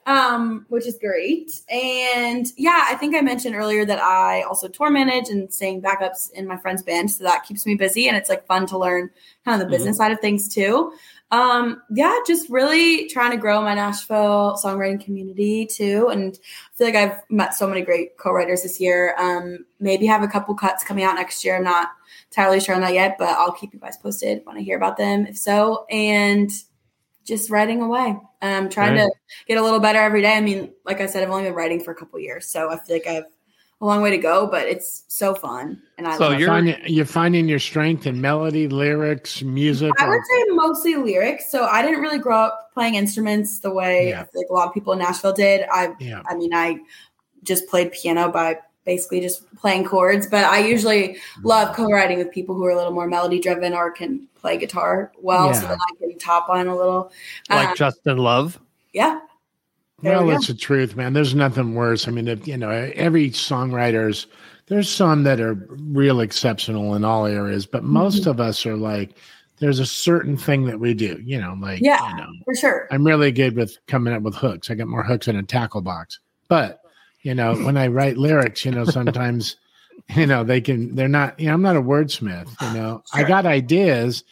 Um, 0.08 0.68
which 0.70 0.86
is 0.86 1.00
great. 1.02 1.52
And 1.68 2.46
yeah, 2.58 2.86
I 2.90 2.94
think 2.96 3.16
I 3.16 3.22
mentioned 3.22 3.56
earlier 3.56 3.86
that 3.86 4.00
I 4.00 4.44
also 4.44 4.68
tour 4.68 4.92
manage 4.92 5.30
and 5.30 5.52
sing 5.52 5.82
backups 5.82 6.32
in 6.34 6.46
my 6.48 6.58
friend's 6.58 6.84
band. 6.84 7.10
So 7.10 7.24
that 7.24 7.44
keeps 7.44 7.66
me 7.66 7.74
busy 7.74 8.08
and 8.08 8.16
it's 8.16 8.30
like 8.30 8.46
fun 8.46 8.68
to 8.68 8.78
learn 8.78 9.10
kind 9.46 9.60
of 9.60 9.68
the 9.68 9.76
business 9.76 9.98
side 9.98 10.12
of 10.12 10.20
things 10.20 10.48
too. 10.54 10.94
Um, 11.36 11.82
yeah, 11.90 12.18
just 12.26 12.50
really 12.50 13.10
trying 13.10 13.32
to 13.32 13.38
grow 13.38 13.62
my 13.62 13.74
Nashville 13.74 14.58
songwriting 14.64 15.04
community 15.04 15.66
too. 15.66 16.08
And 16.10 16.34
I 16.34 16.78
feel 16.78 16.88
like 16.88 16.96
I've 16.96 17.22
met 17.30 17.54
so 17.54 17.68
many 17.68 17.82
great 17.82 18.18
co-writers 18.18 18.64
this 18.64 18.80
year. 18.80 19.16
Um, 19.18 19.66
maybe 19.80 20.06
have 20.06 20.24
a 20.24 20.28
couple 20.30 20.56
cuts 20.56 20.84
coming 20.84 21.04
out 21.04 21.16
next 21.16 21.44
year. 21.44 21.58
I'm 21.58 21.64
not 21.64 21.90
entirely 22.32 22.62
sure 22.62 22.76
on 22.76 22.82
that 22.82 22.94
yet, 22.94 23.18
but 23.20 23.30
I'll 23.30 23.52
keep 23.52 23.74
you 23.74 23.80
guys 23.80 23.98
posted 23.98 24.42
when 24.46 24.58
I 24.58 24.62
hear 24.62 24.78
about 24.78 24.96
them, 24.98 25.26
if 25.28 25.38
so. 25.38 25.86
And 25.90 26.50
just 27.26 27.50
writing 27.50 27.82
away. 27.82 28.18
Um, 28.42 28.70
trying 28.70 28.94
Right. 28.96 29.02
to 29.02 29.12
get 29.48 29.58
a 29.58 29.62
little 29.64 29.80
better 29.80 30.00
every 30.00 30.22
day. 30.22 30.38
I 30.38 30.42
mean, 30.42 30.74
like 30.86 31.02
I 31.02 31.08
said, 31.08 31.24
I've 31.24 31.32
only 31.32 31.44
been 31.46 31.54
writing 31.56 31.84
for 31.84 31.92
a 31.92 31.96
couple 31.96 32.20
years, 32.20 32.48
so 32.48 32.70
I 32.70 32.78
feel 32.78 32.96
like 32.96 33.08
I 33.08 33.14
have 33.14 33.26
a 33.82 33.86
long 33.86 34.02
way 34.02 34.10
to 34.10 34.18
go, 34.18 34.48
but 34.48 34.68
it's 34.68 35.04
so 35.10 35.36
fun. 35.36 35.82
And 35.98 36.08
I 36.08 36.18
So 36.18 36.30
love 36.30 36.40
you're- 36.40 36.44
it. 36.44 36.48
Finding, 36.48 36.76
you're 36.86 37.06
finding 37.06 37.48
your 37.50 37.60
strength 37.60 38.08
in 38.08 38.22
melody, 38.22 38.68
lyrics, 38.68 39.42
music. 39.42 39.92
I 40.00 40.06
or- 40.06 40.12
would 40.12 40.22
say 40.26 40.44
mostly 40.52 40.96
lyrics. 40.96 41.52
So 41.52 41.66
I 41.66 41.82
didn't 41.82 42.00
really 42.02 42.18
grow 42.20 42.38
up 42.38 42.72
playing 42.74 42.96
instruments 42.96 43.60
the 43.60 43.72
way 43.72 44.10
Yeah. 44.10 44.26
Like 44.34 44.48
a 44.50 44.54
lot 44.54 44.68
of 44.68 44.74
people 44.74 44.94
in 44.94 45.00
Nashville 45.00 45.34
did. 45.34 45.66
I 45.72 45.94
yeah. 46.00 46.22
I 46.28 46.36
mean, 46.36 46.54
I 46.54 46.80
just 47.44 47.68
played 47.68 47.92
piano 47.92 48.30
by 48.32 48.60
basically 48.86 49.20
just 49.20 49.44
playing 49.56 49.84
chords, 49.84 50.28
but 50.28 50.44
I 50.46 50.60
usually 50.60 51.18
love 51.44 51.76
co-writing 51.76 52.18
with 52.20 52.32
people 52.32 52.54
who 52.56 52.64
are 52.66 52.70
a 52.70 52.76
little 52.78 52.94
more 52.94 53.08
melody 53.08 53.40
driven 53.40 53.74
or 53.74 53.90
can 53.92 54.28
play 54.36 54.58
guitar 54.58 55.12
well, 55.22 55.54
so 55.56 55.62
that 55.62 55.78
I 55.82 55.96
can 56.00 56.18
top 56.20 56.50
on 56.50 56.68
a 56.68 56.76
little. 56.76 57.12
like 57.50 57.70
Um, 57.70 57.76
Justin 57.76 58.18
Love. 58.20 58.60
yeah, 58.94 59.20
There 60.06 60.16
Well, 60.18 60.28
we 60.28 60.36
it's 60.36 60.48
the 60.48 60.54
truth, 60.54 60.96
man. 60.96 61.14
There's 61.14 61.36
nothing 61.36 61.76
worse. 61.76 62.08
I 62.08 62.12
mean, 62.12 62.28
if, 62.28 62.48
you 62.48 62.58
know, 62.58 62.70
every 62.70 63.30
songwriter's 63.32 64.28
there's 64.68 64.90
some 64.90 65.24
that 65.24 65.40
are 65.40 65.54
real 65.70 66.22
exceptional 66.22 66.96
in 66.96 67.04
all 67.06 67.26
areas, 67.28 67.66
but 67.68 67.84
most 67.84 68.22
Mm-hmm. 68.22 68.30
of 68.32 68.40
us 68.40 68.66
are 68.66 68.76
like, 68.78 69.12
there's 69.60 69.80
a 69.80 69.86
certain 69.86 70.36
thing 70.38 70.66
that 70.66 70.80
we 70.80 70.94
do. 70.96 71.20
You 71.24 71.40
know, 71.40 71.56
like, 71.62 71.82
Yeah. 71.82 72.10
you 72.10 72.18
know, 72.18 72.28
for 72.46 72.56
sure. 72.56 72.88
I'm 72.92 73.06
really 73.06 73.32
good 73.32 73.56
with 73.56 73.78
coming 73.88 74.14
up 74.14 74.24
with 74.24 74.34
hooks. 74.36 74.70
I 74.72 74.76
got 74.76 74.88
more 74.88 75.04
hooks 75.04 75.28
in 75.28 75.36
a 75.36 75.44
tackle 75.44 75.82
box. 75.82 76.20
But, 76.48 76.82
you 77.22 77.36
know, 77.36 77.56
when 77.56 77.78
I 77.78 77.88
write 77.88 78.18
lyrics, 78.18 78.66
you 78.66 78.72
know, 78.72 78.86
sometimes, 78.86 79.56
you 80.16 80.26
know, 80.26 80.44
they 80.44 80.62
can, 80.62 80.96
they're 80.96 81.08
not, 81.08 81.40
you 81.40 81.48
know, 81.48 81.54
I'm 81.54 81.62
not 81.62 81.78
a 81.78 81.82
wordsmith, 81.82 82.50
you 82.62 82.74
know, 82.80 83.04
I 83.14 83.24
got 83.24 83.46
ideas 83.46 84.24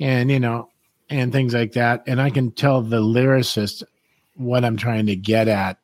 and, 0.00 0.30
you 0.30 0.40
know, 0.40 0.70
and 1.10 1.30
things 1.30 1.52
like 1.54 1.72
that. 1.72 2.02
And 2.06 2.20
I 2.22 2.30
can 2.30 2.50
tell 2.52 2.80
the 2.82 3.00
lyricist 3.02 3.82
what 4.34 4.64
I'm 4.64 4.76
trying 4.76 5.06
to 5.06 5.16
get 5.16 5.48
at 5.48 5.78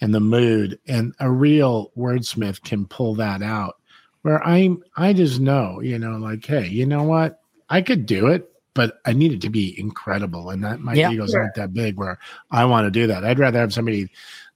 and 0.00 0.14
the 0.14 0.20
mood. 0.20 0.78
And 0.86 1.14
a 1.20 1.30
real 1.30 1.92
wordsmith 1.96 2.62
can 2.62 2.86
pull 2.86 3.14
that 3.16 3.42
out 3.42 3.76
where 4.22 4.42
I'm, 4.46 4.82
I 4.96 5.12
just 5.12 5.40
know, 5.40 5.80
you 5.80 5.98
know, 5.98 6.16
like, 6.16 6.44
hey, 6.44 6.66
you 6.68 6.86
know 6.86 7.02
what? 7.02 7.40
I 7.68 7.82
could 7.82 8.06
do 8.06 8.28
it, 8.28 8.50
but 8.74 8.98
I 9.04 9.12
need 9.12 9.32
it 9.32 9.40
to 9.42 9.50
be 9.50 9.78
incredible. 9.78 10.50
And 10.50 10.64
that 10.64 10.80
my 10.80 10.94
Yeah. 10.94 11.10
ego's 11.10 11.30
Sure. 11.30 11.44
not 11.44 11.54
that 11.56 11.74
big 11.74 11.96
where 11.96 12.18
I 12.50 12.64
want 12.64 12.86
to 12.86 12.90
do 12.90 13.06
that. 13.08 13.24
I'd 13.24 13.38
rather 13.38 13.58
have 13.58 13.72
somebody 13.72 14.08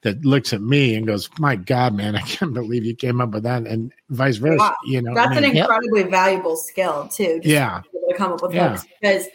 that 0.02 0.24
looks 0.24 0.52
at 0.52 0.60
me 0.60 0.94
and 0.94 1.06
goes, 1.06 1.28
My 1.38 1.56
God, 1.56 1.94
man, 1.94 2.14
I 2.16 2.20
can't 2.20 2.54
believe 2.54 2.84
you 2.84 2.94
came 2.94 3.20
up 3.20 3.30
with 3.32 3.42
that, 3.42 3.66
and 3.66 3.92
vice 4.10 4.36
versa. 4.36 4.58
Wow. 4.58 4.74
You 4.86 5.02
know, 5.02 5.14
That's 5.14 5.32
I 5.36 5.40
mean, 5.40 5.50
an 5.50 5.56
incredibly 5.56 6.04
valuable 6.04 6.56
skill 6.56 7.08
too. 7.08 7.40
Just 7.42 7.46
Yeah. 7.46 7.80
to 7.82 7.90
be 7.90 7.98
able 7.98 8.08
to 8.10 8.14
come 8.16 8.32
up 8.32 8.42
with 8.42 8.54
Yeah. 8.54 8.80
because. 9.00 9.26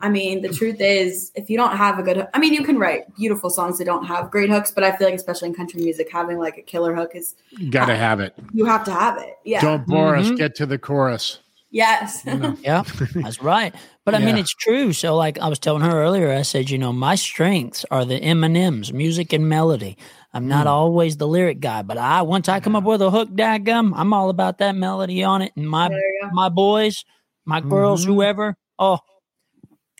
I 0.00 0.08
mean, 0.08 0.40
the 0.42 0.48
truth 0.48 0.76
is, 0.80 1.30
if 1.34 1.50
you 1.50 1.56
don't 1.58 1.76
have 1.76 1.98
a 1.98 2.02
good, 2.02 2.26
I 2.32 2.38
mean, 2.38 2.54
you 2.54 2.62
can 2.64 2.78
write 2.78 3.14
beautiful 3.16 3.50
songs 3.50 3.78
that 3.78 3.84
don't 3.84 4.04
have 4.06 4.30
great 4.30 4.48
hooks, 4.48 4.70
but 4.70 4.82
I 4.82 4.96
feel 4.96 5.06
like, 5.08 5.14
especially 5.16 5.48
in 5.48 5.54
country 5.54 5.80
music, 5.82 6.10
having 6.10 6.38
like 6.38 6.56
a 6.56 6.62
killer 6.62 6.94
hook 6.94 7.10
is 7.14 7.34
you 7.50 7.70
gotta 7.70 7.96
have 7.96 8.20
it. 8.20 8.34
you 8.52 8.64
have 8.64 8.84
to 8.84 8.92
have 8.92 9.18
it. 9.18 9.36
Yeah. 9.44 9.60
Don't 9.60 9.86
bore 9.86 10.16
us. 10.16 10.28
Mhm. 10.30 10.36
Get 10.38 10.54
to 10.56 10.66
the 10.66 10.78
chorus. 10.78 11.38
yes. 11.70 12.22
You 12.26 12.34
know? 12.36 12.56
Yeah, 12.62 12.82
that's 13.14 13.42
right. 13.42 13.74
But 14.06 14.14
I 14.14 14.18
mean, 14.18 14.38
it's 14.38 14.54
true. 14.54 14.92
So, 14.92 15.14
like 15.14 15.38
I 15.38 15.48
was 15.48 15.58
telling 15.58 15.82
her 15.82 16.02
earlier, 16.02 16.32
I 16.32 16.42
said, 16.42 16.70
you 16.70 16.78
know, 16.78 16.92
my 16.92 17.14
strengths 17.14 17.84
are 17.90 18.04
the 18.04 18.16
M 18.16 18.42
and 18.42 18.56
M's, 18.56 18.92
music 18.92 19.32
and 19.32 19.48
melody. 19.48 19.96
I'm 20.32 20.48
not 20.48 20.66
Mm. 20.66 20.70
always 20.70 21.16
the 21.18 21.28
lyric 21.28 21.60
guy, 21.60 21.82
but 21.82 21.98
I 21.98 22.22
once 22.22 22.48
I 22.48 22.60
come 22.60 22.74
up 22.74 22.84
with 22.84 23.02
a 23.02 23.10
hook, 23.10 23.28
daggum, 23.30 23.92
I'm 23.94 24.12
all 24.12 24.30
about 24.30 24.58
that 24.58 24.74
melody 24.74 25.22
on 25.24 25.42
it. 25.42 25.52
And 25.56 25.68
my 25.68 25.88
There 25.88 25.98
you 25.98 26.20
go. 26.22 26.30
my 26.32 26.48
boys, 26.48 27.04
my 27.44 27.60
girls, 27.60 28.04
Mhm. 28.04 28.14
whoever. 28.14 28.56
Oh, 28.78 28.98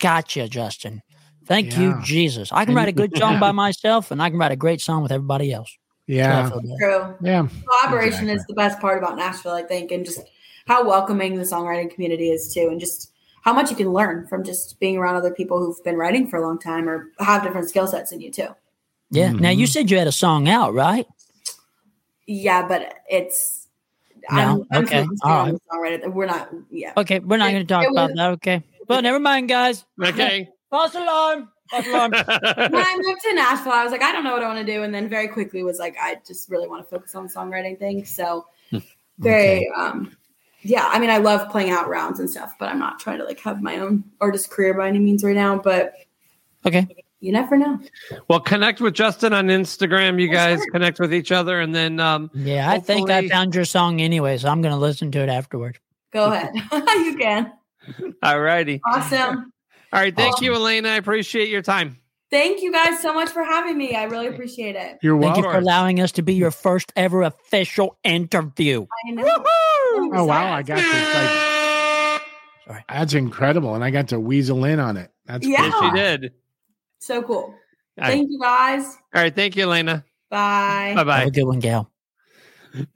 gotcha, 0.01 0.49
Justin. 0.49 1.03
Thank 1.47 1.77
you, 1.77 2.01
Jesus. 2.03 2.51
I 2.53 2.65
can 2.65 2.75
write 2.75 2.89
a 2.89 2.93
good 2.93 3.17
song 3.17 3.41
by 3.41 3.53
myself, 3.53 4.11
and 4.11 4.23
I 4.23 4.31
can 4.31 4.39
write 4.39 4.53
a 4.53 4.57
great 4.57 4.81
song 4.81 5.03
with 5.03 5.11
everybody 5.13 5.53
else. 5.53 5.77
That's 6.09 6.27
how 6.27 6.33
I 6.33 6.43
Yeah. 6.43 6.49
feel 6.49 6.59
about 6.59 6.71
it. 6.71 6.79
True. 6.79 7.29
Yeah. 7.29 7.49
Collaboration 7.81 8.29
Exactly. 8.29 8.33
is 8.35 8.45
the 8.47 8.55
best 8.55 8.81
part 8.81 8.99
about 8.99 9.17
Nashville, 9.17 9.53
I 9.53 9.63
think, 9.63 9.91
and 9.91 10.05
just 10.05 10.21
how 10.67 10.87
welcoming 10.87 11.37
the 11.37 11.43
songwriting 11.45 11.93
community 11.93 12.31
is 12.31 12.53
too, 12.53 12.69
and 12.71 12.79
just 12.81 13.11
how 13.43 13.53
much 13.53 13.71
you 13.71 13.77
can 13.77 13.93
learn 13.93 14.27
from 14.29 14.45
just 14.45 14.79
being 14.81 14.97
around 14.97 15.17
other 15.17 15.33
people 15.33 15.59
who've 15.59 15.83
been 15.83 15.97
writing 15.97 16.27
for 16.29 16.37
a 16.37 16.43
long 16.47 16.59
time 16.59 16.89
or 16.89 17.09
have 17.21 17.43
different 17.43 17.69
skill 17.69 17.87
sets 17.87 18.11
than 18.11 18.21
you 18.21 18.31
too. 18.31 18.49
Yeah. 19.11 19.33
Now 19.33 19.51
you 19.51 19.67
Mhm. 19.67 19.71
said 19.71 19.91
you 19.91 19.99
had 19.99 20.07
a 20.07 20.13
song 20.13 20.49
out, 20.49 20.73
right? 20.75 21.07
Yeah, 22.27 22.67
but 22.69 22.95
it's 23.09 23.57
No? 24.31 24.39
I'm, 24.39 24.67
I'm 24.71 24.85
Okay. 24.85 25.03
focused 25.03 25.23
All 25.25 25.31
on 25.33 25.53
the 25.55 25.61
songwriter. 25.73 26.13
We're 26.13 26.27
not. 26.27 26.51
Yeah. 26.71 26.93
Okay, 26.97 27.19
we're 27.21 27.39
not 27.39 27.51
going 27.51 27.67
to 27.67 27.73
talk 27.75 27.85
it 27.85 27.91
about 27.91 28.11
was- 28.11 28.17
that. 28.19 28.31
Okay, 28.33 28.63
but 28.91 29.01
never 29.03 29.21
mind, 29.21 29.49
guys. 29.49 29.85
Okay. 30.03 30.49
False 30.71 30.95
alarm. 30.95 31.49
False 31.71 31.87
alarm. 31.87 32.11
when 32.13 32.25
I 32.27 32.97
moved 33.01 33.21
to 33.23 33.35
Nashville, 33.35 33.73
I 33.73 33.83
was 33.85 33.93
like, 33.93 34.03
I 34.03 34.13
don't 34.13 34.25
know 34.25 34.33
what 34.33 34.43
I 34.43 34.47
want 34.47 34.65
to 34.65 34.73
do, 34.73 34.83
and 34.83 34.93
then 34.95 35.09
very 35.09 35.29
quickly 35.29 35.63
was 35.63 35.79
like, 35.79 35.97
I 36.01 36.17
just 36.27 36.51
really 36.51 36.69
want 36.69 36.85
to 36.85 36.91
focus 36.91 37.15
on 37.15 37.29
songwriting 37.29 37.79
thing. 37.79 38.05
So 38.05 38.47
very, 39.19 39.69
um, 39.77 40.17
yeah. 40.63 40.89
I 40.91 40.99
mean, 40.99 41.11
I 41.11 41.19
love 41.19 41.49
playing 41.51 41.71
out 41.71 41.89
rounds 41.89 42.21
and 42.21 42.29
stuff, 42.29 42.55
but 42.59 42.69
I'm 42.69 42.79
not 42.79 42.99
trying 42.99 43.19
to 43.19 43.25
like 43.25 43.41
have 43.41 43.63
my 43.63 43.79
own 43.79 44.05
artist 44.21 44.51
career 44.51 44.75
by 44.75 44.89
any 44.89 44.99
means 44.99 45.23
right 45.25 45.37
now. 45.37 45.59
But 45.59 45.95
Okay. 46.67 46.87
you 47.21 47.33
never 47.33 47.57
know. 47.57 47.79
well, 48.29 48.41
connect 48.41 48.81
with 48.81 48.95
Justin 48.95 49.33
on 49.33 49.47
Instagram. 49.49 50.21
You 50.21 50.29
Oh, 50.31 50.33
guys 50.33 50.59
sure. 50.59 50.71
connect 50.73 50.99
with 51.01 51.15
each 51.15 51.33
other, 51.33 51.61
and 51.61 51.75
then 51.75 52.01
um, 52.01 52.31
Yeah, 52.35 52.71
I 52.71 52.79
think 52.81 53.11
I 53.11 53.29
found 53.29 53.55
your 53.55 53.65
song 53.65 54.01
anyway, 54.01 54.37
so 54.39 54.49
I'm 54.49 54.61
going 54.63 54.75
to 54.75 54.79
listen 54.81 55.11
to 55.13 55.21
it 55.21 55.29
afterward. 55.29 55.79
Go 56.13 56.33
ahead. 56.33 56.53
you 57.05 57.17
can. 57.17 57.53
All 58.23 58.41
righty. 58.41 58.81
Awesome. 58.87 59.53
All 59.93 60.01
right. 60.01 60.15
Thank 60.15 60.41
you, 60.41 60.55
Elena. 60.55 60.91
I 60.91 60.95
appreciate 60.97 61.49
your 61.49 61.63
time. 61.63 61.97
Thank 62.31 62.63
you 62.63 62.71
guys 62.71 63.01
so 63.01 63.13
much 63.13 63.31
for 63.31 63.43
having 63.43 63.77
me. 63.77 63.97
I 63.97 64.05
really 64.05 64.29
appreciate 64.29 64.77
it. 64.77 64.99
You're 65.03 65.21
Thank 65.21 65.35
welcome. 65.35 65.45
you 65.45 65.51
for 65.51 65.59
allowing 65.59 65.99
us 66.01 66.13
to 66.13 66.23
be 66.23 66.35
your 66.35 66.53
first 66.53 66.93
ever 66.95 67.23
official 67.23 67.99
interview. 68.05 68.87
I 69.09 69.11
know. 69.11 69.45
Oh 70.13 70.25
wow, 70.27 70.53
I 70.53 70.63
got 70.63 70.77
to 70.77 70.83
like 70.83 72.23
Sorry. 72.67 72.85
that's 72.89 73.15
incredible. 73.15 73.75
And 73.75 73.83
I 73.83 73.91
got 73.91 74.09
to 74.09 74.21
weasel 74.21 74.65
in 74.65 74.79
on 74.79 74.97
it. 74.97 75.11
That's 75.27 75.45
Yeah. 75.45 75.65
Yes, 75.65 75.75
she 75.81 75.91
did. 75.91 76.33
So 77.01 77.23
cool. 77.23 77.37
All 77.37 77.55
right. 77.99 78.07
Thank 78.13 78.31
you 78.31 78.39
guys. 78.41 78.85
All 79.15 79.23
right. 79.23 79.35
Thank 79.35 79.57
you, 79.57 79.65
Elena. 79.65 80.05
Bye. 80.31 80.93
Bye 80.95 80.99
Have 80.99 81.07
bye. 81.09 81.23
a 81.25 81.31
good 81.31 81.45
one, 81.45 81.59
Gail. 81.59 81.91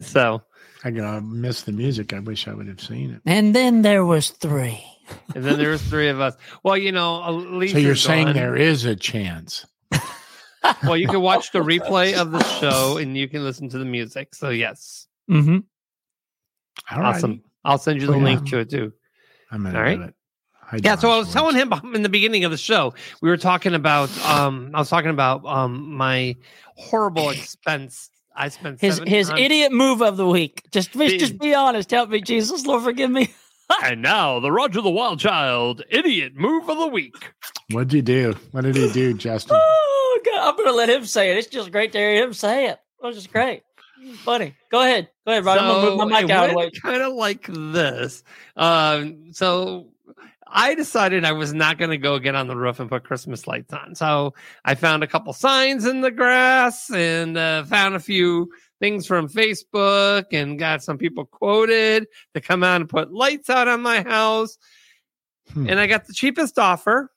So, 0.00 0.40
I 0.84 0.90
gotta 0.90 1.20
miss 1.22 1.62
the 1.62 1.72
music. 1.72 2.12
I 2.12 2.18
wish 2.20 2.46
I 2.46 2.52
would 2.54 2.68
have 2.68 2.80
seen 2.80 3.10
it. 3.10 3.22
And 3.26 3.54
then 3.54 3.82
there 3.82 4.04
was 4.04 4.30
three. 4.30 4.84
and 5.34 5.42
then 5.44 5.58
there 5.58 5.70
was 5.70 5.82
three 5.82 6.08
of 6.08 6.20
us. 6.20 6.36
Well, 6.62 6.76
you 6.76 6.92
know, 6.92 7.22
Alicia. 7.28 7.72
So 7.74 7.78
you're 7.78 7.94
saying 7.96 8.26
gone. 8.26 8.34
there 8.34 8.56
is 8.56 8.84
a 8.84 8.94
chance. 8.96 9.66
Well, 10.82 10.96
you 10.96 11.08
can 11.08 11.20
watch 11.20 11.52
the 11.52 11.58
replay 11.58 12.14
of 12.14 12.32
the 12.32 12.42
show 12.42 12.96
and 12.96 13.14
you 13.14 13.28
can 13.28 13.44
listen 13.44 13.68
to 13.68 13.76
the 13.78 13.84
music. 13.84 14.34
So 14.34 14.48
yes, 14.48 15.06
Mm-hmm. 15.30 15.58
All 16.90 17.02
right. 17.02 17.14
awesome. 17.16 17.42
I'll 17.66 17.76
send 17.76 18.00
you 18.00 18.06
the 18.06 18.14
Oh, 18.14 18.16
yeah. 18.18 18.24
link 18.24 18.46
to 18.46 18.58
it 18.60 18.70
too. 18.70 18.92
I'm 19.50 19.62
gonna 19.62 19.76
All 19.78 19.84
right. 19.84 20.00
it. 20.00 20.14
I 20.72 20.76
Yeah, 20.82 20.96
so 20.96 21.10
I 21.10 21.18
was 21.18 21.28
afterwards. 21.28 21.54
telling 21.60 21.82
him 21.82 21.94
in 21.94 22.02
the 22.02 22.08
beginning 22.08 22.44
of 22.44 22.50
the 22.50 22.56
show, 22.56 22.94
we 23.20 23.28
were 23.28 23.36
talking 23.36 23.74
about 23.74 24.08
um 24.24 24.70
I 24.72 24.78
was 24.78 24.88
talking 24.88 25.10
about 25.10 25.44
um 25.44 25.92
my 25.94 26.34
horrible 26.76 27.28
expense. 27.28 28.08
I 28.34 28.48
spent 28.48 28.80
His 28.80 29.00
his 29.06 29.28
hun- 29.28 29.38
idiot 29.38 29.72
move 29.72 30.02
of 30.02 30.16
the 30.16 30.26
week. 30.26 30.62
Just 30.72 30.92
just 30.92 31.38
be 31.38 31.54
honest. 31.54 31.90
Help 31.90 32.10
me, 32.10 32.20
Jesus. 32.20 32.66
Lord, 32.66 32.82
forgive 32.82 33.10
me. 33.10 33.32
and 33.84 34.02
now 34.02 34.40
the 34.40 34.50
Roger 34.50 34.80
the 34.80 34.90
Wild 34.90 35.20
Child 35.20 35.82
idiot 35.88 36.34
move 36.34 36.68
of 36.68 36.78
the 36.78 36.88
week. 36.88 37.32
What'd 37.70 37.92
you 37.92 38.02
do? 38.02 38.34
What 38.50 38.64
did 38.64 38.76
he 38.76 38.92
do, 38.92 39.14
Justin? 39.14 39.56
Oh 39.60 40.20
God, 40.24 40.48
I'm 40.48 40.56
gonna 40.56 40.76
let 40.76 40.90
him 40.90 41.06
say 41.06 41.30
it. 41.30 41.38
It's 41.38 41.48
just 41.48 41.70
great 41.70 41.92
to 41.92 41.98
hear 41.98 42.24
him 42.24 42.32
say 42.32 42.66
it. 42.66 42.78
It 43.02 43.06
was 43.06 43.16
just 43.16 43.32
great. 43.32 43.62
Funny. 44.18 44.54
Go 44.70 44.82
ahead. 44.82 45.08
Go 45.24 45.32
ahead, 45.32 45.44
Rod. 45.44 45.58
I'm 45.58 45.68
gonna 45.68 45.90
move 45.90 45.98
my 46.10 46.20
mic 46.22 46.30
out 46.30 46.44
of 46.44 46.50
the 46.50 46.56
way. 46.56 46.70
Kind 46.70 47.02
of 47.02 47.14
like 47.14 47.46
this. 47.48 48.22
Um, 48.56 49.32
so 49.32 49.93
I 50.56 50.76
decided 50.76 51.24
I 51.24 51.32
was 51.32 51.52
not 51.52 51.78
going 51.78 51.90
to 51.90 51.98
go 51.98 52.20
get 52.20 52.36
on 52.36 52.46
the 52.46 52.56
roof 52.56 52.78
and 52.78 52.88
put 52.88 53.02
Christmas 53.02 53.48
lights 53.48 53.72
on. 53.72 53.96
So 53.96 54.34
I 54.64 54.76
found 54.76 55.02
a 55.02 55.08
couple 55.08 55.32
signs 55.32 55.84
in 55.84 56.00
the 56.00 56.12
grass 56.12 56.90
and 56.92 57.36
uh, 57.36 57.64
found 57.64 57.96
a 57.96 58.00
few 58.00 58.50
things 58.78 59.04
from 59.04 59.28
Facebook 59.28 60.26
and 60.30 60.56
got 60.56 60.82
some 60.84 60.96
people 60.96 61.24
quoted 61.24 62.06
to 62.34 62.40
come 62.40 62.62
out 62.62 62.80
and 62.80 62.88
put 62.88 63.12
lights 63.12 63.50
out 63.50 63.66
on 63.66 63.82
my 63.82 64.02
house. 64.02 64.56
Hmm. 65.52 65.68
And 65.68 65.80
I 65.80 65.88
got 65.88 66.06
the 66.06 66.12
cheapest 66.12 66.56
offer, 66.56 67.10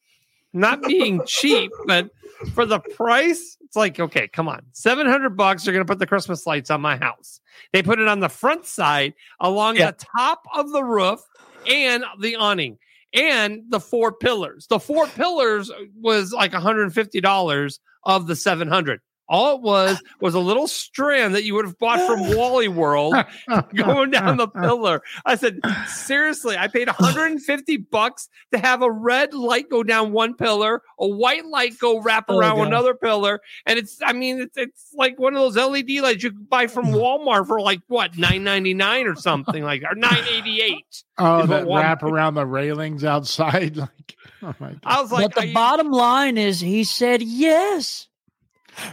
not 0.52 0.82
being 0.82 1.22
cheap, 1.28 1.72
but 1.86 2.10
for 2.56 2.66
the 2.66 2.80
price, 2.80 3.56
it's 3.62 3.76
like, 3.76 4.00
okay, 4.00 4.28
come 4.28 4.50
on. 4.50 4.62
700 4.74 5.38
bucks, 5.38 5.64
you're 5.66 5.74
going 5.74 5.86
to 5.86 5.90
put 5.92 6.00
the 6.00 6.08
Christmas 6.08 6.48
lights 6.48 6.72
on 6.72 6.82
my 6.82 6.98
house. 6.98 7.40
They 7.72 7.84
put 7.84 8.00
it 8.00 8.08
on 8.08 8.20
the 8.20 8.30
front 8.30 8.66
side 8.66 9.14
along 9.40 9.76
Yeah. 9.78 9.92
the 9.92 10.06
top 10.18 10.42
of 10.56 10.72
the 10.72 10.84
roof 10.84 11.20
and 11.68 12.04
the 12.20 12.36
awning 12.38 12.80
and 13.18 13.64
the 13.70 13.80
four 13.80 14.14
pillars. 14.14 14.68
The 14.70 14.80
four 14.80 15.08
pillars 15.08 15.72
was 16.00 16.32
like 16.32 16.52
$150 16.52 17.80
of 18.04 18.28
the 18.28 18.36
700. 18.36 19.00
All 19.30 19.56
it 19.56 19.62
was 19.62 20.02
was 20.22 20.34
a 20.34 20.40
little 20.40 20.68
strand 20.68 21.36
that 21.36 21.44
you 21.44 21.54
would 21.56 21.66
have 21.66 21.78
bought 21.78 22.00
from 22.08 22.36
Wally 22.36 22.68
World 22.68 23.16
going 23.76 24.12
down 24.12 24.38
the 24.38 24.48
pillar. 24.48 25.02
I 25.26 25.36
said, 25.36 25.60
seriously, 25.88 26.58
I 26.58 26.68
paid 26.68 26.88
150 26.88 27.78
bucks 27.78 28.30
to 28.54 28.60
have 28.60 28.82
a 28.82 28.92
red 28.92 29.34
light 29.34 29.70
go 29.70 29.84
down 29.84 30.12
one 30.14 30.34
pillar, 30.36 30.82
a 31.00 31.08
white 31.08 31.46
light 31.46 31.78
go 31.80 32.00
wrap 32.02 32.26
Oh, 32.30 32.38
around 32.40 32.58
God. 32.58 32.68
another 32.68 32.94
pillar, 32.94 33.42
and 33.66 33.78
it's 33.78 34.00
I 34.04 34.14
mean 34.14 34.40
it's 34.42 34.58
it's 34.58 34.90
like 34.94 35.20
one 35.20 35.36
of 35.36 35.40
those 35.42 35.56
LED 35.56 35.90
lights 36.02 36.24
you 36.24 36.32
could 36.32 36.50
buy 36.50 36.68
from 36.68 36.86
mm. 36.88 36.94
Walmart 36.94 37.48
for 37.48 37.60
like 37.62 37.82
what 37.88 38.14
9.99 38.14 39.06
or 39.12 39.16
something 39.20 39.64
like 39.64 39.84
or 39.84 39.96
9.88. 39.96 40.76
Oh, 41.18 41.46
that 41.46 41.66
Walmart- 41.66 41.82
wrap 41.82 42.04
around 42.04 42.34
the 42.36 42.46
railings 42.46 43.04
outside. 43.04 43.76
Like, 43.78 44.16
oh 44.42 44.54
my 44.60 44.70
god. 44.70 44.80
I 44.86 45.02
was 45.02 45.12
like, 45.12 45.34
but 45.34 45.42
the 45.42 45.50
I- 45.50 45.54
bottom 45.54 45.92
line 45.92 46.38
is 46.38 46.60
he 46.60 46.84
said 46.84 47.22
yes. 47.22 48.08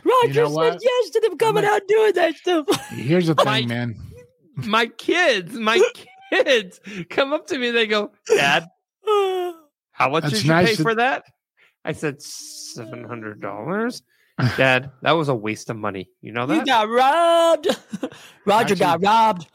Roger 0.05 0.43
know 0.45 0.49
said 0.49 0.55
what? 0.55 0.79
yes 0.83 1.11
to 1.11 1.21
them 1.21 1.39
coming 1.39 1.65
like- 1.65 1.73
out 1.73 1.83
doing 1.89 2.13
that 2.15 2.37
stuff. 2.37 2.67
Here's 2.91 3.27
the 3.27 3.35
thing, 3.35 3.45
My- 3.47 3.63
man. 3.67 3.97
my 4.57 4.87
kids, 4.87 5.55
my 5.55 5.81
kids 6.33 6.81
come 7.11 7.33
up 7.33 7.47
to 7.49 7.59
me, 7.59 7.71
they 7.71 7.87
go, 7.87 8.11
Dad, 8.27 8.67
how 9.93 10.09
much 10.11 10.23
That's 10.25 10.35
did 10.37 10.45
you 10.45 10.51
nice 10.51 10.69
pay 10.69 10.75
that- 10.77 10.83
for 10.83 10.95
that? 10.97 11.25
I 11.85 11.93
said 11.93 12.23
seven 12.23 13.05
hundred 13.05 13.41
dollars. 13.43 14.03
Dad, 14.57 14.91
that 15.03 15.13
was 15.13 15.29
a 15.29 15.35
waste 15.35 15.69
of 15.71 15.77
money. 15.77 16.09
You 16.23 16.33
know 16.33 16.47
that? 16.47 16.57
you 16.57 16.65
got 16.65 16.89
robbed. 16.89 17.69
Roger 18.47 18.75
got 18.75 19.03
robbed. 19.03 19.47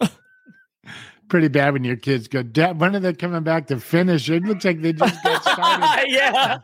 Pretty 1.27 1.47
bad 1.47 1.73
when 1.73 1.83
your 1.83 1.95
kids 1.95 2.27
go, 2.27 2.41
Dad, 2.43 2.79
when 2.79 2.95
are 2.95 2.99
they 2.99 3.13
coming 3.13 3.43
back 3.43 3.67
to 3.67 3.79
finish? 3.79 4.29
It 4.29 4.43
looks 4.43 4.63
like 4.65 4.81
they 4.81 4.93
just 4.93 5.23
got 5.23 5.41
started. 5.43 6.07
yeah. 6.09 6.57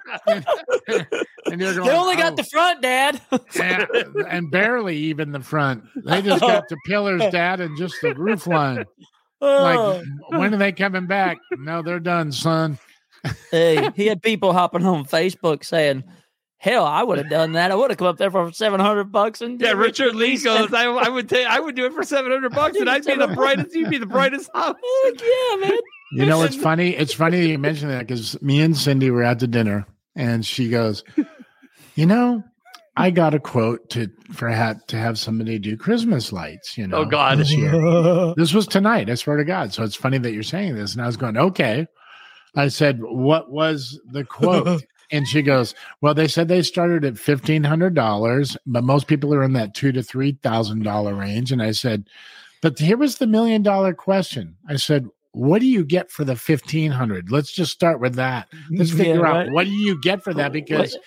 And 1.52 1.62
you're 1.62 1.74
going, 1.76 1.88
They 1.88 1.96
only 1.96 2.16
"Oh." 2.16 2.18
got 2.18 2.36
the 2.36 2.44
front, 2.44 2.82
Dad. 2.82 3.22
and, 3.62 3.88
and 4.28 4.52
barely 4.52 4.98
even 4.98 5.32
the 5.32 5.40
front. 5.42 5.84
They 6.06 6.22
just 6.22 6.42
got 6.42 6.68
the 6.70 6.78
pillars, 6.86 7.22
Dad, 7.32 7.60
and 7.62 7.78
just 7.78 7.96
the 8.02 8.14
roof 8.16 8.48
line. 8.48 8.86
Oh. 9.42 10.02
Like, 10.32 10.40
when 10.40 10.54
are 10.54 10.58
they 10.58 10.72
coming 10.72 11.08
back? 11.08 11.38
No, 11.52 11.82
they're 11.82 12.00
done, 12.00 12.32
son. 12.32 12.80
hey, 13.52 13.90
he 13.96 14.06
had 14.08 14.22
people 14.22 14.54
hopping 14.54 14.86
on 14.86 15.06
Facebook 15.06 15.64
saying, 15.66 16.04
"Hell, 16.58 16.86
I 16.86 17.04
would 17.04 17.18
have 17.18 17.30
done 17.30 17.52
that. 17.54 17.72
I 17.72 17.76
would 17.76 17.92
have 17.92 17.98
come 17.98 18.08
up 18.08 18.18
there 18.18 18.32
for 18.32 18.52
seven 18.54 18.80
hundred 18.80 19.12
bucks." 19.12 19.42
And 19.42 19.60
Yeah, 19.60 19.72
Richard 19.74 20.16
Lee 20.16 20.28
Lee's 20.32 20.44
goes. 20.44 20.74
I, 20.74 20.86
I 20.86 21.10
would 21.10 21.28
take. 21.30 21.46
I 21.48 21.60
would 21.60 21.76
do 21.76 21.86
it 21.86 21.94
for 21.94 22.04
seven 22.04 22.32
hundred 22.32 22.54
bucks, 22.54 22.78
and 22.78 22.90
I'd 22.90 23.06
be 23.06 23.16
the 23.16 23.28
brightest. 23.28 23.76
You'd 23.76 23.90
be 23.90 23.98
the 23.98 24.06
brightest 24.06 24.50
house. 24.54 24.76
Heck 25.06 25.22
yeah, 25.22 25.56
man. 25.58 25.78
You 26.14 26.26
know 26.26 26.44
it's 26.44 26.56
funny? 26.56 26.96
It's 26.96 27.14
funny 27.14 27.42
that 27.42 27.48
you 27.48 27.58
mentioned 27.58 27.92
that 27.92 28.08
because 28.08 28.42
me 28.42 28.62
and 28.62 28.78
Cindy 28.78 29.10
were 29.12 29.24
at 29.24 29.40
the 29.40 29.48
dinner, 29.48 29.86
and 30.16 30.46
she 30.46 30.70
goes, 30.70 31.04
"You 31.96 32.06
know, 32.06 32.44
I 32.98 33.12
got 33.12 33.34
a 33.34 33.40
quote 33.40 33.90
to 33.92 34.10
for 34.32 34.48
hat 34.50 34.88
to 34.88 34.98
have 34.98 35.20
somebody 35.20 35.60
do 35.60 35.76
Christmas 35.76 36.32
lights. 36.32 36.78
You 36.78 36.86
oh, 36.86 36.88
know, 36.88 36.98
Oh, 36.98 37.06
God. 37.06 37.40
this 37.40 37.54
year. 37.54 38.34
this 38.38 38.54
was 38.54 38.68
tonight. 38.68 39.10
I 39.10 39.16
swear 39.16 39.38
to 39.38 39.44
God. 39.44 39.74
So 39.74 39.84
it's 39.84 39.96
funny 39.96 40.18
that 40.20 40.32
you're 40.32 40.44
saying 40.44 40.76
this. 40.76 40.94
And 40.94 41.02
I 41.02 41.06
was 41.06 41.18
going, 41.18 41.38
okay. 41.38 41.88
I 42.56 42.70
said, 42.70 43.00
what 43.02 43.52
was 43.52 44.00
the 44.10 44.24
quote? 44.24 44.84
and 45.12 45.28
she 45.28 45.42
goes, 45.42 45.76
well, 46.00 46.14
they 46.14 46.28
said 46.28 46.48
they 46.48 46.62
started 46.62 47.04
at 47.04 47.18
fifteen 47.18 47.66
hundred 47.66 47.96
dollars, 47.96 48.56
but 48.66 48.84
most 48.84 49.08
people 49.08 49.34
are 49.34 49.44
in 49.44 49.54
that 49.54 49.74
two 49.74 49.92
to 49.92 50.02
three 50.02 50.38
thousand 50.42 50.84
dollar 50.84 51.14
range. 51.14 51.52
And 51.52 51.62
I 51.62 51.72
said, 51.72 52.08
but 52.62 52.80
here 52.80 52.98
was 52.98 53.18
the 53.18 53.28
million 53.28 53.62
dollar 53.62 53.94
question. 53.94 54.56
I 54.70 54.78
said, 54.78 55.08
what 55.36 55.60
do 55.60 55.68
you 55.68 55.84
get 55.84 56.10
for 56.12 56.24
the 56.24 56.36
fifteen 56.36 56.92
hundred? 56.92 57.30
Let's 57.32 57.52
just 57.52 57.72
start 57.72 58.00
with 58.00 58.16
that. 58.16 58.50
Mm-hmm. 58.52 58.76
Let's 58.78 58.92
Yeah, 58.92 58.98
figure 58.98 59.26
out 59.26 59.52
what 59.52 59.66
do 59.66 59.72
you 59.72 60.00
get 60.02 60.24
for 60.24 60.34
that 60.34 60.54
because 60.54 60.98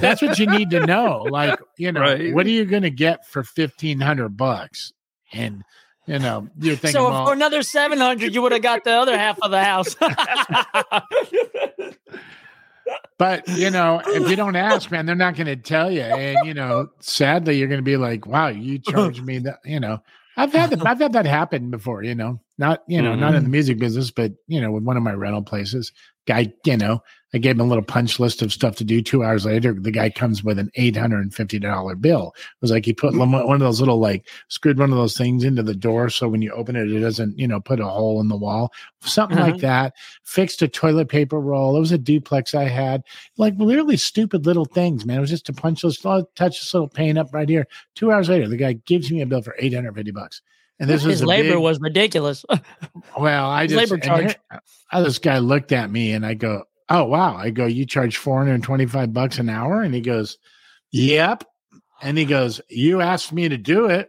that's 0.00 0.20
what 0.20 0.38
you 0.38 0.46
need 0.46 0.70
to 0.70 0.84
know. 0.86 1.22
Like, 1.30 1.58
you 1.78 1.90
know, 1.90 2.00
Right. 2.00 2.34
what 2.34 2.46
are 2.46 2.50
you 2.50 2.64
going 2.66 2.82
to 2.82 2.90
get 2.90 3.26
for 3.26 3.42
fifteen 3.42 4.00
hundred 4.00 4.36
bucks? 4.36 4.92
And 5.32 5.62
you 6.06 6.18
know, 6.18 6.48
you're 6.58 6.76
thinking, 6.76 7.00
so 7.00 7.08
well, 7.10 7.26
for 7.26 7.32
another 7.32 7.62
seven 7.62 7.98
hundred, 7.98 8.34
you 8.34 8.42
would 8.42 8.52
have 8.52 8.62
got 8.62 8.84
the 8.84 8.92
other 8.92 9.16
half 9.16 9.38
of 9.42 9.50
the 9.50 9.62
house. 9.62 9.94
but 13.18 13.46
you 13.48 13.70
know, 13.70 14.02
if 14.04 14.28
you 14.28 14.36
don't 14.36 14.56
ask, 14.56 14.90
man, 14.90 15.06
they're 15.06 15.14
not 15.14 15.36
going 15.36 15.46
to 15.46 15.56
tell 15.56 15.90
you. 15.90 16.02
And 16.02 16.46
you 16.46 16.54
know, 16.54 16.88
sadly, 17.00 17.58
you're 17.58 17.68
going 17.68 17.78
to 17.78 17.82
be 17.84 17.96
like, 17.96 18.26
"Wow, 18.26 18.48
you 18.48 18.78
charged 18.78 19.24
me 19.24 19.38
that." 19.40 19.60
You 19.64 19.80
know, 19.80 20.02
I've 20.36 20.52
had 20.52 20.70
that. 20.70 20.86
I've 20.86 20.98
had 20.98 21.12
that 21.12 21.26
happen 21.26 21.70
before. 21.70 22.02
You 22.02 22.14
know, 22.14 22.40
not 22.60 22.82
you 22.86 23.00
know, 23.00 23.14
not 23.14 23.28
in 23.28 23.36
the 23.36 23.40
mm-hmm. 23.40 23.52
music 23.52 23.78
business, 23.78 24.10
but 24.10 24.32
you 24.46 24.60
know, 24.60 24.70
with 24.70 24.84
one 24.84 24.98
of 24.98 25.02
my 25.02 25.14
rental 25.14 25.42
places, 25.42 25.92
guy, 26.26 26.52
you 26.64 26.76
know, 26.76 27.02
I 27.32 27.38
gave 27.38 27.54
him 27.54 27.60
a 27.60 27.64
little 27.64 27.82
punch 27.82 28.20
list 28.20 28.42
of 28.42 28.52
stuff 28.52 28.76
to 28.76 28.84
do. 28.84 29.00
Two 29.00 29.24
hours 29.24 29.46
later, 29.46 29.72
the 29.72 29.90
guy 29.90 30.10
comes 30.10 30.44
with 30.44 30.58
an 30.58 30.70
eight 30.74 30.94
hundred 30.94 31.20
and 31.20 31.34
fifty 31.34 31.58
dollar 31.58 31.94
bill. 31.94 32.34
It 32.36 32.60
was 32.60 32.70
like 32.70 32.84
he 32.84 32.92
put 32.92 33.12
mm-hmm. 33.14 33.32
one 33.32 33.46
one 33.46 33.54
of 33.54 33.60
those 33.60 33.80
little 33.80 33.98
like 33.98 34.28
screwed 34.48 34.78
one 34.78 34.90
of 34.90 34.98
those 34.98 35.16
things 35.16 35.42
into 35.42 35.62
the 35.62 35.74
door, 35.74 36.10
so 36.10 36.28
when 36.28 36.42
you 36.42 36.52
open 36.52 36.76
it, 36.76 36.92
it 36.92 37.00
doesn't 37.00 37.38
you 37.38 37.48
know 37.48 37.60
put 37.60 37.80
a 37.80 37.86
hole 37.86 38.20
in 38.20 38.28
the 38.28 38.36
wall, 38.36 38.72
something 39.00 39.38
like 39.38 39.54
mm-hmm. 39.54 39.62
that. 39.62 39.94
Fixed 40.24 40.60
a 40.60 40.68
toilet 40.68 41.08
paper 41.08 41.40
roll. 41.40 41.76
It 41.76 41.80
was 41.80 41.92
a 41.92 41.98
duplex 41.98 42.54
I 42.54 42.64
had, 42.64 43.02
like 43.38 43.54
literally 43.56 43.96
stupid 43.96 44.44
little 44.44 44.66
things, 44.66 45.06
man. 45.06 45.16
It 45.16 45.22
was 45.22 45.30
just 45.30 45.48
a 45.48 45.54
punch 45.54 45.82
list. 45.82 46.04
Oh, 46.04 46.28
touch 46.36 46.60
this 46.60 46.74
little 46.74 46.88
paint 46.88 47.16
up 47.16 47.32
right 47.32 47.48
here. 47.48 47.66
Two 47.94 48.12
hours 48.12 48.28
later, 48.28 48.48
the 48.48 48.58
guy 48.58 48.74
gives 48.74 49.10
me 49.10 49.22
a 49.22 49.26
bill 49.26 49.40
for 49.40 49.56
eight 49.58 49.72
hundred 49.72 49.94
fifty 49.94 50.10
bucks. 50.10 50.42
And 50.80 50.88
this 50.90 51.02
His 51.04 51.16
is 51.16 51.20
a 51.20 51.26
labor 51.26 51.54
big- 51.54 51.62
was 51.62 51.78
ridiculous. 51.80 52.44
well, 53.18 53.50
I 53.50 53.66
just 53.66 53.76
labor 53.90 54.02
charge. 54.02 54.34
uh, 54.90 55.02
this 55.02 55.18
guy 55.18 55.38
looked 55.38 55.72
at 55.72 55.90
me 55.90 56.12
and 56.12 56.24
I 56.26 56.34
go, 56.34 56.64
"Oh 56.88 57.04
wow!" 57.04 57.36
I 57.36 57.50
go, 57.50 57.66
"You 57.66 57.84
charge 57.86 58.16
four 58.16 58.38
hundred 58.38 58.54
and 58.54 58.64
twenty-five 58.64 59.12
bucks 59.12 59.38
an 59.38 59.48
hour?" 59.50 59.82
And 59.82 59.94
he 59.94 60.00
goes, 60.00 60.38
"Yep." 60.92 61.44
And 62.02 62.16
he 62.16 62.24
goes, 62.24 62.60
"You 62.70 63.00
asked 63.02 63.32
me 63.32 63.48
to 63.48 63.58
do 63.58 63.86
it." 63.86 64.08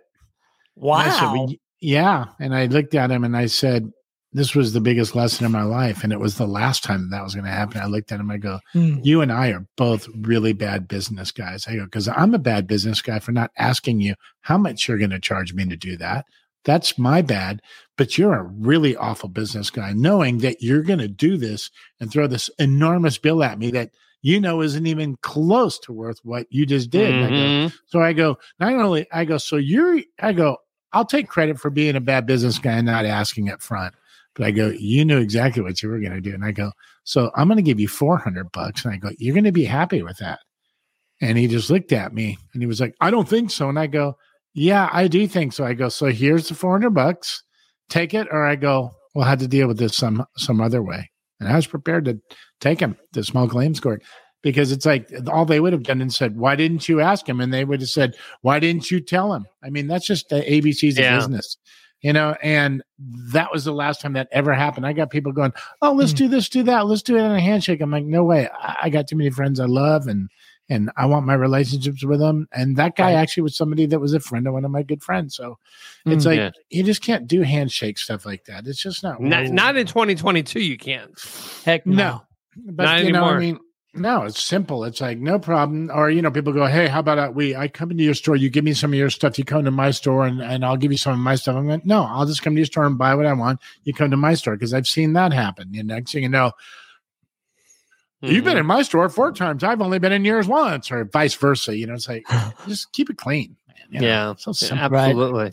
And 0.77 1.13
said, 1.13 1.21
Wow. 1.25 1.33
"Well, 1.33 1.53
yeah. 1.81 2.25
And 2.39 2.55
I 2.55 2.67
looked 2.67 2.95
at 2.95 3.11
him 3.11 3.25
and 3.25 3.35
I 3.35 3.47
said, 3.47 3.91
"This 4.31 4.55
was 4.55 4.71
the 4.71 4.79
biggest 4.79 5.13
lesson 5.13 5.45
in 5.45 5.51
my 5.51 5.63
life, 5.63 6.05
and 6.05 6.13
it 6.13 6.19
was 6.21 6.37
the 6.37 6.47
last 6.47 6.85
time 6.85 7.09
that 7.09 7.21
was 7.23 7.35
going 7.35 7.45
to 7.45 7.51
happen." 7.51 7.81
I 7.81 7.87
looked 7.87 8.13
at 8.13 8.19
him. 8.21 8.31
I 8.31 8.37
go, 8.37 8.59
Hmm. 8.71 8.99
"You 9.03 9.19
and 9.19 9.31
I 9.31 9.49
are 9.49 9.65
both 9.75 10.07
really 10.21 10.53
bad 10.53 10.87
business 10.87 11.33
guys." 11.33 11.67
I 11.67 11.75
go, 11.75 11.83
"Because 11.83 12.07
I'm 12.07 12.33
a 12.33 12.39
bad 12.39 12.65
business 12.65 13.01
guy 13.01 13.19
for 13.19 13.33
not 13.33 13.51
asking 13.57 13.99
you 13.99 14.15
how 14.39 14.57
much 14.57 14.87
you're 14.87 14.97
going 14.97 15.09
to 15.09 15.19
charge 15.19 15.53
me 15.53 15.65
to 15.67 15.75
do 15.75 15.97
that." 15.97 16.25
That's 16.63 16.97
my 16.97 17.21
bad. 17.21 17.61
But 17.97 18.17
you're 18.17 18.33
a 18.35 18.43
really 18.43 18.95
awful 18.95 19.29
business 19.29 19.69
guy, 19.69 19.93
knowing 19.93 20.39
that 20.39 20.61
you're 20.61 20.83
going 20.83 20.99
to 20.99 21.07
do 21.07 21.37
this 21.37 21.69
and 21.99 22.11
throw 22.11 22.27
this 22.27 22.49
enormous 22.59 23.17
bill 23.17 23.43
at 23.43 23.59
me 23.59 23.71
that 23.71 23.91
you 24.21 24.39
know 24.39 24.61
isn't 24.61 24.85
even 24.85 25.17
close 25.21 25.79
to 25.79 25.91
worth 25.93 26.19
what 26.23 26.45
you 26.49 26.65
just 26.65 26.89
did. 26.91 27.13
And 27.13 27.25
I 27.25 27.29
go, 27.29 27.35
Mhm. 27.35 27.73
so 27.87 28.01
I 28.01 28.13
go, 28.13 28.37
not 28.59 28.73
only 28.73 29.07
I 29.11 29.25
go, 29.25 29.37
so 29.37 29.55
you're 29.57 29.99
I 30.19 30.33
go, 30.33 30.57
I'll 30.93 31.05
take 31.05 31.27
credit 31.27 31.59
for 31.59 31.69
being 31.69 31.95
a 31.95 32.01
bad 32.01 32.25
business 32.27 32.59
guy 32.59 32.73
and 32.73 32.85
not 32.85 33.05
asking 33.05 33.49
up 33.49 33.61
front. 33.61 33.95
But 34.35 34.45
I 34.45 34.51
go, 34.51 34.69
you 34.69 35.03
knew 35.05 35.17
exactly 35.19 35.61
what 35.63 35.81
you 35.81 35.89
were 35.89 35.99
gonna 35.99 36.21
do. 36.21 36.33
And 36.33 36.45
I 36.45 36.51
go, 36.51 36.71
so 37.03 37.31
I'm 37.35 37.47
gonna 37.47 37.61
give 37.63 37.79
you 37.79 37.87
four 37.87 38.17
hundred 38.17 38.51
bucks. 38.51 38.85
And 38.85 38.93
I 38.93 38.97
go, 38.97 39.09
you're 39.17 39.35
gonna 39.35 39.51
be 39.51 39.65
happy 39.65 40.03
with 40.03 40.17
that. 40.17 40.39
And 41.19 41.37
he 41.37 41.47
just 41.47 41.69
looked 41.69 41.91
at 41.91 42.13
me 42.13 42.37
and 42.53 42.61
he 42.61 42.67
was 42.67 42.79
like, 42.81 42.95
I 43.01 43.09
don't 43.11 43.27
think 43.27 43.51
so. 43.51 43.69
And 43.69 43.79
I 43.79 43.87
go, 43.87 44.17
Yeah, 44.53 44.89
I 44.91 45.07
do 45.07 45.27
think 45.27 45.53
so. 45.53 45.65
I 45.65 45.73
go, 45.73 45.89
so 45.89 46.07
here's 46.07 46.49
the 46.49 46.55
four 46.55 46.71
hundred 46.71 46.91
bucks. 46.93 47.43
Take 47.89 48.13
it, 48.13 48.27
or 48.31 48.45
I 48.45 48.55
go, 48.55 48.91
we'll 49.13 49.25
have 49.25 49.39
to 49.39 49.47
deal 49.47 49.67
with 49.67 49.77
this 49.77 49.95
some 49.95 50.25
some 50.37 50.61
other 50.61 50.81
way. 50.81 51.09
And 51.39 51.49
I 51.49 51.55
was 51.55 51.67
prepared 51.67 52.05
to 52.05 52.19
take 52.59 52.79
him 52.79 52.97
to 53.13 53.23
small 53.23 53.47
claims 53.47 53.79
court 53.79 54.03
because 54.43 54.71
it's 54.71 54.85
like 54.85 55.09
all 55.27 55.45
they 55.45 55.59
would 55.59 55.73
have 55.73 55.83
done 55.83 56.01
and 56.01 56.13
said, 56.13 56.37
"Why 56.37 56.55
didn't 56.55 56.87
you 56.89 56.99
ask 56.99 57.27
him?" 57.27 57.39
And 57.39 57.53
they 57.53 57.65
would 57.65 57.81
have 57.81 57.89
said, 57.89 58.15
"Why 58.41 58.59
didn't 58.59 58.91
you 58.91 58.99
tell 58.99 59.33
him?" 59.33 59.45
I 59.63 59.69
mean, 59.69 59.87
that's 59.87 60.05
just 60.05 60.29
the 60.29 60.41
ABCs 60.41 60.97
Yeah. 60.97 61.15
of 61.15 61.19
business, 61.19 61.57
you 62.01 62.13
know. 62.13 62.35
And 62.43 62.83
that 63.31 63.51
was 63.51 63.65
the 63.65 63.73
last 63.73 64.01
time 64.01 64.13
that 64.13 64.27
ever 64.31 64.53
happened. 64.53 64.85
I 64.85 64.93
got 64.93 65.09
people 65.09 65.31
going, 65.31 65.53
"Oh, 65.81 65.93
let's 65.93 66.11
hmm. 66.11 66.17
do 66.17 66.27
this, 66.27 66.49
do 66.49 66.63
that, 66.63 66.87
let's 66.87 67.03
do 67.03 67.17
it 67.17 67.23
in 67.23 67.31
a 67.31 67.39
handshake." 67.39 67.81
I'm 67.81 67.91
like, 67.91 68.05
"No 68.05 68.23
way! 68.23 68.49
I, 68.53 68.77
I 68.83 68.89
got 68.89 69.07
too 69.07 69.15
many 69.15 69.29
friends 69.29 69.59
I 69.59 69.65
love, 69.65 70.07
and 70.07 70.29
and 70.71 70.89
I 70.97 71.05
want 71.05 71.25
my 71.25 71.33
relationships 71.35 72.03
with 72.03 72.19
them. 72.19 72.47
And 72.51 72.75
that 72.77 72.95
guy 72.95 73.13
Right. 73.13 73.19
actually 73.21 73.43
was 73.43 73.55
somebody 73.57 73.85
that 73.87 73.99
was 73.99 74.13
a 74.13 74.19
friend 74.19 74.47
of 74.47 74.53
one 74.53 74.65
of 74.65 74.71
my 74.71 74.83
good 74.83 75.03
friends. 75.03 75.35
So 75.35 75.57
it's 76.05 76.23
Mm, 76.23 76.27
like 76.29 76.37
yeah. 76.37 76.51
you 76.69 76.83
just 76.83 77.01
can't 77.03 77.27
do 77.27 77.41
handshake 77.41 77.97
stuff 77.99 78.25
like 78.25 78.45
that. 78.45 78.65
It's 78.67 78.81
just 78.81 79.03
not 79.03 79.21
Not, 79.21 79.45
not 79.49 79.77
in 79.77 79.85
2022, 79.85 80.59
you 80.61 80.77
can't. 80.77 81.11
Heck 81.65 81.85
no. 81.85 81.95
no. 81.95 82.21
But 82.65 82.83
Not 82.83 83.03
you 83.03 83.11
know, 83.11 83.23
I 83.25 83.35
anymore. 83.35 83.39
mean, 83.39 83.59
no, 83.93 84.23
it's 84.23 84.41
simple. 84.41 84.85
It's 84.85 85.01
like 85.01 85.17
no 85.19 85.37
problem. 85.37 85.91
Or 85.93 86.09
you 86.09 86.21
know, 86.21 86.31
people 86.31 86.53
go, 86.53 86.65
"Hey, 86.65 86.87
how 86.87 86.99
about 86.99 87.19
uh, 87.19 87.29
we? 87.33 87.55
I 87.57 87.67
come 87.67 87.91
into 87.91 88.03
your 88.05 88.13
store. 88.13 88.37
You 88.37 88.49
give 88.49 88.63
me 88.63 88.73
some 88.73 88.93
of 88.93 88.97
your 88.97 89.09
stuff. 89.09 89.37
You 89.37 89.43
come 89.43 89.65
to 89.65 89.71
my 89.71 89.91
store, 89.91 90.25
and, 90.25 90.41
and 90.41 90.63
I'll 90.63 90.77
give 90.77 90.93
you 90.93 90.97
some 90.97 91.11
of 91.13 91.19
my 91.19 91.35
stuff." 91.35 91.57
I'm 91.57 91.67
like, 91.67 91.85
"No, 91.85 92.03
I'll 92.03 92.25
just 92.25 92.41
come 92.41 92.53
to 92.55 92.59
your 92.59 92.65
store 92.65 92.85
and 92.85 92.97
buy 92.97 93.15
what 93.15 93.25
I 93.25 93.33
want. 93.33 93.59
You 93.83 93.93
come 93.93 94.09
to 94.11 94.15
my 94.17 94.33
store 94.35 94.55
because 94.55 94.73
I've 94.73 94.87
seen 94.87 95.11
that 95.13 95.33
happen." 95.33 95.71
And 95.77 95.89
next 95.89 96.13
thing 96.13 96.23
you 96.23 96.29
know, 96.29 96.53
you've 98.21 98.43
been 98.43 98.57
in 98.57 98.61
mm-hmm. 98.61 98.67
my 98.67 98.81
store 98.83 99.09
four 99.09 99.31
times. 99.31 99.63
I've 99.63 99.81
only 99.81 99.99
been 99.99 100.11
in 100.11 100.25
yours 100.25 100.47
once, 100.47 100.91
or 100.91 101.05
vice 101.05 101.33
versa. 101.33 101.75
You 101.75 101.87
know, 101.87 101.93
it's 101.93 102.07
like 102.07 102.25
just 102.67 102.91
keep 102.91 103.09
it 103.09 103.17
clean. 103.17 103.55
Man. 103.67 103.77
You 103.89 103.99
know, 104.01 104.07
Yeah, 104.07 104.33
so 104.37 104.51
Yeah, 104.51 104.67
simple. 104.67 104.89
Right. 104.89 105.09
absolutely. 105.09 105.51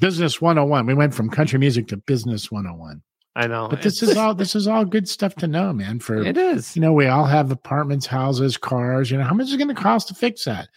Business 0.00 0.40
101. 0.40 0.86
We 0.86 0.94
went 0.94 1.14
from 1.14 1.28
country 1.28 1.58
music 1.58 1.88
to 1.88 1.96
business 1.96 2.50
101. 2.50 3.02
I 3.36 3.46
know. 3.46 3.68
But 3.68 3.82
this 3.82 4.02
is 4.02 4.16
all 4.16 4.34
this 4.34 4.54
is 4.54 4.66
all 4.66 4.84
good 4.84 5.08
stuff 5.08 5.34
to 5.36 5.46
know, 5.46 5.72
man. 5.72 6.00
For 6.00 6.22
it 6.22 6.36
is. 6.36 6.74
you 6.74 6.82
know, 6.82 6.92
we 6.92 7.06
all 7.06 7.26
have 7.26 7.50
apartments, 7.50 8.06
houses, 8.06 8.56
cars. 8.56 9.10
You 9.10 9.18
know, 9.18 9.24
how 9.24 9.34
much 9.34 9.48
is 9.48 9.54
it 9.54 9.58
going 9.58 9.74
to 9.74 9.74
cost 9.74 10.08
to 10.08 10.14
fix 10.14 10.44
that? 10.44 10.68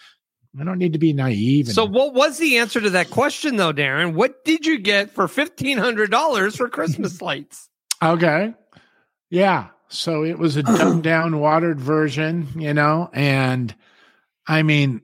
I 0.59 0.63
don't 0.63 0.77
need 0.77 0.93
to 0.93 0.99
be 0.99 1.13
naive. 1.13 1.69
So, 1.69 1.83
what 1.83 2.13
was 2.13 2.37
the 2.37 2.57
answer 2.59 2.79
to 2.79 2.91
that 2.91 3.09
question, 3.09 3.55
though, 3.55 3.73
Darren? 3.73 4.13
What 4.13 4.45
did 4.45 4.67
you 4.67 4.77
get 4.77 5.11
for 5.11 5.27
fifteen 5.27 5.77
hundred 5.79 6.11
dollars 6.11 6.55
for 6.55 6.69
Christmas 6.69 7.21
lights? 7.21 7.69
okay, 8.01 8.53
yeah. 9.29 9.69
So 9.93 10.23
it 10.23 10.39
was 10.39 10.57
a 10.57 10.63
dumbed 10.63 11.03
down, 11.03 11.39
watered 11.39 11.79
version, 11.79 12.47
you 12.55 12.73
know, 12.73 13.09
and 13.13 13.73
I 14.47 14.63
mean, 14.63 15.01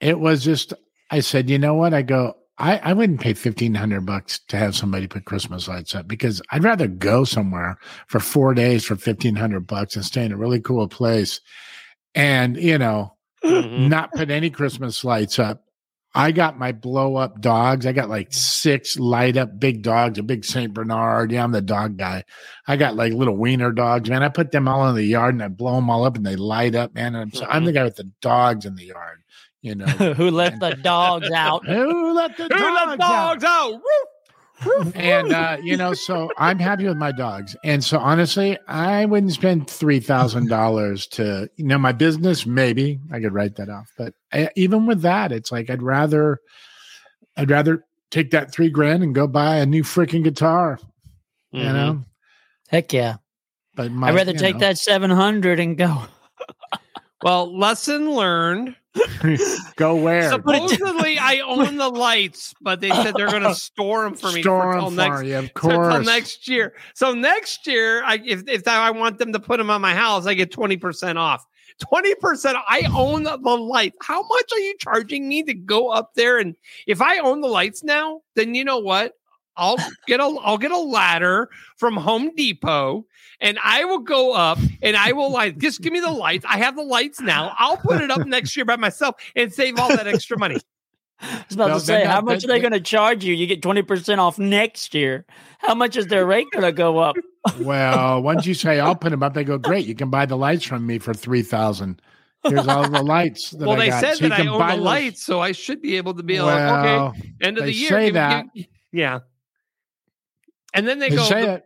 it 0.00 0.18
was 0.18 0.44
just. 0.44 0.72
I 1.10 1.20
said, 1.20 1.48
you 1.50 1.58
know 1.58 1.74
what? 1.74 1.94
I 1.94 2.02
go. 2.02 2.36
I, 2.56 2.78
I 2.78 2.92
wouldn't 2.92 3.20
pay 3.20 3.34
fifteen 3.34 3.74
hundred 3.74 4.06
bucks 4.06 4.38
to 4.48 4.56
have 4.56 4.76
somebody 4.76 5.06
put 5.06 5.24
Christmas 5.24 5.66
lights 5.66 5.94
up 5.94 6.06
because 6.06 6.40
I'd 6.50 6.62
rather 6.64 6.86
go 6.86 7.24
somewhere 7.24 7.78
for 8.06 8.20
four 8.20 8.54
days 8.54 8.84
for 8.84 8.96
fifteen 8.96 9.34
hundred 9.36 9.66
bucks 9.66 9.96
and 9.96 10.04
stay 10.04 10.24
in 10.24 10.32
a 10.32 10.36
really 10.36 10.60
cool 10.60 10.86
place, 10.88 11.40
and 12.14 12.56
you 12.56 12.78
know, 12.78 13.16
Mhm. 13.44 13.88
not 13.88 14.12
put 14.12 14.30
any 14.30 14.50
Christmas 14.50 15.04
lights 15.04 15.38
up. 15.38 15.63
I 16.16 16.30
got 16.30 16.58
my 16.58 16.70
blow 16.70 17.16
up 17.16 17.40
dogs. 17.40 17.86
I 17.86 17.92
got 17.92 18.08
like 18.08 18.32
six 18.32 18.96
light 18.98 19.36
up 19.36 19.58
big 19.58 19.82
dogs, 19.82 20.18
a 20.18 20.22
big 20.22 20.44
Saint 20.44 20.72
Bernard. 20.72 21.32
Yeah, 21.32 21.42
I'm 21.42 21.50
the 21.50 21.60
dog 21.60 21.96
guy. 21.96 22.24
I 22.68 22.76
got 22.76 22.94
like 22.94 23.12
little 23.12 23.36
wiener 23.36 23.72
dogs, 23.72 24.08
man. 24.08 24.22
I 24.22 24.28
put 24.28 24.52
them 24.52 24.68
all 24.68 24.88
in 24.88 24.94
the 24.94 25.02
yard 25.02 25.34
and 25.34 25.42
I 25.42 25.48
blow 25.48 25.74
them 25.74 25.90
all 25.90 26.04
up 26.04 26.16
and 26.16 26.24
they 26.24 26.36
light 26.36 26.76
up, 26.76 26.94
man. 26.94 27.16
And 27.16 27.16
I'm, 27.16 27.32
so, 27.32 27.44
I'm 27.46 27.64
the 27.64 27.72
mm-hmm. 27.72 27.78
guy 27.78 27.84
with 27.84 27.96
the 27.96 28.10
dogs 28.20 28.64
in 28.64 28.76
the 28.76 28.84
yard, 28.84 29.22
you 29.60 29.74
know. 29.74 29.86
Who 30.16 30.30
left 30.30 30.60
the 30.60 30.76
dogs 30.76 31.30
out? 31.32 31.66
Who 31.66 32.12
let 32.12 32.36
the 32.36 32.44
Who 32.44 32.48
dogs, 32.48 32.86
let 32.90 32.98
dogs 33.00 33.44
out? 33.44 33.72
Woo! 33.72 33.80
And 34.94 35.32
uh, 35.32 35.56
you 35.62 35.76
know, 35.76 35.94
so 35.94 36.30
I'm 36.38 36.58
happy 36.58 36.86
with 36.86 36.96
my 36.96 37.12
dogs. 37.12 37.56
And 37.64 37.82
so 37.82 37.98
honestly, 37.98 38.58
I 38.68 39.04
wouldn't 39.04 39.32
spend 39.32 39.68
three 39.68 40.00
thousand 40.00 40.48
dollars 40.48 41.06
to 41.08 41.48
you 41.56 41.64
know 41.64 41.78
my 41.78 41.92
business. 41.92 42.46
Maybe 42.46 43.00
I 43.12 43.20
could 43.20 43.32
write 43.32 43.56
that 43.56 43.68
off, 43.68 43.92
but 43.98 44.14
I, 44.32 44.48
even 44.56 44.86
with 44.86 45.02
that, 45.02 45.32
it's 45.32 45.50
like 45.52 45.70
I'd 45.70 45.82
rather, 45.82 46.40
I'd 47.36 47.50
rather 47.50 47.84
take 48.10 48.30
that 48.30 48.52
three 48.52 48.70
grand 48.70 49.02
and 49.02 49.14
go 49.14 49.26
buy 49.26 49.56
a 49.56 49.66
new 49.66 49.82
freaking 49.82 50.22
guitar. 50.24 50.78
You 51.50 51.60
Mhm. 51.64 51.72
know, 51.74 52.04
Heck 52.68 52.92
yeah. 52.92 53.16
but 53.76 53.90
my, 53.92 54.08
I'd 54.08 54.14
rather 54.14 54.32
take 54.32 54.54
know, 54.56 54.60
that 54.60 54.78
700 54.78 55.60
and 55.60 55.76
go. 55.76 56.02
Well, 57.22 57.56
lesson 57.56 58.10
learned. 58.10 58.76
go 59.76 59.96
where 59.96 60.30
Supposedly, 60.30 61.18
I 61.18 61.40
own 61.40 61.76
the 61.76 61.88
lights, 61.88 62.54
but 62.60 62.80
they 62.80 62.90
said 62.90 63.14
they're 63.16 63.30
going 63.30 63.42
to 63.44 63.54
store 63.54 64.04
them 64.04 64.14
for 64.14 64.30
me 64.30 64.42
store 64.42 64.62
for 64.62 64.72
them 64.72 64.80
till 64.80 64.90
for 64.90 64.96
next 64.96 65.24
you, 65.24 65.38
of 65.38 65.44
until 65.44 65.70
course. 65.70 66.06
next 66.06 66.48
year. 66.48 66.74
So 66.94 67.12
next 67.12 67.66
year, 67.66 68.04
I, 68.04 68.20
if 68.24 68.44
if 68.48 68.68
I 68.68 68.90
want 68.90 69.18
them 69.18 69.32
to 69.32 69.40
put 69.40 69.58
them 69.58 69.70
on 69.70 69.80
my 69.80 69.94
house, 69.94 70.26
I 70.26 70.34
get 70.34 70.52
twenty 70.52 70.76
percent 70.76 71.18
off. 71.18 71.44
Twenty 71.80 72.14
percent. 72.16 72.56
I 72.68 72.82
own 72.94 73.24
the, 73.24 73.36
the 73.36 73.56
light. 73.56 73.94
How 74.00 74.22
much 74.22 74.52
are 74.52 74.60
you 74.60 74.74
charging 74.78 75.28
me 75.28 75.42
to 75.42 75.54
go 75.54 75.88
up 75.90 76.14
there? 76.14 76.38
And 76.38 76.54
if 76.86 77.02
I 77.02 77.18
own 77.18 77.40
the 77.40 77.48
lights 77.48 77.82
now, 77.82 78.20
then 78.36 78.54
you 78.54 78.64
know 78.64 78.78
what? 78.78 79.14
I'll 79.56 79.76
get 80.06 80.20
a 80.20 80.36
I'll 80.42 80.58
get 80.58 80.70
a 80.70 80.78
ladder 80.78 81.48
from 81.76 81.96
Home 81.96 82.34
Depot 82.36 83.06
and 83.40 83.58
I 83.62 83.84
will 83.84 83.98
go 84.00 84.32
up 84.32 84.58
and 84.82 84.96
I 84.96 85.12
will 85.12 85.30
like 85.30 85.58
just 85.58 85.80
give 85.82 85.92
me 85.92 86.00
the 86.00 86.10
lights. 86.10 86.44
I 86.48 86.58
have 86.58 86.76
the 86.76 86.82
lights 86.82 87.20
now. 87.20 87.54
I'll 87.58 87.76
put 87.76 88.00
it 88.00 88.10
up 88.10 88.26
next 88.26 88.56
year 88.56 88.64
by 88.64 88.76
myself 88.76 89.16
and 89.36 89.52
save 89.52 89.78
all 89.78 89.88
that 89.88 90.06
extra 90.06 90.38
money. 90.38 90.56
I 91.20 91.44
was 91.48 91.54
about 91.56 91.68
Well, 91.70 91.78
to 91.80 91.84
say, 91.86 92.02
that- 92.02 92.06
how 92.08 92.20
much 92.20 92.44
are 92.44 92.48
they 92.48 92.58
going 92.60 92.72
to 92.72 92.80
charge 92.80 93.24
you? 93.24 93.34
You 93.34 93.46
get 93.46 93.62
20% 93.62 94.18
off 94.18 94.38
next 94.38 94.94
year. 94.94 95.24
How 95.58 95.74
much 95.74 95.96
is 95.96 96.08
their 96.08 96.26
rate 96.26 96.46
going 96.52 96.64
to 96.64 96.72
go 96.72 96.98
up? 96.98 97.16
well, 97.60 98.20
once 98.22 98.46
you 98.46 98.54
say 98.54 98.80
I'll 98.80 98.96
put 98.96 99.10
them 99.10 99.22
up, 99.22 99.32
they 99.34 99.44
go 99.44 99.56
great. 99.58 99.86
You 99.86 99.94
can 99.94 100.10
buy 100.10 100.26
the 100.26 100.36
lights 100.36 100.64
from 100.64 100.86
me 100.86 100.98
for 100.98 101.14
three 101.14 101.42
thousand. 101.42 102.02
Here's 102.46 102.66
all 102.68 102.88
the 102.90 103.02
lights. 103.02 103.50
That 103.52 103.60
well, 103.66 103.72
I 103.72 103.84
they 103.84 103.88
got. 103.88 104.00
said 104.00 104.16
So 104.18 104.24
you 104.24 104.28
that 104.30 104.34
I 104.34 104.38
can 104.42 104.48
own 104.48 104.58
buy 104.58 104.70
the 104.72 104.76
those- 104.76 104.84
lights, 104.84 105.24
so 105.24 105.40
I 105.40 105.52
should 105.52 105.80
be 105.80 105.96
able 105.96 106.12
to 106.14 106.22
be 106.22 106.40
like, 106.42 106.56
okay, 106.60 106.96
Well, 106.96 107.14
end 107.40 107.56
of 107.58 107.64
they 107.64 107.70
the 107.70 107.76
year. 107.76 107.88
say 107.88 108.04
give- 108.06 108.14
that. 108.14 108.46
give- 108.54 108.66
yeah. 108.92 109.20
And 110.74 110.86
then 110.86 110.98
they, 110.98 111.08
They 111.10 111.16
go, 111.16 111.22
say 111.24 111.48
it. 111.54 111.64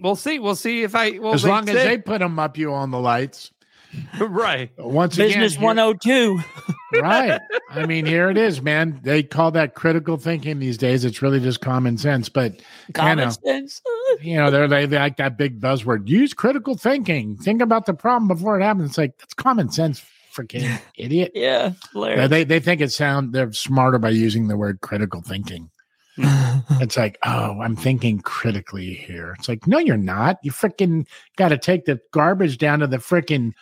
We'll 0.00 0.16
see. 0.16 0.38
We'll 0.38 0.56
see 0.56 0.82
if 0.82 0.94
I, 0.94 1.18
well, 1.18 1.34
as 1.34 1.44
long 1.44 1.68
as 1.68 1.74
say- 1.74 1.88
they 1.88 1.98
put 1.98 2.18
them 2.18 2.38
up, 2.38 2.56
you 2.58 2.72
on 2.72 2.90
the 2.90 3.00
lights. 3.00 3.50
right. 4.20 4.70
Once 4.78 5.16
Business 5.16 5.54
again, 5.54 5.60
here- 5.60 5.66
102. 5.66 6.40
right? 7.00 7.40
I 7.70 7.86
mean, 7.86 8.06
here 8.06 8.30
it 8.30 8.36
is, 8.36 8.62
man. 8.62 9.00
They 9.02 9.22
call 9.22 9.50
that 9.52 9.74
critical 9.74 10.16
thinking 10.16 10.58
these 10.58 10.78
days. 10.78 11.04
It's 11.04 11.22
really 11.22 11.40
just 11.40 11.60
common 11.60 11.98
sense, 11.98 12.28
but 12.28 12.60
Common 12.94 13.18
know. 13.18 13.30
sense. 13.30 13.82
you 14.20 14.36
know, 14.36 14.50
they're 14.50 14.68
they, 14.68 14.86
they 14.86 14.98
like 14.98 15.16
that 15.16 15.36
big 15.36 15.60
buzzword. 15.60 16.08
Use 16.08 16.34
critical 16.34 16.76
thinking. 16.76 17.36
Think 17.36 17.62
about 17.62 17.86
the 17.86 17.94
problem 17.94 18.28
before 18.28 18.58
it 18.58 18.62
happens. 18.62 18.90
It's 18.90 18.98
like 18.98 19.18
that's 19.18 19.34
common 19.34 19.70
sense, 19.70 20.04
freaking 20.34 20.80
idiot. 20.96 21.32
Yeah. 21.34 21.72
Hilarious. 21.92 22.30
They 22.30 22.44
they 22.44 22.60
think 22.60 22.80
it 22.80 22.92
sound 22.92 23.32
they're 23.32 23.52
smarter 23.52 23.98
by 23.98 24.10
using 24.10 24.48
the 24.48 24.56
word 24.56 24.80
critical 24.80 25.20
thinking. 25.22 25.70
It's 26.80 26.96
like, 26.96 27.18
oh, 27.24 27.60
I'm 27.60 27.76
thinking 27.76 28.20
critically 28.20 28.94
here. 28.94 29.34
It's 29.38 29.48
like, 29.48 29.66
no, 29.66 29.78
you're 29.78 29.96
not. 29.96 30.38
You 30.42 30.50
freaking 30.50 31.06
got 31.36 31.48
to 31.50 31.58
take 31.58 31.84
the 31.84 32.00
garbage 32.12 32.58
down 32.58 32.80
to 32.80 32.86
the 32.86 32.98
freaking 32.98 33.52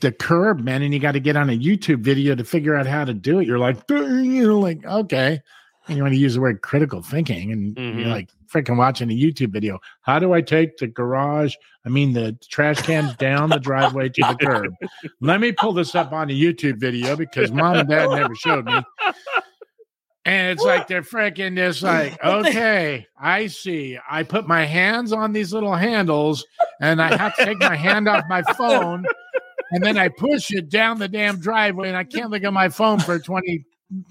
the 0.00 0.12
curb, 0.12 0.60
man, 0.60 0.82
and 0.82 0.92
you 0.92 1.00
got 1.00 1.12
to 1.12 1.20
get 1.20 1.36
on 1.36 1.48
a 1.48 1.58
YouTube 1.58 2.00
video 2.00 2.34
to 2.34 2.44
figure 2.44 2.74
out 2.74 2.86
how 2.86 3.04
to 3.04 3.14
do 3.14 3.38
it. 3.38 3.46
You're 3.46 3.58
like, 3.58 3.78
you 3.88 4.46
know, 4.46 4.58
like 4.58 4.84
okay, 4.84 5.40
and 5.88 5.96
you 5.96 6.02
want 6.02 6.12
to 6.14 6.18
use 6.18 6.34
the 6.34 6.40
word 6.40 6.60
critical 6.62 7.02
thinking, 7.02 7.52
and 7.52 7.76
Mhm. 7.76 8.00
you're 8.00 8.08
like 8.10 8.28
freaking 8.52 8.76
watching 8.76 9.10
a 9.10 9.14
YouTube 9.14 9.52
video. 9.52 9.78
How 10.02 10.18
do 10.18 10.32
I 10.34 10.40
take 10.40 10.76
the 10.76 10.86
garage? 10.86 11.54
I 11.84 11.88
mean, 11.88 12.12
the 12.12 12.36
trash 12.50 12.82
cans 12.82 13.14
down 13.16 13.48
the 13.50 13.58
driveway 13.58 14.08
to 14.10 14.20
the 14.22 14.36
curb. 14.40 14.74
Let 15.20 15.40
me 15.40 15.52
pull 15.52 15.72
this 15.72 15.94
up 15.94 16.12
on 16.12 16.30
a 16.30 16.34
YouTube 16.34 16.78
video 16.78 17.16
because 17.16 17.50
mom 17.50 17.76
and 17.76 17.88
dad 17.88 18.10
never 18.10 18.34
showed 18.34 18.66
me. 18.66 18.80
And 20.26 20.50
it's 20.50 20.62
like 20.64 20.88
they're 20.88 21.02
freaking 21.02 21.56
just 21.56 21.84
like, 21.84 22.18
okay, 22.24 23.06
I 23.16 23.46
see. 23.46 23.96
I 24.10 24.24
put 24.24 24.48
my 24.48 24.64
hands 24.64 25.12
on 25.12 25.32
these 25.32 25.52
little 25.52 25.74
handles 25.74 26.44
and 26.80 27.00
I 27.00 27.16
have 27.16 27.36
to 27.36 27.44
take 27.44 27.60
my 27.60 27.76
hand 27.76 28.08
off 28.08 28.24
my 28.28 28.42
phone 28.42 29.06
and 29.70 29.84
then 29.84 29.96
I 29.96 30.08
push 30.08 30.50
it 30.50 30.68
down 30.68 30.98
the 30.98 31.06
damn 31.06 31.38
driveway 31.38 31.86
and 31.88 31.96
I 31.96 32.02
can't 32.02 32.30
look 32.30 32.42
at 32.42 32.52
my 32.52 32.68
phone 32.68 32.98
for 32.98 33.20
20 33.20 33.64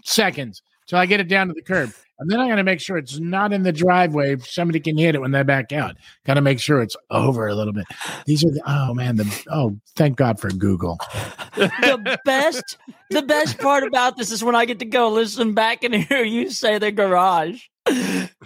seconds 0.05 0.61
till 0.87 0.99
I 0.99 1.05
get 1.05 1.19
it 1.19 1.27
down 1.27 1.49
to 1.49 1.53
the 1.53 1.61
curb. 1.61 1.91
And 2.19 2.29
then 2.29 2.39
I 2.39 2.47
got 2.47 2.55
to 2.55 2.63
make 2.63 2.79
sure 2.79 2.97
it's 2.97 3.19
not 3.19 3.51
in 3.51 3.63
the 3.63 3.73
driveway. 3.73 4.37
Somebody 4.37 4.79
can 4.79 4.97
hit 4.97 5.15
it 5.15 5.21
when 5.21 5.31
they 5.31 5.43
back 5.43 5.73
out. 5.73 5.97
Got 6.25 6.35
to 6.35 6.41
make 6.41 6.59
sure 6.61 6.81
it's 6.81 6.95
over 7.11 7.47
a 7.47 7.55
little 7.55 7.73
bit. 7.73 7.85
These 8.25 8.45
are 8.45 8.51
the, 8.51 8.61
oh 8.65 8.93
man, 8.93 9.17
the, 9.17 9.43
oh, 9.51 9.77
thank 9.97 10.15
God 10.17 10.39
for 10.39 10.49
Google. 10.49 10.97
the 11.55 12.19
best 12.25 12.77
the 13.09 13.21
best 13.21 13.59
part 13.59 13.83
about 13.83 14.17
this 14.17 14.31
is 14.31 14.43
when 14.43 14.55
I 14.55 14.65
get 14.65 14.79
to 14.79 14.85
go 14.85 15.09
listen 15.09 15.53
back 15.53 15.83
and 15.83 15.93
hear 15.93 16.23
you 16.23 16.49
say 16.51 16.77
the 16.77 16.91
garage. 16.91 17.61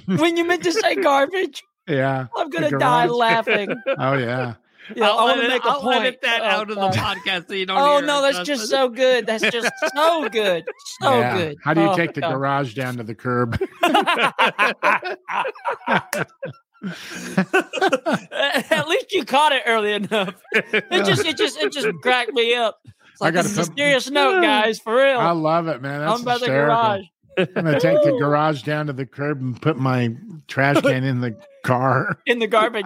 when 0.06 0.36
you 0.36 0.46
meant 0.46 0.64
to 0.64 0.72
say 0.74 0.96
garbage, 0.96 1.64
Yeah. 1.88 2.28
I'm 2.36 2.50
gonna 2.50 2.72
die 2.72 3.06
laughing. 3.06 3.70
Oh, 3.98 4.18
yeah. 4.18 4.56
Yeah, 4.95 5.10
I'll, 5.10 5.20
I 5.20 5.24
want 5.24 5.38
edit, 5.38 5.44
to 5.44 5.49
make 5.56 5.66
a 5.66 5.70
I'll 5.70 5.82
point. 5.82 5.99
edit 6.02 6.20
that 6.24 6.41
Oh, 6.41 6.45
out 6.45 6.70
of 6.70 6.76
the 6.76 6.90
podcast 6.90 7.48
so 7.48 7.53
you 7.53 7.66
don't 7.66 7.78
Oh 7.80 7.98
hear 7.98 8.07
no, 8.07 8.22
that's 8.22 8.48
just 8.48 8.70
so 8.70 8.90
good. 8.90 9.26
That's 9.28 9.44
just 9.52 9.72
so 9.95 10.30
good. 10.34 10.66
So 11.02 11.20
Yeah. 11.20 11.38
good. 11.38 11.57
How 11.64 11.74
do 11.74 11.82
you 11.82 11.90
Oh, 11.90 11.95
take 11.95 12.14
the 12.14 12.22
God. 12.22 12.34
garage 12.34 12.74
down 12.74 12.98
to 12.98 13.03
the 13.03 13.16
curb? 13.16 13.60
At 18.72 18.88
least 18.88 19.11
you 19.11 19.26
caught 19.26 19.52
it 19.52 19.64
early 19.66 19.94
enough. 19.94 20.36
It 20.53 21.06
just 21.06 21.26
it 21.26 21.38
just 21.38 21.57
it 21.60 21.72
just 21.72 21.88
cracked 22.02 22.34
me 22.34 22.56
up. 22.56 22.80
It's 22.86 23.22
I 23.22 23.26
like, 23.26 23.34
gotta 23.34 23.48
this 23.49 23.57
is 23.57 23.68
a 23.68 23.72
put- 23.72 23.78
serious 23.78 24.10
note, 24.10 24.41
guys, 24.41 24.80
for 24.80 24.95
real. 24.95 25.20
I 25.20 25.32
love 25.32 25.68
it, 25.68 25.82
man. 25.82 26.02
That's 26.02 26.14
I'm 26.16 26.22
about 26.22 26.40
the 26.40 26.48
garage. 26.48 27.02
I'm 27.38 27.48
gonna 27.53 27.80
take 27.80 28.02
the 28.03 28.18
garage 28.20 28.64
down 28.64 28.88
to 28.88 28.94
the 28.94 29.06
curb 29.06 29.40
and 29.41 29.61
put 29.61 29.78
my 29.78 30.16
trash 30.48 30.82
can 30.82 31.03
in 31.03 31.22
the 31.22 31.36
car. 31.66 32.18
in 32.26 32.40
the 32.40 32.48
garbage. 32.48 32.86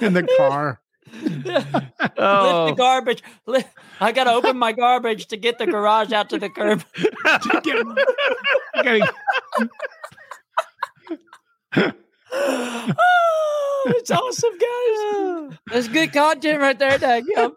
In 0.00 0.14
the 0.14 0.26
car. 0.38 0.80
Lift 1.22 1.74
Oh. 2.18 2.66
the 2.66 2.72
garbage. 2.76 3.22
Lift, 3.46 3.68
I 4.00 4.12
gotta 4.12 4.32
open 4.32 4.58
my 4.58 4.72
garbage 4.72 5.26
to 5.28 5.36
get 5.36 5.58
the 5.58 5.66
garage 5.66 6.12
out 6.12 6.30
to 6.30 6.38
the 6.38 6.48
curb. 6.48 6.84
oh, 12.32 13.92
it's 13.96 14.10
awesome, 14.10 14.58
guys. 14.58 15.58
That's 15.72 15.88
good 15.88 16.12
content 16.12 16.60
right 16.60 16.78
there, 16.78 16.98
Doug. 16.98 17.24
Yep. 17.34 17.52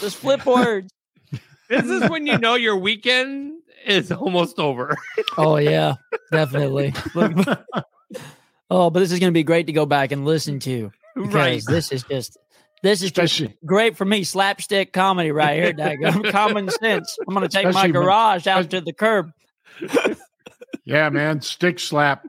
Just 0.00 0.16
flip 0.16 0.44
words. 0.46 0.90
This 1.68 1.84
is 1.86 2.08
when 2.10 2.26
you 2.26 2.38
know 2.38 2.54
your 2.54 2.76
weekend 2.76 3.54
is 3.86 4.12
almost 4.12 4.58
over. 4.58 4.96
Oh 5.38 5.56
yeah, 5.56 5.94
definitely. 6.30 6.94
Oh, 8.70 8.90
but 8.90 9.00
this 9.00 9.12
is 9.12 9.18
going 9.18 9.32
to 9.32 9.34
be 9.34 9.42
great 9.42 9.66
to 9.66 9.72
go 9.72 9.86
back 9.86 10.12
and 10.12 10.24
listen 10.24 10.58
to 10.60 10.92
because 11.14 11.34
Right. 11.34 11.62
this 11.66 11.92
is 11.92 12.02
just 12.04 12.36
this 12.82 13.02
is 13.02 13.12
just 13.12 13.32
Especially 13.34 13.56
great 13.64 13.96
for 13.96 14.04
me. 14.04 14.24
Slapstick 14.24 14.92
comedy 14.92 15.30
right 15.32 15.54
here, 15.62 15.72
Doug. 15.98 15.98
Common 16.32 16.68
sense. 16.70 17.16
I'm 17.26 17.34
going 17.34 17.48
to 17.48 17.54
take 17.54 17.64
my 17.64 17.70
Especially 17.70 17.92
when- 17.92 18.02
garage 18.02 18.46
out 18.46 18.70
to 18.70 18.80
the 18.80 18.92
curb. 18.92 19.32
yeah, 20.84 21.08
man, 21.10 21.40
stick 21.40 21.78
slap 21.78 22.26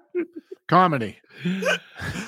comedy. 0.67 1.17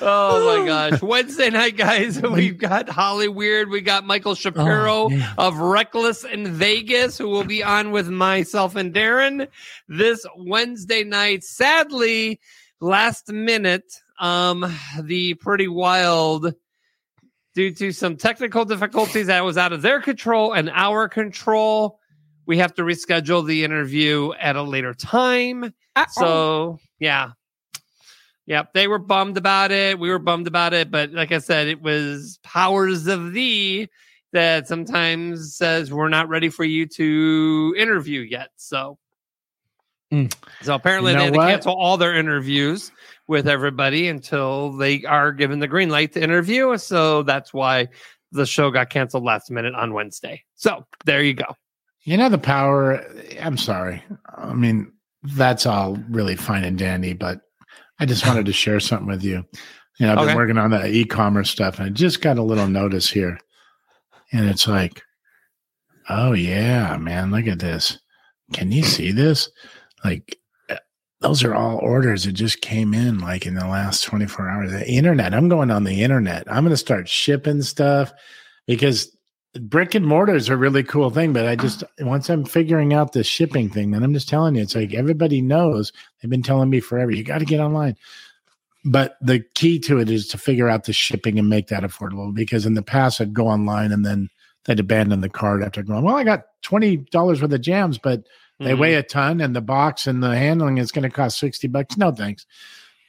Oh 0.02 0.58
my 0.60 0.66
gosh. 0.90 1.00
Wednesday 1.02 1.48
night, 1.50 1.76
guys, 1.76 2.20
we've 2.30 2.58
got 2.58 2.88
Holly 2.88 3.28
Weird. 3.28 3.70
We 3.70 3.80
got 3.80 4.04
Michael 4.04 4.34
Shapiro 4.34 5.08
Oh, 5.10 5.34
of 5.38 5.58
Reckless 5.58 6.24
in 6.24 6.52
Vegas, 6.52 7.16
who 7.16 7.28
will 7.28 7.44
be 7.44 7.62
on 7.62 7.92
with 7.92 8.08
myself 8.08 8.76
and 8.76 8.92
Darren 8.92 9.48
this 9.88 10.26
Wednesday 10.36 11.04
night. 11.04 11.44
Sadly, 11.44 12.40
last 12.80 13.28
minute, 13.32 14.02
um, 14.20 14.70
the 15.00 15.34
pretty 15.34 15.68
wild 15.68 16.54
due 17.56 17.70
to 17.72 17.90
some 17.90 18.16
technical 18.18 18.66
difficulties 18.66 19.28
that 19.28 19.42
was 19.42 19.56
out 19.56 19.72
of 19.72 19.80
their 19.80 19.98
control 19.98 20.52
and 20.52 20.70
our 20.74 21.08
control. 21.08 21.98
We 22.44 22.58
have 22.58 22.74
to 22.74 22.82
reschedule 22.82 23.44
the 23.44 23.64
interview 23.64 24.32
at 24.38 24.56
a 24.56 24.62
later 24.62 24.92
time. 24.92 25.72
So 26.10 26.78
yeah. 27.00 27.30
Yep, 28.44 28.74
they 28.74 28.86
were 28.86 28.98
bummed 28.98 29.38
about 29.38 29.72
it. 29.72 29.98
We 29.98 30.10
were 30.10 30.20
bummed 30.20 30.46
about 30.46 30.72
it, 30.74 30.90
but 30.90 31.10
like 31.12 31.32
I 31.32 31.38
said, 31.38 31.66
it 31.66 31.80
was 31.82 32.38
powers 32.44 33.08
of 33.08 33.32
thee 33.32 33.88
that 34.32 34.68
sometimes 34.68 35.56
says 35.56 35.90
we're 35.92 36.10
not 36.10 36.28
ready 36.28 36.50
for 36.50 36.62
you 36.62 36.86
to 36.86 37.74
interview 37.76 38.20
yet. 38.20 38.50
So, 38.56 38.98
Mm. 40.12 40.32
so 40.62 40.74
apparently 40.74 41.10
You 41.12 41.18
know 41.18 41.22
they 41.22 41.26
had 41.26 41.32
to 41.32 41.38
what? 41.38 41.48
cancel 41.48 41.74
all 41.74 41.96
their 41.96 42.14
interviews 42.14 42.92
with 43.28 43.48
everybody 43.48 44.08
until 44.08 44.72
they 44.72 45.04
are 45.04 45.32
given 45.32 45.58
the 45.58 45.68
green 45.68 45.88
light 45.90 46.12
to 46.12 46.22
interview. 46.22 46.76
So 46.78 47.22
that's 47.22 47.52
why 47.52 47.88
the 48.32 48.46
show 48.46 48.70
got 48.70 48.90
canceled 48.90 49.24
last 49.24 49.50
minute 49.50 49.74
on 49.74 49.92
Wednesday. 49.92 50.42
So 50.54 50.86
there 51.04 51.22
you 51.22 51.34
go. 51.34 51.56
You 52.04 52.16
know 52.16 52.28
the 52.28 52.38
power. 52.38 53.04
I'm 53.40 53.56
sorry. 53.56 54.02
I 54.36 54.52
mean, 54.54 54.92
that's 55.22 55.66
all 55.66 55.96
really 56.08 56.36
fine 56.36 56.62
and 56.64 56.78
dandy, 56.78 57.14
but 57.14 57.40
I 57.98 58.06
just 58.06 58.26
wanted 58.26 58.46
to 58.46 58.52
share 58.52 58.78
something 58.80 59.08
with 59.08 59.24
you. 59.24 59.44
You 59.98 60.06
know, 60.06 60.12
I've 60.12 60.18
Okay. 60.18 60.26
been 60.28 60.36
working 60.36 60.58
on 60.58 60.70
the 60.70 60.86
e-commerce 60.86 61.50
stuff, 61.50 61.78
and 61.78 61.86
I 61.86 61.88
just 61.90 62.20
got 62.20 62.38
a 62.38 62.42
little 62.42 62.68
notice 62.68 63.10
here, 63.10 63.38
and 64.32 64.48
it's 64.48 64.68
like, 64.68 65.02
oh 66.08 66.32
yeah, 66.32 66.96
man, 66.98 67.30
look 67.32 67.46
at 67.46 67.58
this. 67.58 67.98
Can 68.52 68.70
you 68.70 68.82
see 68.84 69.10
this? 69.10 69.50
Like, 70.04 70.38
those 71.20 71.42
are 71.42 71.54
all 71.54 71.78
orders 71.78 72.24
that 72.24 72.32
just 72.32 72.60
came 72.60 72.92
in 72.92 73.18
like 73.18 73.46
in 73.46 73.54
the 73.54 73.66
last 73.66 74.04
24 74.04 74.48
hours. 74.48 74.72
The 74.72 74.88
internet. 74.88 75.32
I'm 75.32 75.48
going 75.48 75.70
on 75.70 75.84
the 75.84 76.02
internet. 76.02 76.44
I'm 76.50 76.64
going 76.64 76.70
to 76.70 76.76
start 76.76 77.08
shipping 77.08 77.62
stuff 77.62 78.12
because 78.66 79.16
brick 79.60 79.94
and 79.94 80.06
mortar 80.06 80.34
is 80.34 80.48
a 80.48 80.56
really 80.56 80.82
cool 80.82 81.10
thing, 81.10 81.32
but 81.32 81.46
I 81.46 81.54
uh-huh. 81.54 81.62
just 81.62 81.84
once 82.00 82.28
I'm 82.28 82.44
figuring 82.44 82.92
out 82.92 83.12
the 83.12 83.24
shipping 83.24 83.70
thing, 83.70 83.90
then 83.90 84.02
I'm 84.02 84.12
just 84.12 84.28
telling 84.28 84.54
you, 84.54 84.62
it's 84.62 84.74
like 84.74 84.94
everybody 84.94 85.40
knows. 85.40 85.92
They've 86.20 86.30
been 86.30 86.42
telling 86.42 86.70
me 86.70 86.80
forever, 86.80 87.10
you 87.10 87.24
got 87.24 87.38
to 87.38 87.44
get 87.44 87.60
online. 87.60 87.96
But 88.84 89.16
the 89.20 89.40
key 89.54 89.80
to 89.80 89.98
it 89.98 90.10
is 90.10 90.28
to 90.28 90.38
figure 90.38 90.68
out 90.68 90.84
the 90.84 90.92
shipping 90.92 91.38
and 91.38 91.48
make 91.48 91.68
that 91.68 91.82
affordable. 91.82 92.32
Because 92.32 92.66
in 92.66 92.74
the 92.74 92.82
past, 92.82 93.20
I'd 93.20 93.34
go 93.34 93.48
online 93.48 93.90
and 93.90 94.06
then 94.06 94.28
they'd 94.64 94.78
abandon 94.78 95.22
the 95.22 95.28
cart 95.28 95.62
after 95.62 95.82
going, 95.82 96.04
well, 96.04 96.16
I 96.16 96.24
got 96.24 96.44
twenty 96.62 96.98
dollars 96.98 97.40
worth 97.40 97.52
of 97.52 97.60
jams, 97.62 97.98
but 97.98 98.24
they 98.58 98.72
Mhm. 98.72 98.78
weigh 98.78 98.94
a 98.94 99.02
ton, 99.02 99.40
and 99.40 99.54
the 99.54 99.60
box 99.60 100.06
and 100.06 100.22
the 100.22 100.36
handling 100.36 100.78
is 100.78 100.90
going 100.92 101.02
to 101.02 101.10
cost 101.10 101.38
sixty 101.38 101.68
bucks. 101.68 101.96
No 101.96 102.10
thanks. 102.12 102.46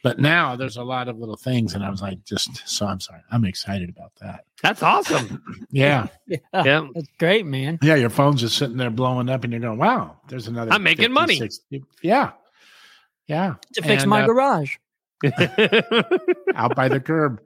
But 0.04 0.20
now 0.20 0.56
there's 0.56 0.78
a 0.78 0.84
lot 0.84 1.08
of 1.10 1.18
little 1.18 1.36
things, 1.36 1.74
and 1.74 1.84
I 1.84 1.90
was 1.90 2.02
like, 2.02 2.24
just 2.24 2.68
so 2.68 2.86
I'm 2.86 3.00
sorry, 3.00 3.22
I'm 3.32 3.44
excited 3.46 3.90
about 3.90 4.12
that. 4.22 4.46
That's 4.62 4.82
awesome. 4.84 5.42
Yeah. 5.72 6.08
Yeah, 6.28 6.38
yeah. 6.54 6.88
that's 6.94 7.08
great, 7.20 7.46
man. 7.46 7.80
Yeah, 7.82 7.96
your 7.96 8.10
phone's 8.10 8.42
just 8.42 8.58
sitting 8.58 8.78
there 8.78 8.90
blowing 8.90 9.28
up, 9.30 9.44
and 9.44 9.52
you're 9.52 9.60
going, 9.62 9.78
"Wow, 9.80 10.18
there's 10.28 10.48
another." 10.48 10.72
I'm 10.72 10.84
making 10.84 11.12
money. 11.12 11.38
60 11.38 11.84
Yeah, 12.02 12.32
yeah. 13.28 13.56
To 13.74 13.82
fix 13.82 14.04
And, 14.04 14.10
my 14.10 14.22
uh, 14.24 14.28
garage. 14.28 14.76
out 16.56 16.76
by 16.76 16.88
the 16.90 17.00
curb, 17.04 17.42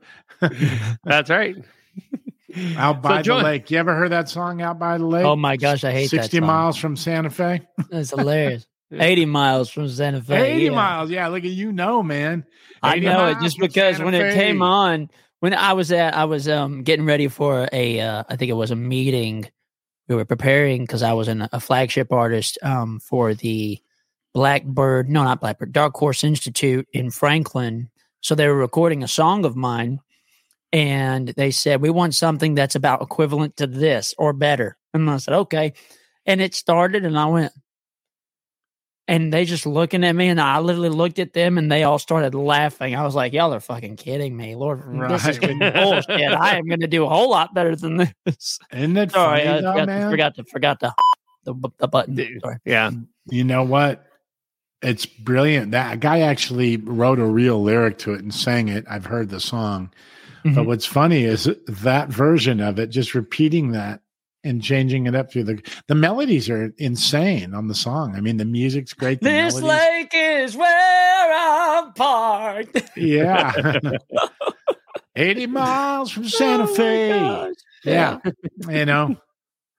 That's 1.06 1.30
right. 1.30 1.56
Out 2.78 3.02
by 3.02 3.22
join- 3.22 3.40
the 3.44 3.50
lake. 3.50 3.72
You 3.72 3.78
ever 3.78 3.96
heard 3.96 4.12
that 4.12 4.30
song, 4.30 4.62
"Out 4.62 4.80
by 4.80 4.98
the 4.98 5.06
Lake"? 5.06 5.26
Oh 5.26 5.36
my 5.36 5.58
gosh, 5.58 5.84
I 5.84 5.92
hate 5.92 6.10
Sixty 6.10 6.40
that. 6.40 6.42
song. 6.42 6.48
miles 6.48 6.78
from 6.78 6.96
Santa 6.96 7.30
Fe. 7.30 7.62
That's 7.90 8.10
hilarious. 8.12 8.66
80 8.94 9.26
miles 9.26 9.70
from 9.70 9.88
Santa 9.88 10.22
Fe. 10.22 10.52
Eighty 10.54 10.66
yeah. 10.66 10.72
miles. 10.72 11.10
Yeah, 11.10 11.28
look 11.28 11.46
at 11.46 11.52
you 11.52 11.72
know, 11.72 12.04
man. 12.04 12.44
I 12.84 13.00
know 13.00 13.28
it 13.28 13.38
just 13.42 13.58
because 13.58 13.98
Santa 13.98 14.06
when 14.06 14.14
it 14.16 14.34
came 14.34 14.62
on, 14.62 15.10
when 15.40 15.54
I 15.54 15.74
was 15.74 15.92
at, 15.92 16.16
I 16.16 16.26
was 16.26 16.50
um 16.50 16.84
getting 16.84 17.06
ready 17.06 17.28
for 17.30 17.70
a, 17.72 18.00
uh, 18.02 18.24
I 18.28 18.36
think 18.36 18.50
it 18.50 18.56
was 18.56 18.72
a 18.72 18.76
meeting. 18.76 19.50
We 20.10 20.16
were 20.16 20.26
preparing 20.26 20.82
because 20.82 21.04
I 21.04 21.14
was 21.14 21.30
in 21.30 21.48
a 21.54 21.60
flagship 21.60 22.12
artist 22.12 22.58
um 22.64 23.00
for 23.00 23.34
the 23.34 23.80
Blackbird, 24.34 25.10
no, 25.10 25.24
not 25.24 25.42
Blackbird, 25.42 25.74
Dark 25.74 25.96
Horse 25.96 26.24
Institute 26.24 26.88
in 26.94 27.12
Franklin. 27.12 27.90
So 28.22 28.36
they 28.36 28.48
were 28.48 28.56
recording 28.56 29.04
a 29.04 29.08
song 29.08 29.46
of 29.46 29.56
mine, 29.56 30.00
and 30.74 31.30
they 31.30 31.52
said 31.52 31.82
we 31.82 31.90
want 31.90 32.16
something 32.16 32.56
that's 32.56 32.76
about 32.76 33.02
equivalent 33.02 33.58
to 33.58 33.68
this 33.68 34.14
or 34.18 34.34
better. 34.34 34.78
And 34.94 35.10
I 35.10 35.18
said 35.18 35.34
okay, 35.34 35.74
and 36.26 36.42
it 36.42 36.54
started, 36.54 37.06
and 37.06 37.18
I 37.18 37.26
went, 37.26 37.54
and 39.08 39.34
they 39.34 39.46
just 39.46 39.66
looking 39.66 40.04
at 40.04 40.14
me, 40.14 40.28
and 40.28 40.40
I 40.40 40.60
literally 40.60 40.90
looked 40.90 41.20
at 41.20 41.34
them, 41.34 41.58
and 41.58 41.72
they 41.72 41.84
all 41.84 42.00
started 42.00 42.36
laughing. 42.36 42.96
I 42.96 43.04
was 43.04 43.16
like, 43.16 43.34
"Y'all 43.34 43.54
are 43.54 43.60
fucking 43.60 43.98
kidding 43.98 44.36
me, 44.36 44.56
Lord! 44.56 44.84
This 45.10 45.28
is 45.28 45.38
bullshit. 45.40 46.10
I 46.10 46.58
am 46.58 46.68
going 46.68 46.82
to 46.82 46.88
do 46.88 47.06
a 47.06 47.10
whole 47.10 47.30
lot 47.30 47.54
better 47.54 47.76
than 47.76 47.98
this." 47.98 48.60
Isn't 48.72 48.98
it 48.98 49.12
Sorry, 49.12 49.44
funny 49.44 49.50
I 49.50 49.62
though, 49.62 49.72
forgot, 49.72 49.80
to, 49.80 49.86
man? 49.86 50.12
forgot 50.12 50.36
to 50.36 50.44
forgot 50.46 50.80
to 50.82 50.94
the, 51.44 51.56
the 51.78 51.88
button. 51.88 52.40
Sorry. 52.42 52.58
Yeah. 52.66 52.92
You 53.30 53.44
know 53.44 53.64
what? 53.64 54.06
It's 54.82 55.06
brilliant. 55.06 55.72
That 55.72 56.00
guy 56.00 56.22
actually 56.22 56.78
wrote 56.78 57.20
a 57.20 57.26
real 57.26 57.62
lyric 57.62 58.00
to 58.00 58.14
it 58.14 58.22
and 58.22 58.34
sang 58.34 58.68
it. 58.68 58.86
I've 58.90 59.06
heard 59.06 59.30
the 59.30 59.40
song. 59.40 59.92
But 60.44 60.54
Mhm. 60.54 60.66
what's 60.66 60.86
funny 60.86 61.24
is 61.24 61.50
that 61.68 62.10
version 62.10 62.60
of 62.62 62.80
it, 62.80 62.88
just 62.88 63.14
repeating 63.16 63.72
that 63.72 64.02
and 64.44 64.64
changing 64.64 65.06
it 65.06 65.14
up 65.16 65.32
through 65.32 65.44
the 65.44 65.62
the 65.88 65.94
melodies 65.96 66.50
are 66.50 66.74
insane 66.80 67.54
on 67.54 67.68
the 67.68 67.76
song. 67.76 68.16
I 68.16 68.22
mean, 68.22 68.38
the 68.38 68.46
music's 68.46 68.94
great. 68.94 69.22
The 69.22 69.30
This 69.30 69.62
melodies- 69.62 69.80
lake 69.88 70.12
is 70.14 70.56
where 70.58 71.34
I'm 71.34 71.94
parked. 71.94 72.92
yeah, 72.98 73.54
eighty 75.16 75.46
miles 75.48 76.12
from 76.12 76.28
Santa 76.28 76.64
Oh 76.64 76.68
Fe. 76.76 77.54
yeah 77.84 78.20
you 78.70 78.86
know 78.86 79.16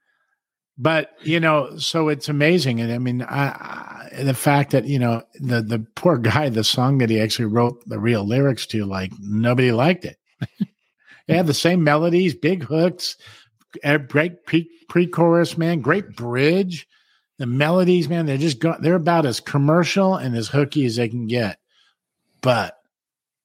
but 0.79 1.11
you 1.23 1.39
know 1.41 1.77
so 1.79 2.09
it's 2.09 2.29
amazing 2.29 2.81
and 2.81 2.93
i 2.93 2.99
mean 2.99 3.23
I, 3.23 4.09
I 4.19 4.23
the 4.25 4.35
fact 4.35 4.73
that 4.73 4.87
you 4.87 4.99
know 4.99 5.23
the 5.41 5.63
the 5.63 5.87
poor 5.95 6.19
guy 6.19 6.49
the 6.49 6.65
song 6.65 6.99
that 6.99 7.11
he 7.11 7.21
actually 7.21 7.45
wrote 7.47 7.83
the 7.89 7.99
real 8.01 8.27
lyrics 8.27 8.67
to 8.69 8.85
like 8.85 9.13
nobody 9.21 9.71
liked 9.73 10.05
it 10.05 10.17
had 11.29 11.47
the 11.47 11.55
same 11.55 11.83
melodies 11.85 12.35
big 12.35 12.63
hooks 12.65 13.17
a 13.85 13.99
great 13.99 14.45
pre- 14.47 14.69
pre-chorus 14.89 15.57
man 15.57 15.81
great 15.81 16.15
bridge 16.17 16.87
the 17.39 17.47
melodies 17.47 18.09
man 18.09 18.27
they're 18.27 18.37
just 18.37 18.59
go- 18.59 18.77
they're 18.81 18.95
about 18.97 19.25
as 19.27 19.41
commercial 19.41 20.17
and 20.17 20.37
as 20.37 20.49
hooky 20.49 20.85
as 20.85 20.97
they 20.97 21.09
can 21.09 21.27
get 21.27 21.59
but 22.41 22.79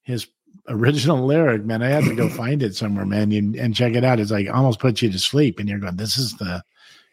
his 0.03 0.28
original 0.69 1.26
lyric, 1.26 1.64
man. 1.64 1.82
I 1.84 1.88
had 1.90 2.03
to 2.06 2.15
go 2.15 2.28
find 2.44 2.61
it 2.64 2.76
somewhere, 2.76 3.06
man, 3.06 3.32
and, 3.32 3.56
and 3.56 3.76
check 3.76 3.94
it 3.94 4.03
out. 4.03 4.19
It's 4.19 4.32
like 4.32 4.49
almost 4.49 4.80
puts 4.80 5.02
you 5.02 5.10
to 5.11 5.19
sleep, 5.19 5.60
and 5.60 5.69
you're 5.69 5.80
going, 5.80 5.95
"This 5.98 6.18
is 6.18 6.34
the," 6.38 6.64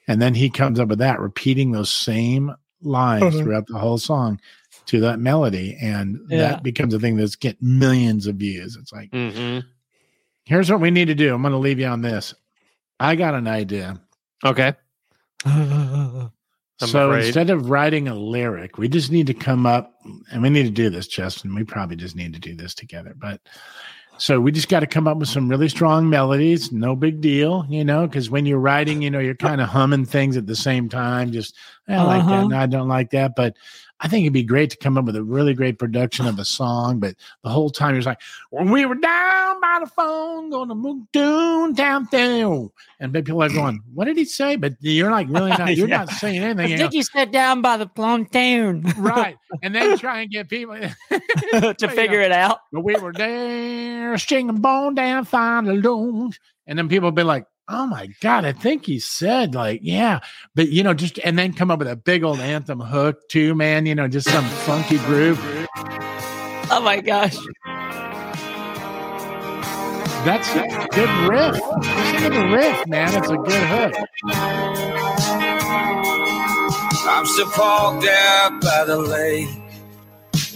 and 0.09 0.21
then 0.23 0.35
he 0.35 0.49
comes 0.51 0.81
up 0.81 0.89
with 0.89 0.99
that, 1.01 1.21
repeating 1.21 1.71
those 1.73 1.91
same 1.91 2.53
lines 2.83 3.35
Mhm. 3.35 3.43
throughout 3.43 3.67
the 3.69 3.79
whole 3.79 3.99
song 3.99 4.41
to 4.87 4.99
that 5.01 5.21
melody, 5.21 5.77
and 5.81 6.19
Yeah. 6.29 6.39
that 6.39 6.63
becomes 6.63 6.95
a 6.95 6.99
thing 6.99 7.17
that's 7.17 7.37
get 7.37 7.61
millions 7.63 8.27
of 8.27 8.37
views. 8.37 8.77
It's 8.81 8.93
like, 8.93 9.11
hmm 9.13 9.59
here's 10.45 10.71
what 10.71 10.81
we 10.81 10.91
need 10.91 11.07
to 11.07 11.15
do. 11.15 11.35
I'm 11.35 11.43
going 11.43 11.53
to 11.53 11.59
leave 11.59 11.79
you 11.81 11.87
on 11.87 12.03
this. 12.03 12.35
I 13.01 13.17
got 13.17 13.35
an 13.35 13.47
idea. 13.49 14.01
Okay. 14.45 14.75
So 16.81 17.11
afraid. 17.11 17.27
instead 17.27 17.51
of 17.51 17.71
writing 17.71 18.09
a 18.09 18.15
lyric, 18.17 18.79
we 18.79 18.89
just 18.89 19.13
need 19.13 19.29
to 19.29 19.35
come 19.35 19.65
up 19.65 19.95
and 20.33 20.43
we 20.43 20.51
need 20.51 20.65
to 20.65 20.71
do 20.73 20.91
this, 20.91 21.07
Justin. 21.07 21.55
We 21.55 21.63
probably 21.63 21.95
just 21.97 22.17
need 22.17 22.35
to 22.35 22.41
do 22.41 22.57
this 22.57 22.75
together. 22.75 23.15
But 23.17 23.41
So 24.19 24.41
we 24.41 24.51
just 24.51 24.69
got 24.69 24.81
to 24.81 24.87
come 24.87 25.07
up 25.07 25.17
with 25.19 25.29
some 25.29 25.49
really 25.49 25.69
strong 25.69 26.11
melodies. 26.11 26.73
No 26.73 26.97
big 26.97 27.21
deal, 27.21 27.65
you 27.71 27.85
know, 27.85 28.07
because 28.09 28.29
when 28.29 28.45
you're 28.45 28.59
writing, 28.59 29.03
you 29.03 29.11
know, 29.11 29.21
you're 29.21 29.37
kind 29.37 29.61
of 29.61 29.69
humming 29.69 30.05
things 30.05 30.37
at 30.37 30.47
the 30.49 30.57
same 30.57 30.89
time. 30.89 31.31
Just 31.31 31.55
I 31.89 32.03
like 32.03 32.25
that, 32.27 32.33
Uh-huh. 32.33 32.45
and 32.47 32.55
I 32.55 32.67
don't 32.67 32.89
like 32.89 33.11
that. 33.11 33.33
But 33.37 33.57
I 34.01 34.09
think 34.09 34.25
it'd 34.25 34.33
be 34.33 34.43
great 34.43 34.71
to 34.71 34.77
come 34.77 34.99
up 34.99 35.05
with 35.05 35.17
a 35.17 35.23
really 35.23 35.55
great 35.55 35.79
production 35.79 36.27
of 36.27 36.39
a 36.39 36.45
song. 36.59 36.99
But 36.99 37.15
the 37.43 37.49
whole 37.51 37.71
time 37.71 37.95
you're 37.95 38.03
like, 38.03 38.21
when 38.51 38.71
we 38.71 38.85
were 38.87 38.97
down 38.97 39.61
by 39.61 39.79
the 39.81 39.87
phone, 39.87 40.51
going 40.51 40.69
to 40.69 40.75
move 40.75 41.11
down, 41.13 41.73
down, 41.75 42.07
down, 42.11 42.71
and 43.01 43.13
people 43.13 43.43
are 43.43 43.49
going, 43.49 43.81
"What 43.95 44.07
did 44.07 44.17
he 44.17 44.25
say?" 44.25 44.57
But 44.57 44.75
you're 44.81 45.11
like, 45.11 45.29
really 45.31 45.51
not. 45.53 45.77
You're 45.77 45.89
Yeah. 45.89 45.99
not 45.99 46.11
saying 46.11 46.43
anything. 46.43 46.67
I 46.67 46.69
You 46.69 46.77
think 46.79 46.93
go, 46.93 46.97
you 46.97 47.03
sat 47.05 47.31
down 47.33 47.63
by 47.63 47.77
the 47.77 47.87
plum 47.87 48.27
town 48.27 48.83
right, 48.99 49.37
and 49.63 49.75
then 49.75 49.97
try 49.99 50.21
and 50.23 50.31
get 50.31 50.49
people 50.49 50.77
to 51.53 51.89
figure 51.89 52.21
it 52.21 52.33
out. 52.33 52.59
but 52.73 52.81
we 52.83 52.95
were 52.97 53.13
there, 53.13 54.17
stringing 54.19 54.57
bone 54.61 54.95
down, 54.95 55.25
find 55.25 55.67
the 55.67 55.75
loons. 55.75 56.39
And 56.67 56.79
then 56.79 56.89
people 56.89 57.07
will 57.09 57.13
be 57.13 57.23
like, 57.23 57.47
oh 57.69 57.87
my 57.87 58.09
God, 58.21 58.45
I 58.45 58.53
think 58.53 58.87
he 58.87 58.99
said, 58.99 59.55
like, 59.55 59.81
yeah. 59.83 60.21
But, 60.55 60.69
you 60.69 60.83
know, 60.83 60.95
just, 60.95 61.19
and 61.25 61.39
then 61.39 61.53
come 61.53 61.71
up 61.71 61.79
with 61.79 61.89
a 61.89 61.97
big 61.97 62.25
old 62.25 62.41
anthem 62.41 62.81
hook 62.81 63.29
too, 63.29 63.55
man. 63.55 63.87
You 63.87 63.95
know, 63.95 64.09
just 64.09 64.29
some 64.29 64.45
funky 64.45 64.99
groove. 64.99 65.39
Oh 66.71 66.81
my 66.83 67.01
gosh. 67.01 67.37
That's 70.25 70.49
a 70.55 70.89
good 70.91 71.11
riff. 71.29 71.61
Listen 71.83 72.23
to 72.23 72.31
the 72.31 72.49
riff, 72.49 72.87
man. 72.87 73.15
It's 73.15 73.29
a 73.29 73.37
good 73.37 73.63
hook. 73.69 73.95
I'm 77.07 77.27
still 77.27 77.51
parked 77.51 78.07
out 78.07 78.61
by 78.63 78.85
the 78.87 78.97
lake, 78.97 79.49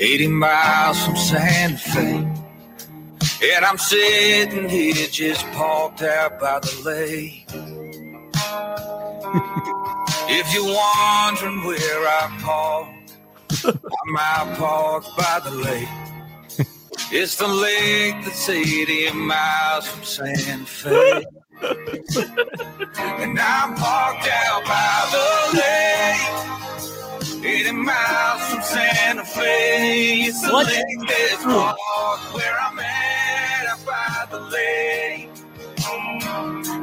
80 0.00 0.28
miles 0.28 1.04
from 1.04 1.16
Santa 1.16 1.76
Fe. 1.76 2.47
And 3.40 3.64
I'm 3.64 3.78
sitting 3.78 4.68
here 4.68 5.06
just 5.06 5.46
parked 5.52 6.02
out 6.02 6.40
by 6.40 6.58
the 6.58 6.82
lake. 6.84 7.44
if 10.28 10.52
you're 10.52 10.64
wondering 10.64 11.64
where 11.64 12.08
I 12.08 12.36
park, 12.42 12.88
I'm 13.64 14.16
out 14.16 14.58
parked 14.58 15.16
by 15.16 15.40
the 15.44 15.50
lake. 15.52 15.88
It's 17.12 17.36
the 17.36 17.46
lake 17.46 18.16
that's 18.24 18.48
80 18.48 19.12
miles 19.12 19.86
from 19.86 20.04
San 20.04 20.64
Fe. 20.64 21.24
and 21.62 23.38
I'm 23.38 23.74
parked 23.76 24.28
out 24.28 24.64
by 24.64 25.08
the 25.12 25.58
lake. 25.58 26.48
80 27.44 27.72
miles 27.72 28.42
from 28.50 28.62
Santa 28.62 29.24
Fe. 29.24 30.22
It's 30.22 30.42
the 30.42 30.52
What? 30.52 30.66
lake 30.66 30.84
that's 31.06 31.44
hmm. 31.44 31.50
parked 31.50 32.34
where 32.34 32.58
I'm 32.60 32.78
at, 32.80 33.27
by 33.88 34.26
the 34.30 34.40
lake. 34.40 35.30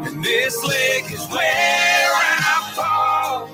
And 0.07 0.23
this 0.23 0.64
lake 0.64 1.11
is 1.11 1.26
where 1.27 2.11
I'm 2.15 2.73
parked. 2.73 3.52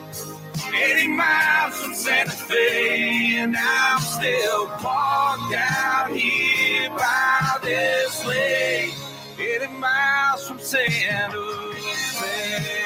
80 0.73 1.07
miles 1.10 1.82
from 1.82 1.94
Santa 1.94 2.32
Fe, 2.32 3.38
and 3.38 3.56
I'm 3.57 3.99
still 3.99 4.68
parked 4.68 5.53
out 5.53 6.11
here 6.11 6.90
by 6.91 7.57
this 7.61 8.26
lake. 8.26 8.94
80 9.38 9.68
miles 9.73 10.48
from 10.48 10.60
Santa 10.60 11.73
Fe. 11.76 12.82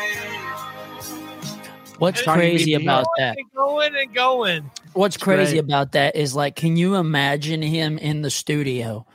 What's 1.99 2.21
crazy 2.23 2.73
about 2.73 3.05
that? 3.17 3.37
and 3.37 3.51
going 3.53 3.95
and 3.95 4.13
going. 4.13 4.71
What's 4.93 5.17
crazy 5.17 5.53
great. 5.53 5.59
about 5.59 5.91
that 5.91 6.15
is 6.15 6.35
like, 6.35 6.55
can 6.55 6.75
you 6.77 6.95
imagine 6.95 7.61
him 7.61 7.97
in 7.97 8.21
the 8.21 8.29
studio 8.29 9.05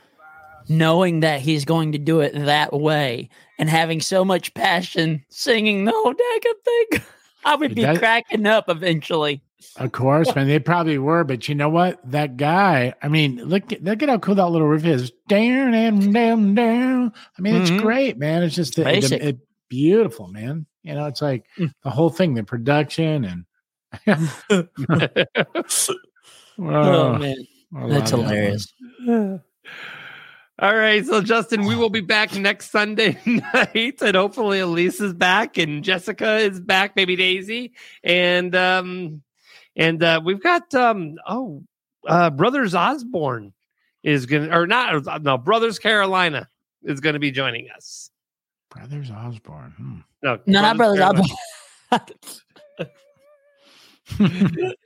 knowing 0.71 1.19
that 1.21 1.41
he's 1.41 1.65
going 1.65 1.91
to 1.91 1.97
do 1.97 2.21
it 2.21 2.33
that 2.33 2.73
way 2.73 3.29
and 3.59 3.69
having 3.69 4.01
so 4.01 4.23
much 4.25 4.53
passion 4.53 5.23
singing 5.29 5.85
the 5.85 5.91
whole 5.91 6.13
damn 6.13 6.41
thing? 6.63 7.01
I 7.45 7.55
would 7.55 7.75
be 7.75 7.81
That- 7.83 7.99
cracking 7.99 8.45
up 8.45 8.69
eventually. 8.69 9.41
Of 9.77 9.91
course, 9.91 10.33
man. 10.35 10.47
They 10.47 10.57
probably 10.59 10.97
were, 10.97 11.23
but 11.23 11.47
you 11.47 11.53
know 11.55 11.69
what? 11.69 11.99
That 12.09 12.35
guy, 12.37 12.93
I 13.01 13.07
mean, 13.07 13.37
look, 13.43 13.71
at- 13.71 13.83
look 13.83 14.01
at 14.01 14.09
how 14.09 14.17
cool 14.17 14.35
that 14.35 14.47
little 14.47 14.67
riff 14.67 14.85
is. 14.85 15.11
Down 15.27 15.73
and 15.73 16.13
down, 16.13 16.55
down. 16.55 17.13
I 17.37 17.41
mean, 17.41 17.55
Mhm. 17.55 17.61
it's 17.61 17.71
great, 17.81 18.17
man. 18.17 18.41
It's 18.43 18.55
just 18.55 18.75
the, 18.75 18.83
the- 18.83 18.89
Basic. 18.89 19.21
it, 19.21 19.37
beautiful, 19.69 20.27
man. 20.29 20.65
You 20.83 20.95
know, 20.95 21.05
it's 21.05 21.21
like 21.21 21.45
Mm. 21.59 21.71
the 21.83 21.89
whole 21.91 22.09
thing, 22.09 22.33
the 22.33 22.43
production 22.43 23.23
and 23.25 23.45
Oh, 25.67 25.95
Oh, 26.59 27.17
man. 27.17 27.35
That's 27.71 28.11
love 28.11 28.25
that 28.25 28.29
hilarious. 28.29 28.73
All 30.61 30.75
right, 30.75 31.03
so 31.03 31.21
Justin, 31.21 31.65
we 31.65 31.75
will 31.75 31.89
be 31.89 32.01
back 32.01 32.35
next 32.35 32.69
Sunday 32.69 33.17
night, 33.25 33.99
and 33.99 34.15
hopefully 34.15 34.59
Elise 34.59 35.01
is 35.01 35.11
back 35.11 35.57
and 35.57 35.83
Jessica 35.83 36.37
is 36.37 36.59
back, 36.59 36.95
maybe 36.95 37.15
Daisy, 37.15 37.73
and 38.03 38.55
um, 38.55 39.23
and 39.75 40.03
uh, 40.03 40.21
we've 40.23 40.43
got 40.43 40.71
um, 40.75 41.15
oh, 41.27 41.63
uh, 42.07 42.29
Brothers 42.29 42.75
Osborne 42.75 43.53
is 44.03 44.27
gonna 44.27 44.55
or 44.55 44.67
not 44.67 45.23
no 45.23 45.39
Brothers 45.39 45.79
Carolina 45.79 46.47
is 46.83 46.99
going 46.99 47.13
to 47.13 47.19
be 47.19 47.31
joining 47.31 47.67
us. 47.75 48.11
Brothers 48.69 49.09
Osborne. 49.09 49.73
Hmm. 49.75 49.97
No, 50.21 50.39
No, 50.45 50.61
not 50.61 50.77
brothers. 50.77 50.99
Carolina. 50.99 51.23
Osborne. 51.91 52.89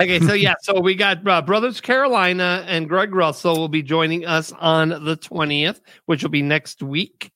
Okay, 0.00 0.20
so 0.20 0.32
yeah, 0.32 0.54
so 0.62 0.80
we 0.80 0.94
got 0.94 1.26
uh, 1.26 1.42
Brothers 1.42 1.80
Carolina 1.80 2.64
and 2.66 2.88
Greg 2.88 3.14
Russell 3.14 3.56
will 3.56 3.68
be 3.68 3.82
joining 3.82 4.24
us 4.24 4.52
on 4.52 4.88
the 4.88 5.16
20th, 5.16 5.80
which 6.06 6.22
will 6.22 6.30
be 6.30 6.42
next 6.42 6.82
week. 6.82 7.30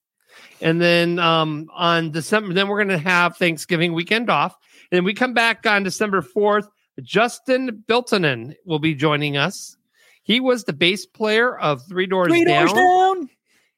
And 0.61 0.81
then 0.81 1.19
um, 1.19 1.69
on 1.75 2.11
December, 2.11 2.55
then 2.55 2.69
we're 2.69 2.79
going 2.83 2.89
to 2.89 2.99
have 2.99 3.37
Thanksgiving 3.37 3.93
weekend 3.93 4.31
off. 4.31 4.57
And 4.93 5.05
we 5.05 5.15
come 5.15 5.35
back 5.35 5.67
on 5.67 5.83
December 5.83 6.23
4th. 6.23 6.69
Justin 7.03 7.85
Biltonen 7.89 8.55
will 8.65 8.79
be 8.79 8.95
joining 8.95 9.37
us. 9.37 9.77
He 10.23 10.41
was 10.41 10.65
the 10.65 10.73
bass 10.73 11.05
player 11.05 11.59
of 11.59 11.83
Three 11.87 12.07
Doors, 12.07 12.29
Three 12.29 12.45
Down. 12.45 12.67
doors 12.67 12.79
down. 12.79 13.29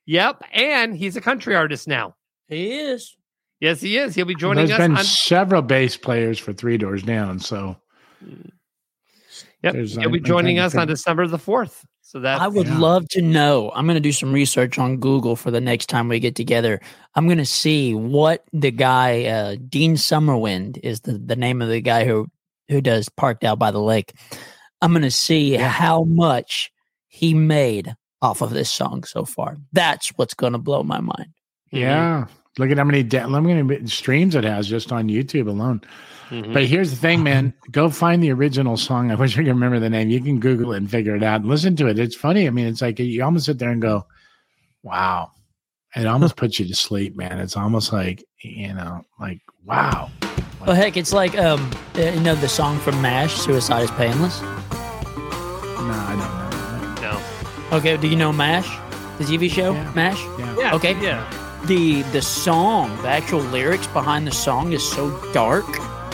Yep. 0.06 0.42
And 0.52 0.96
he's 0.96 1.16
a 1.16 1.20
country 1.20 1.56
artist 1.56 1.88
now. 1.88 2.14
He 2.48 2.78
is. 2.78 3.16
Yes, 3.60 3.80
he 3.80 3.96
is. 3.96 4.14
He'll 4.14 4.26
be 4.26 4.34
joining 4.34 4.66
There's 4.66 4.78
us 4.78 4.84
been 4.84 4.96
on 4.96 5.04
several 5.04 5.62
bass 5.62 5.96
players 5.96 6.38
for 6.38 6.52
Three 6.52 6.76
Doors 6.76 7.02
Down, 7.02 7.40
so 7.40 7.76
Yep, 9.62 9.72
There's- 9.72 9.90
he'll 9.92 9.98
be 9.98 10.04
I'm- 10.04 10.14
I'm 10.14 10.24
joining 10.24 10.58
us 10.58 10.74
on. 10.74 10.86
December 10.86 11.26
the 11.26 11.38
4th. 11.38 11.84
So 12.02 12.20
that 12.20 12.40
I 12.40 12.46
would 12.46 12.68
Yeah. 12.68 12.78
love 12.78 13.08
to 13.10 13.22
know. 13.22 13.72
I'm 13.74 13.84
going 13.86 13.96
to 13.96 14.00
do 14.00 14.12
some 14.12 14.32
research 14.32 14.78
on 14.78 14.98
Google 14.98 15.34
for 15.34 15.50
the 15.50 15.60
next 15.60 15.86
time 15.86 16.08
we 16.08 16.20
get 16.20 16.36
together. 16.36 16.80
I'm 17.16 17.26
going 17.26 17.38
to 17.38 17.44
see 17.44 17.94
what 17.94 18.44
the 18.52 18.70
guy 18.70 19.24
uh, 19.24 19.56
Dean 19.68 19.94
Summerwind 19.96 20.78
is 20.84 21.00
the, 21.00 21.18
the 21.18 21.34
name 21.34 21.60
of 21.62 21.68
the 21.68 21.80
guy 21.80 22.04
who 22.04 22.28
who 22.68 22.80
does 22.80 23.08
Parked 23.08 23.42
Out 23.44 23.58
by 23.58 23.70
the 23.72 23.80
Lake. 23.80 24.12
I'm 24.82 24.92
going 24.92 25.02
to 25.02 25.10
see 25.10 25.54
how 25.54 26.04
much 26.04 26.70
he 27.08 27.34
made 27.34 27.94
off 28.22 28.40
of 28.40 28.50
this 28.50 28.70
song 28.70 29.02
so 29.04 29.24
far. 29.24 29.56
That's 29.72 30.08
what's 30.16 30.34
going 30.34 30.52
to 30.52 30.58
blow 30.60 30.82
my 30.84 31.00
mind. 31.00 31.28
yeah. 31.72 32.26
Look 32.58 32.70
at 32.70 32.78
how 32.78 32.84
many 32.84 33.02
da- 33.02 33.26
look 33.26 33.44
at 33.44 33.56
how 33.56 33.62
many 33.64 33.86
streams 33.88 34.34
it 34.34 34.44
has 34.44 34.66
just 34.68 34.90
on 34.90 35.08
YouTube 35.08 35.46
alone. 35.48 35.82
Mhm. 36.30 36.52
But 36.52 36.64
here's 36.64 36.90
the 36.90 36.96
thing, 36.96 37.22
man. 37.22 37.52
Go 37.70 37.88
find 37.90 38.22
the 38.22 38.32
original 38.32 38.76
song. 38.76 39.10
I 39.12 39.14
wish 39.14 39.34
I 39.34 39.42
could 39.42 39.48
remember 39.48 39.78
the 39.78 39.90
name. 39.90 40.10
You 40.10 40.20
can 40.20 40.40
Google 40.40 40.72
it 40.72 40.78
and 40.78 40.90
figure 40.90 41.14
it 41.14 41.22
out 41.22 41.40
and 41.42 41.48
listen 41.50 41.76
to 41.76 41.86
it. 41.86 41.98
It's 41.98 42.16
funny. 42.16 42.46
I 42.46 42.50
mean, 42.50 42.66
it's 42.66 42.82
like 42.82 42.98
you 42.98 43.22
almost 43.24 43.46
sit 43.46 43.58
there 43.58 43.70
and 43.70 43.80
go, 43.82 44.06
wow. 44.82 45.30
It 45.94 46.06
almost 46.06 46.36
puts 46.42 46.58
you 46.58 46.66
to 46.66 46.74
sleep, 46.74 47.16
man. 47.16 47.38
It's 47.38 47.56
almost 47.56 47.92
like, 47.92 48.24
you 48.42 48.74
know, 48.74 49.04
like, 49.20 49.40
wow. 49.64 50.10
Well, 50.66 50.74
heck, 50.74 50.96
it's 50.96 51.12
like 51.12 51.38
um, 51.38 51.70
uh, 51.96 52.00
you 52.00 52.20
know 52.20 52.34
the 52.34 52.48
song 52.48 52.78
from 52.80 53.00
Mash, 53.00 53.34
"Suicide 53.34 53.82
is 53.84 53.90
Painless." 53.92 54.40
No, 54.40 54.48
I 55.92 56.94
don't 56.98 57.02
know. 57.02 57.20
no. 57.70 57.76
Okay, 57.76 57.96
do 57.96 58.08
you 58.08 58.16
know 58.16 58.32
Mash, 58.32 58.66
the 59.18 59.24
TV 59.24 59.48
show 59.48 59.74
Yeah. 59.74 59.92
Mash? 59.94 60.18
Yeah. 60.38 60.56
Yeah. 60.58 60.74
Okay. 60.74 61.00
Yeah. 61.00 61.22
the 61.66 62.02
the 62.12 62.22
song, 62.22 62.90
the 63.02 63.08
actual 63.08 63.40
lyrics 63.40 63.86
behind 63.88 64.26
the 64.26 64.32
song 64.32 64.72
is 64.72 64.82
so 64.82 65.10
dark, 65.32 65.66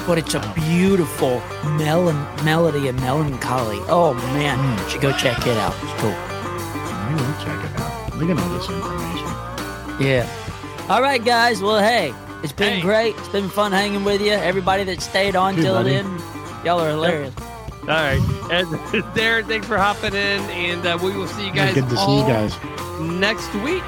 but 0.06 0.18
it's 0.18 0.34
a 0.34 0.52
beautiful 0.54 1.40
melon 1.78 2.16
melody 2.44 2.88
and 2.88 2.98
melancholy. 3.00 3.78
Oh 3.88 4.14
man, 4.34 4.58
you 4.84 4.88
should 4.90 5.00
go 5.00 5.12
check 5.12 5.46
it 5.46 5.56
out. 5.56 5.74
It's 5.82 5.92
cool. 6.00 6.10
Maybe 6.10 7.22
we'll 7.22 7.44
check 7.44 7.64
it 7.64 7.80
out. 7.80 8.16
Look 8.16 8.30
at 8.30 8.38
all 8.38 8.48
this 8.50 8.68
information. 8.68 9.28
Yeah. 10.00 10.86
All 10.88 11.02
right, 11.02 11.24
guys. 11.24 11.60
Well, 11.62 11.78
hey, 11.80 12.12
it's 12.42 12.52
been 12.52 12.74
Hey. 12.76 12.80
great. 12.80 13.16
It's 13.18 13.28
been 13.28 13.48
fun 13.48 13.72
hanging 13.72 14.04
with 14.04 14.20
you. 14.20 14.32
Everybody 14.32 14.84
that 14.84 15.00
stayed 15.00 15.36
on 15.36 15.54
Dude, 15.54 15.64
till 15.64 15.74
buddy. 15.74 15.90
then, 15.90 16.18
y'all 16.64 16.80
are 16.80 16.90
hilarious. 16.90 17.34
All 17.82 17.88
right. 17.88 18.20
And 18.50 18.66
Darren, 19.14 19.46
thanks 19.46 19.66
for 19.66 19.76
hopping 19.76 20.14
in. 20.14 20.40
And 20.50 20.86
uh, 20.86 20.98
we 21.02 21.12
will 21.16 21.26
see 21.28 21.46
you 21.46 21.52
guys 21.52 21.74
good 21.74 21.88
to 21.88 21.96
see 21.96 22.02
you 22.16 22.22
all 22.22 22.28
guys. 22.28 22.54
next 23.00 23.52
week. 23.56 23.82